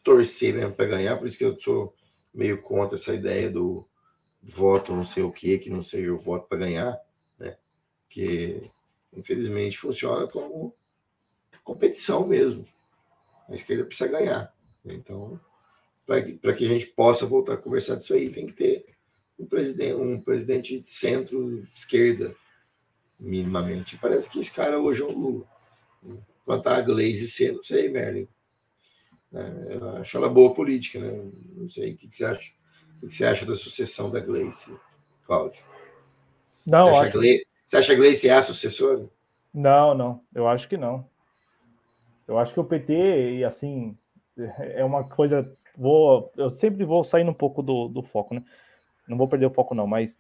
torcer 0.05 0.55
mesmo 0.55 0.75
para 0.75 0.87
ganhar, 0.87 1.17
por 1.17 1.27
isso 1.27 1.39
que 1.39 1.45
eu 1.45 1.59
sou 1.59 1.95
meio 2.33 2.61
contra 2.63 2.97
essa 2.97 3.15
ideia 3.15 3.51
do 3.51 3.89
voto 4.43 4.95
não 4.95 5.05
sei 5.05 5.23
o 5.23 5.33
que, 5.33 5.59
que 5.59 5.71
não 5.71 5.81
seja 5.81 6.13
o 6.13 6.19
voto 6.19 6.47
para 6.47 6.59
ganhar, 6.59 7.01
né? 7.39 7.57
Que 8.09 8.71
infelizmente 9.13 9.79
funciona 9.79 10.29
como 10.29 10.75
competição 11.65 12.27
mesmo. 12.27 12.67
A 13.49 13.55
esquerda 13.55 13.85
precisa 13.85 14.11
ganhar. 14.11 14.55
Então, 14.85 15.41
para 16.05 16.23
que, 16.23 16.37
que 16.37 16.65
a 16.65 16.69
gente 16.69 16.87
possa 16.89 17.25
voltar 17.25 17.55
a 17.55 17.59
conversar 17.59 17.97
disso 17.97 18.15
aí, 18.15 18.31
tem 18.31 18.47
que 18.47 18.53
ter 18.53 18.87
um 19.39 19.47
presidente, 19.47 19.95
um 19.95 20.21
presidente 20.21 20.79
de 20.79 20.87
centro-esquerda, 20.87 22.37
minimamente. 23.19 23.97
Parece 23.99 24.31
que 24.31 24.41
esse 24.41 24.53
cara 24.53 24.79
hoje 24.79 25.03
é 25.03 25.05
o 25.05 25.13
Lula. 25.13 25.47
Quanto 26.45 26.69
a 26.69 26.81
Glaze 26.81 27.27
C, 27.29 27.53
não 27.53 27.63
sei, 27.63 27.89
Merlin. 27.89 28.29
É, 29.35 29.77
eu 29.77 29.89
acho 29.97 30.17
ela 30.17 30.29
boa 30.29 30.55
política, 30.55 31.01
né? 31.01 31.31
Não 31.57 31.67
sei 31.67 31.93
o 31.93 31.97
que, 31.97 32.07
você 32.07 32.25
acha. 32.25 32.53
O 33.03 33.07
que 33.07 33.13
você 33.13 33.27
acha 33.27 33.45
da 33.45 33.55
sucessão 33.55 34.11
da 34.11 34.21
Gleice, 34.21 34.75
Cláudio? 35.27 35.63
Não, 36.65 36.89
você 36.89 36.91
acho... 36.91 37.01
acha, 37.01 37.19
Gleice, 37.19 37.47
Você 37.65 37.77
acha 37.77 37.87
que 37.87 37.93
a 37.93 37.97
Gleice 37.97 38.29
é 38.29 38.35
a 38.35 38.43
sucessora? 38.43 39.11
Não, 39.53 39.95
não. 39.95 40.21
Eu 40.35 40.47
acho 40.47 40.69
que 40.69 40.77
não. 40.77 41.09
Eu 42.27 42.39
acho 42.39 42.55
que 42.55 42.61
o 42.61 42.65
PT, 42.65 43.39
e 43.39 43.45
assim, 43.45 43.97
é 44.37 44.85
uma 44.85 45.05
coisa. 45.05 45.53
Vou, 45.77 46.33
eu 46.37 46.49
sempre 46.49 46.85
vou 46.85 47.05
saindo 47.05 47.31
um 47.31 47.35
pouco 47.35 47.63
do, 47.63 47.89
do 47.89 48.03
foco, 48.03 48.35
né? 48.35 48.45
Não 49.07 49.19
vou 49.19 49.29
perder 49.29 49.47
o 49.47 49.51
foco, 49.51 49.75
não, 49.75 49.87
mas. 49.87 50.17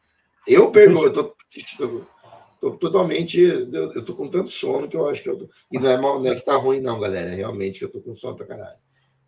Eu 0.47 0.71
pergunto, 0.71 1.07
eu 1.07 1.13
tô, 1.13 2.07
tô, 2.61 2.77
totalmente. 2.77 3.41
Eu, 3.41 3.93
eu 3.93 4.05
tô 4.05 4.15
com 4.15 4.29
tanto 4.29 4.51
sono 4.51 4.89
que 4.89 4.97
eu 4.97 5.09
acho 5.09 5.23
que 5.23 5.31
eu 5.31 5.39
tô, 5.39 5.49
E 5.71 5.79
não 5.79 5.89
é, 5.89 5.97
mal, 5.97 6.21
não 6.21 6.31
é 6.31 6.35
que 6.35 6.45
tá 6.45 6.57
ruim, 6.57 6.81
não, 6.81 7.01
galera. 7.01 7.31
É 7.31 7.35
realmente 7.37 7.79
que 7.79 7.85
eu 7.85 7.91
tô 7.91 8.01
com 8.01 8.13
sono 8.13 8.37
pra 8.37 8.47
caralho. 8.47 8.79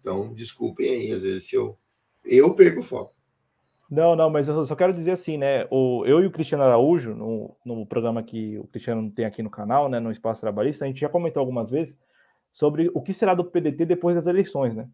Então, 0.07 0.33
desculpem 0.33 0.89
aí, 0.89 1.11
às 1.11 1.25
vezes, 1.25 1.49
se 1.49 1.57
eu. 1.57 1.77
Eu 2.25 2.55
perco 2.55 2.79
o 2.79 2.83
foco. 2.83 3.13
Não, 3.91 4.15
não, 4.15 4.31
mas 4.31 4.47
eu 4.49 4.65
só 4.65 4.77
quero 4.77 4.93
dizer 4.95 5.11
assim, 5.11 5.37
né? 5.37 5.67
O, 5.69 6.05
eu 6.07 6.21
e 6.23 6.27
o 6.27 6.31
Cristiano 6.31 6.63
Araújo, 6.63 7.13
no, 7.13 7.57
no 7.65 7.85
programa 7.85 8.23
que 8.23 8.57
o 8.57 8.69
Cristiano 8.69 9.11
tem 9.11 9.25
aqui 9.25 9.43
no 9.43 9.51
canal, 9.51 9.89
né? 9.89 9.99
No 9.99 10.13
Espaço 10.13 10.41
Trabalhista, 10.41 10.85
a 10.85 10.89
gente 10.89 11.01
já 11.01 11.09
comentou 11.09 11.41
algumas 11.41 11.71
vezes 11.71 11.99
sobre 12.53 12.89
o 12.95 13.03
que 13.03 13.13
será 13.13 13.35
do 13.35 13.45
PDT 13.45 13.85
depois 13.85 14.15
das 14.15 14.29
eleições, 14.29 14.77
né? 14.77 14.89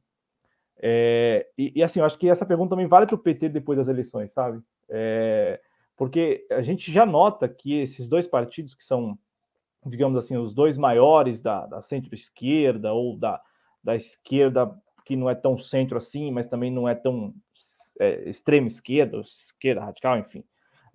É, 0.79 1.47
e, 1.59 1.73
e, 1.77 1.83
assim, 1.83 2.01
eu 2.01 2.07
acho 2.07 2.19
que 2.19 2.31
essa 2.31 2.47
pergunta 2.47 2.71
também 2.71 2.87
vale 2.87 3.05
para 3.05 3.15
o 3.15 3.19
PT 3.19 3.51
depois 3.51 3.77
das 3.77 3.89
eleições, 3.89 4.33
sabe? 4.33 4.63
É, 4.89 5.61
porque 5.95 6.47
a 6.51 6.63
gente 6.63 6.91
já 6.91 7.05
nota 7.05 7.47
que 7.51 7.81
esses 7.81 8.09
dois 8.09 8.27
partidos 8.27 8.75
que 8.75 8.83
são, 8.83 9.19
digamos 9.85 10.17
assim, 10.17 10.39
os 10.39 10.55
dois 10.55 10.79
maiores 10.79 11.43
da, 11.43 11.67
da 11.67 11.83
centro-esquerda 11.83 12.95
ou 12.95 13.15
da, 13.19 13.41
da 13.85 13.95
esquerda 13.95 14.75
que 15.13 15.17
não 15.17 15.29
é 15.29 15.35
tão 15.35 15.59
centro 15.59 15.99
assim, 15.99 16.31
mas 16.31 16.47
também 16.47 16.71
não 16.71 16.89
é 16.89 16.95
tão 16.95 17.35
é, 18.01 18.29
extrema 18.29 18.67
esquerda, 18.67 19.21
esquerda 19.21 19.85
radical, 19.85 20.19
enfim, 20.19 20.43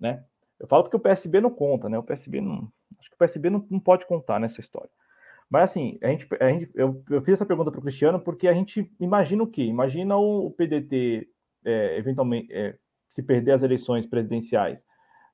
né? 0.00 0.24
Eu 0.58 0.66
falo 0.66 0.82
porque 0.82 0.96
o 0.96 1.00
PSB 1.00 1.40
não 1.40 1.50
conta, 1.50 1.88
né? 1.88 1.96
O 1.96 2.02
PSB 2.02 2.40
não. 2.40 2.68
Acho 2.98 3.10
que 3.10 3.14
o 3.14 3.18
PSB 3.18 3.48
não, 3.48 3.64
não 3.70 3.78
pode 3.78 4.06
contar 4.08 4.40
nessa 4.40 4.60
história. 4.60 4.90
Mas 5.48 5.70
assim, 5.70 5.98
a 6.02 6.08
gente, 6.08 6.26
a 6.40 6.48
gente, 6.48 6.68
eu, 6.74 7.00
eu 7.08 7.22
fiz 7.22 7.34
essa 7.34 7.46
pergunta 7.46 7.70
para 7.70 7.78
o 7.78 7.82
Cristiano 7.82 8.18
porque 8.18 8.48
a 8.48 8.52
gente 8.52 8.90
imagina 8.98 9.44
o 9.44 9.46
quê? 9.46 9.62
Imagina 9.62 10.16
o, 10.16 10.50
PDT 10.50 11.28
é, 11.64 11.96
eventualmente 11.96 12.52
é, 12.52 12.76
se 13.08 13.22
perder 13.22 13.52
as 13.52 13.62
eleições 13.62 14.04
presidenciais 14.04 14.84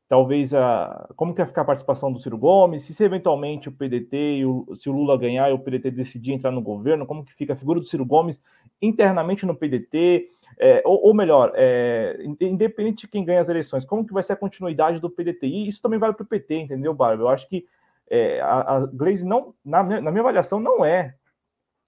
talvez 0.09 0.53
a 0.55 1.09
como 1.17 1.33
que 1.33 1.41
vai 1.41 1.47
ficar 1.47 1.63
a 1.63 1.65
participação 1.65 2.13
do 2.13 2.21
Ciro 2.21 2.37
Gomes, 2.37 2.85
se, 2.85 3.05
eventualmente 3.05 3.69
o 3.69 3.73
PDT 3.73 4.39
e 4.39 4.47
o, 4.47 4.67
se 4.77 4.89
o 4.89 4.93
Lula 4.93 5.17
ganhar 5.17 5.51
e 5.51 5.53
o 5.53 5.59
PDT 5.59 5.91
decidir 5.91 6.33
entrar 6.33 6.51
no 6.51 6.61
governo, 6.61 7.07
como 7.07 7.25
que 7.25 7.35
fica 7.35 7.55
a 7.55 7.57
figura 7.57 7.81
do 7.81 7.87
Ciro 7.87 8.05
Gomes 8.05 8.43
internamente 8.81 9.47
no 9.47 9.55
PDT, 9.55 10.29
é, 10.59 10.83
ou, 10.85 11.07
ou, 11.07 11.15
melhor, 11.15 11.53
é, 11.55 12.23
independente 12.41 13.03
de 13.03 13.09
quem 13.09 13.25
ganha 13.25 13.41
as 13.41 13.49
eleições, 13.49 13.85
como 13.85 14.07
que 14.07 14.13
vai 14.13 14.23
ser 14.23 14.35
a 14.35 14.37
continuidade 14.37 15.01
do 15.01 15.11
PDT? 15.11 15.47
E 15.47 15.69
isso 15.69 15.83
também 15.83 15.99
vale 15.99 16.15
para 16.15 16.23
o 16.23 16.27
PT, 16.27 16.55
entendeu, 16.57 16.95
Barba? 16.95 17.23
Eu 17.23 17.29
acho 17.29 17.49
que 17.49 17.67
é, 18.09 18.41
a, 18.41 18.77
a 18.77 18.87
Glaze 18.87 19.27
não, 19.27 19.55
na 19.65 19.83
minha, 19.83 20.01
na 20.01 20.11
minha 20.11 20.21
avaliação, 20.21 20.61
não 20.61 20.85
é 20.85 21.15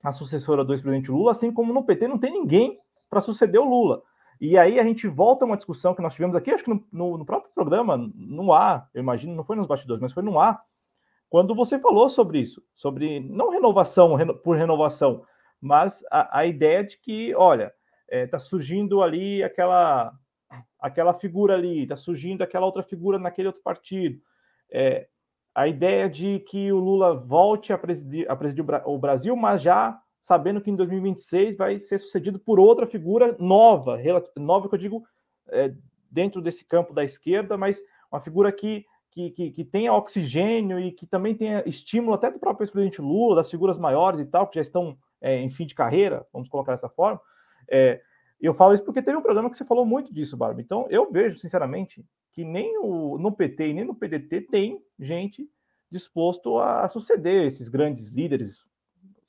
a 0.03 0.13
sucessora 0.13 0.65
do 0.65 0.73
ex-presidente 0.73 1.11
Lula, 1.11 1.33
assim 1.33 1.53
como 1.53 1.73
no 1.73 1.85
PT 1.85 2.09
não 2.09 2.19
tem 2.19 2.33
ninguém 2.33 2.77
para 3.11 3.21
suceder 3.21 3.61
o 3.61 3.69
Lula. 3.69 4.03
E 4.41 4.59
aí 4.59 4.79
a 4.79 4.85
gente 4.85 5.09
volta 5.09 5.45
a 5.45 5.47
uma 5.47 5.57
discussão 5.57 5.95
que 5.95 6.03
nós 6.03 6.15
tivemos 6.15 6.37
aqui, 6.37 6.51
acho 6.51 6.65
que 6.65 6.71
no, 6.71 6.87
no, 6.93 7.19
no, 7.19 7.25
próprio 7.25 7.53
programa, 7.55 7.97
no 8.15 8.53
ar, 8.53 8.89
eu 8.95 9.01
imagino, 9.01 9.35
não 9.35 9.45
foi 9.45 9.57
nos 9.57 9.67
bastidores, 9.67 10.01
mas 10.01 10.13
foi 10.13 10.23
no 10.23 10.39
ar, 10.39 10.63
quando 11.29 11.55
você 11.55 11.79
falou 11.79 12.09
sobre 12.09 12.41
isso, 12.41 12.63
sobre 12.75 13.21
não 13.21 13.51
renovação 13.51 14.15
reno, 14.15 14.35
por 14.35 14.57
renovação, 14.57 15.25
mas 15.61 16.05
a, 16.11 16.41
a, 16.41 16.47
ideia 16.47 16.85
de 16.85 16.99
que, 16.99 17.35
olha, 17.35 17.73
está 18.09 18.17
é, 18.17 18.27
tá 18.27 18.39
surgindo 18.39 19.03
ali 19.03 19.43
aquela 19.43 20.13
aquela 20.79 21.13
figura 21.13 21.55
ali, 21.55 21.83
está 21.83 21.97
surgindo 21.97 22.43
aquela 22.43 22.67
outra 22.67 22.83
figura 22.83 23.19
naquele 23.19 23.49
outro 23.49 23.63
partido. 23.63 24.21
É, 24.71 25.09
a 25.55 25.67
ideia 25.67 26.09
de 26.09 26.39
que 26.41 26.71
o 26.71 26.79
Lula 26.79 27.15
volte 27.15 27.73
a 27.73 27.79
presidir, 27.79 28.31
a 28.31 28.37
presidir 28.37 28.65
o 28.85 28.99
Brasil, 28.99 29.35
mas 29.35 29.63
já 29.63 30.01
sabendo 30.27 30.61
que 30.61 30.69
em 30.69 30.75
2026 30.75 31.57
vai 31.57 31.79
ser 31.79 31.99
sucedido 31.99 32.37
por 32.37 32.59
outra 32.59 32.85
figura 32.85 33.37
nova, 33.39 33.97
nova 34.37 34.69
que 34.69 34.75
eu 34.75 34.79
digo 34.81 35.07
é, 35.47 35.73
dentro 36.11 36.43
desse 36.43 36.65
campo 36.65 36.93
da 36.93 37.05
esquerda, 37.05 37.57
mas 37.57 37.81
uma 38.11 38.21
figura 38.21 38.51
que, 38.51 38.85
que, 39.09 39.31
que, 39.31 39.51
que 39.53 39.65
tenha 39.65 39.95
oxigênio 39.95 40.81
e 40.81 40.91
que 40.91 41.07
também 41.07 41.33
tenha 41.33 41.63
estímulo 41.65 42.13
até 42.13 42.29
do 42.29 42.41
próprio 42.41 42.65
ex-presidente 42.65 43.01
Lula, 43.01 43.37
das 43.37 43.49
figuras 43.49 43.79
maiores 43.79 44.19
e 44.19 44.25
tal, 44.25 44.49
que 44.49 44.57
já 44.57 44.63
estão 44.63 44.99
é, 45.21 45.39
em 45.39 45.49
fim 45.49 45.65
de 45.65 45.77
carreira, 45.77 46.27
vamos 46.33 46.49
colocar 46.49 46.73
dessa 46.73 46.89
forma. 46.89 47.21
É, 47.71 48.01
eu 48.41 48.53
falo 48.53 48.75
isso 48.75 48.85
porque 48.85 49.03
teve 49.03 49.17
um 49.17 49.23
programa 49.23 49.49
que 49.49 49.57
você 49.57 49.65
falou 49.65 49.87
muito 49.87 50.13
disso, 50.13 50.37
Barba. 50.37 50.61
Então, 50.61 50.89
eu 50.91 51.09
vejo, 51.09 51.39
sinceramente, 51.39 52.05
que 52.33 52.45
nem 52.45 52.77
o, 52.79 53.17
no 53.17 53.31
PT 53.31 53.69
e 53.69 53.75
nem 53.75 53.85
no 53.85 53.95
PDT 53.95 54.41
tem 54.41 54.83
gente 54.99 55.49
disposto 55.89 56.59
a 56.59 56.89
suceder 56.89 57.47
esses 57.47 57.69
grandes 57.69 58.09
líderes 58.09 58.67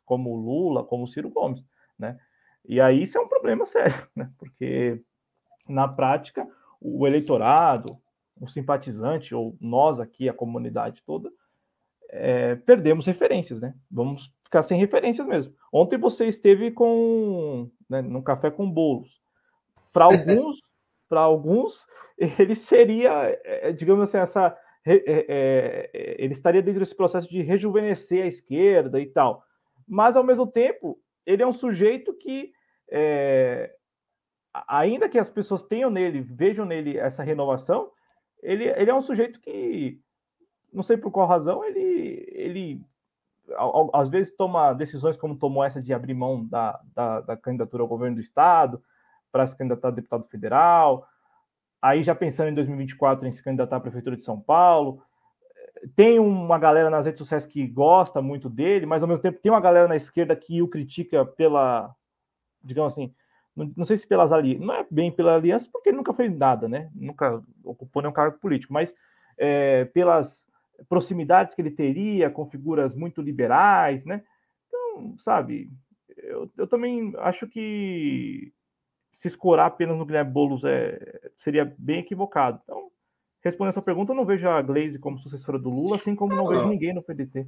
como 0.07 0.31
o 0.31 0.35
Lula, 0.37 0.85
como 0.85 1.03
o 1.03 1.07
Ciro 1.07 1.29
Gomes, 1.29 1.63
né? 1.99 2.17
E 2.65 2.81
aí 2.81 3.03
isso 3.03 3.17
é 3.17 3.21
um 3.21 3.27
problema 3.27 3.65
sério, 3.65 4.07
né? 4.15 4.31
Porque 4.39 4.99
na 5.67 5.87
prática 5.87 6.47
o 6.81 7.05
eleitorado, 7.05 7.95
o 8.39 8.47
simpatizante 8.47 9.35
ou 9.35 9.55
nós 9.59 9.99
aqui, 9.99 10.29
a 10.29 10.33
comunidade 10.33 11.03
toda, 11.05 11.29
é, 12.09 12.55
perdemos 12.55 13.05
referências, 13.05 13.59
né? 13.59 13.75
Vamos 13.91 14.33
ficar 14.43 14.63
sem 14.63 14.79
referências 14.79 15.27
mesmo. 15.27 15.53
Ontem 15.71 15.97
você 15.97 16.25
esteve 16.25 16.71
com 16.71 17.69
né, 17.89 18.01
num 18.01 18.21
café 18.21 18.49
com 18.49 18.69
bolos. 18.69 19.21
Para 19.91 20.05
alguns, 20.05 20.61
para 21.09 21.19
alguns, 21.19 21.85
ele 22.17 22.55
seria, 22.55 23.37
é, 23.43 23.73
digamos 23.73 24.03
assim, 24.03 24.19
essa 24.19 24.57
é, 24.85 25.03
é, 25.27 26.15
ele 26.17 26.31
estaria 26.31 26.61
dentro 26.61 26.79
desse 26.79 26.95
processo 26.95 27.29
de 27.29 27.41
rejuvenescer 27.41 28.23
a 28.23 28.27
esquerda 28.27 29.01
e 29.01 29.07
tal 29.07 29.45
mas 29.87 30.17
ao 30.17 30.23
mesmo 30.23 30.45
tempo 30.45 30.99
ele 31.25 31.43
é 31.43 31.47
um 31.47 31.53
sujeito 31.53 32.13
que, 32.13 32.51
é, 32.89 33.73
ainda 34.67 35.09
que 35.09 35.19
as 35.19 35.29
pessoas 35.29 35.63
tenham 35.63 35.89
nele, 35.89 36.21
vejam 36.21 36.65
nele 36.65 36.97
essa 36.97 37.23
renovação, 37.23 37.91
ele, 38.41 38.65
ele 38.65 38.91
é 38.91 38.93
um 38.93 39.01
sujeito 39.01 39.39
que, 39.39 39.99
não 40.71 40.83
sei 40.83 40.97
por 40.97 41.11
qual 41.11 41.27
razão, 41.27 41.63
ele, 41.63 42.25
ele 42.31 42.81
às 43.93 44.09
vezes 44.09 44.35
toma 44.35 44.73
decisões 44.73 45.15
como 45.15 45.37
tomou 45.37 45.63
essa 45.63 45.81
de 45.81 45.93
abrir 45.93 46.13
mão 46.13 46.45
da, 46.45 46.79
da, 46.93 47.21
da 47.21 47.37
candidatura 47.37 47.83
ao 47.83 47.87
governo 47.87 48.15
do 48.15 48.21
estado 48.21 48.83
para 49.31 49.47
se 49.47 49.55
candidatar 49.55 49.89
a 49.89 49.91
deputado 49.91 50.25
federal, 50.25 51.07
aí 51.81 52.03
já 52.03 52.15
pensando 52.15 52.49
em 52.49 52.55
2024 52.55 53.27
em 53.27 53.31
se 53.31 53.43
candidatar 53.43 53.77
à 53.77 53.79
prefeitura 53.79 54.15
de 54.15 54.23
São 54.23 54.39
Paulo, 54.39 55.01
tem 55.95 56.19
uma 56.19 56.57
galera 56.57 56.89
nas 56.89 57.05
redes 57.05 57.19
sociais 57.19 57.45
que 57.45 57.65
gosta 57.67 58.21
muito 58.21 58.49
dele, 58.49 58.85
mas 58.85 59.01
ao 59.01 59.09
mesmo 59.09 59.21
tempo 59.21 59.39
tem 59.39 59.51
uma 59.51 59.61
galera 59.61 59.87
na 59.87 59.95
esquerda 59.95 60.35
que 60.35 60.61
o 60.61 60.67
critica 60.67 61.25
pela, 61.25 61.93
digamos 62.63 62.93
assim, 62.93 63.13
não, 63.55 63.71
não 63.75 63.85
sei 63.85 63.97
se 63.97 64.07
pelas 64.07 64.31
alianças, 64.31 64.65
não 64.65 64.73
é 64.73 64.85
bem 64.89 65.11
pela 65.11 65.35
aliança, 65.35 65.69
porque 65.71 65.89
ele 65.89 65.97
nunca 65.97 66.13
fez 66.13 66.35
nada, 66.35 66.67
né? 66.67 66.89
Nunca 66.93 67.43
ocupou 67.63 68.01
nenhum 68.01 68.13
cargo 68.13 68.37
político, 68.39 68.73
mas 68.73 68.93
é, 69.37 69.85
pelas 69.85 70.47
proximidades 70.87 71.55
que 71.55 71.61
ele 71.61 71.71
teria 71.71 72.29
com 72.29 72.45
figuras 72.45 72.93
muito 72.93 73.21
liberais, 73.21 74.05
né? 74.05 74.23
Então, 74.67 75.17
sabe, 75.17 75.71
eu, 76.15 76.51
eu 76.57 76.67
também 76.67 77.13
acho 77.17 77.47
que 77.47 78.53
se 79.11 79.27
escorar 79.27 79.65
apenas 79.65 79.97
no 79.97 80.05
Guilherme 80.05 80.31
Boulos 80.31 80.63
é, 80.63 81.31
seria 81.35 81.73
bem 81.77 81.99
equivocado. 81.99 82.61
Então, 82.63 82.91
respondendo 83.43 83.71
essa 83.71 83.81
pergunta, 83.81 84.11
eu 84.11 84.15
não 84.15 84.25
vejo 84.25 84.47
a 84.47 84.61
Glaze 84.61 84.99
como 84.99 85.19
sucessora 85.19 85.57
do 85.57 85.69
Lula, 85.69 85.95
assim 85.95 86.15
como 86.15 86.35
não, 86.35 86.43
não 86.43 86.49
vejo 86.49 86.67
ninguém 86.67 86.93
no 86.93 87.01
PDT. 87.01 87.47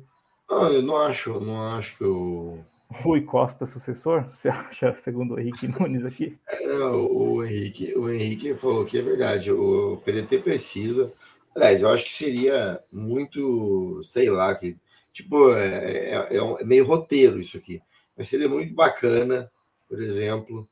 Não, 0.50 0.72
eu 0.72 0.82
não 0.82 0.98
acho, 0.98 1.40
não 1.40 1.68
acho 1.74 1.98
que 1.98 2.04
o. 2.04 2.60
Rui 2.92 3.22
Costa 3.22 3.68
sucessor? 3.68 4.24
Você 4.30 4.50
acha, 4.50 4.96
segundo 4.98 5.36
o 5.36 5.40
Henrique 5.40 5.68
Nunes 5.80 6.04
aqui? 6.04 6.38
É, 6.48 6.76
o 6.84 7.44
Henrique, 7.44 7.94
o 7.96 8.10
Henrique 8.10 8.56
falou 8.56 8.84
que 8.84 8.98
é 8.98 9.02
verdade. 9.02 9.52
O 9.52 9.98
PDT 10.04 10.40
precisa. 10.40 11.14
Aliás, 11.56 11.82
eu 11.82 11.90
acho 11.90 12.06
que 12.06 12.14
seria 12.14 12.82
muito, 12.92 14.02
sei 14.04 14.30
lá, 14.30 14.56
que 14.56 14.76
tipo, 15.12 15.54
é, 15.54 16.14
é, 16.14 16.38
é 16.38 16.64
meio 16.64 16.86
roteiro 16.86 17.40
isso 17.40 17.58
aqui. 17.58 17.82
Mas 18.18 18.28
seria 18.28 18.50
muito 18.50 18.74
bacana, 18.74 19.52
por 19.88 20.02
exemplo, 20.02 20.68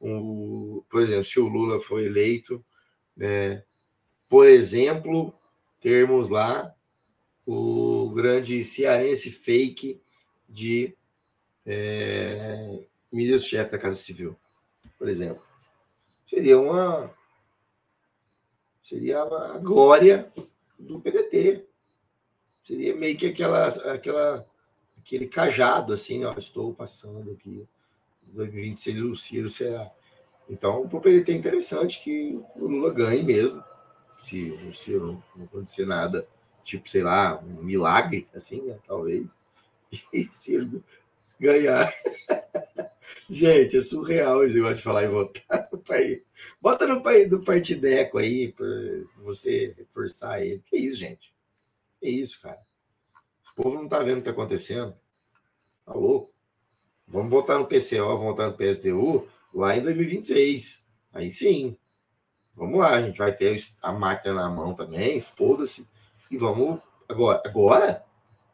um, 0.00 0.82
por 0.88 1.02
exemplo, 1.02 1.24
se 1.24 1.38
o 1.38 1.48
Lula 1.48 1.80
for 1.80 2.02
eleito, 2.02 2.64
né, 3.16 3.62
por 4.30 4.46
exemplo, 4.46 5.34
termos 5.80 6.28
lá 6.28 6.72
o 7.44 8.10
grande 8.10 8.62
cearense 8.62 9.28
fake 9.28 10.00
de 10.48 10.96
é, 11.66 12.84
ministro-chefe 13.12 13.72
da 13.72 13.78
Casa 13.78 13.96
Civil, 13.96 14.36
por 14.96 15.08
exemplo. 15.08 15.42
Seria 16.24 16.60
uma 16.60 17.12
seria 18.80 19.20
a 19.20 19.58
glória 19.58 20.32
do 20.78 21.00
PDT. 21.00 21.66
Seria 22.62 22.94
meio 22.94 23.16
que 23.16 23.26
aquela, 23.26 23.66
aquela 23.66 24.46
aquele 24.96 25.26
cajado 25.26 25.92
assim, 25.92 26.24
ó, 26.24 26.34
estou 26.38 26.72
passando 26.72 27.32
aqui 27.32 27.66
2026 28.22 29.00
o 29.02 29.16
Ciro 29.16 29.48
será. 29.48 29.90
Então, 30.48 30.88
para 30.88 30.98
o 30.98 31.00
PDT 31.00 31.32
é 31.32 31.34
interessante 31.34 32.00
que 32.02 32.40
o 32.54 32.68
Lula 32.68 32.94
ganhe 32.94 33.24
mesmo 33.24 33.69
se 34.20 34.50
o 34.50 34.72
Ciro 34.72 35.22
não 35.34 35.44
acontecer 35.44 35.86
nada 35.86 36.26
tipo, 36.62 36.88
sei 36.88 37.02
lá, 37.02 37.40
um 37.40 37.62
milagre, 37.62 38.28
assim, 38.34 38.62
né? 38.62 38.78
talvez, 38.86 39.26
e 40.12 40.28
Ciro 40.30 40.84
ganhar. 41.38 41.92
Gente, 43.28 43.76
é 43.76 43.80
surreal 43.80 44.44
esse 44.44 44.56
negócio 44.56 44.76
de 44.76 44.82
falar 44.82 45.04
e 45.04 45.08
votar 45.08 45.68
no 45.72 45.78
país. 45.78 46.20
Bota 46.60 46.86
no 46.86 47.02
país 47.02 47.28
do 47.28 47.42
partideco 47.42 48.18
aí 48.18 48.52
para 48.52 48.66
você 49.18 49.74
reforçar 49.76 50.44
ele. 50.44 50.60
Que 50.64 50.76
isso, 50.76 50.96
gente? 50.96 51.32
Que 52.00 52.08
isso, 52.08 52.40
cara? 52.42 52.60
O 53.52 53.62
povo 53.62 53.76
não 53.76 53.88
tá 53.88 54.00
vendo 54.00 54.16
o 54.16 54.18
que 54.18 54.24
tá 54.24 54.30
acontecendo. 54.32 54.94
Tá 55.86 55.92
louco? 55.92 56.32
Vamos 57.06 57.30
votar 57.30 57.58
no 57.58 57.66
PCO, 57.66 57.98
vamos 57.98 58.36
votar 58.36 58.50
no 58.50 58.56
PSTU 58.56 59.28
lá 59.54 59.76
em 59.76 59.82
2026. 59.82 60.84
Aí 61.12 61.30
sim. 61.30 61.76
Vamos 62.60 62.78
lá, 62.78 62.90
a 62.90 63.00
gente 63.00 63.16
vai 63.16 63.34
ter 63.34 63.58
a 63.80 63.90
máquina 63.90 64.34
na 64.34 64.50
mão 64.50 64.74
também, 64.74 65.18
foda-se. 65.18 65.88
E 66.30 66.36
vamos. 66.36 66.78
Agora, 67.08 67.40
agora, 67.42 68.04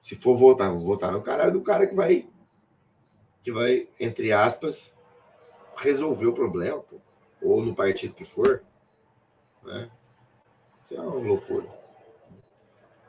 se 0.00 0.14
for 0.14 0.36
votar, 0.36 0.70
vou 0.70 0.78
votar 0.78 1.10
no 1.10 1.20
cara 1.20 1.50
do 1.50 1.60
cara 1.60 1.88
que 1.88 1.94
vai 1.94 2.28
que 3.42 3.50
vai, 3.50 3.88
entre 3.98 4.30
aspas, 4.32 4.96
resolver 5.76 6.26
o 6.26 6.32
problema, 6.32 6.78
pô. 6.78 7.00
ou 7.42 7.60
no 7.64 7.74
partido 7.74 8.14
que 8.14 8.24
for. 8.24 8.62
Né? 9.64 9.90
Isso 10.84 10.94
é 10.94 11.00
uma 11.00 11.14
loucura. 11.14 11.66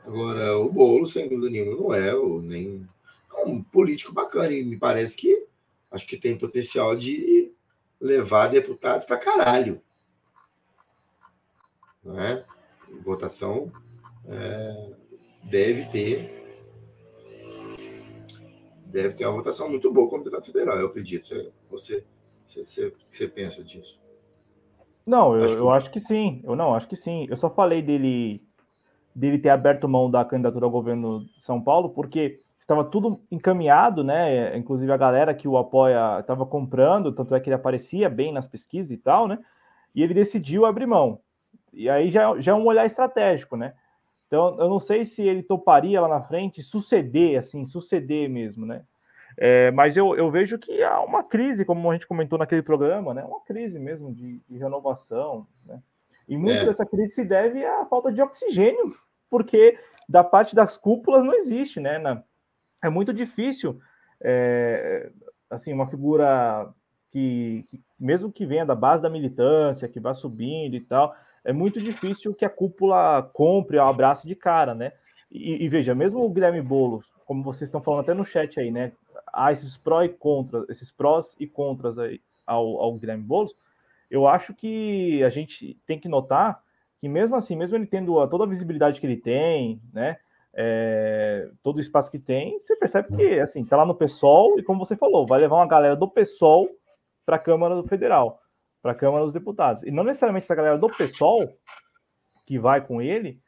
Agora, 0.04 0.58
o 0.58 0.68
Bolo, 0.68 1.06
sem 1.06 1.28
dúvida 1.28 1.48
nenhuma, 1.48 1.76
não 1.76 1.94
é 1.94 2.12
o, 2.12 2.42
nem 2.42 2.88
é 3.36 3.44
um 3.44 3.62
político 3.62 4.12
bacana. 4.12 4.50
E 4.50 4.64
me 4.64 4.76
parece 4.76 5.16
que 5.16 5.46
acho 5.92 6.06
que 6.08 6.16
tem 6.16 6.36
potencial 6.36 6.96
de 6.96 7.52
levar 8.00 8.48
deputados 8.48 9.06
para 9.06 9.16
caralho. 9.16 9.80
Né? 12.12 12.44
Votação 13.02 13.70
é, 14.26 14.90
deve 15.44 15.86
ter 15.86 16.38
deve 18.86 19.14
ter 19.14 19.26
uma 19.26 19.36
votação 19.36 19.68
muito 19.68 19.92
boa 19.92 20.08
como 20.08 20.24
deputado 20.24 20.46
federal, 20.46 20.78
eu 20.78 20.86
acredito. 20.86 21.28
Você, 21.70 22.04
você, 22.46 22.64
você, 22.64 22.94
você 23.08 23.28
pensa 23.28 23.62
disso? 23.62 24.00
Não, 25.06 25.36
eu 25.36 25.44
acho, 25.44 25.54
que... 25.54 25.60
eu 25.60 25.70
acho 25.70 25.90
que 25.90 26.00
sim. 26.00 26.40
Eu 26.42 26.56
não, 26.56 26.74
acho 26.74 26.88
que 26.88 26.96
sim. 26.96 27.26
Eu 27.28 27.36
só 27.36 27.50
falei 27.50 27.82
dele 27.82 28.42
dele 29.14 29.38
ter 29.38 29.48
aberto 29.48 29.88
mão 29.88 30.08
da 30.08 30.24
candidatura 30.24 30.64
ao 30.64 30.70
governo 30.70 31.24
de 31.36 31.42
São 31.42 31.60
Paulo, 31.60 31.90
porque 31.90 32.38
estava 32.60 32.84
tudo 32.84 33.20
encaminhado, 33.30 34.04
né? 34.04 34.56
Inclusive 34.56 34.92
a 34.92 34.96
galera 34.96 35.34
que 35.34 35.48
o 35.48 35.56
apoia 35.56 36.20
estava 36.20 36.46
comprando, 36.46 37.12
tanto 37.12 37.34
é 37.34 37.40
que 37.40 37.48
ele 37.48 37.54
aparecia 37.54 38.08
bem 38.08 38.32
nas 38.32 38.46
pesquisas 38.46 38.92
e 38.92 38.96
tal, 38.96 39.26
né? 39.26 39.38
E 39.94 40.02
ele 40.02 40.14
decidiu 40.14 40.64
abrir 40.64 40.86
mão. 40.86 41.20
E 41.78 41.88
aí 41.88 42.10
já, 42.10 42.38
já 42.40 42.50
é 42.50 42.54
um 42.56 42.66
olhar 42.66 42.84
estratégico, 42.84 43.56
né? 43.56 43.72
Então, 44.26 44.58
eu 44.58 44.68
não 44.68 44.80
sei 44.80 45.04
se 45.04 45.22
ele 45.22 45.44
toparia 45.44 46.00
lá 46.00 46.08
na 46.08 46.20
frente 46.20 46.60
suceder, 46.60 47.38
assim, 47.38 47.64
suceder 47.64 48.28
mesmo, 48.28 48.66
né? 48.66 48.82
É, 49.36 49.70
mas 49.70 49.96
eu, 49.96 50.16
eu 50.16 50.28
vejo 50.28 50.58
que 50.58 50.82
há 50.82 51.00
uma 51.00 51.22
crise, 51.22 51.64
como 51.64 51.88
a 51.88 51.92
gente 51.92 52.08
comentou 52.08 52.36
naquele 52.36 52.62
programa, 52.62 53.14
né? 53.14 53.22
Uma 53.22 53.40
crise 53.42 53.78
mesmo 53.78 54.12
de, 54.12 54.40
de 54.48 54.58
renovação, 54.58 55.46
né? 55.64 55.80
E 56.28 56.36
muito 56.36 56.58
é. 56.58 56.64
dessa 56.64 56.84
crise 56.84 57.14
se 57.14 57.24
deve 57.24 57.64
à 57.64 57.86
falta 57.86 58.10
de 58.10 58.20
oxigênio, 58.20 58.92
porque 59.30 59.78
da 60.08 60.24
parte 60.24 60.56
das 60.56 60.76
cúpulas 60.76 61.22
não 61.22 61.34
existe, 61.34 61.78
né? 61.78 61.96
Na, 61.98 62.24
é 62.82 62.90
muito 62.90 63.14
difícil, 63.14 63.80
é, 64.20 65.12
assim, 65.48 65.72
uma 65.72 65.86
figura 65.86 66.74
que, 67.08 67.64
que, 67.68 67.80
mesmo 67.98 68.32
que 68.32 68.44
venha 68.44 68.66
da 68.66 68.74
base 68.74 69.00
da 69.00 69.08
militância, 69.08 69.88
que 69.88 70.00
vá 70.00 70.12
subindo 70.12 70.74
e 70.74 70.80
tal, 70.80 71.14
é 71.44 71.52
muito 71.52 71.80
difícil 71.80 72.34
que 72.34 72.44
a 72.44 72.50
cúpula 72.50 73.22
compre 73.32 73.78
ou 73.78 73.84
abrace 73.84 74.26
de 74.26 74.34
cara, 74.34 74.74
né? 74.74 74.92
E, 75.30 75.64
e, 75.64 75.68
veja, 75.68 75.94
mesmo 75.94 76.20
o 76.24 76.30
Guilherme 76.30 76.62
Boulos, 76.62 77.06
como 77.26 77.42
vocês 77.42 77.68
estão 77.68 77.82
falando 77.82 78.00
até 78.00 78.14
no 78.14 78.24
chat 78.24 78.58
aí, 78.58 78.70
né? 78.70 78.92
Há 79.32 79.52
esses 79.52 79.76
pró 79.76 80.02
e 80.02 80.08
contras, 80.08 80.68
esses 80.68 80.90
prós 80.90 81.36
e 81.38 81.46
contras 81.46 81.98
aí 81.98 82.20
ao, 82.46 82.80
ao 82.80 82.94
Guilherme 82.94 83.24
Boulos, 83.24 83.54
eu 84.10 84.26
acho 84.26 84.54
que 84.54 85.22
a 85.22 85.28
gente 85.28 85.78
tem 85.86 85.98
que 85.98 86.08
notar 86.08 86.62
que 86.98 87.08
mesmo 87.08 87.36
assim, 87.36 87.54
mesmo 87.54 87.76
ele 87.76 87.86
tendo 87.86 88.26
toda 88.26 88.44
a 88.44 88.48
visibilidade 88.48 89.00
que 89.00 89.06
ele 89.06 89.16
tem, 89.16 89.80
né? 89.92 90.16
É, 90.60 91.48
todo 91.62 91.76
o 91.76 91.80
espaço 91.80 92.10
que 92.10 92.18
tem, 92.18 92.58
você 92.58 92.74
percebe 92.74 93.14
que 93.14 93.38
assim, 93.38 93.64
tá 93.64 93.76
lá 93.76 93.86
no 93.86 93.94
PSOL, 93.94 94.58
e 94.58 94.62
como 94.62 94.84
você 94.84 94.96
falou, 94.96 95.24
vai 95.24 95.38
levar 95.38 95.56
uma 95.56 95.68
galera 95.68 95.94
do 95.94 96.08
PSOL 96.08 96.68
para 97.24 97.36
a 97.36 97.38
Câmara 97.38 97.80
Federal 97.84 98.40
para 98.82 98.92
a 98.92 98.94
Câmara 98.94 99.24
dos 99.24 99.32
Deputados. 99.32 99.82
E 99.82 99.90
não 99.90 100.04
necessariamente 100.04 100.44
essa 100.44 100.54
galera 100.54 100.78
do 100.78 100.86
PSOL 100.86 101.56
que 102.46 102.58
vai 102.58 102.84
com 102.84 103.02
ele 103.02 103.40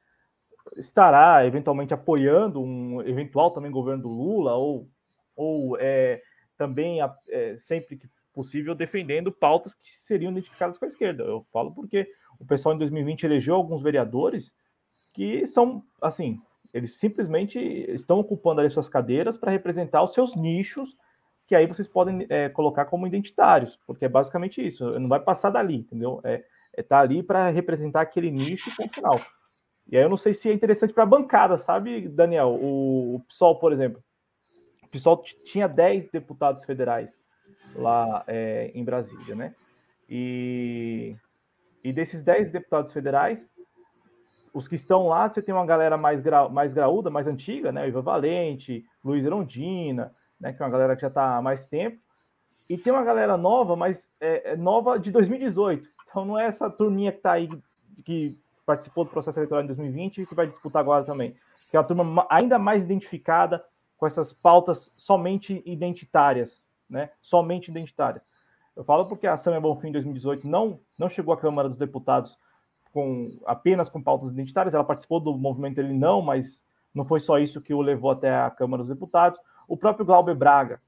estará 0.76 1.44
eventualmente 1.46 1.94
apoiando 1.94 2.62
um 2.62 3.02
eventual 3.02 3.50
também 3.50 3.70
governo 3.70 4.02
do 4.02 4.08
Lula 4.08 4.54
ou, 4.54 4.88
ou 5.34 5.76
é, 5.80 6.22
também 6.56 6.98
é, 7.28 7.56
sempre 7.58 7.96
que 7.96 8.08
possível 8.32 8.74
defendendo 8.74 9.32
pautas 9.32 9.74
que 9.74 9.90
seriam 9.90 10.30
identificadas 10.30 10.78
com 10.78 10.84
a 10.84 10.88
esquerda. 10.88 11.24
Eu 11.24 11.44
falo 11.52 11.72
porque 11.72 12.08
o 12.38 12.44
pessoal 12.44 12.74
em 12.74 12.78
2020 12.78 13.24
elegeu 13.24 13.54
alguns 13.54 13.82
vereadores 13.82 14.54
que 15.12 15.46
são 15.46 15.82
assim, 16.00 16.40
eles 16.72 16.96
simplesmente 16.96 17.58
estão 17.58 18.18
ocupando 18.18 18.60
ali 18.60 18.70
suas 18.70 18.88
cadeiras 18.88 19.36
para 19.36 19.50
representar 19.50 20.02
os 20.02 20.14
seus 20.14 20.36
nichos 20.36 20.96
que 21.50 21.56
aí 21.56 21.66
vocês 21.66 21.88
podem 21.88 22.24
é, 22.28 22.48
colocar 22.48 22.84
como 22.84 23.08
identitários, 23.08 23.76
porque 23.84 24.04
é 24.04 24.08
basicamente 24.08 24.64
isso, 24.64 24.88
não 25.00 25.08
vai 25.08 25.18
passar 25.18 25.50
dali, 25.50 25.78
entendeu? 25.78 26.20
É, 26.22 26.44
é 26.72 26.80
tá 26.80 27.00
ali 27.00 27.24
para 27.24 27.48
representar 27.50 28.02
aquele 28.02 28.30
nicho 28.30 28.70
funcional. 28.70 29.20
E 29.90 29.96
aí 29.96 30.04
eu 30.04 30.08
não 30.08 30.16
sei 30.16 30.32
se 30.32 30.48
é 30.48 30.52
interessante 30.52 30.94
para 30.94 31.02
a 31.02 31.06
bancada, 31.06 31.58
sabe, 31.58 32.06
Daniel? 32.08 32.50
O, 32.50 33.16
o 33.16 33.20
PSOL, 33.26 33.58
por 33.58 33.72
exemplo. 33.72 34.00
O 34.84 34.86
PSOL 34.86 35.24
tinha 35.44 35.66
10 35.66 36.12
deputados 36.12 36.64
federais 36.64 37.18
lá 37.74 38.22
é, 38.28 38.70
em 38.72 38.84
Brasília, 38.84 39.34
né? 39.34 39.52
E, 40.08 41.16
e 41.82 41.92
desses 41.92 42.22
10 42.22 42.52
deputados 42.52 42.92
federais, 42.92 43.44
os 44.54 44.68
que 44.68 44.76
estão 44.76 45.08
lá, 45.08 45.28
você 45.28 45.42
tem 45.42 45.52
uma 45.52 45.66
galera 45.66 45.96
mais, 45.96 46.20
gra, 46.20 46.48
mais 46.48 46.72
graúda, 46.72 47.10
mais 47.10 47.26
antiga, 47.26 47.72
né? 47.72 47.82
O 47.86 47.88
Ivan 47.88 48.02
Valente, 48.02 48.86
Luiz 49.02 49.26
Erondina, 49.26 50.14
né, 50.40 50.52
que 50.52 50.62
é 50.62 50.64
uma 50.64 50.72
galera 50.72 50.94
que 50.96 51.02
já 51.02 51.08
está 51.08 51.36
há 51.36 51.42
mais 51.42 51.66
tempo, 51.66 52.00
e 52.68 52.78
tem 52.78 52.92
uma 52.92 53.02
galera 53.02 53.36
nova, 53.36 53.74
mas 53.74 54.08
é, 54.20 54.52
é 54.52 54.56
nova 54.56 54.98
de 54.98 55.10
2018. 55.10 55.88
Então 56.08 56.24
não 56.24 56.38
é 56.38 56.46
essa 56.46 56.70
turminha 56.70 57.10
que 57.10 57.18
está 57.18 57.32
aí, 57.32 57.48
que 58.04 58.38
participou 58.64 59.04
do 59.04 59.10
processo 59.10 59.38
eleitoral 59.40 59.64
em 59.64 59.66
2020 59.66 60.22
e 60.22 60.26
que 60.26 60.34
vai 60.34 60.46
disputar 60.46 60.80
agora 60.80 61.04
também. 61.04 61.34
Que 61.68 61.76
é 61.76 61.80
uma 61.80 61.86
turma 61.86 62.26
ainda 62.30 62.58
mais 62.58 62.84
identificada 62.84 63.64
com 63.96 64.06
essas 64.06 64.32
pautas 64.32 64.92
somente 64.96 65.62
identitárias, 65.66 66.64
né? 66.88 67.10
Somente 67.20 67.70
identitárias. 67.70 68.22
Eu 68.76 68.84
falo 68.84 69.06
porque 69.06 69.26
a 69.26 69.36
Samia 69.36 69.60
Bonfim 69.60 69.88
em 69.88 69.92
2018 69.92 70.46
não, 70.46 70.80
não 70.98 71.08
chegou 71.08 71.34
à 71.34 71.36
Câmara 71.36 71.68
dos 71.68 71.76
Deputados 71.76 72.38
com 72.92 73.36
apenas 73.46 73.88
com 73.88 74.02
pautas 74.02 74.30
identitárias, 74.30 74.74
ela 74.74 74.84
participou 74.84 75.20
do 75.20 75.36
movimento 75.36 75.78
ele 75.78 75.92
não, 75.92 76.22
mas 76.22 76.64
não 76.94 77.04
foi 77.04 77.20
só 77.20 77.38
isso 77.38 77.60
que 77.60 77.74
o 77.74 77.80
levou 77.80 78.10
até 78.10 78.34
a 78.34 78.50
Câmara 78.50 78.82
dos 78.82 78.90
Deputados. 78.90 79.40
O 79.70 79.76
próprio 79.76 80.04
Glauber 80.04 80.34
Braga, 80.34 80.82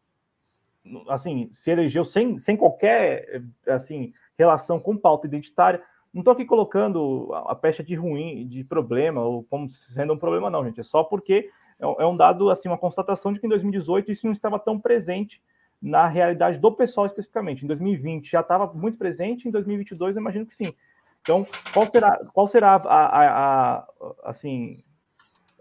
assim, 1.09 1.49
se 1.53 1.71
elegeu 1.71 2.05
sem, 2.05 2.37
sem 2.37 2.57
qualquer 2.57 3.41
assim 3.69 4.13
relação 4.37 4.81
com 4.81 4.97
pauta 4.97 5.25
identitária. 5.25 5.81
Não 6.13 6.21
estou 6.21 6.33
aqui 6.33 6.45
colocando 6.45 7.31
a 7.47 7.55
pecha 7.55 7.85
de 7.85 7.95
ruim, 7.95 8.45
de 8.49 8.65
problema, 8.65 9.23
ou 9.23 9.45
como 9.45 9.71
sendo 9.71 10.15
um 10.15 10.19
problema, 10.19 10.51
não, 10.51 10.65
gente. 10.65 10.81
É 10.81 10.83
só 10.83 11.05
porque 11.05 11.49
é, 11.79 11.85
é 11.85 12.07
um 12.07 12.17
dado, 12.17 12.51
assim, 12.51 12.69
uma 12.69 12.77
constatação 12.77 13.33
de 13.33 13.39
que 13.39 13.47
em 13.47 13.51
2018 13.51 14.11
isso 14.11 14.27
não 14.27 14.33
estava 14.33 14.59
tão 14.59 14.81
presente 14.81 15.41
na 15.81 16.09
realidade 16.09 16.59
do 16.59 16.73
pessoal 16.73 17.07
especificamente. 17.07 17.65
Em 17.65 17.69
2020 17.69 18.29
já 18.29 18.41
estava 18.41 18.67
muito 18.73 18.99
presente, 18.99 19.47
em 19.47 19.51
2022 19.53 20.17
eu 20.17 20.21
imagino 20.21 20.45
que 20.45 20.55
sim. 20.55 20.75
Então, 21.21 21.47
qual 21.73 21.87
será, 21.87 22.17
qual 22.33 22.49
será 22.49 22.75
a, 22.75 22.79
a, 22.79 23.77
a 23.79 23.87
assim, 24.25 24.83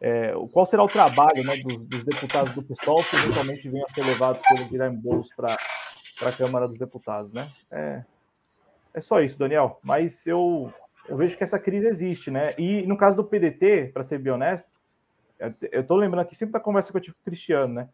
é, 0.02 0.34
qual 0.52 0.66
será 0.66 0.84
o 0.84 0.88
trabalho 0.88 1.44
né, 1.46 1.54
dos, 1.64 1.86
dos, 1.86 2.04
deputados 2.04 2.52
do 2.56 2.64
PSOL 2.64 3.04
que 3.04 3.16
eventualmente 3.18 3.70
venham 3.70 3.86
a 3.88 3.94
ser 3.94 4.04
levados 4.04 4.42
pelo 4.48 4.68
Guilherme 4.68 4.98
Boulos 4.98 5.30
para 5.36 5.56
a 6.28 6.32
Câmara 6.32 6.68
dos 6.68 6.80
Deputados, 6.80 7.32
né? 7.32 7.48
É, 7.70 8.04
é 8.96 9.00
só 9.00 9.22
isso, 9.22 9.38
Daniel. 9.38 9.80
Mas 9.84 10.26
eu, 10.26 10.74
eu 11.08 11.16
vejo 11.16 11.38
que 11.38 11.44
essa 11.44 11.60
crise 11.60 11.86
existe, 11.86 12.32
né? 12.32 12.56
E 12.58 12.82
no 12.88 12.98
caso 12.98 13.16
do 13.16 13.24
PDT, 13.24 13.92
para 13.94 14.04
ser 14.04 14.18
bem 14.18 14.34
honesto, 14.34 14.68
eu 15.72 15.82
estou 15.82 15.98
lembrando 15.98 16.24
aqui 16.24 16.36
sempre 16.36 16.54
da 16.54 16.60
conversa 16.60 16.92
que 16.92 16.98
eu 16.98 17.02
tive 17.02 17.14
com 17.14 17.22
o 17.22 17.26
Cristiano, 17.26 17.72
né? 17.72 17.90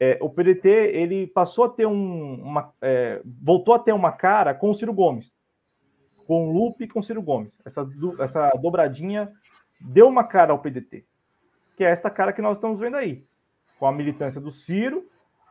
É, 0.00 0.18
o 0.20 0.28
PDT 0.28 0.68
ele 0.68 1.28
passou 1.28 1.66
a 1.66 1.68
ter 1.68 1.86
um, 1.86 2.42
uma, 2.42 2.72
é, 2.82 3.20
voltou 3.24 3.74
a 3.74 3.78
ter 3.78 3.92
uma 3.92 4.10
cara 4.10 4.52
com 4.52 4.70
o 4.70 4.74
Ciro 4.74 4.92
Gomes, 4.92 5.32
com 6.26 6.48
o 6.48 6.52
Lupe 6.52 6.84
e 6.84 6.88
com 6.88 6.98
o 6.98 7.02
Ciro 7.02 7.22
Gomes. 7.22 7.56
Essa, 7.64 7.88
essa 8.18 8.50
dobradinha 8.60 9.30
deu 9.80 10.08
uma 10.08 10.24
cara 10.24 10.52
ao 10.52 10.58
PDT 10.58 11.04
que 11.80 11.84
é 11.84 11.88
esta 11.88 12.10
cara 12.10 12.30
que 12.30 12.42
nós 12.42 12.58
estamos 12.58 12.78
vendo 12.78 12.98
aí, 12.98 13.24
com 13.78 13.86
a 13.86 13.92
militância 13.92 14.38
do 14.38 14.50
Ciro 14.50 15.08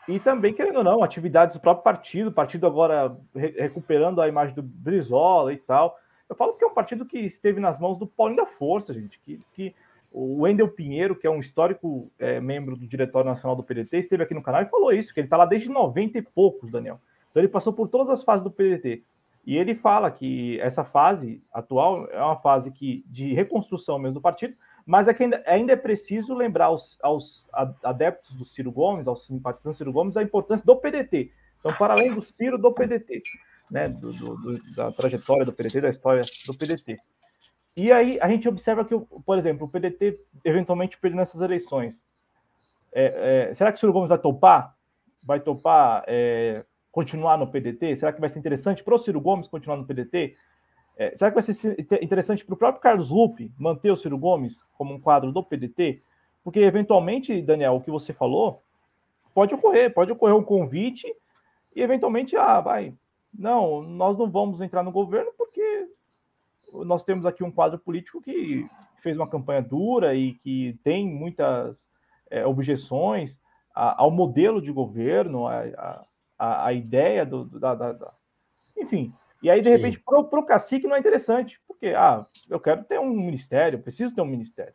e 0.07 0.19
também, 0.19 0.53
querendo 0.53 0.77
ou 0.77 0.83
não, 0.83 1.01
atividades 1.01 1.55
do 1.55 1.59
próprio 1.59 1.83
partido, 1.83 2.31
partido 2.31 2.67
agora 2.67 3.17
re 3.33 3.47
recuperando 3.57 4.21
a 4.21 4.27
imagem 4.27 4.53
do 4.53 4.61
Brizola 4.61 5.51
e 5.51 5.57
tal. 5.57 5.97
Eu 6.29 6.35
falo 6.35 6.53
que 6.53 6.63
é 6.63 6.67
um 6.67 6.73
partido 6.75 7.03
que 7.03 7.17
esteve 7.17 7.59
nas 7.59 7.79
mãos 7.79 7.97
do 7.97 8.05
Paulinho 8.05 8.37
da 8.37 8.45
Força, 8.45 8.93
gente, 8.93 9.19
que, 9.25 9.39
que 9.53 9.75
O 10.11 10.41
Wendel 10.41 10.69
Pinheiro, 10.69 11.15
que 11.15 11.25
é 11.25 11.31
um 11.31 11.39
histórico 11.39 12.11
é, 12.19 12.39
membro 12.39 12.75
do 12.77 12.85
Diretório 12.85 13.27
Nacional 13.27 13.55
do 13.55 13.63
PDT, 13.63 13.97
esteve 13.97 14.21
aqui 14.21 14.35
no 14.35 14.43
canal 14.43 14.61
e 14.61 14.69
falou 14.69 14.93
isso, 14.93 15.11
que 15.11 15.19
ele 15.19 15.25
está 15.25 15.35
lá 15.35 15.47
desde 15.47 15.67
90 15.67 16.19
e 16.19 16.21
poucos, 16.21 16.69
Daniel. 16.69 17.01
Então 17.31 17.41
ele 17.41 17.51
passou 17.51 17.73
por 17.73 17.87
todas 17.87 18.11
as 18.11 18.23
fases 18.23 18.43
do 18.43 18.51
PDT. 18.51 19.01
E 19.47 19.57
ele 19.57 19.73
fala 19.73 20.11
que 20.11 20.59
essa 20.61 20.83
fase 20.83 21.41
atual 21.51 22.05
é 22.11 22.21
uma 22.21 22.35
fase 22.35 22.69
que, 22.69 23.03
de 23.07 23.33
reconstrução 23.33 23.97
mesmo 23.97 24.13
do 24.13 24.21
partido, 24.21 24.55
mas 24.85 25.07
é 25.07 25.13
que 25.13 25.23
ainda, 25.23 25.43
ainda 25.45 25.73
é 25.73 25.75
preciso 25.75 26.33
lembrar 26.33 26.65
aos, 26.65 26.97
aos, 27.01 27.47
adeptos 27.83 28.33
do 28.33 28.45
Ciro 28.45 28.71
Gomes, 28.71 29.07
aos 29.07 29.25
simpatizantes 29.25 29.77
do 29.77 29.83
Ciro 29.83 29.93
Gomes, 29.93 30.17
a 30.17 30.23
importância 30.23 30.65
do 30.65 30.75
PDT. 30.75 31.31
Então, 31.59 31.73
para 31.73 31.93
além 31.93 32.13
do 32.13 32.21
Ciro, 32.21 32.57
do 32.57 32.71
PDT, 32.71 33.21
né, 33.69 33.87
do, 33.87 34.11
do, 34.13 34.35
do, 34.37 34.75
da 34.75 34.91
trajetória 34.91 35.45
do 35.45 35.53
PDT, 35.53 35.81
da 35.81 35.89
história 35.89 36.21
do 36.45 36.53
PDT. 36.53 36.97
E 37.75 37.91
aí 37.91 38.17
a 38.21 38.27
gente 38.27 38.47
observa 38.47 38.83
que, 38.83 38.97
por 39.25 39.37
exemplo, 39.37 39.67
o 39.67 39.69
PDT 39.69 40.19
eventualmente 40.43 40.97
perdendo 40.97 41.21
essas 41.21 41.41
eleições. 41.41 42.03
É, 42.91 43.47
é, 43.49 43.53
será 43.53 43.71
que 43.71 43.77
o 43.77 43.79
Ciro 43.79 43.93
Gomes 43.93 44.09
vai 44.09 44.17
topar? 44.17 44.75
Vai 45.23 45.39
topar 45.39 46.03
é, 46.07 46.65
continuar 46.91 47.37
no 47.37 47.47
PDT? 47.47 47.95
Será 47.95 48.11
que 48.11 48.19
vai 48.19 48.29
ser 48.29 48.39
interessante 48.39 48.83
para 48.83 48.95
o 48.95 48.97
Ciro 48.97 49.21
Gomes 49.21 49.47
continuar 49.47 49.77
no 49.77 49.85
PDT? 49.85 50.35
É, 50.99 51.15
será 51.15 51.31
que 51.31 51.41
vai 51.41 51.53
ser 51.53 52.03
interessante 52.03 52.43
para 52.45 52.53
o 52.53 52.57
próprio 52.57 52.81
Carlos 52.81 53.09
Lupe 53.09 53.53
manter 53.57 53.89
o 53.89 53.95
Ciro 53.95 54.17
Gomes 54.17 54.61
como 54.77 54.93
um 54.93 54.99
quadro 54.99 55.31
do 55.31 55.41
PDT? 55.41 56.03
Porque, 56.43 56.59
eventualmente, 56.59 57.41
Daniel, 57.41 57.75
o 57.75 57.81
que 57.81 57.89
você 57.89 58.11
falou 58.11 58.61
pode 59.33 59.55
ocorrer, 59.55 59.93
pode 59.93 60.11
ocorrer 60.11 60.35
um 60.35 60.43
convite 60.43 61.07
e, 61.73 61.81
eventualmente, 61.81 62.35
ah, 62.35 62.59
vai, 62.59 62.93
não, 63.33 63.81
nós 63.81 64.17
não 64.17 64.29
vamos 64.29 64.59
entrar 64.59 64.83
no 64.83 64.91
governo 64.91 65.31
porque 65.37 65.87
nós 66.73 67.01
temos 67.01 67.25
aqui 67.25 67.45
um 67.45 67.51
quadro 67.51 67.79
político 67.79 68.21
que 68.21 68.67
fez 68.97 69.15
uma 69.15 69.29
campanha 69.29 69.61
dura 69.61 70.13
e 70.13 70.33
que 70.33 70.77
tem 70.83 71.07
muitas 71.07 71.87
é, 72.29 72.45
objeções 72.45 73.39
ao 73.73 74.11
modelo 74.11 74.61
de 74.61 74.73
governo, 74.73 75.47
a, 75.47 76.05
a, 76.37 76.65
a 76.65 76.73
ideia 76.73 77.25
do, 77.25 77.45
da, 77.45 77.73
da, 77.73 77.93
da, 77.93 78.13
Enfim, 78.77 79.13
e 79.41 79.49
aí, 79.49 79.61
de 79.61 79.67
Sim. 79.67 79.75
repente, 79.75 79.99
para 79.99 80.19
o 80.19 80.45
cacique 80.45 80.87
não 80.87 80.95
é 80.95 80.99
interessante, 80.99 81.61
porque, 81.67 81.87
ah, 81.87 82.25
eu 82.49 82.59
quero 82.59 82.83
ter 82.83 82.99
um 82.99 83.09
ministério, 83.09 83.79
preciso 83.79 84.13
ter 84.13 84.21
um 84.21 84.25
ministério. 84.25 84.73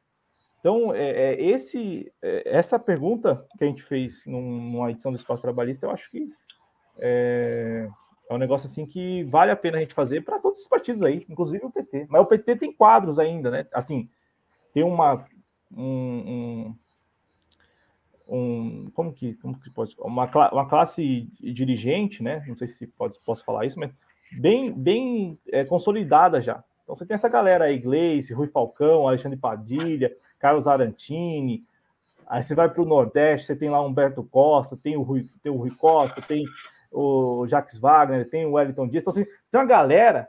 Então, 0.61 0.95
é, 0.95 1.35
é 1.35 1.43
esse, 1.43 2.11
é, 2.23 2.57
essa 2.57 2.78
pergunta 2.78 3.47
que 3.59 3.65
a 3.65 3.66
gente 3.66 3.82
fez 3.82 4.24
numa 4.24 4.91
edição 4.91 5.12
do 5.12 5.19
Espaço 5.19 5.43
Trabalhista, 5.43 5.85
eu 5.85 5.91
acho 5.91 6.11
que 6.11 6.27
é, 6.99 7.86
é 8.31 8.35
um 8.35 8.39
negócio 8.39 8.66
assim 8.66 8.86
que 8.86 9.24
vale 9.24 9.51
a 9.51 9.57
pena 9.57 9.77
a 9.77 9.81
gente 9.81 9.93
fazer 9.93 10.23
para 10.23 10.39
todos 10.39 10.61
os 10.61 10.69
partidos 10.69 11.03
aí, 11.03 11.27
inclusive 11.28 11.66
o 11.66 11.70
PT. 11.70 12.07
Mas 12.09 12.23
o 12.23 12.27
PT 12.27 12.57
tem 12.57 12.73
quadros 12.73 13.19
ainda, 13.19 13.51
né? 13.51 13.66
Assim, 13.73 14.09
tem 14.73 14.82
uma. 14.82 15.27
Um, 15.70 16.16
um, 16.66 16.77
um 18.27 18.91
como 18.95 19.12
que, 19.12 19.35
como 19.35 19.59
que 19.61 19.69
pode 19.70 19.95
uma, 19.99 20.31
uma 20.51 20.69
classe 20.69 21.28
dirigente, 21.41 22.23
né? 22.23 22.43
Não 22.47 22.57
sei 22.57 22.69
se 22.69 22.86
pode, 22.86 23.19
posso 23.24 23.45
falar 23.45 23.66
isso, 23.66 23.78
mas 23.78 23.93
bem, 24.32 24.72
bem 24.72 25.38
é, 25.51 25.64
consolidada 25.64 26.40
já. 26.40 26.62
Então 26.82 26.96
você 26.96 27.06
tem 27.06 27.14
essa 27.14 27.28
galera 27.28 27.64
aí, 27.64 27.78
Gleice, 27.78 28.34
Rui 28.34 28.48
Falcão, 28.48 29.09
Alexandre 29.09 29.38
Padilha, 29.38 30.14
Carlos 30.38 30.66
Arantini. 30.66 31.64
Aí 32.26 32.42
você 32.42 32.55
vai 32.55 32.68
para 32.68 32.82
o 32.82 32.86
Nordeste, 32.86 33.46
você 33.46 33.56
tem 33.56 33.70
lá 33.70 33.80
Humberto 33.80 34.22
Costa, 34.24 34.76
tem 34.76 34.96
o 34.96 35.02
Rui, 35.02 35.24
tem 35.42 35.52
o 35.52 35.56
Rui 35.56 35.70
Costa, 35.70 36.20
tem 36.20 36.44
o 36.90 37.46
Jacques 37.46 37.78
Wagner, 37.78 38.28
tem 38.28 38.46
o 38.46 38.52
Wellington 38.52 38.88
Dias. 38.88 39.02
Então, 39.02 39.12
assim, 39.12 39.24
tem 39.51 39.60
uma 39.60 39.66
galera 39.66 40.28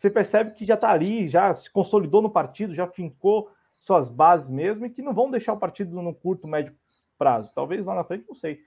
você 0.00 0.08
percebe 0.08 0.52
que 0.52 0.64
já 0.64 0.76
está 0.76 0.90
ali, 0.90 1.28
já 1.28 1.52
se 1.52 1.70
consolidou 1.70 2.22
no 2.22 2.30
partido, 2.30 2.74
já 2.74 2.86
fincou 2.86 3.50
suas 3.76 4.08
bases 4.08 4.48
mesmo 4.48 4.86
e 4.86 4.90
que 4.90 5.02
não 5.02 5.12
vão 5.12 5.30
deixar 5.30 5.52
o 5.52 5.58
partido 5.58 6.00
no 6.00 6.14
curto, 6.14 6.48
médio 6.48 6.74
prazo. 7.18 7.52
Talvez 7.54 7.84
lá 7.84 7.94
na 7.94 8.02
frente, 8.02 8.24
não 8.26 8.34
sei. 8.34 8.60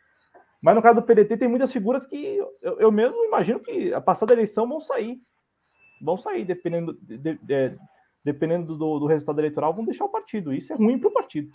Mas 0.64 0.76
no 0.76 0.82
caso 0.82 0.96
do 0.96 1.06
PDT, 1.06 1.36
tem 1.36 1.50
muitas 1.50 1.74
figuras 1.74 2.06
que 2.06 2.38
eu, 2.62 2.80
eu 2.80 2.90
mesmo 2.90 3.22
imagino 3.26 3.60
que 3.60 3.94
a 3.94 4.00
passada 4.00 4.32
eleição 4.32 4.66
vão 4.66 4.80
sair. 4.80 5.20
Vão 6.02 6.16
sair, 6.16 6.46
dependendo, 6.46 6.98
de, 7.02 7.18
de, 7.18 7.38
de, 7.42 7.78
dependendo 8.24 8.78
do, 8.78 8.98
do, 8.98 9.06
resultado 9.06 9.40
eleitoral, 9.40 9.74
vão 9.74 9.84
deixar 9.84 10.06
o 10.06 10.10
partido. 10.10 10.54
Isso 10.54 10.72
é 10.72 10.78
ruim 10.78 10.98
para 10.98 11.10
o 11.10 11.14
partido. 11.14 11.52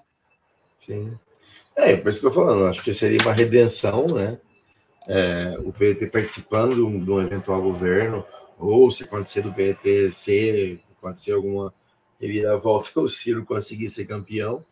Sim. 0.77 1.19
É, 1.75 1.97
por 1.97 2.11
isso 2.11 2.21
que 2.21 2.27
eu 2.27 2.29
estou 2.29 2.45
falando. 2.45 2.67
Acho 2.67 2.85
que 2.85 2.93
seria 2.93 3.19
uma 3.23 3.33
redenção, 3.33 4.05
né? 4.09 4.39
É, 5.09 5.57
o 5.61 5.73
PDT 5.73 6.09
participando 6.09 6.75
de 6.75 7.11
um, 7.11 7.23
eventual 7.23 7.63
governo, 7.63 8.27
ou 8.59 8.91
se 8.91 9.05
acontecer 9.05 9.41
do 9.41 9.55
PDT 9.55 10.11
ser, 10.11 10.83
acontecer 10.99 11.33
alguma 11.33 11.73
reviravolta, 12.21 13.01
o 13.01 13.09
Ciro 13.09 13.43
conseguir 13.47 13.89
ser 13.89 14.05
campeão 14.05 14.63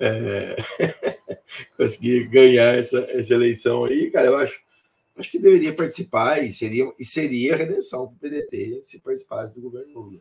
é, 0.00 0.56
conseguir 1.76 2.28
ganhar 2.28 2.76
essa, 2.76 3.00
essa 3.10 3.34
eleição 3.34 3.84
aí, 3.84 4.10
cara, 4.10 4.26
eu 4.26 4.36
acho, 4.36 4.60
acho 5.16 5.30
que 5.30 5.38
deveria 5.38 5.74
participar 5.74 6.42
e 6.42 6.52
seria, 6.52 6.90
e 6.98 7.04
seria 7.04 7.56
redenção 7.56 8.06
para 8.06 8.16
o 8.16 8.18
PDT 8.18 8.80
se 8.84 9.00
participasse 9.00 9.54
do 9.54 9.60
governo 9.60 10.00
Lula. 10.00 10.20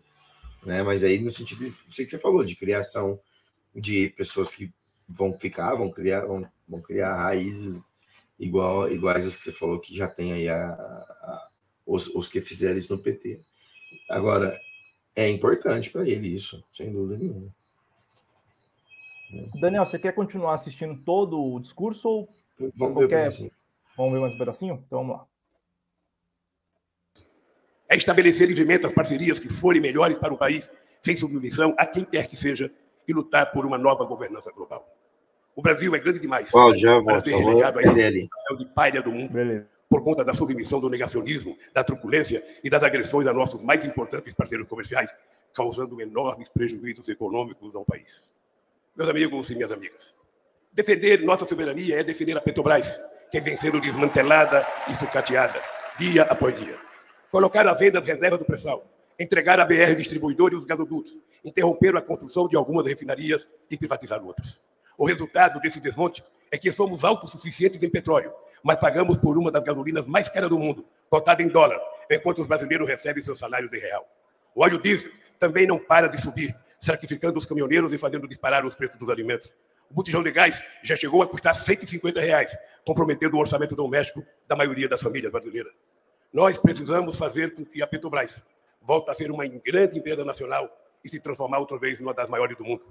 Né? 0.65 0.83
Mas 0.83 1.03
aí, 1.03 1.19
no 1.19 1.29
sentido, 1.29 1.69
sei 1.89 2.05
que 2.05 2.11
você 2.11 2.19
falou, 2.19 2.43
de 2.43 2.55
criação 2.55 3.19
de 3.73 4.09
pessoas 4.09 4.51
que 4.51 4.71
vão 5.07 5.33
ficar, 5.33 5.75
vão 5.75 5.89
criar, 5.89 6.25
vão, 6.25 6.45
vão 6.67 6.81
criar 6.81 7.15
raízes 7.15 7.81
igual, 8.37 8.91
iguais 8.91 9.25
às 9.25 9.35
que 9.35 9.43
você 9.43 9.51
falou 9.51 9.79
que 9.79 9.95
já 9.95 10.07
tem 10.07 10.33
aí 10.33 10.49
a, 10.49 10.71
a 10.71 11.49
os, 11.85 12.07
os 12.07 12.27
que 12.27 12.39
fizeram 12.39 12.77
isso 12.77 12.95
no 12.95 13.01
PT. 13.01 13.39
Agora, 14.09 14.59
é 15.15 15.27
importante 15.27 15.89
para 15.89 16.07
ele 16.07 16.27
isso, 16.27 16.63
sem 16.71 16.91
dúvida 16.91 17.17
nenhuma. 17.17 17.53
Daniel, 19.59 19.85
você 19.85 19.99
quer 19.99 20.13
continuar 20.13 20.55
assistindo 20.55 20.97
todo 21.03 21.39
o 21.39 21.59
discurso 21.59 22.09
ou 22.09 22.29
vamos 22.75 22.95
qualquer... 22.95 23.29
ver, 23.29 23.51
vamos 23.95 24.13
ver 24.13 24.19
mais 24.19 24.33
um 24.33 24.37
pedacinho? 24.37 24.83
Então 24.85 24.99
vamos 24.99 25.17
lá. 25.17 25.25
É 27.87 27.95
estabelecer 27.95 28.47
livremente 28.47 28.85
as 28.85 28.93
parcerias 28.93 29.39
que 29.39 29.49
forem 29.49 29.81
melhores 29.81 30.17
para 30.17 30.33
o 30.33 30.37
país, 30.37 30.69
sem 31.01 31.15
submissão 31.15 31.73
a 31.77 31.85
quem 31.85 32.03
quer 32.03 32.27
que 32.27 32.37
seja, 32.37 32.71
e 33.07 33.13
lutar 33.13 33.51
por 33.51 33.65
uma 33.65 33.77
nova 33.77 34.05
governança 34.05 34.51
global. 34.51 34.87
O 35.55 35.61
Brasil 35.61 35.93
é 35.95 35.99
grande 35.99 36.19
demais 36.19 36.49
já 36.75 37.01
para 37.01 37.23
ser 37.23 37.35
relegado 37.35 37.79
a 37.79 38.55
de 38.55 38.65
palha 38.67 39.01
do 39.01 39.11
mundo. 39.11 39.31
Beleza. 39.31 39.67
Por 39.89 40.03
conta 40.03 40.23
da 40.23 40.35
submissão 40.35 40.79
do 40.79 40.87
negacionismo, 40.87 41.57
da 41.73 41.83
truculência 41.83 42.45
e 42.63 42.69
das 42.69 42.83
agressões 42.83 43.25
a 43.25 43.33
nossos 43.33 43.63
mais 43.63 43.83
importantes 43.83 44.33
parceiros 44.35 44.67
comerciais, 44.67 45.11
causando 45.51 45.99
enormes 45.99 46.47
prejuízos 46.47 47.09
econômicos 47.09 47.73
ao 47.75 47.83
país 47.83 48.23
meus 48.99 49.09
amigos 49.09 49.49
e 49.49 49.55
minhas 49.55 49.71
amigas. 49.71 50.13
Defender 50.73 51.23
nossa 51.23 51.47
soberania 51.47 52.01
é 52.01 52.03
defender 52.03 52.37
a 52.37 52.41
Petrobras, 52.41 52.99
que 53.31 53.39
vem 53.39 53.55
sendo 53.55 53.79
desmantelada 53.79 54.67
e 54.89 54.93
sucateada, 54.93 55.61
dia 55.97 56.23
após 56.23 56.53
dia. 56.59 56.77
Colocar 57.31 57.65
à 57.65 57.73
venda 57.73 57.99
as 57.99 58.05
reservas 58.05 58.39
do 58.39 58.43
pré-sal, 58.43 58.85
entregar 59.17 59.57
a 59.57 59.63
BR 59.63 59.95
distribuidor 59.95 60.51
e 60.51 60.57
os 60.57 60.65
gasodutos, 60.65 61.17
interromper 61.45 61.95
a 61.95 62.01
construção 62.01 62.49
de 62.49 62.57
algumas 62.57 62.85
refinarias 62.85 63.49
e 63.71 63.77
privatizar 63.77 64.21
outras. 64.21 64.57
O 64.97 65.05
resultado 65.05 65.61
desse 65.61 65.79
desmonte 65.79 66.21
é 66.51 66.57
que 66.57 66.69
somos 66.73 67.05
autossuficientes 67.05 67.81
em 67.81 67.89
petróleo, 67.89 68.33
mas 68.61 68.79
pagamos 68.79 69.15
por 69.15 69.37
uma 69.37 69.49
das 69.49 69.63
gasolinas 69.63 70.07
mais 70.07 70.27
caras 70.27 70.49
do 70.49 70.59
mundo, 70.59 70.85
cotada 71.09 71.41
em 71.41 71.47
dólar, 71.47 71.79
enquanto 72.11 72.41
os 72.41 72.47
brasileiros 72.47 72.89
recebem 72.89 73.23
seus 73.23 73.39
salários 73.39 73.71
em 73.71 73.79
real. 73.79 74.05
O 74.53 74.61
óleo 74.61 74.77
diesel 74.77 75.09
também 75.39 75.65
não 75.65 75.79
para 75.79 76.07
de 76.07 76.21
subir, 76.21 76.53
sacrificando 76.79 77.37
os 77.37 77.45
caminhoneiros 77.45 77.91
e 77.93 77.97
fazendo 77.97 78.27
disparar 78.27 78.65
os 78.65 78.75
preços 78.75 78.97
dos 78.97 79.09
alimentos. 79.09 79.53
O 79.89 79.93
botijão 79.93 80.21
de 80.21 80.31
gás 80.31 80.61
já 80.83 80.95
chegou 80.95 81.21
a 81.21 81.27
custar 81.27 81.55
150 81.55 82.19
reais, 82.21 82.55
comprometendo 82.85 83.35
o 83.35 83.39
orçamento 83.39 83.75
doméstico 83.75 84.23
da 84.47 84.55
maioria 84.55 84.87
das 84.87 85.01
famílias 85.01 85.31
brasileiras. 85.31 85.73
Nós 86.31 86.57
precisamos 86.59 87.15
fazer 87.15 87.55
com 87.55 87.65
que 87.65 87.81
a 87.81 87.87
Petrobras 87.87 88.39
volte 88.81 89.09
a 89.09 89.13
ser 89.13 89.31
uma 89.31 89.47
grande 89.47 89.97
empresa 89.97 90.23
nacional 90.23 90.69
e 91.03 91.09
se 91.09 91.19
transformar 91.19 91.57
outra 91.57 91.77
vez 91.77 91.99
numa 91.99 92.13
das 92.13 92.29
maiores 92.29 92.55
do 92.55 92.63
mundo. 92.63 92.83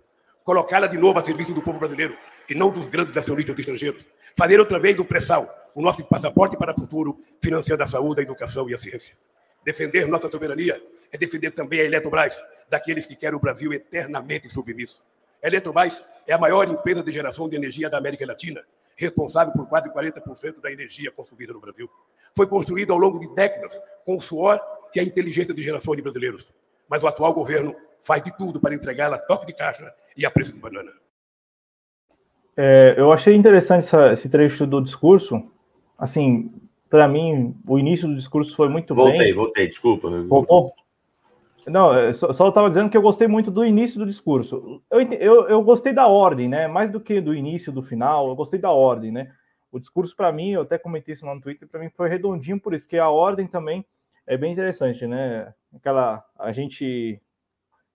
Colocá-la 0.42 0.86
de 0.86 0.98
novo 0.98 1.18
a 1.18 1.22
serviço 1.22 1.52
do 1.52 1.62
povo 1.62 1.78
brasileiro 1.78 2.16
e 2.48 2.54
não 2.54 2.70
dos 2.70 2.88
grandes 2.88 3.16
acionistas 3.16 3.58
estrangeiros. 3.58 4.04
Fazer 4.36 4.58
outra 4.58 4.78
vez 4.78 4.96
do 4.96 5.04
pré-sal 5.04 5.54
o 5.74 5.82
nosso 5.82 6.04
passaporte 6.04 6.56
para 6.56 6.72
o 6.72 6.74
futuro, 6.74 7.22
financiando 7.40 7.84
a 7.84 7.86
saúde, 7.86 8.20
a 8.20 8.24
educação 8.24 8.68
e 8.68 8.74
a 8.74 8.78
ciência. 8.78 9.16
Defender 9.64 10.08
nossa 10.08 10.28
soberania 10.28 10.82
é 11.12 11.16
defender 11.16 11.52
também 11.52 11.80
a 11.80 11.84
Eletrobras, 11.84 12.36
daqueles 12.68 13.06
que 13.06 13.16
querem 13.16 13.36
o 13.36 13.40
Brasil 13.40 13.72
eternamente 13.72 14.50
submisso. 14.50 15.04
Eletrobras 15.42 16.04
é 16.26 16.32
a 16.32 16.38
maior 16.38 16.68
empresa 16.68 17.02
de 17.02 17.12
geração 17.12 17.48
de 17.48 17.56
energia 17.56 17.88
da 17.88 17.98
América 17.98 18.26
Latina, 18.26 18.62
responsável 18.96 19.52
por 19.52 19.68
quase 19.68 19.88
40% 19.88 20.60
da 20.60 20.70
energia 20.70 21.10
consumida 21.10 21.52
no 21.52 21.60
Brasil. 21.60 21.88
Foi 22.36 22.46
construída 22.46 22.92
ao 22.92 22.98
longo 22.98 23.18
de 23.18 23.32
décadas 23.34 23.80
com 24.04 24.16
o 24.16 24.20
suor 24.20 24.60
e 24.94 25.00
a 25.00 25.02
inteligência 25.02 25.54
de 25.54 25.62
geração 25.62 25.94
de 25.94 26.02
brasileiros. 26.02 26.52
Mas 26.88 27.02
o 27.02 27.06
atual 27.06 27.32
governo 27.32 27.74
faz 28.00 28.22
de 28.22 28.36
tudo 28.36 28.60
para 28.60 28.74
entregá-la 28.74 29.16
a 29.16 29.20
toque 29.20 29.46
de 29.46 29.54
caixa 29.54 29.92
e 30.16 30.26
a 30.26 30.30
preço 30.30 30.52
de 30.52 30.58
banana. 30.58 30.90
É, 32.56 32.94
eu 32.98 33.12
achei 33.12 33.34
interessante 33.36 33.84
essa, 33.84 34.12
esse 34.12 34.28
trecho 34.28 34.66
do 34.66 34.80
discurso. 34.80 35.48
Assim, 35.96 36.52
para 36.90 37.06
mim, 37.06 37.54
o 37.66 37.78
início 37.78 38.08
do 38.08 38.16
discurso 38.16 38.56
foi 38.56 38.68
muito 38.68 38.94
voltei, 38.94 39.18
bem. 39.18 39.32
Voltei, 39.32 39.34
voltei, 39.34 39.68
desculpa. 39.68 40.10
Voltou? 40.22 40.72
Não, 41.68 41.94
é, 41.94 42.12
só, 42.12 42.32
só 42.32 42.48
estava 42.48 42.68
dizendo 42.68 42.90
que 42.90 42.96
eu 42.96 43.02
gostei 43.02 43.26
muito 43.26 43.50
do 43.50 43.64
início 43.64 43.98
do 43.98 44.06
discurso. 44.06 44.82
Eu, 44.90 45.00
eu, 45.12 45.48
eu 45.48 45.62
gostei 45.62 45.92
da 45.92 46.06
ordem, 46.06 46.48
né? 46.48 46.66
Mais 46.66 46.90
do 46.90 47.00
que 47.00 47.20
do 47.20 47.34
início, 47.34 47.72
do 47.72 47.82
final, 47.82 48.28
eu 48.28 48.36
gostei 48.36 48.58
da 48.58 48.70
ordem, 48.70 49.12
né? 49.12 49.32
O 49.70 49.78
discurso, 49.78 50.16
para 50.16 50.32
mim, 50.32 50.50
eu 50.50 50.62
até 50.62 50.78
comentei 50.78 51.12
isso 51.12 51.26
no 51.26 51.40
Twitter, 51.40 51.68
para 51.68 51.80
mim 51.80 51.90
foi 51.90 52.08
redondinho 52.08 52.60
por 52.60 52.72
isso, 52.72 52.84
porque 52.84 52.98
a 52.98 53.08
ordem 53.08 53.46
também 53.46 53.84
é 54.26 54.36
bem 54.36 54.52
interessante, 54.52 55.06
né? 55.06 55.52
Aquela. 55.74 56.24
A 56.38 56.52
gente 56.52 57.20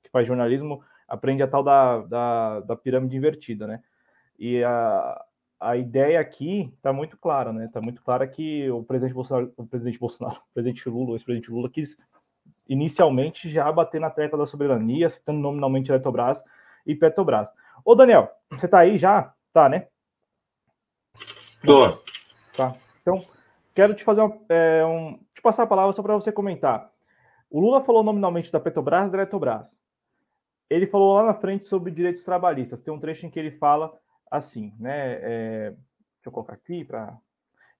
que 0.03 0.09
faz 0.11 0.27
jornalismo 0.27 0.83
aprende 1.07 1.43
a 1.43 1.47
tal 1.47 1.63
da, 1.63 2.01
da, 2.01 2.59
da 2.61 2.75
pirâmide 2.75 3.15
invertida, 3.15 3.67
né? 3.67 3.81
E 4.37 4.63
a, 4.63 5.25
a 5.59 5.77
ideia 5.77 6.19
aqui 6.19 6.73
está 6.75 6.91
muito 6.91 7.17
clara, 7.17 7.53
né? 7.53 7.65
Está 7.65 7.79
muito 7.79 8.01
clara 8.03 8.27
que 8.27 8.69
o 8.69 8.83
presidente 8.83 9.13
Bolsonaro, 9.13 9.53
o 9.55 9.65
presidente 9.65 9.99
Bolsonaro, 9.99 10.37
o 10.51 10.53
presidente 10.53 10.89
Lula, 10.89 11.11
o 11.11 11.15
ex-presidente 11.15 11.51
Lula 11.51 11.69
quis 11.69 11.97
inicialmente 12.67 13.49
já 13.49 13.71
bater 13.71 13.99
na 13.99 14.09
tecla 14.09 14.37
da 14.37 14.45
soberania, 14.45 15.09
citando 15.09 15.39
nominalmente 15.39 15.91
Eletrobras 15.91 16.43
e 16.85 16.95
Petrobras. 16.95 17.49
Ô, 17.83 17.95
Daniel, 17.95 18.29
você 18.49 18.67
tá 18.67 18.79
aí 18.79 18.97
já? 18.97 19.33
Tá, 19.51 19.67
né? 19.69 19.87
Tô. 21.65 21.97
Tá. 22.55 22.75
Então, 23.01 23.23
quero 23.73 23.93
te 23.93 24.03
fazer 24.03 24.21
um, 24.21 24.45
é, 24.49 24.85
um 24.85 25.19
te 25.33 25.41
passar 25.41 25.63
a 25.63 25.67
palavra 25.67 25.93
só 25.93 26.01
para 26.01 26.15
você 26.15 26.31
comentar. 26.31 26.89
O 27.49 27.59
Lula 27.59 27.83
falou 27.83 28.03
nominalmente 28.03 28.51
da 28.51 28.59
Petrobras 28.59 29.09
e 29.09 29.11
da 29.11 29.17
Eletrobras. 29.17 29.69
Ele 30.69 30.87
falou 30.87 31.15
lá 31.15 31.23
na 31.23 31.33
frente 31.33 31.67
sobre 31.67 31.91
direitos 31.91 32.23
trabalhistas. 32.23 32.81
Tem 32.81 32.93
um 32.93 32.99
trecho 32.99 33.25
em 33.25 33.29
que 33.29 33.39
ele 33.39 33.51
fala 33.51 33.93
assim, 34.31 34.73
né? 34.79 35.19
É, 35.21 35.69
deixa 35.69 36.27
eu 36.27 36.31
colocar 36.31 36.53
aqui 36.53 36.83
para 36.83 37.15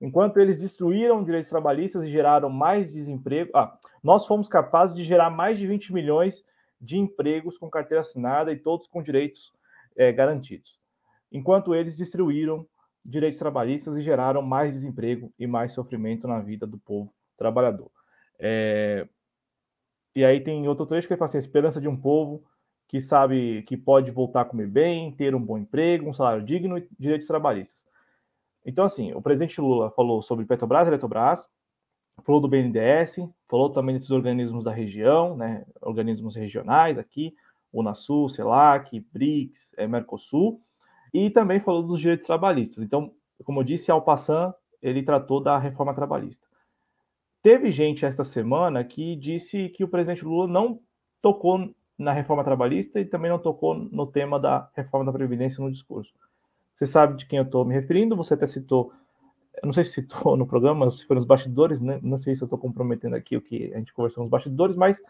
Enquanto 0.04 0.38
eles 0.38 0.58
destruíram 0.58 1.24
direitos 1.24 1.50
trabalhistas 1.50 2.04
e 2.04 2.12
geraram 2.12 2.50
mais 2.50 2.92
desemprego, 2.92 3.50
ah, 3.56 3.80
nós 4.04 4.28
fomos 4.28 4.50
capazes 4.50 4.94
de 4.94 5.02
gerar 5.02 5.30
mais 5.30 5.58
de 5.58 5.66
20 5.66 5.94
milhões 5.94 6.44
de 6.80 6.98
empregos 6.98 7.58
com 7.58 7.70
carteira 7.70 8.02
assinada 8.02 8.52
e 8.52 8.60
todos 8.60 8.86
com 8.86 9.02
direitos 9.02 9.54
é, 9.96 10.12
garantidos. 10.12 10.78
Enquanto 11.32 11.74
eles 11.74 11.96
destruíram 11.96 12.68
direitos 13.04 13.40
trabalhistas 13.40 13.96
e 13.96 14.02
geraram 14.02 14.42
mais 14.42 14.74
desemprego 14.74 15.32
e 15.40 15.48
mais 15.48 15.72
sofrimento 15.72 16.28
na 16.28 16.42
vida 16.42 16.68
do 16.68 16.78
povo 16.78 17.10
trabalhador. 17.38 17.90
É... 18.38 19.08
E 20.14 20.26
aí 20.26 20.42
tem 20.42 20.68
outro 20.68 20.86
trecho 20.86 21.08
que 21.08 21.16
fala 21.16 21.30
assim: 21.30 21.38
a 21.38 21.40
esperança 21.40 21.80
de 21.80 21.88
um 21.88 21.96
povo 21.96 22.44
que 22.90 23.00
sabe 23.00 23.64
que 23.64 23.78
pode 23.78 24.12
voltar 24.12 24.42
a 24.42 24.46
comer 24.46 24.68
bem, 24.68 25.14
ter 25.14 25.34
um 25.34 25.42
bom 25.42 25.58
emprego, 25.58 26.10
um 26.10 26.14
salário 26.14 26.44
digno 26.44 26.78
e 26.78 26.88
direitos 27.00 27.26
trabalhistas. 27.26 27.86
Então, 28.66 28.86
assim, 28.86 29.14
o 29.14 29.22
presidente 29.22 29.60
Lula 29.60 29.92
falou 29.92 30.22
sobre 30.22 30.46
Petrobras 30.46 30.88
e 30.88 30.90
Eletrobras, 30.90 31.48
falou 32.24 32.40
do 32.40 32.48
BNDES, 32.48 33.18
falou 33.50 33.70
também 33.70 33.96
desses 33.96 34.12
organismos 34.12 34.64
da 34.64 34.72
região, 34.72 35.36
né, 35.36 35.66
organismos 35.82 36.36
regionais 36.36 36.98
aqui, 36.98 37.36
Unasul, 37.72 38.30
CELAC, 38.30 39.00
BRICS, 39.12 39.74
é, 39.78 39.88
Mercosul, 39.88 40.62
e 41.14 41.30
também 41.30 41.60
falou 41.60 41.84
dos 41.84 42.00
direitos 42.00 42.28
trabalhistas. 42.28 42.84
Então, 42.84 43.12
como 43.44 43.60
eu 43.60 43.64
disse, 43.64 43.92
ao 43.92 44.02
passar, 44.02 44.54
ele 44.82 45.04
tratou 45.04 45.42
da 45.42 45.58
reforma 45.58 45.94
trabalhista. 45.94 46.48
Teve 47.42 47.72
gente 47.72 48.06
esta 48.06 48.24
semana 48.24 48.84
que 48.84 49.16
disse 49.16 49.70
que 49.70 49.84
o 49.84 49.88
presidente 49.88 50.24
Lula 50.24 50.48
não 50.48 50.80
tocou 51.22 51.74
na 51.98 52.14
reforma 52.14 52.44
trabalhista 52.44 53.00
e 53.00 53.06
também 53.06 53.30
não 53.30 53.40
tocou 53.40 53.76
no 53.76 54.08
tema 54.08 54.40
da 54.40 54.70
reforma 54.76 55.06
da 55.06 55.18
Previdência 55.18 55.64
no 55.64 55.72
discurso. 55.72 56.14
Você 56.76 56.86
sabe 56.86 57.18
de 57.18 57.26
quem 57.26 57.38
eu 57.38 57.46
estou 57.46 57.64
me 57.66 57.74
referindo, 57.74 58.16
você 58.16 58.34
até 58.34 58.48
citou, 58.48 58.92
não 59.64 59.74
sei 59.74 59.84
se 59.84 59.92
citou 59.92 60.36
no 60.38 60.48
programa, 60.48 60.90
se 60.90 61.06
foi 61.06 61.16
nos 61.16 61.26
bastidores, 61.26 61.80
né? 61.80 62.00
não 62.02 62.18
sei 62.18 62.36
se 62.36 62.44
eu 62.44 62.46
estou 62.46 62.60
comprometendo 62.60 63.16
aqui 63.16 63.38
o 63.38 63.42
que 63.42 63.74
a 63.74 63.78
gente 63.78 63.94
conversou 63.94 64.24
nos 64.24 64.32
bastidores, 64.32 64.76
mas, 64.76 65.02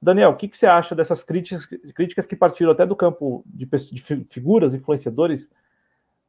Daniel, 0.00 0.30
o 0.30 0.36
que, 0.36 0.48
que 0.48 0.56
você 0.56 0.66
acha 0.66 0.94
dessas 0.94 1.22
críticas, 1.22 1.66
críticas 1.94 2.26
que 2.26 2.36
partiram 2.36 2.72
até 2.72 2.84
do 2.84 2.96
campo 2.96 3.42
de, 3.46 3.66
de 3.66 4.24
figuras, 4.28 4.74
influenciadores 4.74 5.50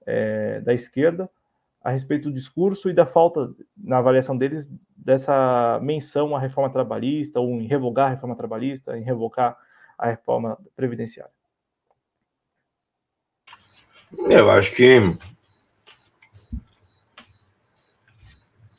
é, 0.05 0.61
da 0.61 0.73
esquerda, 0.73 1.29
a 1.83 1.91
respeito 1.91 2.29
do 2.29 2.35
discurso 2.35 2.89
e 2.89 2.93
da 2.93 3.05
falta, 3.05 3.53
na 3.75 3.97
avaliação 3.97 4.37
deles, 4.37 4.71
dessa 4.95 5.79
menção 5.81 6.33
à 6.33 6.39
reforma 6.39 6.69
trabalhista, 6.69 7.41
ou 7.41 7.49
em 7.59 7.67
revogar 7.67 8.07
a 8.07 8.09
reforma 8.11 8.35
trabalhista, 8.37 8.97
em 8.97 9.03
revocar 9.03 9.57
a 9.97 10.07
reforma 10.07 10.57
previdenciária? 10.77 11.42
Eu 14.29 14.49
acho 14.49 14.75
que. 14.75 14.99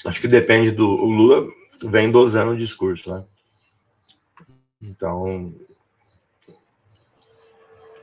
Acho 0.07 0.21
que 0.21 0.29
depende 0.29 0.71
do. 0.71 0.87
O 0.87 1.07
Lula 1.07 1.49
vem 1.83 2.11
dosando 2.11 2.53
o 2.53 2.57
discurso, 2.57 3.15
né? 3.15 3.25
Então. 4.83 5.55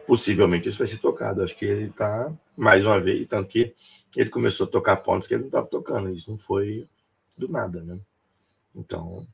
Possivelmente 0.05 0.67
isso 0.67 0.77
vai 0.77 0.87
ser 0.87 0.97
tocado. 0.97 1.41
Acho 1.41 1.55
que 1.55 1.65
ele 1.65 1.87
está, 1.89 2.33
mais 2.57 2.85
uma 2.85 2.99
vez, 2.99 3.25
tanto 3.27 3.47
que 3.47 3.73
ele 4.17 4.29
começou 4.29 4.67
a 4.67 4.69
tocar 4.69 4.97
pontos 4.97 5.25
que 5.25 5.33
ele 5.33 5.41
não 5.41 5.47
estava 5.47 5.67
tocando. 5.67 6.09
Isso 6.09 6.29
não 6.29 6.37
foi 6.37 6.87
do 7.37 7.47
nada, 7.47 7.81
né? 7.81 7.97
Então, 8.75 9.25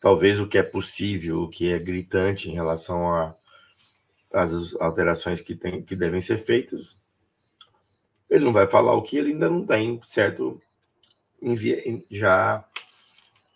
talvez 0.00 0.38
o 0.38 0.46
que 0.46 0.58
é 0.58 0.62
possível, 0.62 1.42
o 1.42 1.48
que 1.48 1.72
é 1.72 1.78
gritante 1.78 2.48
em 2.48 2.54
relação 2.54 3.12
a 3.12 3.34
as 4.32 4.74
alterações 4.76 5.40
que, 5.40 5.56
tem, 5.56 5.82
que 5.82 5.96
devem 5.96 6.20
ser 6.20 6.36
feitas, 6.38 7.00
ele 8.30 8.44
não 8.44 8.52
vai 8.52 8.68
falar 8.68 8.94
o 8.94 9.02
que 9.02 9.18
ele 9.18 9.32
ainda 9.32 9.50
não 9.50 9.66
tem 9.66 10.00
certo 10.02 10.60
já 12.10 12.64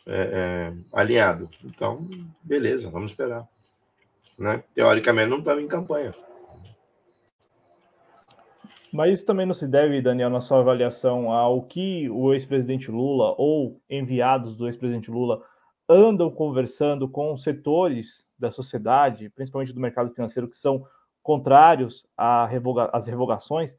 é, 0.06 0.12
é, 0.14 0.72
alinhado. 0.92 1.48
Então, 1.64 2.08
beleza, 2.42 2.90
vamos 2.90 3.12
esperar. 3.12 3.46
Né? 4.38 4.64
Teoricamente 4.74 5.30
não 5.30 5.38
estava 5.38 5.62
em 5.62 5.68
campanha. 5.68 6.14
Mas 8.92 9.14
isso 9.14 9.26
também 9.26 9.44
não 9.44 9.54
se 9.54 9.66
deve, 9.66 10.00
Daniel, 10.00 10.30
na 10.30 10.40
sua 10.40 10.60
avaliação, 10.60 11.30
ao 11.30 11.62
que 11.62 12.08
o 12.10 12.32
ex-presidente 12.32 12.90
Lula 12.90 13.34
ou 13.36 13.80
enviados 13.90 14.56
do 14.56 14.66
ex-presidente 14.66 15.10
Lula 15.10 15.42
andam 15.88 16.30
conversando 16.30 17.08
com 17.08 17.36
setores 17.36 18.24
da 18.38 18.50
sociedade, 18.50 19.28
principalmente 19.30 19.72
do 19.72 19.80
mercado 19.80 20.12
financeiro, 20.14 20.48
que 20.48 20.56
são 20.56 20.86
contrários 21.22 22.06
às 22.16 22.50
revoga 22.50 22.90
revogações, 23.04 23.76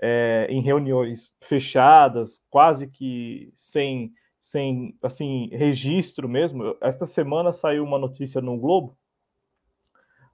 é, 0.00 0.46
em 0.48 0.60
reuniões 0.60 1.34
fechadas, 1.40 2.42
quase 2.50 2.88
que 2.88 3.52
sem, 3.56 4.12
sem 4.40 4.96
assim, 5.02 5.48
registro 5.52 6.28
mesmo. 6.28 6.76
Esta 6.80 7.06
semana 7.06 7.52
saiu 7.52 7.84
uma 7.84 7.98
notícia 7.98 8.40
no 8.40 8.58
Globo, 8.58 8.96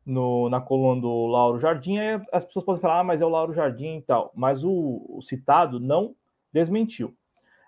no, 0.04 0.48
na 0.48 0.60
coluna 0.60 1.00
do 1.00 1.26
Lauro 1.26 1.58
Jardim, 1.58 1.98
aí 1.98 2.20
as 2.32 2.44
pessoas 2.44 2.64
podem 2.64 2.80
falar, 2.80 3.00
ah, 3.00 3.04
mas 3.04 3.20
é 3.20 3.26
o 3.26 3.28
Lauro 3.28 3.52
Jardim 3.52 3.98
e 3.98 4.02
tal, 4.02 4.32
mas 4.34 4.64
o, 4.64 5.04
o 5.08 5.20
citado 5.22 5.78
não 5.78 6.14
desmentiu. 6.52 7.14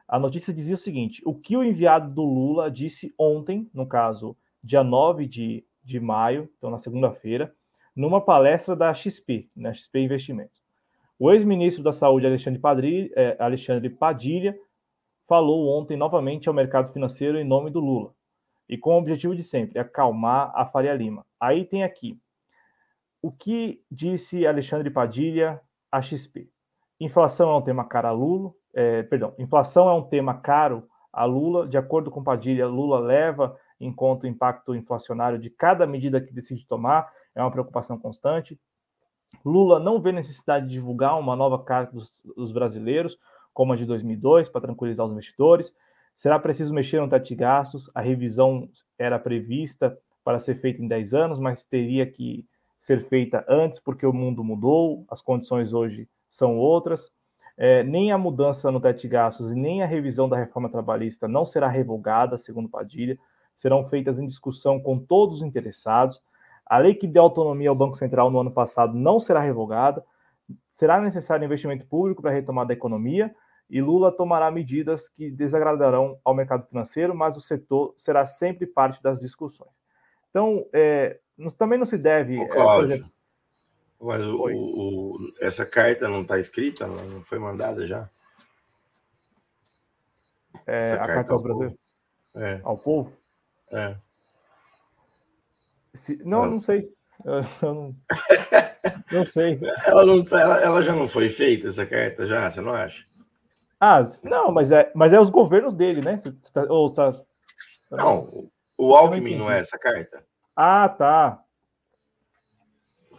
A 0.08 0.18
notícia 0.18 0.52
dizia 0.52 0.74
o 0.74 0.78
seguinte: 0.78 1.22
o 1.24 1.34
que 1.34 1.56
o 1.56 1.62
enviado 1.62 2.12
do 2.12 2.22
Lula 2.22 2.70
disse 2.70 3.14
ontem, 3.18 3.70
no 3.72 3.86
caso, 3.86 4.36
dia 4.62 4.82
9 4.82 5.26
de, 5.26 5.64
de 5.82 6.00
maio, 6.00 6.50
então 6.56 6.70
na 6.70 6.78
segunda-feira, 6.78 7.54
numa 7.94 8.20
palestra 8.20 8.74
da 8.74 8.92
XP, 8.92 9.50
na 9.54 9.68
né, 9.68 9.74
XP 9.74 10.00
Investimentos. 10.00 10.61
O 11.24 11.30
ex-ministro 11.30 11.84
da 11.84 11.92
Saúde, 11.92 12.26
Alexandre 12.26 12.58
Padilha, 12.58 13.08
é, 13.14 13.36
Alexandre 13.38 13.88
Padilha, 13.88 14.58
falou 15.28 15.68
ontem 15.68 15.96
novamente 15.96 16.48
ao 16.48 16.54
mercado 16.54 16.92
financeiro 16.92 17.38
em 17.38 17.44
nome 17.44 17.70
do 17.70 17.78
Lula, 17.78 18.12
e 18.68 18.76
com 18.76 18.96
o 18.96 18.98
objetivo 18.98 19.36
de 19.36 19.44
sempre, 19.44 19.78
acalmar 19.78 20.50
a 20.52 20.66
Faria 20.66 20.92
Lima. 20.92 21.24
Aí 21.38 21.64
tem 21.64 21.84
aqui, 21.84 22.18
o 23.22 23.30
que 23.30 23.84
disse 23.88 24.44
Alexandre 24.44 24.90
Padilha 24.90 25.60
à 25.92 26.02
XP? 26.02 26.50
Inflação 26.98 27.50
é 27.52 27.56
um 27.56 27.62
tema 27.62 27.84
caro 27.84 28.08
a 28.08 28.10
Lula, 28.10 28.52
é, 28.74 29.04
perdão, 29.04 29.32
inflação 29.38 29.88
é 29.88 29.94
um 29.94 30.02
tema 30.02 30.34
caro 30.34 30.88
a 31.12 31.24
Lula. 31.24 31.68
De 31.68 31.78
acordo 31.78 32.10
com 32.10 32.24
Padilha, 32.24 32.66
Lula 32.66 32.98
leva 32.98 33.56
em 33.78 33.92
conta 33.92 34.26
o 34.26 34.28
impacto 34.28 34.74
inflacionário 34.74 35.38
de 35.38 35.50
cada 35.50 35.86
medida 35.86 36.20
que 36.20 36.34
decide 36.34 36.66
tomar, 36.66 37.08
é 37.32 37.40
uma 37.40 37.52
preocupação 37.52 37.96
constante. 37.96 38.58
Lula 39.44 39.78
não 39.78 40.00
vê 40.00 40.12
necessidade 40.12 40.66
de 40.66 40.72
divulgar 40.72 41.18
uma 41.18 41.34
nova 41.34 41.62
carta 41.62 41.92
dos, 41.92 42.22
dos 42.36 42.52
brasileiros, 42.52 43.18
como 43.52 43.72
a 43.72 43.76
de 43.76 43.84
2002, 43.84 44.48
para 44.48 44.62
tranquilizar 44.62 45.06
os 45.06 45.12
investidores. 45.12 45.76
Será 46.16 46.38
preciso 46.38 46.72
mexer 46.72 47.00
no 47.00 47.08
teto 47.08 47.26
de 47.26 47.34
gastos. 47.34 47.90
A 47.94 48.00
revisão 48.00 48.68
era 48.98 49.18
prevista 49.18 49.98
para 50.24 50.38
ser 50.38 50.60
feita 50.60 50.82
em 50.82 50.88
10 50.88 51.14
anos, 51.14 51.38
mas 51.38 51.64
teria 51.64 52.06
que 52.06 52.46
ser 52.78 53.08
feita 53.08 53.44
antes, 53.48 53.80
porque 53.80 54.06
o 54.06 54.12
mundo 54.12 54.42
mudou, 54.42 55.04
as 55.08 55.20
condições 55.20 55.72
hoje 55.72 56.08
são 56.30 56.56
outras. 56.56 57.10
É, 57.56 57.82
nem 57.82 58.10
a 58.10 58.18
mudança 58.18 58.70
no 58.70 58.80
teto 58.80 59.00
de 59.00 59.08
gastos 59.08 59.52
e 59.52 59.54
nem 59.54 59.82
a 59.82 59.86
revisão 59.86 60.28
da 60.28 60.36
reforma 60.36 60.70
trabalhista 60.70 61.28
não 61.28 61.44
será 61.44 61.68
revogada, 61.68 62.38
segundo 62.38 62.68
Padilha, 62.68 63.18
serão 63.54 63.84
feitas 63.84 64.18
em 64.18 64.26
discussão 64.26 64.80
com 64.80 64.98
todos 64.98 65.38
os 65.38 65.42
interessados. 65.42 66.22
A 66.66 66.78
lei 66.78 66.94
que 66.94 67.06
deu 67.06 67.22
autonomia 67.22 67.68
ao 67.68 67.76
Banco 67.76 67.96
Central 67.96 68.30
no 68.30 68.40
ano 68.40 68.50
passado 68.50 68.94
não 68.94 69.20
será 69.20 69.40
revogada. 69.40 70.04
Será 70.70 71.00
necessário 71.00 71.44
investimento 71.44 71.86
público 71.86 72.22
para 72.22 72.30
a 72.30 72.34
retomada 72.34 72.68
da 72.68 72.74
economia 72.74 73.34
e 73.72 73.80
Lula 73.80 74.12
tomará 74.12 74.50
medidas 74.50 75.08
que 75.08 75.30
desagradarão 75.30 76.18
ao 76.22 76.34
mercado 76.34 76.66
financeiro, 76.66 77.14
mas 77.14 77.38
o 77.38 77.40
setor 77.40 77.94
será 77.96 78.26
sempre 78.26 78.66
parte 78.66 79.02
das 79.02 79.18
discussões. 79.18 79.80
Então, 80.28 80.66
é, 80.74 81.18
também 81.56 81.78
não 81.78 81.86
se 81.86 81.96
deve. 81.96 82.38
Ô, 82.38 82.48
Cláudio, 82.48 82.90
é, 82.90 82.94
exemplo... 82.96 83.12
mas 83.98 84.26
o, 84.26 84.46
o, 84.46 85.32
essa 85.40 85.64
carta 85.64 86.06
não 86.06 86.20
está 86.20 86.38
escrita? 86.38 86.86
Não 86.86 87.22
foi 87.22 87.38
mandada 87.38 87.86
já? 87.86 88.10
É, 90.66 90.92
a 90.92 90.98
carta, 90.98 91.14
carta 91.14 91.32
ao 91.32 91.42
Brasil? 91.42 91.78
É. 92.34 92.60
Ao 92.62 92.76
povo? 92.76 93.10
É. 93.70 93.96
Se, 95.94 96.16
não, 96.24 96.46
não 96.46 96.60
sei. 96.60 96.90
Eu 97.24 97.74
não, 97.74 97.94
não 99.12 99.26
sei. 99.26 99.60
Ela, 99.86 100.04
não, 100.04 100.24
tá, 100.24 100.40
ela, 100.40 100.60
ela, 100.60 100.82
já 100.82 100.94
não 100.94 101.06
foi 101.06 101.28
feita, 101.28 101.68
essa 101.68 101.86
carta, 101.86 102.26
já? 102.26 102.50
Você 102.50 102.60
não 102.60 102.72
acha? 102.72 103.06
Ah, 103.78 104.04
não, 104.24 104.50
mas 104.50 104.72
é, 104.72 104.90
mas 104.94 105.12
é 105.12 105.20
os 105.20 105.30
governos 105.30 105.74
dele, 105.74 106.00
né? 106.00 106.22
Tá, 106.52 106.64
ou 106.68 106.90
tá, 106.92 107.12
tá... 107.12 107.22
Não, 107.90 108.48
o 108.76 108.94
Alckmin 108.94 109.36
não 109.36 109.50
é 109.50 109.58
essa 109.58 109.78
carta? 109.78 110.24
Ah, 110.56 110.88
tá. 110.88 111.42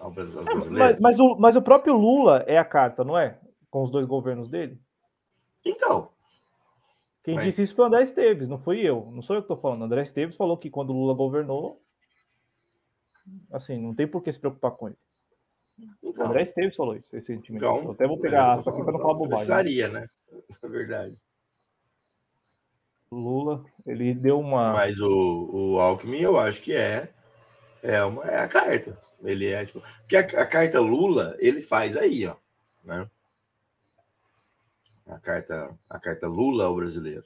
É, 0.02 0.70
mas, 0.70 1.00
mas, 1.00 1.20
o, 1.20 1.36
mas 1.36 1.56
o 1.56 1.62
próprio 1.62 1.96
Lula 1.96 2.44
é 2.46 2.58
a 2.58 2.66
carta, 2.66 3.04
não 3.04 3.18
é? 3.18 3.40
Com 3.70 3.84
os 3.84 3.90
dois 3.90 4.06
governos 4.06 4.50
dele? 4.50 4.80
Então. 5.66 6.10
Quem 7.24 7.36
mas... 7.36 7.46
disse 7.46 7.64
isso 7.64 7.76
foi 7.76 7.86
o 7.86 7.88
André 7.88 8.04
Esteves, 8.04 8.50
não 8.50 8.58
fui 8.58 8.82
eu. 8.82 9.10
Não 9.12 9.22
sou 9.22 9.36
eu 9.36 9.42
que 9.42 9.46
estou 9.46 9.58
falando. 9.58 9.82
O 9.82 9.86
André 9.86 10.02
Esteves 10.02 10.36
falou 10.36 10.58
que 10.58 10.70
quando 10.70 10.90
o 10.90 10.94
Lula 10.94 11.14
governou, 11.14 11.82
assim, 13.52 13.80
não 13.80 13.94
tem 13.94 14.08
por 14.08 14.22
que 14.22 14.32
se 14.32 14.40
preocupar 14.40 14.72
com 14.72 14.88
ele. 14.88 14.98
Então, 16.04 16.26
o 16.26 16.28
André 16.28 16.44
Esteves 16.44 16.76
falou 16.76 16.96
isso 16.96 17.10
recentemente. 17.16 17.66
Então, 17.66 17.84
eu 17.84 17.92
até 17.92 18.08
vou 18.08 18.20
pegar 18.20 18.44
a 18.44 18.54
aspa 18.54 18.72
aqui 18.72 18.84
para 18.84 18.94
não 18.94 19.00
falar 19.00 19.14
bobagem. 19.14 19.36
Precisaria, 19.38 19.88
né? 19.90 20.08
É 20.62 20.68
verdade. 20.68 21.18
Lula, 23.12 23.64
ele 23.86 24.14
deu 24.14 24.40
uma. 24.40 24.74
Mas 24.74 25.00
o, 25.00 25.50
o 25.52 25.80
Alckmin, 25.80 26.20
eu 26.20 26.38
acho 26.40 26.62
que 26.62 26.74
é 26.74 27.14
é, 27.84 28.02
uma, 28.04 28.24
é 28.24 28.40
a 28.40 28.48
carta. 28.48 28.98
Ele 29.22 29.48
é 29.48 29.66
tipo. 29.66 29.82
Porque 30.00 30.16
a, 30.16 30.22
a, 30.22 30.46
carta 30.46 30.80
Lula, 30.80 31.36
ele 31.38 31.62
faz 31.62 31.98
aí, 31.98 32.26
ó. 32.26 32.36
Né? 32.84 33.10
A 35.06 35.20
carta, 35.20 35.78
a 35.90 36.00
carta 36.00 36.28
Lula 36.28 36.66
ao 36.66 36.76
brasileiro. 36.76 37.26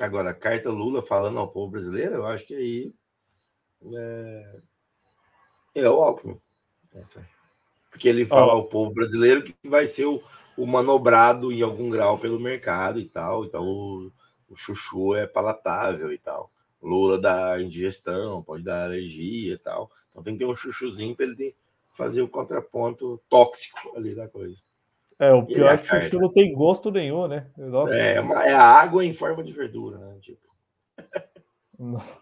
Agora, 0.00 0.30
a 0.30 0.34
carta 0.34 0.70
Lula 0.70 1.00
falando 1.00 1.38
ao 1.38 1.50
povo 1.50 1.72
brasileiro, 1.72 2.16
eu 2.16 2.26
acho 2.26 2.46
que 2.46 2.54
aí 2.54 2.94
é, 3.96 4.60
é 5.80 5.90
o 5.90 6.02
Alckmin. 6.02 6.40
Essa. 6.94 7.26
Porque 7.90 8.08
ele 8.08 8.26
fala 8.26 8.54
oh. 8.54 8.58
ao 8.58 8.64
povo 8.64 8.92
brasileiro 8.92 9.42
que 9.42 9.54
vai 9.64 9.86
ser 9.86 10.06
o, 10.06 10.22
o 10.56 10.66
manobrado 10.66 11.52
em 11.52 11.62
algum 11.62 11.88
grau 11.88 12.18
pelo 12.18 12.40
mercado 12.40 13.00
e 13.00 13.06
tal. 13.06 13.44
Então, 13.44 13.64
o, 13.64 14.12
o 14.48 14.56
chuchu 14.56 15.14
é 15.14 15.26
palatável 15.26 16.12
e 16.12 16.18
tal. 16.18 16.50
Lula 16.82 17.18
dá 17.18 17.60
indigestão, 17.60 18.42
pode 18.42 18.62
dar 18.62 18.84
alergia 18.84 19.54
e 19.54 19.58
tal. 19.58 19.90
Então 20.10 20.22
tem 20.22 20.34
que 20.34 20.40
ter 20.40 20.46
um 20.46 20.54
chuchuzinho 20.54 21.14
para 21.14 21.26
ele 21.26 21.54
fazer 21.92 22.22
o 22.22 22.28
contraponto 22.28 23.20
tóxico 23.28 23.96
ali 23.96 24.14
da 24.14 24.28
coisa. 24.28 24.56
É, 25.18 25.32
o 25.32 25.44
pior 25.44 25.74
é 25.74 25.78
que 25.78 25.92
o 25.92 26.02
chuchu 26.02 26.20
não 26.20 26.32
tem 26.32 26.54
gosto 26.54 26.90
nenhum, 26.90 27.26
né? 27.26 27.50
Nossa. 27.56 27.94
É, 27.94 28.20
uma, 28.20 28.44
é 28.44 28.52
a 28.52 28.62
água 28.62 29.04
em 29.04 29.12
forma 29.12 29.42
de 29.42 29.52
verdura, 29.52 29.98
né? 29.98 30.16
Tipo. 30.20 30.48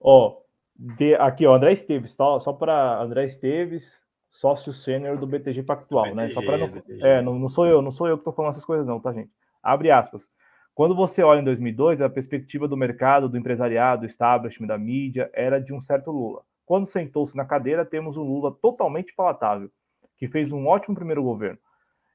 ó, 0.00 0.36
de, 0.78 1.14
aqui, 1.16 1.46
ó, 1.46 1.56
André 1.56 1.72
Esteves, 1.72 2.14
tá? 2.14 2.38
Só 2.38 2.52
para 2.52 3.02
André 3.02 3.24
Esteves, 3.24 4.00
sócio 4.28 4.72
sênior 4.72 5.18
do 5.18 5.26
BTG 5.26 5.64
Pactual, 5.64 6.04
BTG, 6.04 6.16
né? 6.16 6.30
Só 6.30 6.42
para 6.42 6.58
não, 6.58 6.70
é, 7.02 7.20
não, 7.20 7.38
não 7.38 7.48
sou 7.48 7.66
eu, 7.66 7.82
não 7.82 7.90
sou 7.90 8.06
eu 8.06 8.16
que 8.16 8.20
estou 8.20 8.32
falando 8.32 8.52
essas 8.52 8.64
coisas 8.64 8.86
não, 8.86 9.00
tá, 9.00 9.12
gente? 9.12 9.30
Abre 9.62 9.90
aspas. 9.90 10.26
Quando 10.74 10.94
você 10.94 11.24
olha 11.24 11.40
em 11.40 11.44
2002, 11.44 12.00
a 12.00 12.08
perspectiva 12.08 12.68
do 12.68 12.76
mercado, 12.76 13.28
do 13.28 13.36
empresariado, 13.36 14.02
do 14.02 14.06
establishment, 14.06 14.68
da 14.68 14.78
mídia, 14.78 15.28
era 15.34 15.60
de 15.60 15.74
um 15.74 15.80
certo 15.80 16.12
Lula. 16.12 16.42
Quando 16.64 16.86
sentou-se 16.86 17.36
na 17.36 17.44
cadeira, 17.44 17.84
temos 17.84 18.16
um 18.16 18.22
Lula 18.22 18.54
totalmente 18.62 19.12
palatável, 19.12 19.68
que 20.16 20.28
fez 20.28 20.52
um 20.52 20.68
ótimo 20.68 20.94
primeiro 20.94 21.24
governo. 21.24 21.58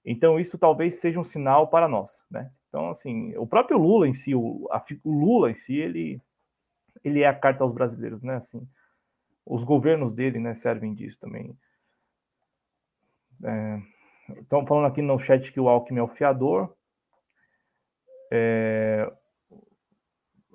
Então, 0.05 0.39
isso 0.39 0.57
talvez 0.57 0.95
seja 0.95 1.19
um 1.19 1.23
sinal 1.23 1.67
para 1.67 1.89
nós, 1.89 2.23
né? 2.31 2.49
Então, 2.69 2.89
assim, 2.89 3.35
o 3.35 3.45
próprio 3.45 3.77
Lula 3.77 4.07
em 4.07 4.13
si, 4.13 4.33
o, 4.33 4.67
a, 4.71 4.81
o 5.03 5.11
Lula 5.11 5.51
em 5.51 5.55
si, 5.55 5.75
ele, 5.75 6.21
ele 7.03 7.21
é 7.21 7.27
a 7.27 7.33
carta 7.33 7.63
aos 7.63 7.73
brasileiros, 7.73 8.21
né? 8.21 8.35
Assim, 8.35 8.67
os 9.45 9.63
governos 9.63 10.13
dele, 10.13 10.39
né, 10.39 10.55
servem 10.55 10.93
disso 10.93 11.19
também. 11.19 11.57
É, 13.43 13.79
estão 14.39 14.65
falando 14.65 14.87
aqui 14.87 15.01
no 15.01 15.19
chat 15.19 15.51
que 15.51 15.59
o 15.59 15.67
Alckmin 15.67 15.99
é 15.99 16.03
o 16.03 16.07
fiador. 16.07 16.73
É, 18.31 19.11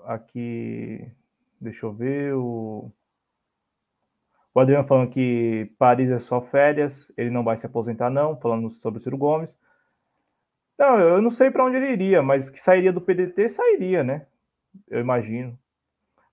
aqui, 0.04 1.10
deixa 1.60 1.86
eu 1.86 1.92
ver, 1.92 2.34
o, 2.34 2.90
o 4.54 4.60
Adriano 4.60 4.88
falando 4.88 5.10
que 5.10 5.70
Paris 5.78 6.10
é 6.10 6.18
só 6.18 6.40
férias, 6.40 7.12
ele 7.16 7.30
não 7.30 7.44
vai 7.44 7.56
se 7.56 7.66
aposentar 7.66 8.10
não, 8.10 8.36
falando 8.40 8.70
sobre 8.70 8.98
o 8.98 9.02
Ciro 9.02 9.18
Gomes. 9.18 9.56
Não, 10.78 10.98
eu 10.98 11.20
não 11.20 11.30
sei 11.30 11.50
para 11.50 11.64
onde 11.64 11.76
ele 11.76 11.92
iria, 11.92 12.22
mas 12.22 12.48
que 12.48 12.60
sairia 12.60 12.92
do 12.92 13.00
PDT, 13.00 13.48
sairia, 13.48 14.02
né? 14.02 14.26
Eu 14.88 15.00
imagino. 15.00 15.58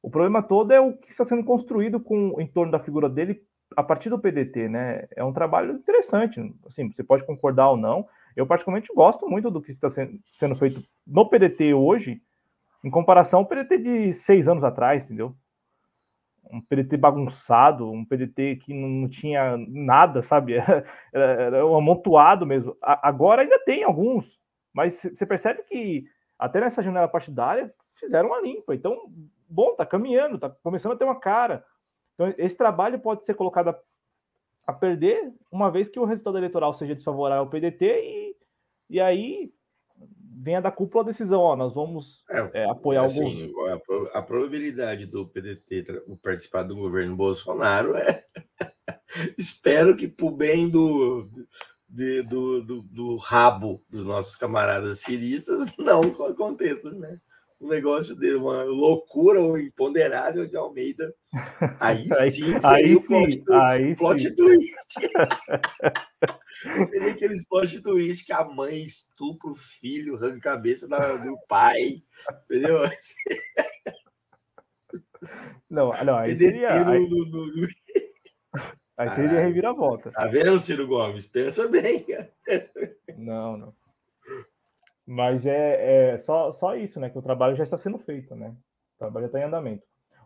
O 0.06 0.10
problema 0.11 0.44
todo 0.44 0.72
é 0.72 0.80
o 0.80 0.94
que 0.94 1.10
está 1.10 1.26
sendo 1.26 1.44
construído 1.44 1.99
com 1.99 2.40
em 2.40 2.45
torno 2.45 2.72
da 2.72 2.77
figura 2.77 3.10
dele 3.10 3.44
a 3.76 3.82
partir 3.82 4.07
do 4.07 4.19
PDT, 4.19 4.69
né? 4.69 5.07
É 5.15 5.23
um 5.23 5.34
trabalho 5.34 5.73
interessante. 5.73 6.40
Assim, 6.68 6.94
você 6.94 7.03
pode 7.03 7.26
concordar 7.26 7.72
ou 7.72 7.76
não, 7.76 8.07
eu, 8.36 8.45
particularmente, 8.45 8.94
gosto 8.94 9.27
muito 9.27 9.49
do 9.49 9.60
que 9.60 9.72
está 9.72 9.90
sendo 9.90 10.56
feito 10.56 10.84
no 11.07 11.27
PDT 11.27 11.73
hoje, 11.73 12.22
em 12.84 12.90
comparação 12.91 13.40
ao 13.40 13.48
PDT 13.48 13.80
de 13.80 14.14
seis 14.14 14.48
anos 14.48 14.64
atrás, 14.64 15.03
entendeu? 15.03 15.36
Um 16.52 16.61
PDT 16.61 16.98
bagunçado, 16.98 17.90
um 17.90 18.06
PDT 18.06 18.57
que 18.57 18.76
não 18.76 19.10
tinha 19.10 19.57
nada, 19.57 20.22
sabe? 20.22 20.53
Era, 21.11 21.26
era 21.41 21.65
um 21.65 21.76
amontoado 21.76 22.45
mesmo. 22.45 22.77
agora 22.80 23.41
ainda 23.41 23.57
tem 23.65 23.84
alguns, 23.84 24.40
mas 24.72 25.02
você 25.02 25.26
percebe 25.26 25.64
que 25.64 26.06
até 26.38 26.60
nessa 26.60 26.84
janela 26.84 27.07
partidária 27.07 27.73
fizeram 27.94 28.30
uma 28.30 28.41
limpa. 28.41 28.76
Então, 28.76 29.10
bom, 29.48 29.76
tá 29.76 29.86
caminhando, 29.86 30.38
tá 30.38 30.50
começando 30.50 30.94
a 30.94 30.96
ter 30.96 31.06
uma 31.06 31.20
cara. 31.20 31.66
Então, 32.14 32.34
esse 32.38 32.58
trabalho 32.58 33.00
pode 33.00 33.26
ser 33.26 33.34
colocado 33.34 33.70
a 33.70 33.80
a 34.66 34.74
perder, 34.74 35.32
uma 35.52 35.70
vez 35.70 35.88
que 35.88 36.00
o 36.00 36.06
resultado 36.06 36.38
eleitoral 36.38 36.74
seja 36.74 36.96
desfavorável 36.96 37.44
ao 37.44 37.50
PDT 37.50 37.86
e, 37.86 38.36
e 38.90 39.00
aí 39.00 39.54
venha 40.38 40.62
da 40.62 40.72
cúpula 40.72 41.04
a 41.04 41.08
decisão, 41.08 41.40
ó, 41.40 41.56
nós 41.56 41.74
vamos 41.74 42.24
é, 42.30 42.62
é, 42.62 42.70
apoiar 42.70 43.04
assim, 43.04 43.52
o 43.54 43.66
a, 43.66 44.20
a, 44.20 44.22
probabilidade 44.22 45.06
do 45.06 45.28
PDT 45.28 45.86
participar 46.22 46.64
do 46.64 46.76
governo 46.76 47.16
Bolsonaro 47.16 47.96
é 47.96 48.26
espero 49.38 49.96
que 49.96 50.08
por 50.08 50.32
bem 50.32 50.68
do, 50.70 51.30
de, 51.88 52.22
do, 52.24 52.62
do, 52.62 52.82
do, 52.82 53.16
rabo 53.18 53.84
dos 53.90 54.04
nossos 54.04 54.36
camaradas 54.36 55.00
ciristas 55.00 55.72
não 55.78 56.02
aconteça, 56.28 56.92
né? 56.92 57.20
Um 57.60 57.69
negócio 57.69 58.15
de 58.15 58.36
uma 58.36 58.64
loucura 58.64 59.40
ou 59.40 59.57
imponderável 59.57 60.45
de 60.48 60.56
Almeida. 60.56 61.14
Aí 61.80 62.06
sim, 62.32 62.60
seria 62.60 62.60
aí, 62.64 62.95
o 62.95 63.07
plot, 63.07 63.44
aí 63.52 63.95
plot 63.95 64.22
sim. 64.22 64.36
twist. 64.36 64.76
seria 66.90 67.11
aqueles 67.11 67.48
plot 67.48 67.82
twist 67.82 68.26
que 68.26 68.34
a 68.34 68.44
mãe 68.44 68.84
estupra 68.84 69.49
o 69.49 69.56
filho, 69.56 70.15
arranca 70.15 70.38
a 70.38 70.56
cabeça 70.56 70.88
do 70.88 71.38
pai, 71.48 72.03
entendeu? 72.45 72.80
Não, 75.68 75.91
não, 76.06 76.18
aí 76.18 76.38
seria... 76.38 76.88
Aí, 76.88 77.07
aí 78.95 79.10
seria 79.10 79.40
reviravolta. 79.41 80.11
Tá 80.11 80.27
vendo, 80.27 80.60
Ciro 80.60 80.86
Gomes? 80.86 81.26
Pensa 81.26 81.68
bem. 81.68 82.06
Não, 83.18 83.57
não. 83.57 83.73
Mas 85.06 85.45
é, 85.45 86.14
é, 86.14 86.18
só, 86.18 86.52
só 86.52 86.76
isso, 86.76 86.99
né? 86.99 87.10
Que 87.10 87.18
o 87.18 87.22
trabalho 87.22 87.56
já 87.56 87.64
está 87.64 87.77
sendo 87.77 87.99
feito, 87.99 88.36
né? 88.36 88.56
O 88.95 88.99
trabalho 88.99 89.26
já 89.26 89.27
está 89.27 89.40
em 89.40 89.44
andamento. 89.44 89.84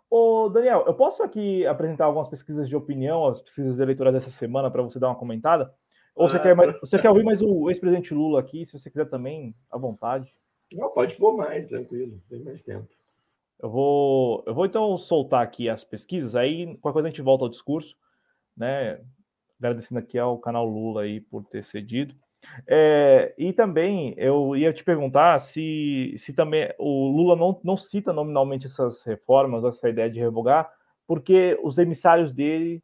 Ô, 0.09 0.49
Daniel, 0.49 0.85
eu 0.87 0.93
posso 0.93 1.21
aqui 1.21 1.65
apresentar 1.67 2.05
algumas 2.05 2.27
pesquisas 2.27 2.67
de 2.67 2.75
opinião, 2.75 3.27
as 3.27 3.41
pesquisas 3.41 3.79
eleitorais 3.79 4.13
dessa 4.13 4.31
semana, 4.31 4.71
para 4.71 4.81
você 4.81 4.97
dar 4.97 5.07
uma 5.07 5.15
comentada? 5.15 5.73
Ou 6.15 6.27
você, 6.27 6.37
ah, 6.37 6.39
quer, 6.41 6.55
mais, 6.55 6.79
você 6.79 6.97
quer 6.97 7.09
ouvir 7.09 7.23
mais 7.23 7.41
o 7.41 7.69
ex-presidente 7.69 8.13
Lula 8.13 8.39
aqui? 8.39 8.65
Se 8.65 8.73
você 8.73 8.89
quiser 8.89 9.05
também, 9.05 9.55
à 9.69 9.77
vontade. 9.77 10.33
Não, 10.73 10.91
pode 10.91 11.15
pôr 11.15 11.35
mais, 11.35 11.67
tranquilo, 11.67 12.21
tem 12.29 12.43
mais 12.43 12.63
tempo. 12.63 12.87
Eu 13.61 13.69
vou, 13.69 14.43
eu 14.47 14.53
vou 14.53 14.65
então 14.65 14.97
soltar 14.97 15.43
aqui 15.43 15.69
as 15.69 15.83
pesquisas, 15.83 16.35
aí 16.35 16.77
qualquer 16.77 16.93
coisa 16.93 17.07
a 17.07 17.11
gente 17.11 17.21
volta 17.21 17.43
ao 17.43 17.49
discurso, 17.49 17.95
né? 18.55 19.01
Agradecendo 19.59 19.99
aqui 19.99 20.17
ao 20.17 20.37
canal 20.37 20.65
Lula 20.65 21.01
aí 21.03 21.19
por 21.19 21.43
ter 21.43 21.63
cedido. 21.63 22.15
É, 22.67 23.33
e 23.37 23.51
também 23.53 24.13
eu 24.17 24.55
ia 24.55 24.71
te 24.71 24.83
perguntar 24.83 25.39
se, 25.39 26.13
se 26.17 26.33
também 26.33 26.69
o 26.77 27.07
Lula 27.09 27.35
não, 27.35 27.59
não 27.63 27.77
cita 27.77 28.13
nominalmente 28.13 28.65
essas 28.65 29.03
reformas, 29.03 29.63
essa 29.63 29.89
ideia 29.89 30.09
de 30.09 30.19
revogar, 30.19 30.71
porque 31.07 31.59
os 31.63 31.77
emissários 31.77 32.31
dele 32.31 32.81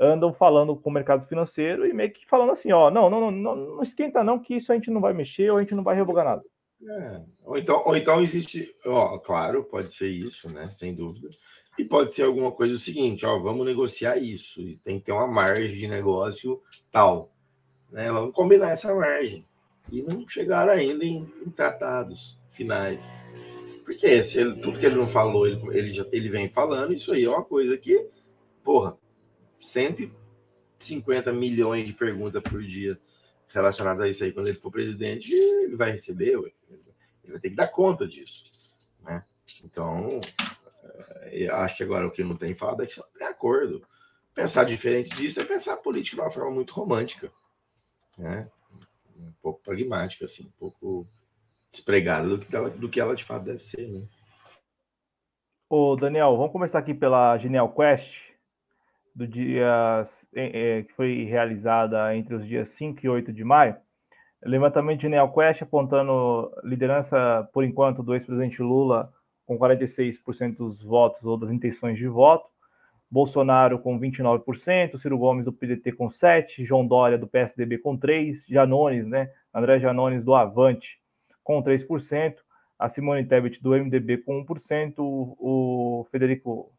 andam 0.00 0.32
falando 0.32 0.76
com 0.76 0.90
o 0.90 0.92
mercado 0.92 1.26
financeiro 1.26 1.86
e 1.86 1.92
meio 1.92 2.12
que 2.12 2.26
falando 2.26 2.52
assim, 2.52 2.70
ó, 2.72 2.90
não, 2.90 3.10
não, 3.10 3.30
não, 3.30 3.56
não 3.56 3.82
esquenta 3.82 4.22
não, 4.22 4.38
que 4.38 4.54
isso 4.54 4.72
a 4.72 4.74
gente 4.74 4.90
não 4.90 5.00
vai 5.00 5.12
mexer 5.12 5.50
ou 5.50 5.58
a 5.58 5.62
gente 5.62 5.74
não 5.74 5.82
vai 5.82 5.96
revogar 5.96 6.24
nada. 6.24 6.42
É. 6.80 7.22
Ou, 7.44 7.58
então, 7.58 7.82
ou 7.84 7.96
então 7.96 8.22
existe, 8.22 8.72
ó, 8.86 9.18
claro, 9.18 9.64
pode 9.64 9.88
ser 9.88 10.08
isso, 10.08 10.52
né, 10.52 10.70
sem 10.72 10.94
dúvida. 10.94 11.28
E 11.76 11.84
pode 11.84 12.12
ser 12.12 12.24
alguma 12.24 12.50
coisa 12.50 12.74
o 12.74 12.78
seguinte, 12.78 13.24
ó, 13.24 13.38
vamos 13.38 13.66
negociar 13.66 14.16
isso, 14.16 14.60
tem 14.82 14.98
que 14.98 15.06
ter 15.06 15.12
uma 15.12 15.26
margem 15.26 15.78
de 15.78 15.86
negócio 15.86 16.60
tal, 16.90 17.32
né? 17.90 18.10
Vamos 18.10 18.34
combinar 18.34 18.70
essa 18.70 18.94
margem 18.94 19.44
e 19.90 20.02
não 20.02 20.26
chegaram 20.28 20.72
ainda 20.72 21.04
em, 21.04 21.32
em 21.44 21.50
tratados 21.50 22.38
finais. 22.50 23.02
Porque 23.84 24.22
se 24.22 24.40
ele, 24.40 24.56
tudo 24.56 24.78
que 24.78 24.84
ele 24.84 24.96
não 24.96 25.06
falou, 25.06 25.46
ele, 25.46 25.60
ele, 25.76 25.90
já, 25.90 26.04
ele 26.12 26.28
vem 26.28 26.48
falando, 26.48 26.92
isso 26.92 27.12
aí 27.12 27.24
é 27.24 27.28
uma 27.28 27.44
coisa 27.44 27.76
que, 27.78 28.06
porra, 28.62 28.98
150 29.58 31.32
milhões 31.32 31.86
de 31.86 31.94
perguntas 31.94 32.42
por 32.42 32.62
dia 32.62 33.00
relacionadas 33.48 34.02
a 34.02 34.08
isso 34.08 34.24
aí, 34.24 34.32
quando 34.32 34.48
ele 34.48 34.60
for 34.60 34.70
presidente, 34.70 35.32
ele 35.32 35.74
vai 35.74 35.90
receber, 35.90 36.32
ele 36.32 37.32
vai 37.32 37.40
ter 37.40 37.48
que 37.50 37.56
dar 37.56 37.68
conta 37.68 38.06
disso. 38.06 38.44
Né? 39.02 39.24
Então, 39.64 40.06
é, 41.22 41.48
acho 41.48 41.78
que 41.78 41.82
agora 41.82 42.06
o 42.06 42.10
que 42.10 42.22
não 42.22 42.36
tem 42.36 42.54
falado 42.54 42.82
é 42.82 42.86
que 42.86 42.94
só 42.94 43.02
tem 43.18 43.26
acordo. 43.26 43.82
Pensar 44.34 44.64
diferente 44.64 45.16
disso 45.16 45.40
é 45.40 45.44
pensar 45.44 45.74
a 45.74 45.78
política 45.78 46.16
de 46.16 46.22
uma 46.22 46.30
forma 46.30 46.50
muito 46.50 46.74
romântica, 46.74 47.32
né? 48.18 48.48
um 49.18 49.32
pouco 49.42 49.60
pragmática, 49.62 50.24
assim, 50.24 50.46
um 50.46 50.58
pouco 50.58 51.06
despregada 51.70 52.28
do 52.28 52.38
que, 52.38 52.54
ela, 52.54 52.70
do 52.70 52.88
que 52.88 53.00
ela 53.00 53.14
de 53.14 53.24
fato 53.24 53.44
deve 53.44 53.60
ser. 53.60 53.88
Né? 53.88 54.06
Ô, 55.68 55.96
Daniel, 55.96 56.36
vamos 56.36 56.52
começar 56.52 56.78
aqui 56.78 56.94
pela 56.94 57.36
Genial 57.36 57.72
Quest, 57.72 58.30
do 59.14 59.26
dia 59.26 60.04
é, 60.34 60.82
que 60.82 60.92
foi 60.94 61.24
realizada 61.24 62.16
entre 62.16 62.34
os 62.34 62.46
dias 62.46 62.68
5 62.70 63.04
e 63.04 63.08
8 63.08 63.32
de 63.32 63.44
maio. 63.44 63.76
Levantamento 64.42 64.98
de 64.98 65.02
Genial 65.02 65.32
Quest 65.32 65.62
apontando 65.62 66.52
liderança, 66.62 67.48
por 67.52 67.64
enquanto, 67.64 68.02
do 68.02 68.14
ex-presidente 68.14 68.62
Lula 68.62 69.12
com 69.44 69.58
46% 69.58 70.56
dos 70.56 70.82
votos 70.82 71.24
ou 71.24 71.36
das 71.36 71.50
intenções 71.50 71.98
de 71.98 72.06
voto, 72.06 72.48
Bolsonaro 73.10 73.78
com 73.78 73.98
29%, 73.98 74.98
Ciro 74.98 75.16
Gomes 75.16 75.44
do 75.44 75.52
PDT 75.52 75.92
com 75.92 76.08
7%, 76.08 76.62
João 76.64 76.86
Dória 76.86 77.16
do 77.16 77.26
PSDB 77.26 77.78
com 77.78 77.98
3%, 77.98 78.44
Janones, 78.48 79.06
né, 79.06 79.32
André 79.52 79.78
Janones 79.78 80.22
do 80.22 80.34
Avante 80.34 81.00
com 81.42 81.62
3%, 81.62 82.36
a 82.78 82.88
Simone 82.88 83.24
Tebet 83.24 83.62
do 83.62 83.70
MDB 83.70 84.18
com 84.18 84.44
1%, 84.44 84.94
o 84.98 86.06
Federico 86.10 86.72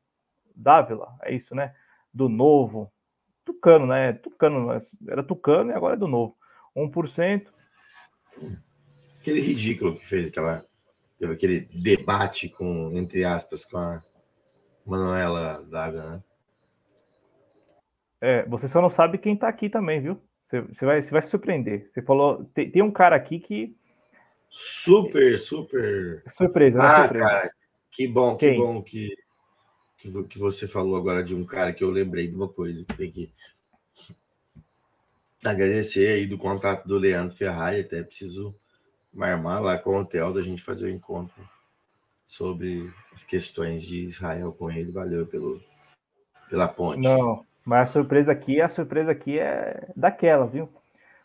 Dávila, 0.55 1.15
é 1.23 1.33
isso, 1.33 1.55
né, 1.55 1.73
do 2.13 2.29
Novo, 2.29 2.91
Tucano, 3.43 3.87
né, 3.87 4.13
Tucano, 4.13 4.69
era 5.07 5.23
Tucano 5.23 5.71
e 5.71 5.73
agora 5.73 5.95
é 5.95 5.97
do 5.97 6.07
Novo, 6.07 6.37
1%. 6.75 7.47
Aquele 9.19 9.41
ridículo 9.41 9.95
que 9.95 10.05
fez 10.05 10.27
aquela, 10.27 10.63
aquele 11.23 11.61
debate 11.61 12.49
com, 12.49 12.91
entre 12.93 13.25
aspas, 13.25 13.65
com 13.65 13.79
a 13.79 13.97
Manuela 14.89 15.63
Daga, 15.69 16.09
né? 16.09 16.23
É, 18.21 18.45
você 18.47 18.67
só 18.67 18.81
não 18.81 18.89
sabe 18.89 19.17
quem 19.17 19.35
tá 19.35 19.47
aqui 19.47 19.69
também, 19.69 20.01
viu? 20.01 20.21
Você, 20.43 20.61
você, 20.61 20.85
vai, 20.85 21.01
você 21.01 21.11
vai 21.11 21.21
se 21.21 21.29
surpreender. 21.29 21.89
Você 21.93 22.01
falou, 22.01 22.43
tem, 22.53 22.69
tem 22.71 22.81
um 22.81 22.91
cara 22.91 23.15
aqui 23.15 23.39
que. 23.39 23.77
Super, 24.49 25.37
super. 25.37 26.23
Surpresa, 26.27 26.79
né? 26.79 26.85
Ah, 26.85 27.01
surpresa. 27.01 27.25
cara, 27.25 27.51
que 27.91 28.07
bom, 28.07 28.35
quem? 28.35 28.53
que 28.53 28.57
bom 28.57 28.81
que, 28.81 29.15
que, 29.97 30.23
que 30.23 30.39
você 30.39 30.67
falou 30.67 30.95
agora 30.95 31.23
de 31.23 31.35
um 31.35 31.45
cara 31.45 31.71
que 31.71 31.83
eu 31.83 31.91
lembrei 31.91 32.27
de 32.27 32.35
uma 32.35 32.49
coisa 32.49 32.83
que 32.85 32.97
tem 32.97 33.11
que 33.11 33.31
agradecer 35.45 36.07
aí 36.07 36.25
do 36.25 36.37
contato 36.37 36.87
do 36.87 36.97
Leandro 36.97 37.35
Ferrari, 37.35 37.81
até 37.81 38.03
preciso 38.03 38.53
marmar 39.13 39.61
lá 39.61 39.77
com 39.77 39.91
o 39.91 40.01
hotel 40.01 40.33
da 40.33 40.41
gente 40.41 40.61
fazer 40.61 40.87
o 40.87 40.89
encontro 40.89 41.41
sobre 42.29 42.93
as 43.11 43.23
questões 43.23 43.81
de 43.81 44.05
Israel 44.05 44.53
com 44.53 44.69
ele. 44.69 44.91
Valeu 44.91 45.25
pelo, 45.25 45.59
pela 46.47 46.67
ponte. 46.67 47.01
Não, 47.01 47.43
mas 47.65 47.89
a 47.89 47.91
surpresa 47.93 48.31
aqui, 48.31 48.61
a 48.61 48.67
surpresa 48.67 49.11
aqui 49.11 49.39
é 49.39 49.89
daquelas, 49.95 50.53
viu? 50.53 50.69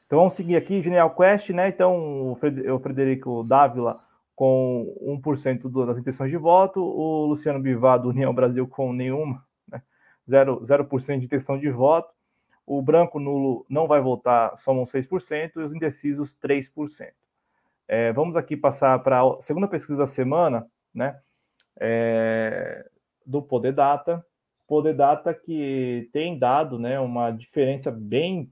Então 0.07 0.19
vamos 0.19 0.33
seguir 0.33 0.57
aqui, 0.57 0.83
Genial 0.83 1.15
Quest, 1.15 1.51
né? 1.51 1.69
Então 1.69 2.33
o 2.33 2.81
Frederico 2.81 3.45
Dávila 3.45 4.01
com 4.35 5.21
1% 5.23 5.87
das 5.87 5.99
intenções 5.99 6.31
de 6.31 6.39
voto, 6.39 6.81
o 6.81 7.27
Luciano 7.27 7.61
Bivar 7.61 8.01
do 8.01 8.09
União 8.09 8.35
Brasil 8.35 8.67
com 8.67 8.91
nenhuma, 8.91 9.45
né? 9.69 9.83
0%, 10.27 10.65
0 10.65 10.89
de 11.21 11.27
intenção 11.27 11.59
de 11.59 11.71
voto, 11.71 12.13
o 12.67 12.81
branco 12.81 13.21
nulo 13.21 13.67
não 13.69 13.87
vai 13.87 14.01
votar, 14.01 14.57
somam 14.57 14.85
6%, 14.85 15.53
e 15.57 15.59
os 15.61 15.73
indecisos 15.73 16.35
3%. 16.43 17.13
É, 17.87 18.11
vamos 18.13 18.37
aqui 18.37 18.57
passar 18.57 18.99
para 19.01 19.21
a 19.21 19.41
segunda 19.41 19.69
pesquisa 19.69 19.99
da 19.99 20.07
semana, 20.07 20.67
né? 20.95 21.19
É, 21.81 22.89
do 23.27 23.43
Poder 23.43 23.73
Data. 23.73 24.25
Poder 24.67 24.95
Data 24.95 25.35
que 25.35 26.09
tem 26.13 26.39
dado 26.39 26.79
né, 26.79 26.99
uma 27.01 27.31
diferença 27.31 27.91
bem 27.91 28.51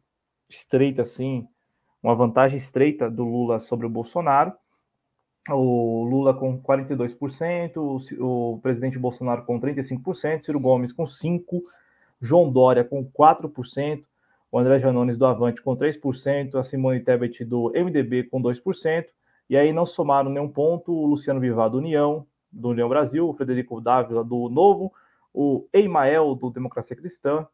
estreita, 0.49 1.03
assim, 1.03 1.47
uma 2.03 2.15
vantagem 2.15 2.59
estreita 2.59 3.11
do 3.11 3.25
Lula 3.25 3.61
sobre 3.61 3.87
o 3.87 3.91
Bolsonaro. 3.91 4.53
O 5.49 6.05
Lula 6.05 6.35
com 6.35 6.61
42%, 6.61 7.77
o, 7.77 8.53
o 8.55 8.61
presidente 8.61 8.99
Bolsonaro 8.99 9.45
com 9.45 9.61
35%, 9.61 10.45
Ciro 10.45 10.61
Gomes 10.61 10.93
com 10.93 11.05
5%, 11.05 11.63
João 12.21 12.53
Dória 12.53 12.85
com 12.85 13.05
4%, 13.05 14.05
o 14.53 14.59
André 14.59 14.79
Janones 14.79 15.17
do 15.17 15.27
Avante 15.27 15.61
com 15.61 15.77
3%, 15.77 16.55
a 16.55 16.63
Simone 16.63 17.01
Tebet 17.01 17.45
do 17.45 17.73
MDB 17.75 18.25
com 18.25 18.41
2%, 18.41 19.07
e 19.51 19.57
aí 19.57 19.73
não 19.73 19.85
somaram 19.85 20.31
nenhum 20.31 20.49
ponto 20.49 20.93
o 20.93 21.07
Luciano 21.07 21.41
Bivar 21.41 21.71
do 21.71 21.79
União, 21.79 22.25
do 22.53 22.69
União 22.69 22.89
Brasil, 22.89 23.29
o 23.29 23.35
Frederico 23.35 23.81
Dávila 23.81 24.23
do 24.23 24.49
Novo, 24.49 24.93
o 25.33 25.67
Eimael 25.73 26.35
do 26.35 26.51
Democracia 26.51 26.97
Cristã, 26.97 27.47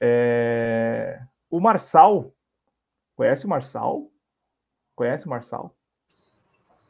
é... 0.00 1.22
o 1.48 1.60
Marçal, 1.60 2.32
conhece 3.14 3.46
o 3.46 3.48
Marçal? 3.48 4.10
Conhece 4.94 5.26
o 5.26 5.30
Marçal? 5.30 5.74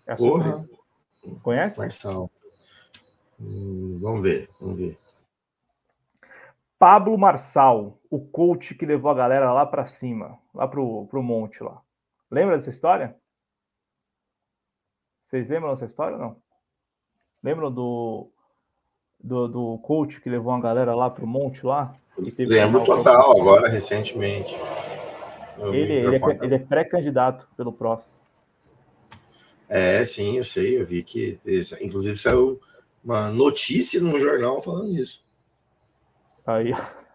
É 0.06 0.12
a 0.12 0.16
Porra. 0.16 0.64
Conhece? 1.42 1.78
Marçal. 1.78 2.30
Hum, 3.38 3.98
vamos 4.00 4.22
ver, 4.22 4.48
vamos 4.60 4.78
ver. 4.78 4.98
Pablo 6.78 7.16
Marçal, 7.18 7.98
o 8.10 8.20
coach 8.20 8.74
que 8.74 8.86
levou 8.86 9.10
a 9.10 9.14
galera 9.14 9.52
lá 9.52 9.64
para 9.64 9.86
cima, 9.86 10.38
lá 10.54 10.68
pro, 10.68 11.06
pro 11.06 11.22
monte 11.22 11.62
lá. 11.62 11.82
Lembra 12.30 12.56
dessa 12.56 12.70
história? 12.70 13.16
Vocês 15.24 15.48
lembram 15.48 15.70
dessa 15.70 15.86
história 15.86 16.16
ou 16.16 16.22
não? 16.22 16.42
Lembram 17.46 17.70
do, 17.70 18.28
do, 19.22 19.46
do 19.46 19.78
coach 19.78 20.20
que 20.20 20.28
levou 20.28 20.52
uma 20.52 20.60
galera 20.60 20.96
lá 20.96 21.08
pro 21.08 21.28
monte 21.28 21.64
lá? 21.64 21.94
Lembro 22.36 22.84
total, 22.84 23.40
agora, 23.40 23.68
recentemente. 23.68 24.58
Ele, 25.56 25.78
ele, 25.78 26.16
é, 26.16 26.38
ele 26.42 26.54
é 26.56 26.58
pré-candidato 26.58 27.46
pelo 27.56 27.72
próximo. 27.72 28.10
É, 29.68 30.04
sim, 30.04 30.38
eu 30.38 30.42
sei, 30.42 30.80
eu 30.80 30.84
vi 30.84 31.04
que. 31.04 31.38
Inclusive 31.80 32.18
saiu 32.18 32.60
uma 33.04 33.30
notícia 33.30 34.00
no 34.00 34.18
jornal 34.18 34.60
falando 34.60 34.90
isso. 34.90 35.24
Aí. 36.44 36.72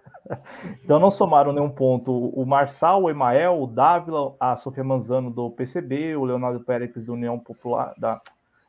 Então 0.81 0.97
não 0.97 1.11
somaram 1.11 1.51
nenhum 1.51 1.69
ponto 1.69 2.29
o 2.29 2.45
Marçal, 2.45 3.03
o 3.03 3.09
Emael, 3.09 3.61
o 3.61 3.67
Dávila, 3.67 4.33
a 4.39 4.55
Sofia 4.55 4.83
Manzano 4.83 5.29
do 5.29 5.49
PCB, 5.49 6.15
o 6.15 6.23
Leonardo 6.23 6.61
Pérez 6.61 7.05
da 7.05 7.11
União 7.11 7.37
Popular, 7.37 7.93
da, 7.97 8.21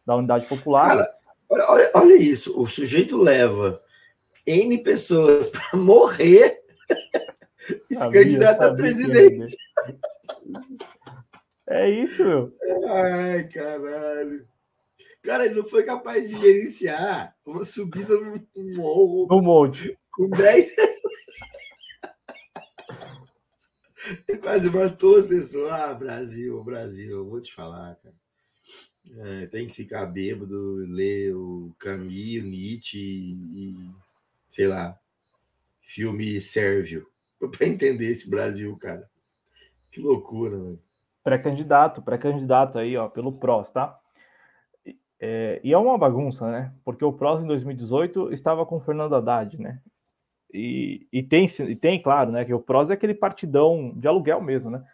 da 0.05 0.17
Unidade 0.17 0.45
Popular. 0.47 0.89
Cara, 0.89 1.15
olha, 1.69 1.91
olha, 1.95 2.15
isso, 2.15 2.59
o 2.59 2.67
sujeito 2.67 3.17
leva 3.17 3.83
N 4.47 4.79
pessoas 4.79 5.49
para 5.49 5.79
morrer 5.79 6.63
e 7.91 7.95
se 7.95 8.11
candidata 8.11 8.69
a 8.69 8.75
presidente. 8.75 9.57
É 11.69 11.89
isso, 11.89 12.25
meu. 12.25 12.53
Ai, 12.89 13.49
caralho. 13.49 14.47
Cara, 15.23 15.47
ele 15.47 15.55
não 15.55 15.65
foi 15.65 15.85
capaz 15.85 16.29
de 16.29 16.37
gerenciar 16.37 17.37
uma 17.47 17.63
subida 17.63 18.19
no 18.19 18.45
morro. 18.75 19.27
No 19.31 19.41
monte. 19.41 19.97
Com 20.13 20.29
10 20.29 20.75
Ele 24.29 24.39
quase 24.39 24.69
matou 24.69 25.17
as 25.17 25.27
pessoas. 25.27 25.71
Ah, 25.71 25.95
Brasil, 25.95 26.63
Brasil, 26.65 27.25
vou 27.25 27.41
te 27.41 27.55
falar, 27.55 27.95
cara. 28.03 28.15
É, 29.11 29.47
tem 29.47 29.67
que 29.67 29.75
ficar 29.75 30.07
bêbado, 30.07 30.77
ler 30.87 31.35
o 31.35 31.75
Camille, 31.79 32.49
Nietzsche 32.49 32.99
e, 32.99 33.91
sei 34.49 34.69
lá, 34.69 34.99
filme 35.83 36.41
sérvio 36.41 37.07
para 37.51 37.67
entender 37.67 38.11
esse 38.11 38.31
Brasil, 38.31 38.77
cara. 38.77 39.09
Que 39.91 40.01
loucura, 40.01 40.57
mano. 40.57 40.81
Pré-candidato, 41.23 42.03
pré-candidato 42.03 42.79
aí, 42.79 42.97
ó, 42.97 43.09
pelo 43.09 43.33
PROS, 43.33 43.71
tá? 43.71 43.99
É, 45.21 45.61
e 45.63 45.73
é 45.73 45.79
uma 45.79 45.97
bagunça, 45.97 46.51
né? 46.51 46.73
Porque 46.85 47.05
o 47.05 47.13
PROS 47.13 47.45
em 47.45 47.47
2018 47.47 48.33
estava 48.33 48.67
com 48.67 48.77
o 48.77 48.81
Fernando 48.81 49.15
Haddad, 49.15 49.57
né? 49.61 49.81
E, 50.53 51.07
e, 51.13 51.23
tem, 51.23 51.47
e 51.47 51.77
tem, 51.77 52.03
claro, 52.03 52.33
né, 52.33 52.45
que 52.45 52.53
o 52.53 52.61
PROS 52.61 52.91
é 52.91 52.95
aquele 52.95 53.15
partidão 53.15 53.93
de 53.97 54.09
aluguel 54.09 54.41
mesmo, 54.41 54.71
né? 54.71 54.85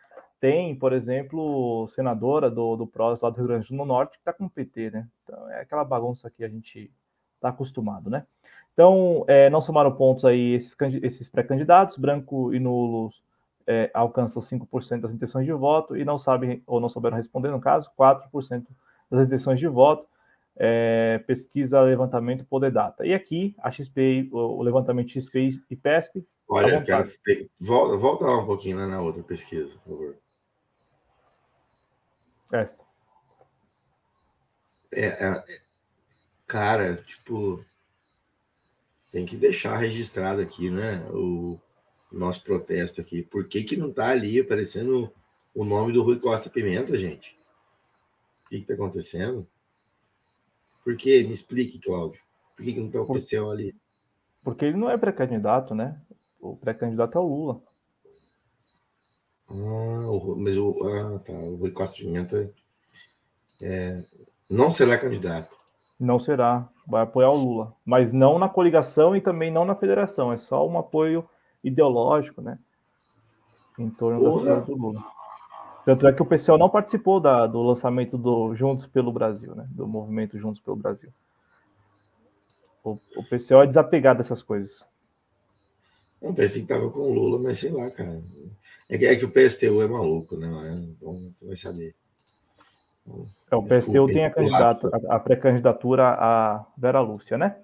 Tem, 0.41 0.75
por 0.75 0.93
exemplo, 0.93 1.87
senadora 1.89 2.51
do, 2.51 2.77
do 2.77 2.87
PROS 2.87 3.21
lá 3.21 3.31
do 3.31 3.37
Rio 3.37 3.49
Grande 3.49 3.69
do 3.69 3.85
Norte 3.85 4.13
que 4.13 4.19
está 4.19 4.33
com 4.33 4.45
o 4.45 4.51
PT, 4.51 4.91
né? 4.91 5.09
Então 5.25 5.51
é 5.51 5.61
aquela 5.61 5.85
bagunça 5.85 6.31
que 6.31 6.45
a 6.45 6.49
gente 6.49 6.91
está 7.35 7.49
acostumado, 7.49 8.09
né? 8.09 8.25
Então, 8.73 9.25
é, 9.27 9.51
não 9.51 9.61
somaram 9.61 9.91
pontos 9.91 10.25
aí 10.25 10.55
esses, 10.55 10.77
esses 11.03 11.29
pré-candidatos, 11.29 11.97
branco 11.97 12.55
e 12.55 12.61
nulos 12.61 13.21
é, 13.67 13.91
alcançam 13.93 14.41
5% 14.41 15.01
das 15.01 15.13
intenções 15.13 15.45
de 15.45 15.53
voto 15.53 15.97
e 15.97 16.05
não 16.05 16.17
sabem 16.17 16.63
ou 16.65 16.79
não 16.79 16.89
souberam 16.89 17.17
responder, 17.17 17.51
no 17.51 17.61
caso, 17.61 17.91
4% 17.99 18.65
das 19.11 19.27
intenções 19.27 19.59
de 19.59 19.67
voto. 19.67 20.07
É, 20.61 21.23
pesquisa, 21.27 21.81
levantamento, 21.81 22.45
poder 22.45 22.73
data. 22.73 23.07
E 23.07 23.15
aqui, 23.15 23.55
a 23.59 23.71
XP, 23.71 24.29
o 24.33 24.61
levantamento 24.61 25.11
XP 25.11 25.61
e 25.71 25.77
PESP. 25.77 26.27
Olha, 26.49 26.83
cara, 26.83 27.05
volta, 27.61 27.97
volta 27.97 28.25
lá 28.25 28.39
um 28.39 28.47
pouquinho 28.47 28.79
lá 28.79 28.87
na 28.87 29.01
outra 29.01 29.23
pesquisa, 29.23 29.77
por 29.85 29.91
favor. 29.91 30.17
Esta. 32.53 32.85
É, 34.91 35.07
é, 35.07 35.61
cara, 36.47 36.97
tipo, 36.97 37.65
tem 39.13 39.27
que 39.27 39.37
deixar 39.37 39.77
registrado 39.77 40.41
aqui, 40.41 40.71
né? 40.71 41.05
O, 41.11 41.61
nosso 42.11 42.43
protesto 42.43 43.01
aqui. 43.01 43.23
Por 43.23 43.47
que, 43.47 43.63
que 43.63 43.77
não 43.77 43.93
tá 43.93 44.09
ali 44.09 44.41
aparecendo 44.41 45.13
o 45.55 45.65
nome 45.65 45.93
do 45.93 46.03
Rui 46.03 46.19
Costa 46.19 46.49
Pimenta, 46.49 46.97
gente? 46.97 47.39
O 48.47 48.49
que, 48.49 48.61
que 48.61 48.67
tá 48.67 48.75
acontecendo? 48.75 49.47
Por 50.83 50.97
que? 50.97 51.23
Me 51.25 51.33
explique, 51.33 51.79
Cláudio. 51.79 52.21
Por 52.57 52.65
que, 52.65 52.73
que 52.73 52.81
não 52.81 52.91
tá 52.91 53.01
o 53.01 53.07
PCO 53.07 53.51
ali? 53.51 53.77
Porque 54.43 54.65
ele 54.65 54.77
não 54.77 54.91
é 54.91 54.97
pré-candidato, 54.97 55.75
né? 55.75 56.01
O 56.41 56.57
pré-candidato 56.57 57.19
é 57.19 57.21
o 57.21 57.27
Lula. 57.27 57.63
Ah, 59.51 60.35
mas 60.37 60.57
o, 60.57 60.77
ah, 60.85 61.19
tá, 61.21 61.33
o 61.33 61.57
Rui 61.57 61.71
Costa 61.71 61.97
Pimenta 61.97 62.51
é, 63.63 64.03
não 64.49 64.71
será 64.71 64.99
candidato. 64.99 65.57
Não 65.99 66.19
será, 66.19 66.69
vai 66.87 67.03
apoiar 67.03 67.31
o 67.31 67.37
Lula, 67.37 67.75
mas 67.85 68.13
não 68.13 68.39
na 68.39 68.49
coligação 68.49 69.17
e 69.17 69.21
também 69.21 69.51
não 69.51 69.65
na 69.65 69.75
federação, 69.75 70.33
é 70.33 70.37
só 70.37 70.67
um 70.67 70.79
apoio 70.79 71.29
ideológico, 71.63 72.41
né? 72.41 72.59
Em 73.79 73.91
torno 73.91 74.21
Porra. 74.21 74.57
da 74.57 74.61
do 74.61 74.77
Lula. 74.77 75.03
Tanto 75.85 76.07
é 76.07 76.13
que 76.13 76.23
o 76.23 76.27
PCO 76.27 76.59
não 76.59 76.69
participou 76.69 77.19
da, 77.19 77.47
do 77.47 77.63
lançamento 77.63 78.19
do 78.19 78.55
Juntos 78.55 78.87
pelo 78.87 79.11
Brasil, 79.11 79.55
né? 79.55 79.67
Do 79.71 79.87
movimento 79.89 80.39
Juntos 80.39 80.61
pelo 80.61 80.77
Brasil. 80.77 81.11
O, 82.85 82.99
o 83.17 83.25
PCO 83.25 83.63
é 83.63 83.67
desapegado 83.67 84.19
dessas 84.19 84.43
coisas. 84.43 84.87
Eu 86.21 86.35
pensei 86.35 86.63
que 86.63 86.69
tava 86.69 86.91
com 86.91 87.01
o 87.01 87.13
Lula, 87.13 87.39
mas 87.39 87.59
sei 87.59 87.71
lá, 87.71 87.91
cara. 87.91 88.21
É 88.89 88.97
que, 88.99 89.07
é 89.07 89.17
que 89.17 89.25
o 89.25 89.31
PSTU 89.31 89.83
é 89.83 89.89
maluco, 89.89 90.37
né? 90.37 90.49
Bom, 91.01 91.31
você 91.33 91.47
vai 91.47 91.57
saber. 91.57 91.95
É, 93.51 93.57
o 93.57 93.63
PSTU 93.63 94.07
tem 94.07 94.25
a, 94.25 94.31
candidata, 94.31 94.91
a, 95.09 95.17
a 95.17 95.21
pré-candidatura 95.21 96.09
a 96.19 96.65
Vera 96.77 97.01
Lúcia, 97.01 97.39
né? 97.39 97.57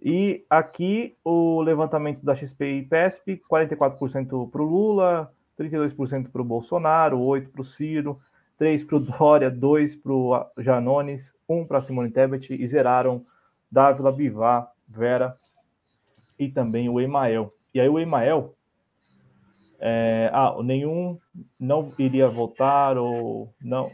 E 0.00 0.44
aqui 0.50 1.16
o 1.24 1.62
levantamento 1.62 2.24
da 2.24 2.34
XP 2.34 2.64
e 2.66 2.82
PESP, 2.82 3.40
44% 3.50 4.50
para 4.50 4.62
o 4.62 4.64
Lula, 4.64 5.32
32% 5.58 6.30
para 6.30 6.42
o 6.42 6.44
Bolsonaro, 6.44 7.18
8% 7.18 7.48
para 7.50 7.60
o 7.60 7.64
Ciro, 7.64 8.20
3% 8.60 8.86
para 8.86 8.96
o 8.96 9.00
Dória, 9.00 9.50
2% 9.50 10.02
para 10.02 10.12
o 10.12 10.62
Janones, 10.62 11.34
1% 11.48 11.66
para 11.66 11.80
Simone 11.80 12.10
Tebet 12.10 12.54
e 12.54 12.66
zeraram 12.66 13.24
Dávila, 13.70 14.12
Bivar, 14.12 14.70
Vera 14.86 15.36
e 16.38 16.48
também 16.48 16.88
o 16.88 17.00
Emael. 17.00 17.50
E 17.74 17.80
aí 17.80 17.88
o 17.88 17.98
Emael, 17.98 18.54
é, 19.80 20.30
ah, 20.32 20.54
nenhum 20.62 21.18
não 21.58 21.92
iria 21.98 22.28
votar 22.28 22.96
ou 22.96 23.52
não 23.60 23.90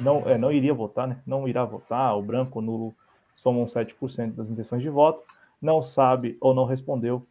não, 0.00 0.28
é, 0.28 0.36
não 0.36 0.50
iria 0.50 0.74
votar, 0.74 1.06
né? 1.06 1.20
Não 1.26 1.46
irá 1.46 1.64
votar, 1.64 2.16
o 2.18 2.22
branco, 2.22 2.60
nulo 2.60 2.94
somam 3.34 3.64
7% 3.66 4.34
das 4.34 4.50
intenções 4.50 4.82
de 4.82 4.88
voto, 4.88 5.22
não 5.60 5.82
sabe 5.82 6.36
ou 6.40 6.52
não 6.52 6.64
respondeu 6.64 7.26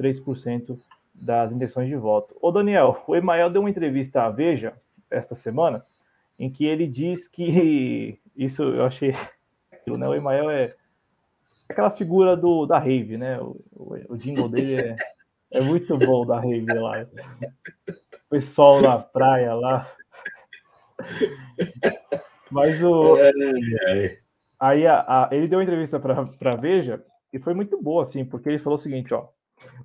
3% 0.00 0.78
das 1.14 1.52
intenções 1.52 1.88
de 1.88 1.96
voto. 1.96 2.36
Ô 2.40 2.50
Daniel, 2.50 3.02
o 3.06 3.14
Emael 3.14 3.50
deu 3.50 3.62
uma 3.62 3.70
entrevista 3.70 4.22
à 4.22 4.30
Veja 4.30 4.74
esta 5.10 5.34
semana, 5.34 5.84
em 6.38 6.50
que 6.50 6.64
ele 6.64 6.86
diz 6.86 7.28
que 7.28 8.18
isso 8.36 8.62
eu 8.62 8.84
achei 8.84 9.12
né? 9.86 10.08
O 10.08 10.14
Emael 10.14 10.50
é 10.50 10.74
aquela 11.68 11.90
figura 11.90 12.36
do 12.36 12.64
da 12.64 12.78
rave, 12.78 13.18
né? 13.18 13.38
O, 13.40 13.60
o, 13.72 14.14
o 14.14 14.16
jingle 14.16 14.48
dele 14.48 14.76
é, 14.76 14.96
é 15.54 15.60
muito 15.60 15.96
bom 15.96 16.26
da 16.26 16.40
rave 16.40 16.74
lá. 16.74 17.06
O 17.88 18.28
pessoal 18.28 18.82
na 18.82 18.98
praia 18.98 19.54
lá. 19.54 19.88
Mas 22.50 22.82
o. 22.82 23.16
É, 23.16 23.30
é, 23.30 24.06
é. 24.06 24.18
Aí 24.58 24.84
a, 24.86 25.00
a, 25.00 25.28
ele 25.32 25.48
deu 25.48 25.58
uma 25.58 25.64
entrevista 25.64 25.98
para 26.00 26.56
Veja 26.56 27.04
e 27.32 27.38
foi 27.38 27.54
muito 27.54 27.80
boa, 27.80 28.04
assim, 28.04 28.22
porque 28.24 28.48
ele 28.48 28.58
falou 28.58 28.78
o 28.78 28.82
seguinte: 28.82 29.14
ó. 29.14 29.28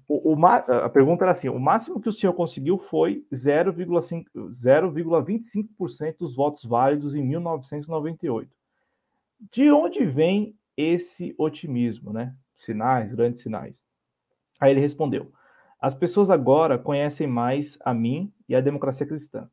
O, 0.08 0.34
o, 0.34 0.46
a 0.46 0.90
pergunta 0.90 1.24
era 1.24 1.34
assim: 1.34 1.50
o 1.50 1.60
máximo 1.60 2.02
que 2.02 2.10
o 2.10 2.14
senhor 2.14 2.34
conseguiu 2.34 2.78
foi 2.78 3.26
0,25% 3.32 6.18
dos 6.18 6.36
votos 6.36 6.66
válidos 6.66 7.16
em 7.16 7.24
1998. 7.24 8.52
De 9.52 9.72
onde 9.72 10.06
vem 10.06 10.56
esse 10.76 11.34
otimismo, 11.38 12.12
né? 12.12 12.36
Sinais, 12.56 13.14
grandes 13.14 13.44
sinais. 13.44 13.84
Aí 14.60 14.72
ele 14.72 14.82
respondeu: 14.82 15.32
as 15.80 15.96
pessoas 15.96 16.30
agora 16.30 16.78
conhecem 16.78 17.26
mais 17.26 17.78
a 17.86 17.94
mim 17.94 18.34
e 18.48 18.56
a 18.56 18.60
democracia 18.60 19.08
cristã. 19.08 19.50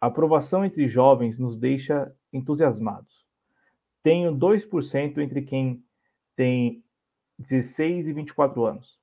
A 0.00 0.06
aprovação 0.06 0.64
entre 0.64 0.88
jovens 0.88 1.38
nos 1.38 1.56
deixa 1.56 2.10
entusiasmados. 2.32 3.26
Tenho 4.02 4.34
2% 4.34 5.18
entre 5.18 5.42
quem 5.42 5.84
tem 6.34 6.82
16 7.38 8.06
e 8.06 8.12
24 8.12 8.64
anos, 8.64 8.98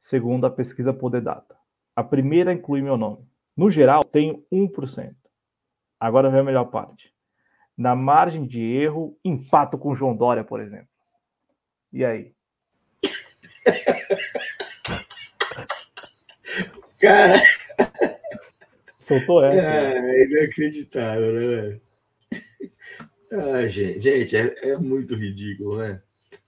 segundo 0.00 0.46
a 0.46 0.50
pesquisa 0.50 0.94
Poder 0.94 1.20
Data. 1.20 1.56
A 1.94 2.02
primeira 2.02 2.52
inclui 2.52 2.80
meu 2.80 2.96
nome. 2.96 3.28
No 3.54 3.68
geral, 3.68 4.02
tenho 4.02 4.42
1%. 4.50 5.14
Agora 5.98 6.30
vem 6.30 6.40
a 6.40 6.44
melhor 6.44 6.66
parte. 6.66 7.14
Na 7.76 7.94
margem 7.94 8.46
de 8.46 8.62
erro, 8.62 9.18
empato 9.24 9.76
com 9.76 9.94
João 9.94 10.16
Dória, 10.16 10.44
por 10.44 10.60
exemplo. 10.60 10.88
E 11.92 12.04
aí? 12.04 12.34
Cara, 17.00 17.40
Soltou 19.00 19.44
essa. 19.44 19.58
É, 19.58 20.24
inacreditável, 20.24 21.32
né, 21.32 21.46
velho? 21.46 21.80
Ah, 23.32 23.66
gente, 23.66 24.00
gente 24.00 24.36
é, 24.36 24.70
é, 24.70 24.76
muito 24.76 25.14
ridículo, 25.14 25.78
né? 25.78 26.02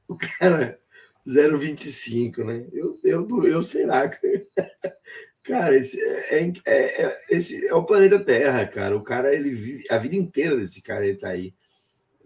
O 0.07 0.17
cara 0.17 0.79
0,25, 1.27 2.45
né? 2.45 2.67
Eu, 2.73 2.99
eu, 3.05 3.47
eu 3.47 3.63
sei 3.63 3.87
lá. 3.87 4.09
Cara, 5.43 5.77
esse 5.77 6.01
é, 6.01 6.39
é, 6.39 6.53
é, 6.67 7.03
é, 7.05 7.21
esse 7.31 7.67
é 7.67 7.75
o 7.75 7.85
planeta 7.85 8.25
Terra, 8.25 8.65
cara. 8.65 8.97
O 8.97 9.03
cara, 9.03 9.35
ele 9.35 9.51
vive 9.51 9.85
a 9.91 9.99
vida 9.99 10.15
inteira 10.15 10.57
desse 10.57 10.81
cara, 10.81 11.05
ele 11.05 11.19
tá 11.19 11.31
aí. 11.31 11.53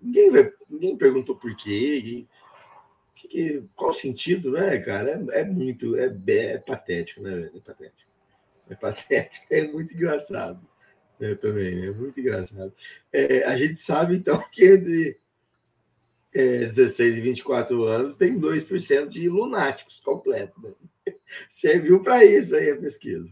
Ninguém, 0.03 0.31
ninguém 0.69 0.97
perguntou 0.99 1.35
por 1.35 1.57
quê. 1.57 2.27
Que, 3.15 3.29
que, 3.29 3.65
qual 3.75 3.91
o 3.91 3.95
sentido, 3.95 4.53
né, 4.53 4.79
cara? 4.81 5.25
É, 5.33 5.41
é 5.41 5.45
muito, 5.45 5.97
é, 5.97 6.15
é 6.29 6.59
patético, 6.59 7.23
né, 7.23 7.51
É 7.55 7.61
patético. 7.61 8.06
É 8.69 8.75
patético, 8.75 9.47
é 9.51 9.67
muito 9.67 9.95
engraçado. 9.95 10.61
É, 11.21 11.35
também, 11.35 11.87
é 11.87 11.91
muito 11.93 12.19
engraçado. 12.21 12.73
É, 13.13 13.45
a 13.45 13.57
gente 13.57 13.77
sabe, 13.77 14.17
então, 14.17 14.43
que 14.51 14.67
entre 14.67 15.19
é, 16.35 16.67
16 16.67 17.19
e 17.19 17.21
24 17.21 17.85
anos 17.85 18.17
tem 18.17 18.39
2% 18.39 19.09
de 19.09 19.29
lunáticos 19.29 20.01
completos. 20.01 20.63
Né? 20.63 20.73
Serviu 21.49 22.03
para 22.03 22.25
isso 22.25 22.55
aí 22.55 22.71
a 22.71 22.77
pesquisa. 22.77 23.29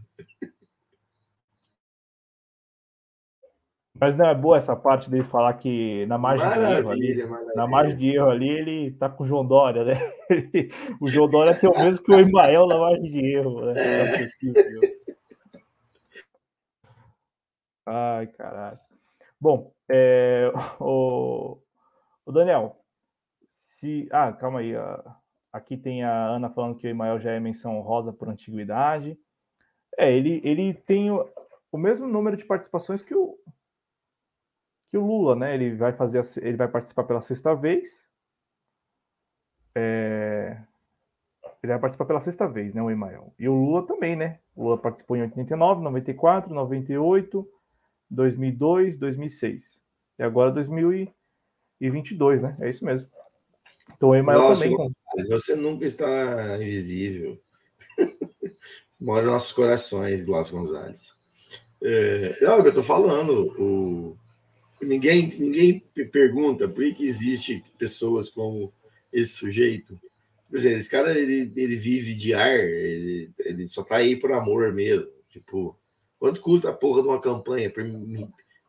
Mas 4.01 4.16
não 4.16 4.27
é 4.27 4.35
boa 4.35 4.59
essa 4.59 4.74
parte 4.74 5.09
dele 5.09 5.23
falar 5.23 5.55
que 5.55 6.05
na 6.06 6.19
margem 6.19 6.44
maravilha, 6.44 6.74
de 6.74 6.81
erro 6.81 6.90
ali, 6.90 7.27
maravilha. 7.27 7.55
na 7.55 7.66
margem 7.66 7.97
de 7.97 8.09
erro 8.09 8.31
ali, 8.31 8.48
ele 8.48 8.90
tá 8.93 9.09
com 9.09 9.23
o 9.23 9.27
João 9.27 9.47
Dória, 9.47 9.85
né? 9.85 9.93
o 11.01 11.09
João 11.09 11.28
Dória 11.28 11.55
tem 11.55 11.70
o 11.70 11.78
mesmo 11.78 12.02
que 12.02 12.12
o 12.12 12.19
Emael 12.19 12.66
na 12.66 12.77
margem 12.77 13.09
de 13.09 13.24
erro, 13.24 13.66
né? 13.66 13.73
É. 13.77 15.04
Ai, 17.86 18.27
caralho. 18.28 18.78
Bom, 19.40 19.73
é, 19.89 20.51
o, 20.81 21.59
o, 22.24 22.32
Daniel, 22.32 22.78
se. 23.47 24.09
Ah, 24.11 24.32
calma 24.32 24.61
aí. 24.61 24.73
Aqui 25.52 25.77
tem 25.77 26.02
a 26.02 26.27
Ana 26.28 26.51
falando 26.51 26.77
que 26.77 26.86
o 26.86 26.90
Emael 26.90 27.20
já 27.20 27.31
é 27.31 27.39
menção 27.39 27.81
rosa 27.81 28.12
por 28.12 28.28
antiguidade. 28.28 29.19
É, 29.97 30.12
ele, 30.12 30.40
ele 30.44 30.74
tem 30.74 31.11
o, 31.11 31.28
o 31.70 31.78
mesmo 31.78 32.09
número 32.09 32.36
de 32.36 32.44
participações 32.44 33.02
que 33.02 33.15
o, 33.15 33.39
que 34.89 34.98
o 34.98 35.06
Lula, 35.06 35.36
né? 35.36 35.55
Ele 35.55 35.77
vai 35.77 35.93
fazer, 35.93 36.23
ele 36.43 36.56
vai 36.56 36.69
participar 36.69 37.05
pela 37.05 37.20
sexta 37.20 37.55
vez. 37.55 38.05
É, 39.77 40.56
ele 41.62 41.73
vai 41.73 41.81
participar 41.81 42.05
pela 42.05 42.20
sexta 42.20 42.48
vez, 42.48 42.74
né? 42.74 42.82
O 42.82 42.90
Emael. 42.90 43.32
E 43.39 43.48
o 43.48 43.55
Lula 43.55 43.86
também, 43.86 44.16
né? 44.16 44.39
O 44.55 44.65
Lula 44.65 44.78
participou 44.78 45.16
em 45.16 45.23
89, 45.23 45.82
94, 45.82 46.52
98. 46.52 47.48
2002, 48.11 48.97
2006. 48.97 49.79
E 50.19 50.23
agora 50.23 50.51
2022, 50.53 52.43
né? 52.43 52.57
É 52.61 52.71
isso 52.71 52.85
mesmo. 52.85 53.09
Então, 53.97 54.15
eu 54.15 54.23
Nossa, 54.23 54.65
também. 54.65 54.95
Mas 55.17 55.29
você 55.29 55.55
nunca 55.55 55.85
está 55.85 56.57
invisível. 56.63 57.41
Mora 59.01 59.25
em 59.25 59.31
nossos 59.31 59.53
corações, 59.53 60.25
Glaucio 60.25 60.57
Gonzalez. 60.57 61.15
É, 61.83 62.39
é 62.41 62.51
o 62.51 62.63
que 62.63 62.69
eu 62.69 62.69
estou 62.69 62.83
falando. 62.83 63.55
O, 63.61 64.17
ninguém, 64.81 65.29
ninguém 65.39 65.83
pergunta 66.11 66.69
por 66.69 66.83
que 66.95 67.07
existe 67.07 67.63
pessoas 67.79 68.31
como 68.31 68.73
esse 69.13 69.33
sujeito. 69.33 70.01
Por 70.49 70.59
exemplo, 70.59 70.79
esse 70.79 70.91
cara 70.91 71.19
ele, 71.19 71.53
ele 71.57 71.77
vive 71.77 72.15
de 72.15 72.33
ar, 72.33 72.59
ele, 72.59 73.31
ele 73.39 73.67
só 73.67 73.83
tá 73.83 73.97
aí 73.97 74.17
por 74.17 74.33
amor 74.33 74.73
mesmo. 74.73 75.09
Tipo, 75.29 75.77
quanto 76.25 76.41
custa 76.41 76.71
a 76.71 76.73
porra 76.73 77.03
de 77.03 77.09
uma 77.09 77.21
campanha, 77.21 77.71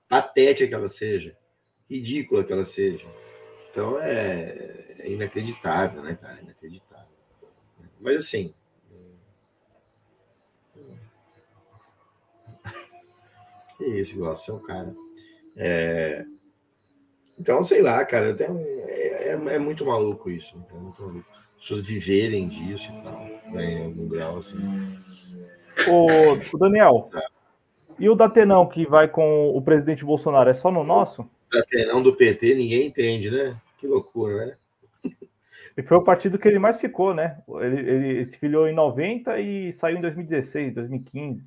patética 0.09 0.67
que 0.67 0.73
ela 0.73 0.89
seja, 0.89 1.37
ridícula 1.89 2.43
que 2.43 2.51
ela 2.51 2.65
seja. 2.65 3.05
Então 3.71 3.97
é, 3.97 4.97
é 4.99 5.09
inacreditável, 5.09 6.03
né, 6.03 6.17
cara? 6.21 6.41
Inacreditável. 6.41 7.07
Mas 8.01 8.17
assim. 8.17 8.53
Que 13.77 13.85
isso, 13.85 14.17
Glaucio, 14.17 14.55
é 14.55 14.57
um 14.57 14.59
cara. 14.59 14.93
É... 15.55 16.25
Então, 17.39 17.63
sei 17.63 17.81
lá, 17.81 18.03
cara, 18.03 18.33
tenho... 18.33 18.59
é, 18.59 19.29
é, 19.29 19.31
é, 19.31 19.57
muito 19.57 19.85
maluco 19.85 20.29
isso. 20.29 20.61
É 20.69 20.73
muito 20.73 21.01
maluco. 21.01 21.25
As 21.55 21.61
pessoas 21.61 21.79
viverem 21.79 22.49
disso 22.49 22.91
e 22.91 23.01
tal, 23.01 23.25
né, 23.53 23.65
em 23.65 23.85
algum 23.85 24.09
grau, 24.09 24.39
assim. 24.39 24.59
Ô, 25.87 26.57
Daniel, 26.57 27.07
tá. 27.09 27.21
E 27.99 28.09
o 28.09 28.15
Datenão 28.15 28.67
que 28.67 28.85
vai 28.85 29.07
com 29.07 29.49
o 29.49 29.61
presidente 29.61 30.05
Bolsonaro, 30.05 30.49
é 30.49 30.53
só 30.53 30.71
no 30.71 30.83
nosso? 30.83 31.29
Datenão 31.51 32.01
do 32.01 32.15
PT, 32.15 32.55
ninguém 32.55 32.87
entende, 32.87 33.31
né? 33.31 33.55
Que 33.77 33.87
loucura, 33.87 34.45
né? 34.45 34.55
E 35.77 35.83
foi 35.83 35.97
o 35.97 36.03
partido 36.03 36.39
que 36.39 36.47
ele 36.47 36.57
mais 36.57 36.79
ficou, 36.79 37.13
né? 37.13 37.37
Ele, 37.61 37.79
ele 37.79 38.25
se 38.25 38.37
filiou 38.37 38.67
em 38.67 38.73
90 38.73 39.39
e 39.39 39.73
saiu 39.73 39.97
em 39.97 40.01
2016, 40.01 40.73
2015. 40.73 41.43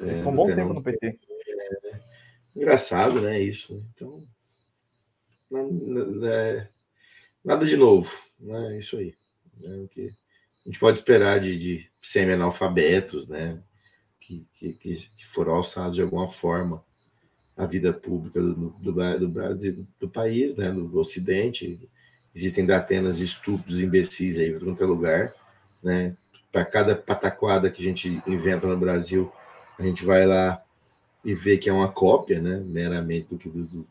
É, 0.00 0.16
Ficou 0.16 0.32
um 0.32 0.36
bom 0.36 0.46
tempo 0.46 0.74
no 0.74 0.82
PT. 0.82 1.06
É, 1.06 1.12
né? 1.12 2.00
engraçado, 2.56 3.20
né? 3.20 3.40
Isso. 3.40 3.84
Então, 3.94 4.24
é, 6.28 6.66
nada 7.44 7.64
de 7.64 7.76
novo, 7.76 8.10
né? 8.40 8.76
Isso 8.78 8.96
aí. 8.96 9.14
Né? 9.60 9.76
O 9.84 9.88
que 9.88 10.08
a 10.08 10.68
gente 10.68 10.80
pode 10.80 10.98
esperar 10.98 11.38
de, 11.38 11.56
de 11.56 11.90
semi-analfabetos, 12.02 13.28
né? 13.28 13.62
Que, 14.26 14.44
que, 14.54 14.72
que, 14.72 15.24
foram 15.24 15.54
alçados 15.54 15.94
de 15.94 16.02
alguma 16.02 16.26
forma 16.26 16.82
a 17.56 17.64
vida 17.64 17.92
pública 17.92 18.40
do, 18.40 18.54
do, 18.54 18.92
do 19.18 19.28
Brasil, 19.28 19.86
do 20.00 20.08
país, 20.08 20.56
né? 20.56 20.72
Do, 20.72 20.98
Ocidente. 20.98 21.88
Existem 22.34 22.66
datenas 22.66 23.20
estúpidos, 23.20 23.80
imbecis 23.80 24.36
aí 24.38 24.50
em 24.50 24.54
outro 24.54 24.86
lugar, 24.86 25.32
né? 25.82 26.16
Para 26.50 26.64
cada 26.64 26.96
pataquada 26.96 27.70
que 27.70 27.80
a 27.80 27.84
gente 27.84 28.20
inventa 28.26 28.66
no 28.66 28.76
Brasil, 28.76 29.32
a 29.78 29.82
gente 29.82 30.04
vai 30.04 30.26
lá 30.26 30.60
e 31.24 31.34
vê 31.34 31.56
que 31.56 31.68
é 31.68 31.72
uma 31.72 31.90
cópia, 31.90 32.40
né, 32.40 32.62
meramente 32.64 33.28
do 33.28 33.38
que 33.38 33.48
do, 33.48 33.64
do, 33.64 33.86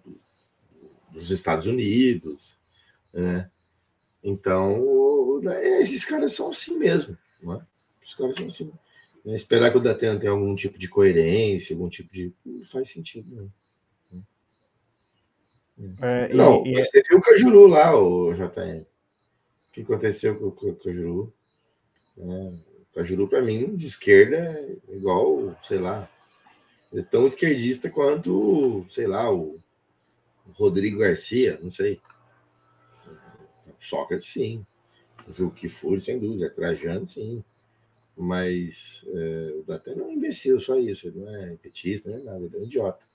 dos 1.11 1.31
Estados 1.31 1.65
Unidos, 1.65 2.57
né? 3.13 3.49
Então, 4.23 5.41
esses 5.79 6.03
caras 6.03 6.33
são 6.33 6.49
assim 6.49 6.77
mesmo, 6.77 7.17
não 7.41 7.55
é? 7.55 7.61
Os 8.03 8.13
caras 8.15 8.35
são 8.35 8.47
assim. 8.47 8.71
É, 9.25 9.33
esperar 9.33 9.71
que 9.71 9.77
o 9.77 9.81
Datena 9.81 10.19
tenha 10.19 10.31
algum 10.31 10.55
tipo 10.55 10.77
de 10.77 10.87
coerência, 10.87 11.75
algum 11.75 11.89
tipo 11.89 12.13
de. 12.13 12.33
Não 12.45 12.65
faz 12.65 12.89
sentido, 12.89 13.35
né? 13.35 13.49
É, 16.01 16.33
não, 16.33 16.65
e, 16.65 16.73
você 16.75 16.99
e... 16.99 17.03
viu 17.03 17.17
o 17.17 17.21
Cajuru 17.21 17.67
lá, 17.67 17.97
o 17.99 18.33
JN. 18.33 18.81
O 18.81 18.85
que 19.73 19.81
aconteceu 19.81 20.37
com 20.37 20.69
o 20.69 20.75
Cajuru? 20.75 21.33
É, 22.17 22.53
Cajuru, 22.93 23.27
para 23.27 23.41
mim, 23.41 23.75
de 23.75 23.87
esquerda, 23.87 24.37
é 24.37 24.95
igual, 24.95 25.57
sei 25.61 25.79
lá, 25.79 26.09
é 26.93 27.01
tão 27.01 27.25
esquerdista 27.25 27.89
quanto, 27.89 28.85
sei 28.89 29.05
lá, 29.05 29.29
o 29.33 29.59
Rodrigo 30.53 30.99
Garcia, 30.99 31.59
não 31.61 31.69
sei. 31.69 31.99
Sócrates, 33.77 34.29
sim. 34.29 34.65
O 35.27 35.33
Juque 35.33 35.61
Kifuri, 35.61 35.99
sem 35.99 36.19
dúvida. 36.19 36.49
Trajano, 36.49 37.05
sim. 37.05 37.43
Mas 38.17 39.05
é, 39.13 39.53
o 39.59 39.63
Datena 39.63 40.01
é 40.01 40.05
um 40.05 40.11
imbecil, 40.11 40.59
só 40.59 40.77
isso. 40.77 41.07
Ele 41.07 41.19
não 41.19 41.35
é 41.35 41.55
petista, 41.61 42.09
não 42.09 42.17
é 42.17 42.21
nada. 42.21 42.45
Ele 42.45 42.55
é 42.55 42.59
um 42.59 42.63
idiota. 42.63 43.05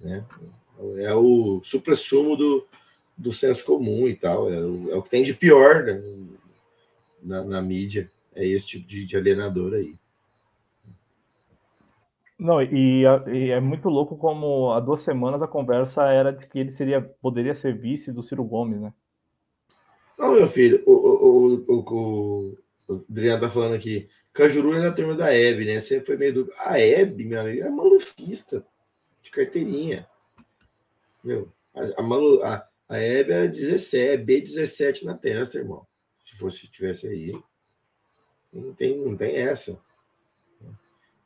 Né? 0.00 0.24
É 0.98 1.14
o 1.14 1.60
supra-sumo 1.62 2.36
do, 2.36 2.66
do 3.16 3.30
senso 3.30 3.64
comum 3.64 4.08
e 4.08 4.16
tal. 4.16 4.52
É 4.52 4.58
o, 4.58 4.90
é 4.90 4.96
o 4.96 5.02
que 5.02 5.10
tem 5.10 5.22
de 5.22 5.34
pior 5.34 5.84
né? 5.84 6.02
na, 7.22 7.44
na 7.44 7.62
mídia 7.62 8.10
é 8.34 8.46
esse 8.46 8.66
tipo 8.66 8.86
de, 8.86 9.04
de 9.04 9.16
alienador 9.16 9.74
aí. 9.74 9.94
Não, 12.38 12.62
e, 12.62 13.02
e, 13.02 13.50
é 13.50 13.60
muito 13.60 13.90
louco 13.90 14.16
como 14.16 14.72
há 14.72 14.80
duas 14.80 15.02
semanas 15.02 15.42
a 15.42 15.46
conversa 15.46 16.04
era 16.04 16.32
de 16.32 16.46
que 16.46 16.58
ele 16.58 16.70
seria, 16.70 17.02
poderia 17.02 17.54
ser 17.54 17.76
vice 17.76 18.10
do 18.10 18.22
Ciro 18.22 18.42
Gomes, 18.42 18.80
né? 18.80 18.94
Não, 20.18 20.32
meu 20.32 20.46
filho, 20.46 20.82
o, 20.86 20.92
o, 20.92 21.54
o, 21.68 22.58
o 22.90 23.04
Adriano 23.08 23.40
tá 23.40 23.48
falando 23.48 23.74
aqui, 23.74 24.08
Cajuru 24.32 24.74
é 24.74 24.80
da 24.80 24.92
turma 24.92 25.14
da 25.14 25.32
Hebe, 25.32 25.64
né? 25.64 25.80
Sempre 25.80 26.06
foi 26.06 26.16
meio 26.16 26.34
do. 26.34 26.52
A 26.58 26.78
Hebe, 26.78 27.24
meu 27.24 27.40
amigo, 27.40 27.62
é 27.62 27.68
malufista 27.68 28.64
de 29.22 29.30
carteirinha. 29.30 30.08
Meu, 31.22 31.52
a, 31.74 32.00
a, 32.00 32.02
Malu, 32.02 32.42
a, 32.42 32.66
a 32.88 32.98
Hebe 32.98 33.32
era 33.32 33.48
17, 33.48 34.24
B17 34.24 35.04
na 35.04 35.14
testa, 35.14 35.58
irmão. 35.58 35.86
Se 36.14 36.36
fosse, 36.36 36.68
tivesse 36.68 37.06
aí. 37.08 37.32
Não 38.52 38.72
tem, 38.72 38.98
não 38.98 39.16
tem 39.16 39.36
essa. 39.36 39.80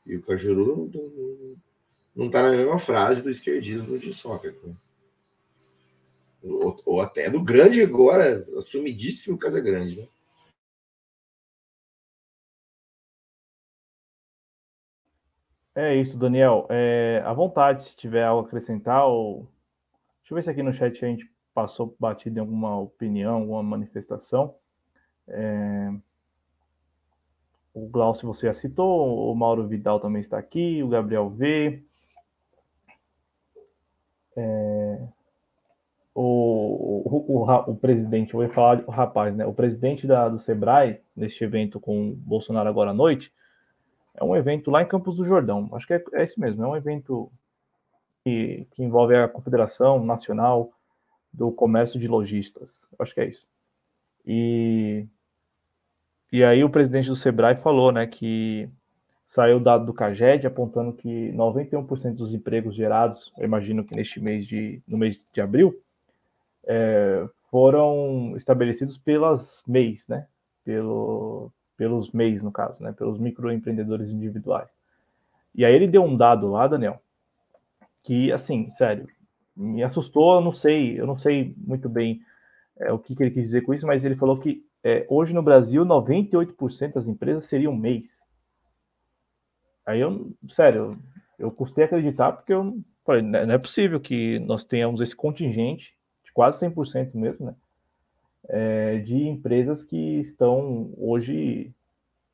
E 0.06 0.16
o 0.16 0.22
Cajuru 0.22 0.90
não 2.14 2.26
está 2.26 2.42
na 2.42 2.50
mesma 2.50 2.78
frase 2.78 3.22
do 3.22 3.30
esquerdismo 3.30 3.98
de 3.98 4.12
Sócrates, 4.12 4.62
né? 4.62 4.74
Ou, 6.42 6.76
ou 6.84 7.00
até 7.00 7.30
do 7.30 7.42
grande 7.42 7.80
agora, 7.80 8.36
assumidíssimo 8.58 9.38
Casagrande, 9.38 10.00
né? 10.00 10.08
É 15.74 15.94
isso, 15.94 16.16
Daniel. 16.16 16.66
É, 16.70 17.22
à 17.24 17.32
vontade, 17.32 17.84
se 17.84 17.96
tiver 17.96 18.24
algo 18.24 18.44
a 18.44 18.46
acrescentar, 18.46 19.06
ou... 19.06 19.48
deixa 20.20 20.32
eu 20.32 20.34
ver 20.36 20.42
se 20.42 20.50
aqui 20.50 20.62
no 20.62 20.72
chat 20.72 21.04
a 21.04 21.08
gente 21.08 21.28
passou 21.52 21.96
batido 21.98 22.38
em 22.38 22.40
alguma 22.40 22.78
opinião, 22.78 23.34
alguma 23.36 23.62
manifestação. 23.62 24.54
É... 25.28 25.92
O 27.72 27.88
Glaucio 27.88 28.28
você 28.28 28.46
já 28.46 28.54
citou, 28.54 29.32
o 29.32 29.34
Mauro 29.34 29.66
Vidal 29.66 29.98
também 29.98 30.20
está 30.20 30.38
aqui, 30.38 30.80
o 30.80 30.88
Gabriel 30.88 31.28
V. 31.28 31.82
É, 34.36 35.00
o, 36.14 36.22
o, 36.22 37.42
o, 37.42 37.70
o, 37.72 37.76
presidente, 37.76 38.32
eu 38.32 38.40
vou 38.40 38.48
falar 38.50 38.84
o 38.86 38.90
rapaz, 38.92 39.34
né? 39.34 39.44
O 39.44 39.52
presidente 39.52 40.06
da, 40.06 40.28
do 40.28 40.38
Sebrae, 40.38 41.00
neste 41.16 41.42
evento 41.42 41.80
com 41.80 42.10
o 42.10 42.14
Bolsonaro 42.14 42.68
agora 42.68 42.90
à 42.90 42.94
noite, 42.94 43.32
é 44.14 44.24
um 44.24 44.36
evento 44.36 44.70
lá 44.70 44.82
em 44.82 44.86
Campos 44.86 45.16
do 45.16 45.24
Jordão. 45.24 45.68
Acho 45.72 45.86
que 45.86 45.94
é, 45.94 46.04
é 46.14 46.24
isso 46.24 46.40
mesmo, 46.40 46.62
é 46.64 46.68
um 46.68 46.76
evento 46.76 47.30
que, 48.24 48.66
que 48.70 48.82
envolve 48.82 49.14
a 49.16 49.28
Confederação 49.28 50.04
Nacional 50.04 50.72
do 51.32 51.50
Comércio 51.52 51.98
de 51.98 52.08
Lojistas. 52.08 52.86
Acho 52.98 53.14
que 53.14 53.20
é 53.20 53.28
isso. 53.28 53.46
E 54.24 55.06
e 56.34 56.42
aí 56.42 56.64
o 56.64 56.68
presidente 56.68 57.08
do 57.08 57.14
Sebrae 57.14 57.54
falou, 57.54 57.92
né, 57.92 58.08
que 58.08 58.68
saiu 59.28 59.58
o 59.58 59.60
dado 59.60 59.86
do 59.86 59.94
Caged 59.94 60.44
apontando 60.44 60.92
que 60.92 61.30
91% 61.32 62.16
dos 62.16 62.34
empregos 62.34 62.74
gerados, 62.74 63.32
eu 63.38 63.44
imagino 63.44 63.84
que 63.84 63.94
neste 63.94 64.20
mês 64.20 64.44
de, 64.44 64.82
no 64.84 64.98
mês 64.98 65.24
de 65.32 65.40
abril, 65.40 65.80
é, 66.66 67.24
foram 67.48 68.34
estabelecidos 68.36 68.98
pelas 68.98 69.62
MEIs, 69.64 70.08
né, 70.08 70.26
pelo, 70.64 71.52
pelos 71.76 72.12
MEIs 72.12 72.42
no 72.42 72.52
caso, 72.52 72.82
né, 72.82 72.92
pelos 72.92 73.18
microempreendedores 73.18 74.10
individuais. 74.10 74.68
E 75.54 75.64
aí 75.64 75.74
ele 75.74 75.86
deu 75.86 76.02
um 76.02 76.16
dado 76.16 76.50
lá, 76.50 76.66
Daniel, 76.66 77.00
que 78.02 78.32
assim, 78.32 78.70
sério, 78.72 79.06
me 79.56 79.82
assustou, 79.82 80.34
eu 80.34 80.40
não 80.40 80.52
sei, 80.52 81.00
eu 81.00 81.06
não 81.06 81.16
sei 81.16 81.54
muito 81.56 81.88
bem 81.88 82.20
é, 82.78 82.92
o 82.92 82.98
que, 82.98 83.14
que 83.14 83.22
ele 83.22 83.30
quis 83.30 83.44
dizer 83.44 83.62
com 83.62 83.72
isso, 83.72 83.86
mas 83.86 84.04
ele 84.04 84.16
falou 84.16 84.38
que 84.38 84.64
é, 84.82 85.06
hoje 85.08 85.32
no 85.32 85.42
Brasil, 85.42 85.84
98% 85.84 86.92
das 86.92 87.06
empresas 87.06 87.44
seriam 87.44 87.74
mês. 87.74 88.08
Aí 89.86 90.00
eu, 90.00 90.32
sério, 90.48 90.98
eu 91.38 91.50
custei 91.50 91.84
acreditar 91.84 92.32
porque 92.32 92.52
eu 92.52 92.78
falei, 93.04 93.22
né, 93.22 93.46
não 93.46 93.54
é 93.54 93.58
possível 93.58 94.00
que 94.00 94.38
nós 94.40 94.64
tenhamos 94.64 95.00
esse 95.00 95.14
contingente, 95.14 95.96
de 96.24 96.32
quase 96.32 96.58
100% 96.66 97.14
mesmo, 97.14 97.46
né? 97.46 97.54
É, 98.48 98.98
de 98.98 99.26
empresas 99.26 99.82
que 99.82 100.18
estão 100.18 100.92
hoje, 100.98 101.72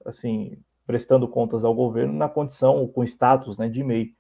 assim, 0.05 0.59
prestando 0.87 1.29
contas 1.29 1.65
ao 1.65 1.75
governo 1.75 2.13
na 2.13 2.29
condição, 2.29 2.87
com 2.89 3.05
status 3.05 3.57
né, 3.59 3.69
de 3.69 3.85
MEI. 3.85 4.13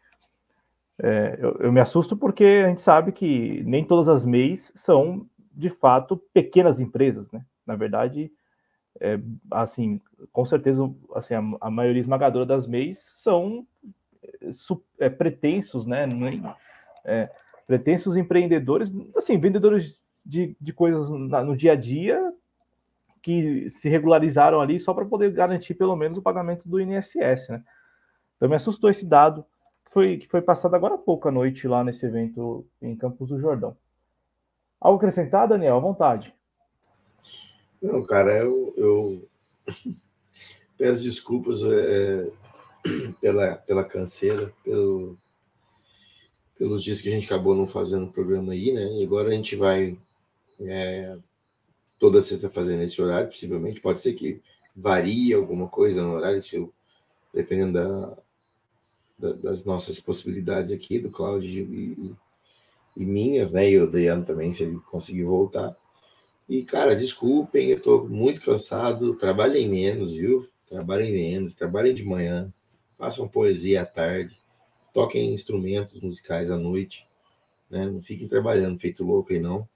É, 1.02 1.38
eu, 1.40 1.56
eu, 1.60 1.72
me 1.72 1.80
assusto 1.80 2.16
porque 2.16 2.62
a 2.64 2.68
gente 2.68 2.82
sabe 2.82 3.10
que 3.10 3.62
nem 3.64 3.84
todas 3.84 4.08
as 4.08 4.24
MEIs 4.24 4.70
são 4.74 5.26
de 5.52 5.68
fato, 5.68 6.16
pequenas 6.32 6.80
empresas, 6.80 7.30
né? 7.30 7.44
Na 7.66 7.76
verdade, 7.76 8.32
é, 8.98 9.18
assim, 9.50 10.00
com 10.32 10.44
certeza, 10.46 10.90
assim, 11.14 11.34
a, 11.34 11.42
a, 11.60 11.70
maioria 11.70 12.00
esmagadora 12.00 12.46
das 12.46 12.66
MEIs 12.66 12.98
são 12.98 13.66
é, 14.98 15.10
pretensos, 15.10 15.86
né? 15.86 16.08
É, 17.04 17.30
pretensos 17.66 18.16
empreendedores, 18.16 18.92
assim, 19.16 19.38
vendedores 19.38 20.00
de, 20.30 20.56
de 20.60 20.72
coisas 20.72 21.10
na, 21.10 21.42
no 21.42 21.56
dia 21.56 21.72
a 21.72 21.76
dia 21.76 22.32
que 23.20 23.68
se 23.68 23.88
regularizaram 23.88 24.60
ali 24.60 24.78
só 24.78 24.94
para 24.94 25.04
poder 25.04 25.32
garantir 25.32 25.74
pelo 25.74 25.96
menos 25.96 26.16
o 26.16 26.22
pagamento 26.22 26.68
do 26.68 26.80
INSS, 26.80 27.48
né? 27.48 27.64
Então 28.36 28.48
me 28.48 28.54
assustou 28.54 28.88
esse 28.88 29.04
dado 29.04 29.44
que 29.84 29.92
foi, 29.92 30.16
que 30.16 30.28
foi 30.28 30.40
passado 30.40 30.74
agora 30.74 30.94
há 30.94 30.98
pouco 30.98 31.28
à 31.28 31.32
noite 31.32 31.66
lá 31.68 31.82
nesse 31.82 32.06
evento 32.06 32.64
em 32.80 32.96
Campos 32.96 33.28
do 33.28 33.40
Jordão. 33.40 33.76
Algo 34.80 34.96
acrescentar, 34.96 35.48
Daniel? 35.48 35.76
À 35.76 35.80
vontade. 35.80 36.34
Não, 37.82 38.02
cara, 38.04 38.38
eu, 38.38 38.72
eu 38.76 39.28
peço 40.78 41.02
desculpas 41.02 41.62
é, 41.64 42.30
pela, 43.20 43.56
pela 43.56 43.84
canseira, 43.84 44.50
pelo, 44.64 45.18
pelos 46.56 46.82
dias 46.82 47.02
que 47.02 47.08
a 47.08 47.12
gente 47.12 47.26
acabou 47.26 47.54
não 47.54 47.66
fazendo 47.66 48.06
o 48.06 48.12
programa 48.12 48.52
aí, 48.52 48.72
né? 48.72 48.92
E 48.94 49.04
agora 49.04 49.28
a 49.28 49.32
gente 49.32 49.56
vai 49.56 49.98
é, 50.60 51.16
toda 51.98 52.22
sexta 52.22 52.50
fazendo 52.50 52.82
esse 52.82 53.00
horário, 53.00 53.28
possivelmente. 53.28 53.80
Pode 53.80 53.98
ser 53.98 54.14
que 54.14 54.40
varie 54.74 55.34
alguma 55.34 55.68
coisa 55.68 56.02
no 56.02 56.14
horário, 56.14 56.40
se 56.40 56.56
eu, 56.56 56.72
dependendo 57.32 57.72
da, 57.72 58.16
da, 59.18 59.32
das 59.34 59.64
nossas 59.64 60.00
possibilidades 60.00 60.72
aqui, 60.72 60.98
do 60.98 61.10
Cláudio 61.10 61.62
e, 61.62 62.14
e, 62.96 63.04
minhas, 63.04 63.52
né? 63.52 63.70
E 63.70 63.78
o 63.78 63.84
Adriano 63.84 64.24
também, 64.24 64.50
se 64.52 64.62
ele 64.62 64.78
conseguir 64.90 65.24
voltar. 65.24 65.76
E, 66.48 66.62
cara, 66.62 66.96
desculpem, 66.96 67.68
eu 67.68 67.80
tô 67.80 68.04
muito 68.04 68.40
cansado, 68.40 69.14
trabalhem 69.14 69.68
menos, 69.68 70.12
viu? 70.12 70.48
Trabalhem 70.68 71.12
menos, 71.12 71.54
trabalhem 71.54 71.94
de 71.94 72.04
manhã, 72.04 72.52
façam 72.98 73.28
poesia 73.28 73.82
à 73.82 73.86
tarde, 73.86 74.36
toquem 74.92 75.32
instrumentos 75.32 76.00
musicais 76.00 76.50
à 76.50 76.56
noite, 76.56 77.06
né? 77.68 77.86
Não 77.86 78.00
fiquem 78.00 78.26
trabalhando 78.26 78.78
feito 78.78 79.04
louco 79.04 79.32
aí, 79.32 79.38
não. 79.38 79.68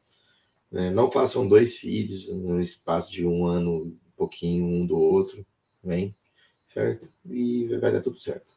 Né? 0.75 0.91
Não 0.91 1.09
façam 1.09 1.47
dois 1.47 1.79
filhos 1.79 2.29
no 2.31 2.61
espaço 2.61 3.13
de 3.13 3.25
um 3.25 3.47
ano, 3.47 3.85
um 3.85 3.97
pouquinho 4.17 4.67
um 4.67 4.85
do 4.85 4.99
outro, 4.99 5.47
bem, 5.81 6.13
certo? 6.67 7.09
E 7.25 7.65
vai 7.77 7.93
dar 7.93 8.01
tudo 8.01 8.19
certo. 8.19 8.53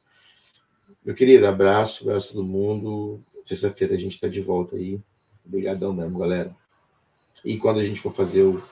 Meu 1.06 1.14
querido, 1.14 1.46
abraço, 1.46 2.04
abraço 2.04 2.34
todo 2.34 2.44
mundo. 2.44 3.24
Sexta-feira 3.44 3.94
a 3.94 3.98
gente 4.00 4.16
está 4.16 4.28
de 4.28 4.42
volta 4.42 4.76
aí. 4.76 5.00
Obrigadão 5.46 5.94
mesmo, 5.94 6.18
galera. 6.18 6.58
E 7.46 7.56
quando 7.56 7.82
a 7.82 7.84
gente 7.84 8.02
for 8.02 8.16
fazer 8.16 8.42
o, 8.42 8.64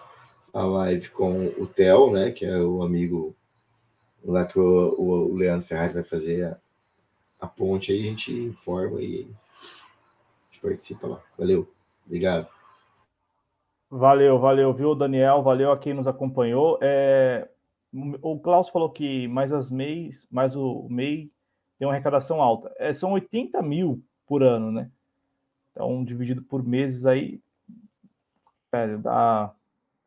a 0.51 0.63
live 0.63 1.07
com 1.11 1.45
o 1.45 1.67
Theo, 1.67 2.11
né, 2.11 2.31
que 2.31 2.45
é 2.45 2.57
o 2.57 2.81
amigo 2.81 3.35
lá 4.23 4.43
que 4.43 4.57
o, 4.57 4.63
o 4.99 5.35
Leandro 5.35 5.67
Ferrari 5.67 5.93
vai 5.93 6.03
fazer 6.03 6.45
a, 6.45 6.59
a 7.41 7.45
ponte 7.45 7.91
aí, 7.91 7.99
a 7.99 8.09
gente 8.09 8.33
informa 8.33 8.99
e 9.03 9.21
a 9.21 10.51
gente 10.51 10.61
participa 10.63 11.05
lá. 11.05 11.23
Valeu, 11.37 11.71
obrigado. 12.07 12.54
Valeu, 13.89 14.39
valeu, 14.39 14.73
viu, 14.73 14.95
Daniel? 14.95 15.43
Valeu 15.43 15.71
a 15.71 15.77
quem 15.77 15.93
nos 15.93 16.07
acompanhou. 16.07 16.77
É, 16.81 17.47
o 18.21 18.39
Klaus 18.39 18.69
falou 18.69 18.89
que 18.89 19.27
mais 19.27 19.53
as 19.53 19.69
MEI, 19.71 20.11
mais 20.29 20.55
o 20.55 20.87
MEI 20.89 21.29
tem 21.77 21.87
uma 21.87 21.93
arrecadação 21.93 22.41
alta. 22.41 22.73
É, 22.77 22.91
são 22.93 23.13
80 23.13 23.61
mil 23.61 24.01
por 24.27 24.43
ano, 24.43 24.71
né? 24.71 24.89
Então, 25.71 26.03
dividido 26.03 26.41
por 26.41 26.63
meses 26.63 27.05
aí, 27.05 27.39
dá 29.01 29.53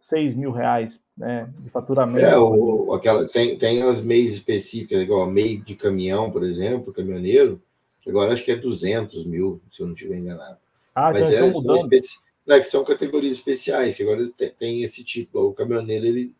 6 0.00 0.34
mil 0.34 0.50
reais 0.50 1.00
né, 1.16 1.50
de 1.58 1.68
faturamento. 1.70 2.24
É, 2.24 2.38
o, 2.38 2.92
aquela, 2.94 3.26
tem, 3.26 3.58
tem 3.58 3.82
as 3.82 4.00
MEIs 4.00 4.34
específicas, 4.34 5.02
igual 5.02 5.22
a 5.22 5.30
MEI 5.30 5.58
de 5.58 5.74
caminhão, 5.74 6.30
por 6.30 6.42
exemplo, 6.42 6.92
caminhoneiro, 6.92 7.60
agora 8.06 8.32
acho 8.32 8.44
que 8.44 8.52
é 8.52 8.56
200 8.56 9.26
mil, 9.26 9.60
se 9.70 9.82
eu 9.82 9.86
não 9.86 9.94
estiver 9.94 10.16
enganado. 10.16 10.56
Ah, 10.94 11.10
Mas 11.12 11.30
então 11.30 11.46
é, 11.46 11.50
são, 11.50 11.76
especi... 11.76 12.20
é, 12.48 12.58
que 12.58 12.66
são 12.66 12.84
categorias 12.84 13.34
especiais, 13.34 13.96
que 13.96 14.02
agora 14.02 14.26
tem, 14.30 14.50
tem, 14.50 14.82
esse 14.82 15.04
tipo. 15.04 15.38
O 15.38 15.52
caminhoneiro, 15.52 16.06
ele, 16.06 16.34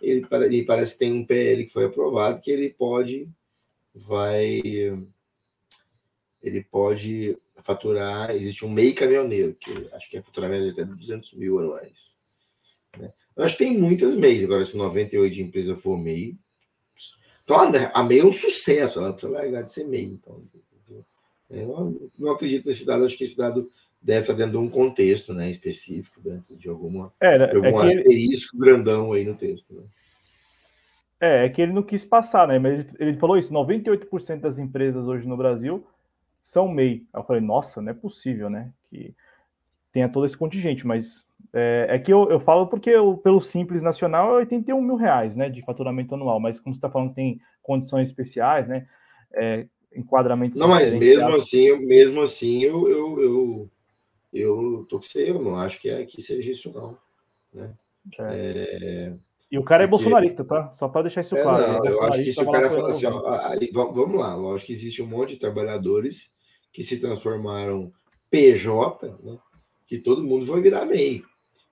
ele, 0.00 0.26
ele 0.30 0.64
parece 0.64 0.92
que 0.92 0.98
tem 1.00 1.12
um 1.12 1.24
PL 1.24 1.64
que 1.64 1.72
foi 1.72 1.86
aprovado, 1.86 2.40
que 2.40 2.50
ele 2.50 2.68
pode, 2.70 3.28
vai, 3.94 4.62
ele 6.42 6.64
pode 6.70 7.38
faturar, 7.62 8.30
existe 8.30 8.64
um 8.64 8.70
MEI 8.70 8.92
caminhoneiro, 8.92 9.54
que 9.54 9.88
acho 9.92 10.10
que 10.10 10.18
é 10.18 10.22
faturamento 10.22 10.70
até 10.70 10.84
de 10.84 10.94
200 10.94 11.32
mil 11.32 11.58
anuais. 11.58 12.18
Né? 12.98 13.10
Acho 13.38 13.56
que 13.56 13.64
tem 13.64 13.78
muitas 13.78 14.14
MEIs, 14.14 14.44
agora 14.44 14.64
se 14.64 14.76
98 14.76 15.32
de 15.32 15.42
empresa 15.42 15.74
for 15.74 15.96
MEI, 15.96 16.36
então 17.42 17.56
a 17.94 18.02
MEI 18.02 18.20
é 18.20 18.24
um 18.24 18.32
sucesso, 18.32 18.98
ela 18.98 19.12
precisa 19.12 19.32
largar 19.32 19.62
de 19.62 19.70
ser 19.70 19.84
MEI. 19.84 20.04
Então, 20.04 20.42
eu 21.50 22.10
não 22.18 22.32
acredito 22.32 22.66
nesse 22.66 22.84
dado, 22.84 23.04
acho 23.04 23.16
que 23.16 23.24
esse 23.24 23.36
dado 23.36 23.70
deve 24.04 24.20
estar 24.20 24.34
dentro 24.34 24.52
de 24.52 24.58
um 24.58 24.68
contexto 24.68 25.32
né, 25.32 25.50
específico, 25.50 26.20
dentro 26.20 26.54
de 26.54 26.68
alguma, 26.68 27.10
é, 27.18 27.38
de 27.38 27.56
algum 27.56 27.82
é 27.82 27.86
asterisco 27.86 28.56
ele... 28.56 28.64
grandão 28.64 29.12
aí 29.14 29.24
no 29.24 29.34
texto. 29.34 29.74
Né? 29.74 29.82
É, 31.18 31.46
é 31.46 31.48
que 31.48 31.62
ele 31.62 31.72
não 31.72 31.82
quis 31.82 32.04
passar, 32.04 32.46
né? 32.46 32.58
Mas 32.58 32.80
ele, 32.80 32.88
ele 32.98 33.14
falou 33.14 33.38
isso: 33.38 33.50
98% 33.50 34.40
das 34.40 34.58
empresas 34.58 35.08
hoje 35.08 35.26
no 35.26 35.38
Brasil 35.38 35.86
são 36.42 36.68
MEI. 36.68 37.06
Aí 37.12 37.20
eu 37.20 37.24
falei, 37.24 37.40
nossa, 37.40 37.80
não 37.80 37.90
é 37.90 37.94
possível, 37.94 38.50
né? 38.50 38.70
Que 38.90 39.14
tenha 39.90 40.08
todo 40.08 40.26
esse 40.26 40.36
contingente, 40.36 40.86
mas 40.86 41.24
é, 41.52 41.86
é 41.88 41.98
que 41.98 42.12
eu, 42.12 42.28
eu 42.28 42.40
falo 42.40 42.66
porque 42.66 42.90
eu, 42.90 43.16
pelo 43.16 43.40
Simples 43.40 43.80
Nacional 43.80 44.34
é 44.34 44.38
81 44.40 44.82
mil 44.82 44.96
reais, 44.96 45.36
né, 45.36 45.48
de 45.48 45.62
faturamento 45.62 46.16
anual, 46.16 46.40
mas 46.40 46.58
como 46.58 46.74
você 46.74 46.78
está 46.78 46.90
falando, 46.90 47.14
tem 47.14 47.40
condições 47.62 48.06
especiais, 48.06 48.66
né, 48.66 48.88
é, 49.32 49.66
enquadramento... 49.94 50.58
Não, 50.58 50.66
mas 50.66 50.92
mesmo 50.92 51.32
assim, 51.32 51.86
mesmo 51.86 52.20
assim, 52.22 52.64
eu, 52.64 52.88
eu, 52.88 53.22
eu, 53.22 53.70
eu 54.34 54.84
tô 54.88 54.98
com 54.98 55.04
você, 55.04 55.30
eu 55.30 55.40
não 55.40 55.56
acho 55.56 55.80
que, 55.80 55.88
é, 55.88 56.04
que 56.04 56.20
seja 56.20 56.50
isso 56.50 56.72
não, 56.72 56.98
né. 57.52 57.74
É. 58.18 58.24
É... 58.30 59.14
E 59.50 59.58
o 59.58 59.62
cara 59.62 59.84
é 59.84 59.86
porque... 59.86 60.02
bolsonarista, 60.02 60.44
tá? 60.44 60.72
Só 60.74 60.88
para 60.88 61.02
deixar 61.02 61.20
isso 61.20 61.36
claro. 61.36 61.72
Não, 61.72 61.86
eu 61.86 62.02
acho 62.02 62.24
que 62.24 62.32
se 62.32 62.42
o 62.42 62.50
cara 62.50 62.70
falar 62.70 62.90
assim, 62.90 63.06
ó, 63.06 63.28
aí, 63.46 63.70
vamos 63.72 64.18
lá, 64.18 64.34
lógico 64.34 64.66
que 64.66 64.72
existe 64.72 65.00
um 65.00 65.06
monte 65.06 65.34
de 65.34 65.36
trabalhadores 65.36 66.32
que 66.72 66.82
se 66.82 66.98
transformaram 66.98 67.92
PJ, 68.30 69.16
né? 69.22 69.38
que 69.86 69.98
todo 69.98 70.24
mundo 70.24 70.44
vai 70.44 70.60
virar 70.60 70.84
MEI, 70.84 71.22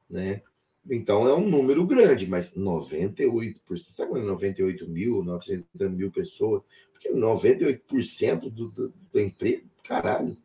né? 0.09 0.43
Então 0.91 1.29
é 1.29 1.35
um 1.35 1.49
número 1.49 1.87
grande, 1.87 2.29
mas 2.29 2.55
98%, 2.55 3.57
sabe 3.79 4.11
quando 4.11 4.25
é 4.25 4.29
98 4.29 4.89
mil, 4.89 5.25
900 5.25 5.67
mil 5.91 6.11
pessoas? 6.11 6.63
Porque 6.93 7.11
98% 7.11 8.51
do, 8.51 8.69
do, 8.69 8.95
do 9.13 9.21
emprego, 9.21 9.69
caralho. 9.83 10.37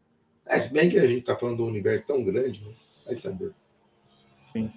É, 0.48 0.60
se 0.60 0.74
bem 0.74 0.90
que 0.90 0.98
a 0.98 1.06
gente 1.06 1.20
está 1.20 1.36
falando 1.36 1.58
de 1.58 1.62
um 1.64 1.68
universo 1.68 2.08
tão 2.08 2.24
grande, 2.24 2.64
né? 2.64 2.72
vai 3.06 3.16
saber. 3.16 3.54
Sim. 4.54 4.72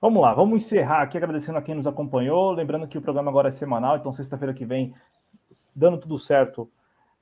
Vamos 0.00 0.20
lá, 0.20 0.34
vamos 0.34 0.64
encerrar 0.64 1.02
aqui 1.02 1.16
agradecendo 1.16 1.58
a 1.58 1.62
quem 1.62 1.76
nos 1.76 1.86
acompanhou. 1.86 2.50
Lembrando 2.50 2.88
que 2.88 2.98
o 2.98 3.02
programa 3.02 3.30
agora 3.30 3.48
é 3.48 3.52
semanal, 3.52 3.96
então 3.96 4.12
sexta-feira 4.12 4.52
que 4.52 4.64
vem, 4.64 4.92
dando 5.74 5.96
tudo 5.96 6.18
certo 6.18 6.68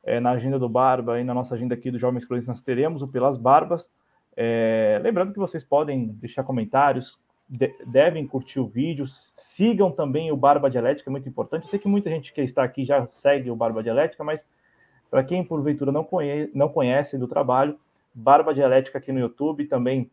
é, 0.03 0.19
na 0.19 0.31
agenda 0.31 0.59
do 0.59 0.69
Barba 0.69 1.21
e 1.21 1.25
na 1.25 1.35
nossa 1.35 1.55
agenda 1.55 1.75
aqui 1.75 1.91
do 1.91 1.99
Jovens 1.99 2.25
Cronistas, 2.25 2.57
nós 2.57 2.63
teremos 2.63 3.03
o 3.03 3.09
Pelas 3.09 3.37
Barbas. 3.37 3.91
É, 4.35 4.99
lembrando 5.03 5.33
que 5.33 5.39
vocês 5.39 5.63
podem 5.63 6.09
deixar 6.09 6.43
comentários, 6.43 7.21
de, 7.47 7.75
devem 7.87 8.27
curtir 8.27 8.61
o 8.61 8.67
vídeo, 8.67 9.05
sigam 9.07 9.91
também 9.91 10.33
o 10.33 10.37
Barba 10.37 10.71
Dialética, 10.71 11.11
é 11.11 11.13
muito 11.13 11.29
importante. 11.29 11.65
Eu 11.65 11.69
sei 11.69 11.79
que 11.79 11.89
muita 11.89 12.09
gente 12.09 12.33
que 12.33 12.41
está 12.41 12.65
aqui 12.65 12.87
já 12.87 13.07
segue 13.09 13.51
o 13.51 13.57
Barba 13.57 13.83
Dialética, 13.83 14.25
mas 14.25 14.47
para 15.11 15.23
quem 15.23 15.45
porventura 15.45 15.93
não, 15.93 16.09
não 16.55 16.69
conhece 16.71 17.19
do 17.19 17.29
trabalho, 17.29 17.79
Barba 18.15 18.55
Dialética 18.55 18.99
aqui 18.99 19.13
no 19.13 19.21
YouTube, 19.21 19.67
também 19.67 20.11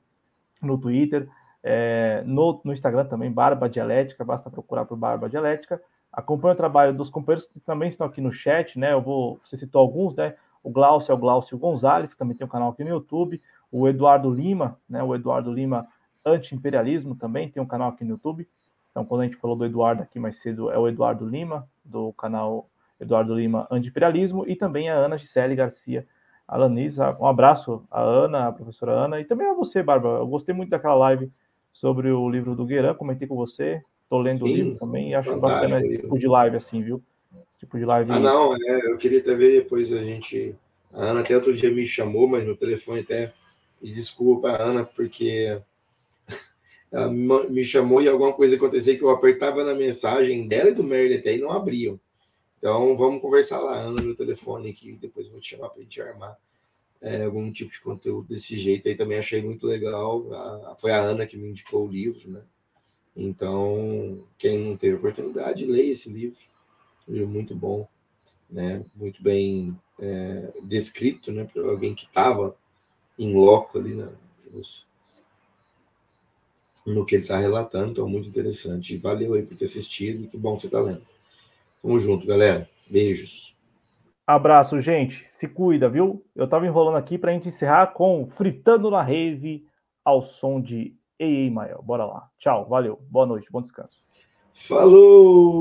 no 0.61 0.77
Twitter. 0.77 1.29
É, 1.63 2.23
no, 2.25 2.61
no 2.63 2.71
Instagram 2.71 3.05
também, 3.05 3.31
Barba 3.31 3.69
Dialética, 3.69 4.23
basta 4.23 4.49
procurar 4.49 4.85
por 4.85 4.97
Barba 4.97 5.29
Dialética. 5.29 5.81
Acompanhe 6.11 6.53
o 6.53 6.57
trabalho 6.57 6.93
dos 6.93 7.09
companheiros 7.09 7.47
que 7.47 7.59
também 7.59 7.89
estão 7.89 8.07
aqui 8.07 8.21
no 8.21 8.31
chat, 8.31 8.79
né? 8.79 8.93
Eu 8.93 9.01
vou, 9.01 9.39
você 9.43 9.57
citou 9.57 9.81
alguns, 9.81 10.15
né? 10.15 10.35
O 10.63 10.69
Glaucio 10.69 11.11
é 11.11 11.15
o 11.15 11.17
Glaucio 11.17 11.57
Gonzalez, 11.57 12.13
que 12.13 12.19
também 12.19 12.35
tem 12.35 12.45
um 12.45 12.49
canal 12.49 12.71
aqui 12.71 12.83
no 12.83 12.89
YouTube. 12.89 13.41
O 13.71 13.87
Eduardo 13.87 14.29
Lima, 14.29 14.79
né? 14.89 15.03
O 15.03 15.13
Eduardo 15.13 15.51
Lima 15.51 15.87
Anti-Imperialismo 16.25 17.15
também 17.15 17.49
tem 17.49 17.61
um 17.61 17.67
canal 17.67 17.89
aqui 17.89 18.03
no 18.03 18.11
YouTube. 18.11 18.47
Então, 18.91 19.05
quando 19.05 19.21
a 19.21 19.23
gente 19.25 19.37
falou 19.37 19.55
do 19.55 19.65
Eduardo 19.65 20.01
aqui 20.01 20.19
mais 20.19 20.37
cedo, 20.37 20.71
é 20.71 20.77
o 20.77 20.87
Eduardo 20.87 21.25
Lima, 21.25 21.67
do 21.83 22.11
canal 22.13 22.69
Eduardo 22.99 23.35
Lima 23.35 23.67
Anti-Imperialismo, 23.69 24.43
e 24.47 24.55
também 24.55 24.89
a 24.89 24.95
Ana 24.95 25.17
Gisele 25.17 25.55
Garcia 25.55 26.07
Alanis. 26.47 26.97
Um 26.97 27.27
abraço 27.27 27.83
à 27.91 28.01
Ana, 28.01 28.47
a 28.47 28.51
professora 28.51 28.93
Ana, 28.93 29.19
e 29.19 29.25
também 29.25 29.47
a 29.47 29.53
você, 29.53 29.83
Bárbara. 29.83 30.19
Eu 30.19 30.27
gostei 30.27 30.55
muito 30.55 30.69
daquela 30.69 30.95
live 30.95 31.29
sobre 31.73 32.11
o 32.11 32.29
livro 32.29 32.55
do 32.55 32.65
Gueran, 32.65 32.93
comentei 32.93 33.27
com 33.27 33.35
você, 33.35 33.81
estou 34.03 34.19
lendo 34.19 34.39
Sim, 34.39 34.43
o 34.45 34.47
livro 34.47 34.75
também 34.79 35.11
e 35.11 35.15
acho 35.15 35.35
bacana 35.37 35.81
esse 35.81 35.97
tipo 35.97 36.17
de 36.17 36.27
live 36.27 36.55
assim, 36.55 36.81
viu? 36.81 37.03
Tipo 37.59 37.77
de 37.77 37.85
live. 37.85 38.11
Ah, 38.11 38.19
não, 38.19 38.55
é, 38.55 38.91
eu 38.91 38.97
queria 38.97 39.19
até 39.19 39.35
ver 39.35 39.61
depois 39.61 39.91
a 39.91 40.01
gente. 40.03 40.55
A 40.93 41.05
Ana 41.05 41.19
até 41.19 41.35
outro 41.35 41.53
dia 41.53 41.69
me 41.69 41.85
chamou, 41.85 42.27
mas 42.27 42.45
no 42.45 42.55
telefone 42.55 43.01
até. 43.01 43.33
E 43.81 43.91
desculpa, 43.91 44.49
Ana, 44.49 44.83
porque 44.83 45.59
ela 46.91 47.11
me 47.11 47.63
chamou 47.63 48.01
e 48.01 48.07
alguma 48.07 48.33
coisa 48.33 48.55
aconteceu 48.55 48.97
que 48.97 49.03
eu 49.03 49.09
apertava 49.09 49.63
na 49.63 49.75
mensagem 49.75 50.47
dela 50.47 50.69
e 50.69 50.73
do 50.73 50.83
Merle 50.83 51.15
até 51.15 51.35
e 51.35 51.39
não 51.39 51.51
abriam. 51.51 51.99
Então 52.57 52.95
vamos 52.97 53.21
conversar 53.21 53.59
lá, 53.59 53.77
Ana, 53.77 54.01
no 54.01 54.15
telefone, 54.15 54.73
que 54.73 54.93
depois 54.93 55.29
vou 55.29 55.39
te 55.39 55.55
chamar 55.55 55.69
para 55.69 55.79
a 55.79 55.83
gente 55.83 56.01
armar 56.01 56.37
é, 57.01 57.23
algum 57.23 57.51
tipo 57.51 57.71
de 57.71 57.79
conteúdo 57.79 58.27
desse 58.27 58.57
jeito 58.57 58.87
aí. 58.87 58.95
Também 58.95 59.17
achei 59.17 59.41
muito 59.41 59.67
legal. 59.67 60.33
A, 60.33 60.75
foi 60.77 60.91
a 60.91 60.99
Ana 60.99 61.25
que 61.25 61.37
me 61.37 61.49
indicou 61.49 61.85
o 61.85 61.91
livro, 61.91 62.29
né? 62.29 62.41
Então, 63.15 64.23
quem 64.37 64.59
não 64.59 64.77
teve 64.77 64.95
oportunidade, 64.95 65.65
leia 65.65 65.91
esse 65.91 66.09
livro. 66.09 66.39
Um 67.07 67.13
livro 67.13 67.27
muito 67.27 67.55
bom, 67.55 67.87
né? 68.49 68.83
Muito 68.95 69.21
bem 69.23 69.77
é, 69.99 70.51
descrito, 70.63 71.31
né? 71.31 71.45
Para 71.45 71.63
alguém 71.63 71.95
que 71.95 72.05
estava 72.05 72.55
em 73.17 73.33
loco 73.33 73.77
ali, 73.77 73.95
né? 73.95 74.09
Nos, 74.51 74.87
no 76.85 77.05
que 77.05 77.15
ele 77.15 77.23
está 77.23 77.37
relatando, 77.37 77.91
então 77.91 78.09
muito 78.09 78.29
interessante. 78.29 78.97
Valeu 78.97 79.33
aí 79.33 79.43
por 79.43 79.57
ter 79.57 79.65
assistido 79.65 80.23
e 80.23 80.27
que 80.27 80.37
bom 80.37 80.55
que 80.55 80.61
você 80.61 80.67
está 80.67 80.79
lendo. 80.79 81.01
Tamo 81.81 81.99
junto, 81.99 82.25
galera. 82.25 82.67
Beijos. 82.89 83.55
Abraço, 84.25 84.79
gente. 84.79 85.27
Se 85.31 85.47
cuida, 85.47 85.87
viu? 85.87 86.25
Eu 86.35 86.47
tava 86.47 86.67
enrolando 86.67 86.97
aqui 86.97 87.17
para 87.17 87.31
a 87.31 87.33
gente 87.33 87.47
encerrar 87.47 87.87
com 87.87 88.27
Fritando 88.27 88.91
na 88.91 89.01
Rave 89.01 89.65
ao 90.03 90.21
som 90.21 90.61
de 90.61 90.93
Ei, 91.17 91.49
Mael. 91.49 91.81
Bora 91.81 92.05
lá. 92.05 92.29
Tchau, 92.37 92.67
valeu. 92.67 92.99
Boa 93.09 93.25
noite, 93.25 93.47
bom 93.51 93.61
descanso. 93.61 93.97
Falou! 94.53 95.57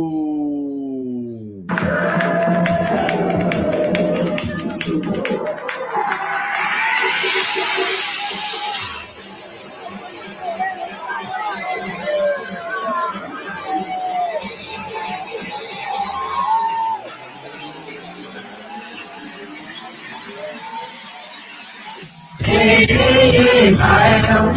Israel, 22.67 24.53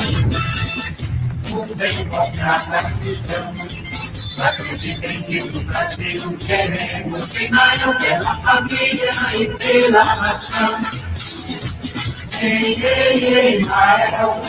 o 1.51 1.75
democrata 1.75 2.91
cristão, 3.01 3.55
acreditem 4.43 5.21
que 5.21 5.43
no 5.43 5.61
Brasil 5.65 6.37
queremos 6.39 7.35
Israel 7.35 7.93
pela 7.99 8.35
família 8.37 9.13
e 9.35 9.45
pela 9.59 10.03
nação. 10.15 10.81
Ei, 12.41 12.83
ei, 12.83 13.61
Israel, 13.61 14.41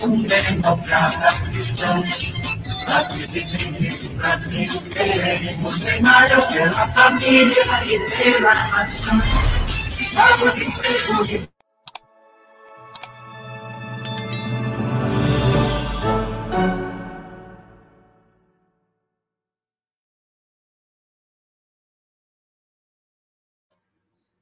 um 0.00 0.22
democrata 0.22 1.34
cristão, 1.50 2.04
acreditem 2.86 3.72
que 3.72 4.04
no 4.04 4.10
Brasil 4.14 4.82
queremos 4.92 5.76
Israel 5.78 6.42
pela 6.52 6.88
família 6.88 7.64
e 7.86 7.98
pela 8.10 8.54
nação. 8.54 9.20
Estava 9.98 10.52
de 10.52 10.64
emprego 10.64 11.53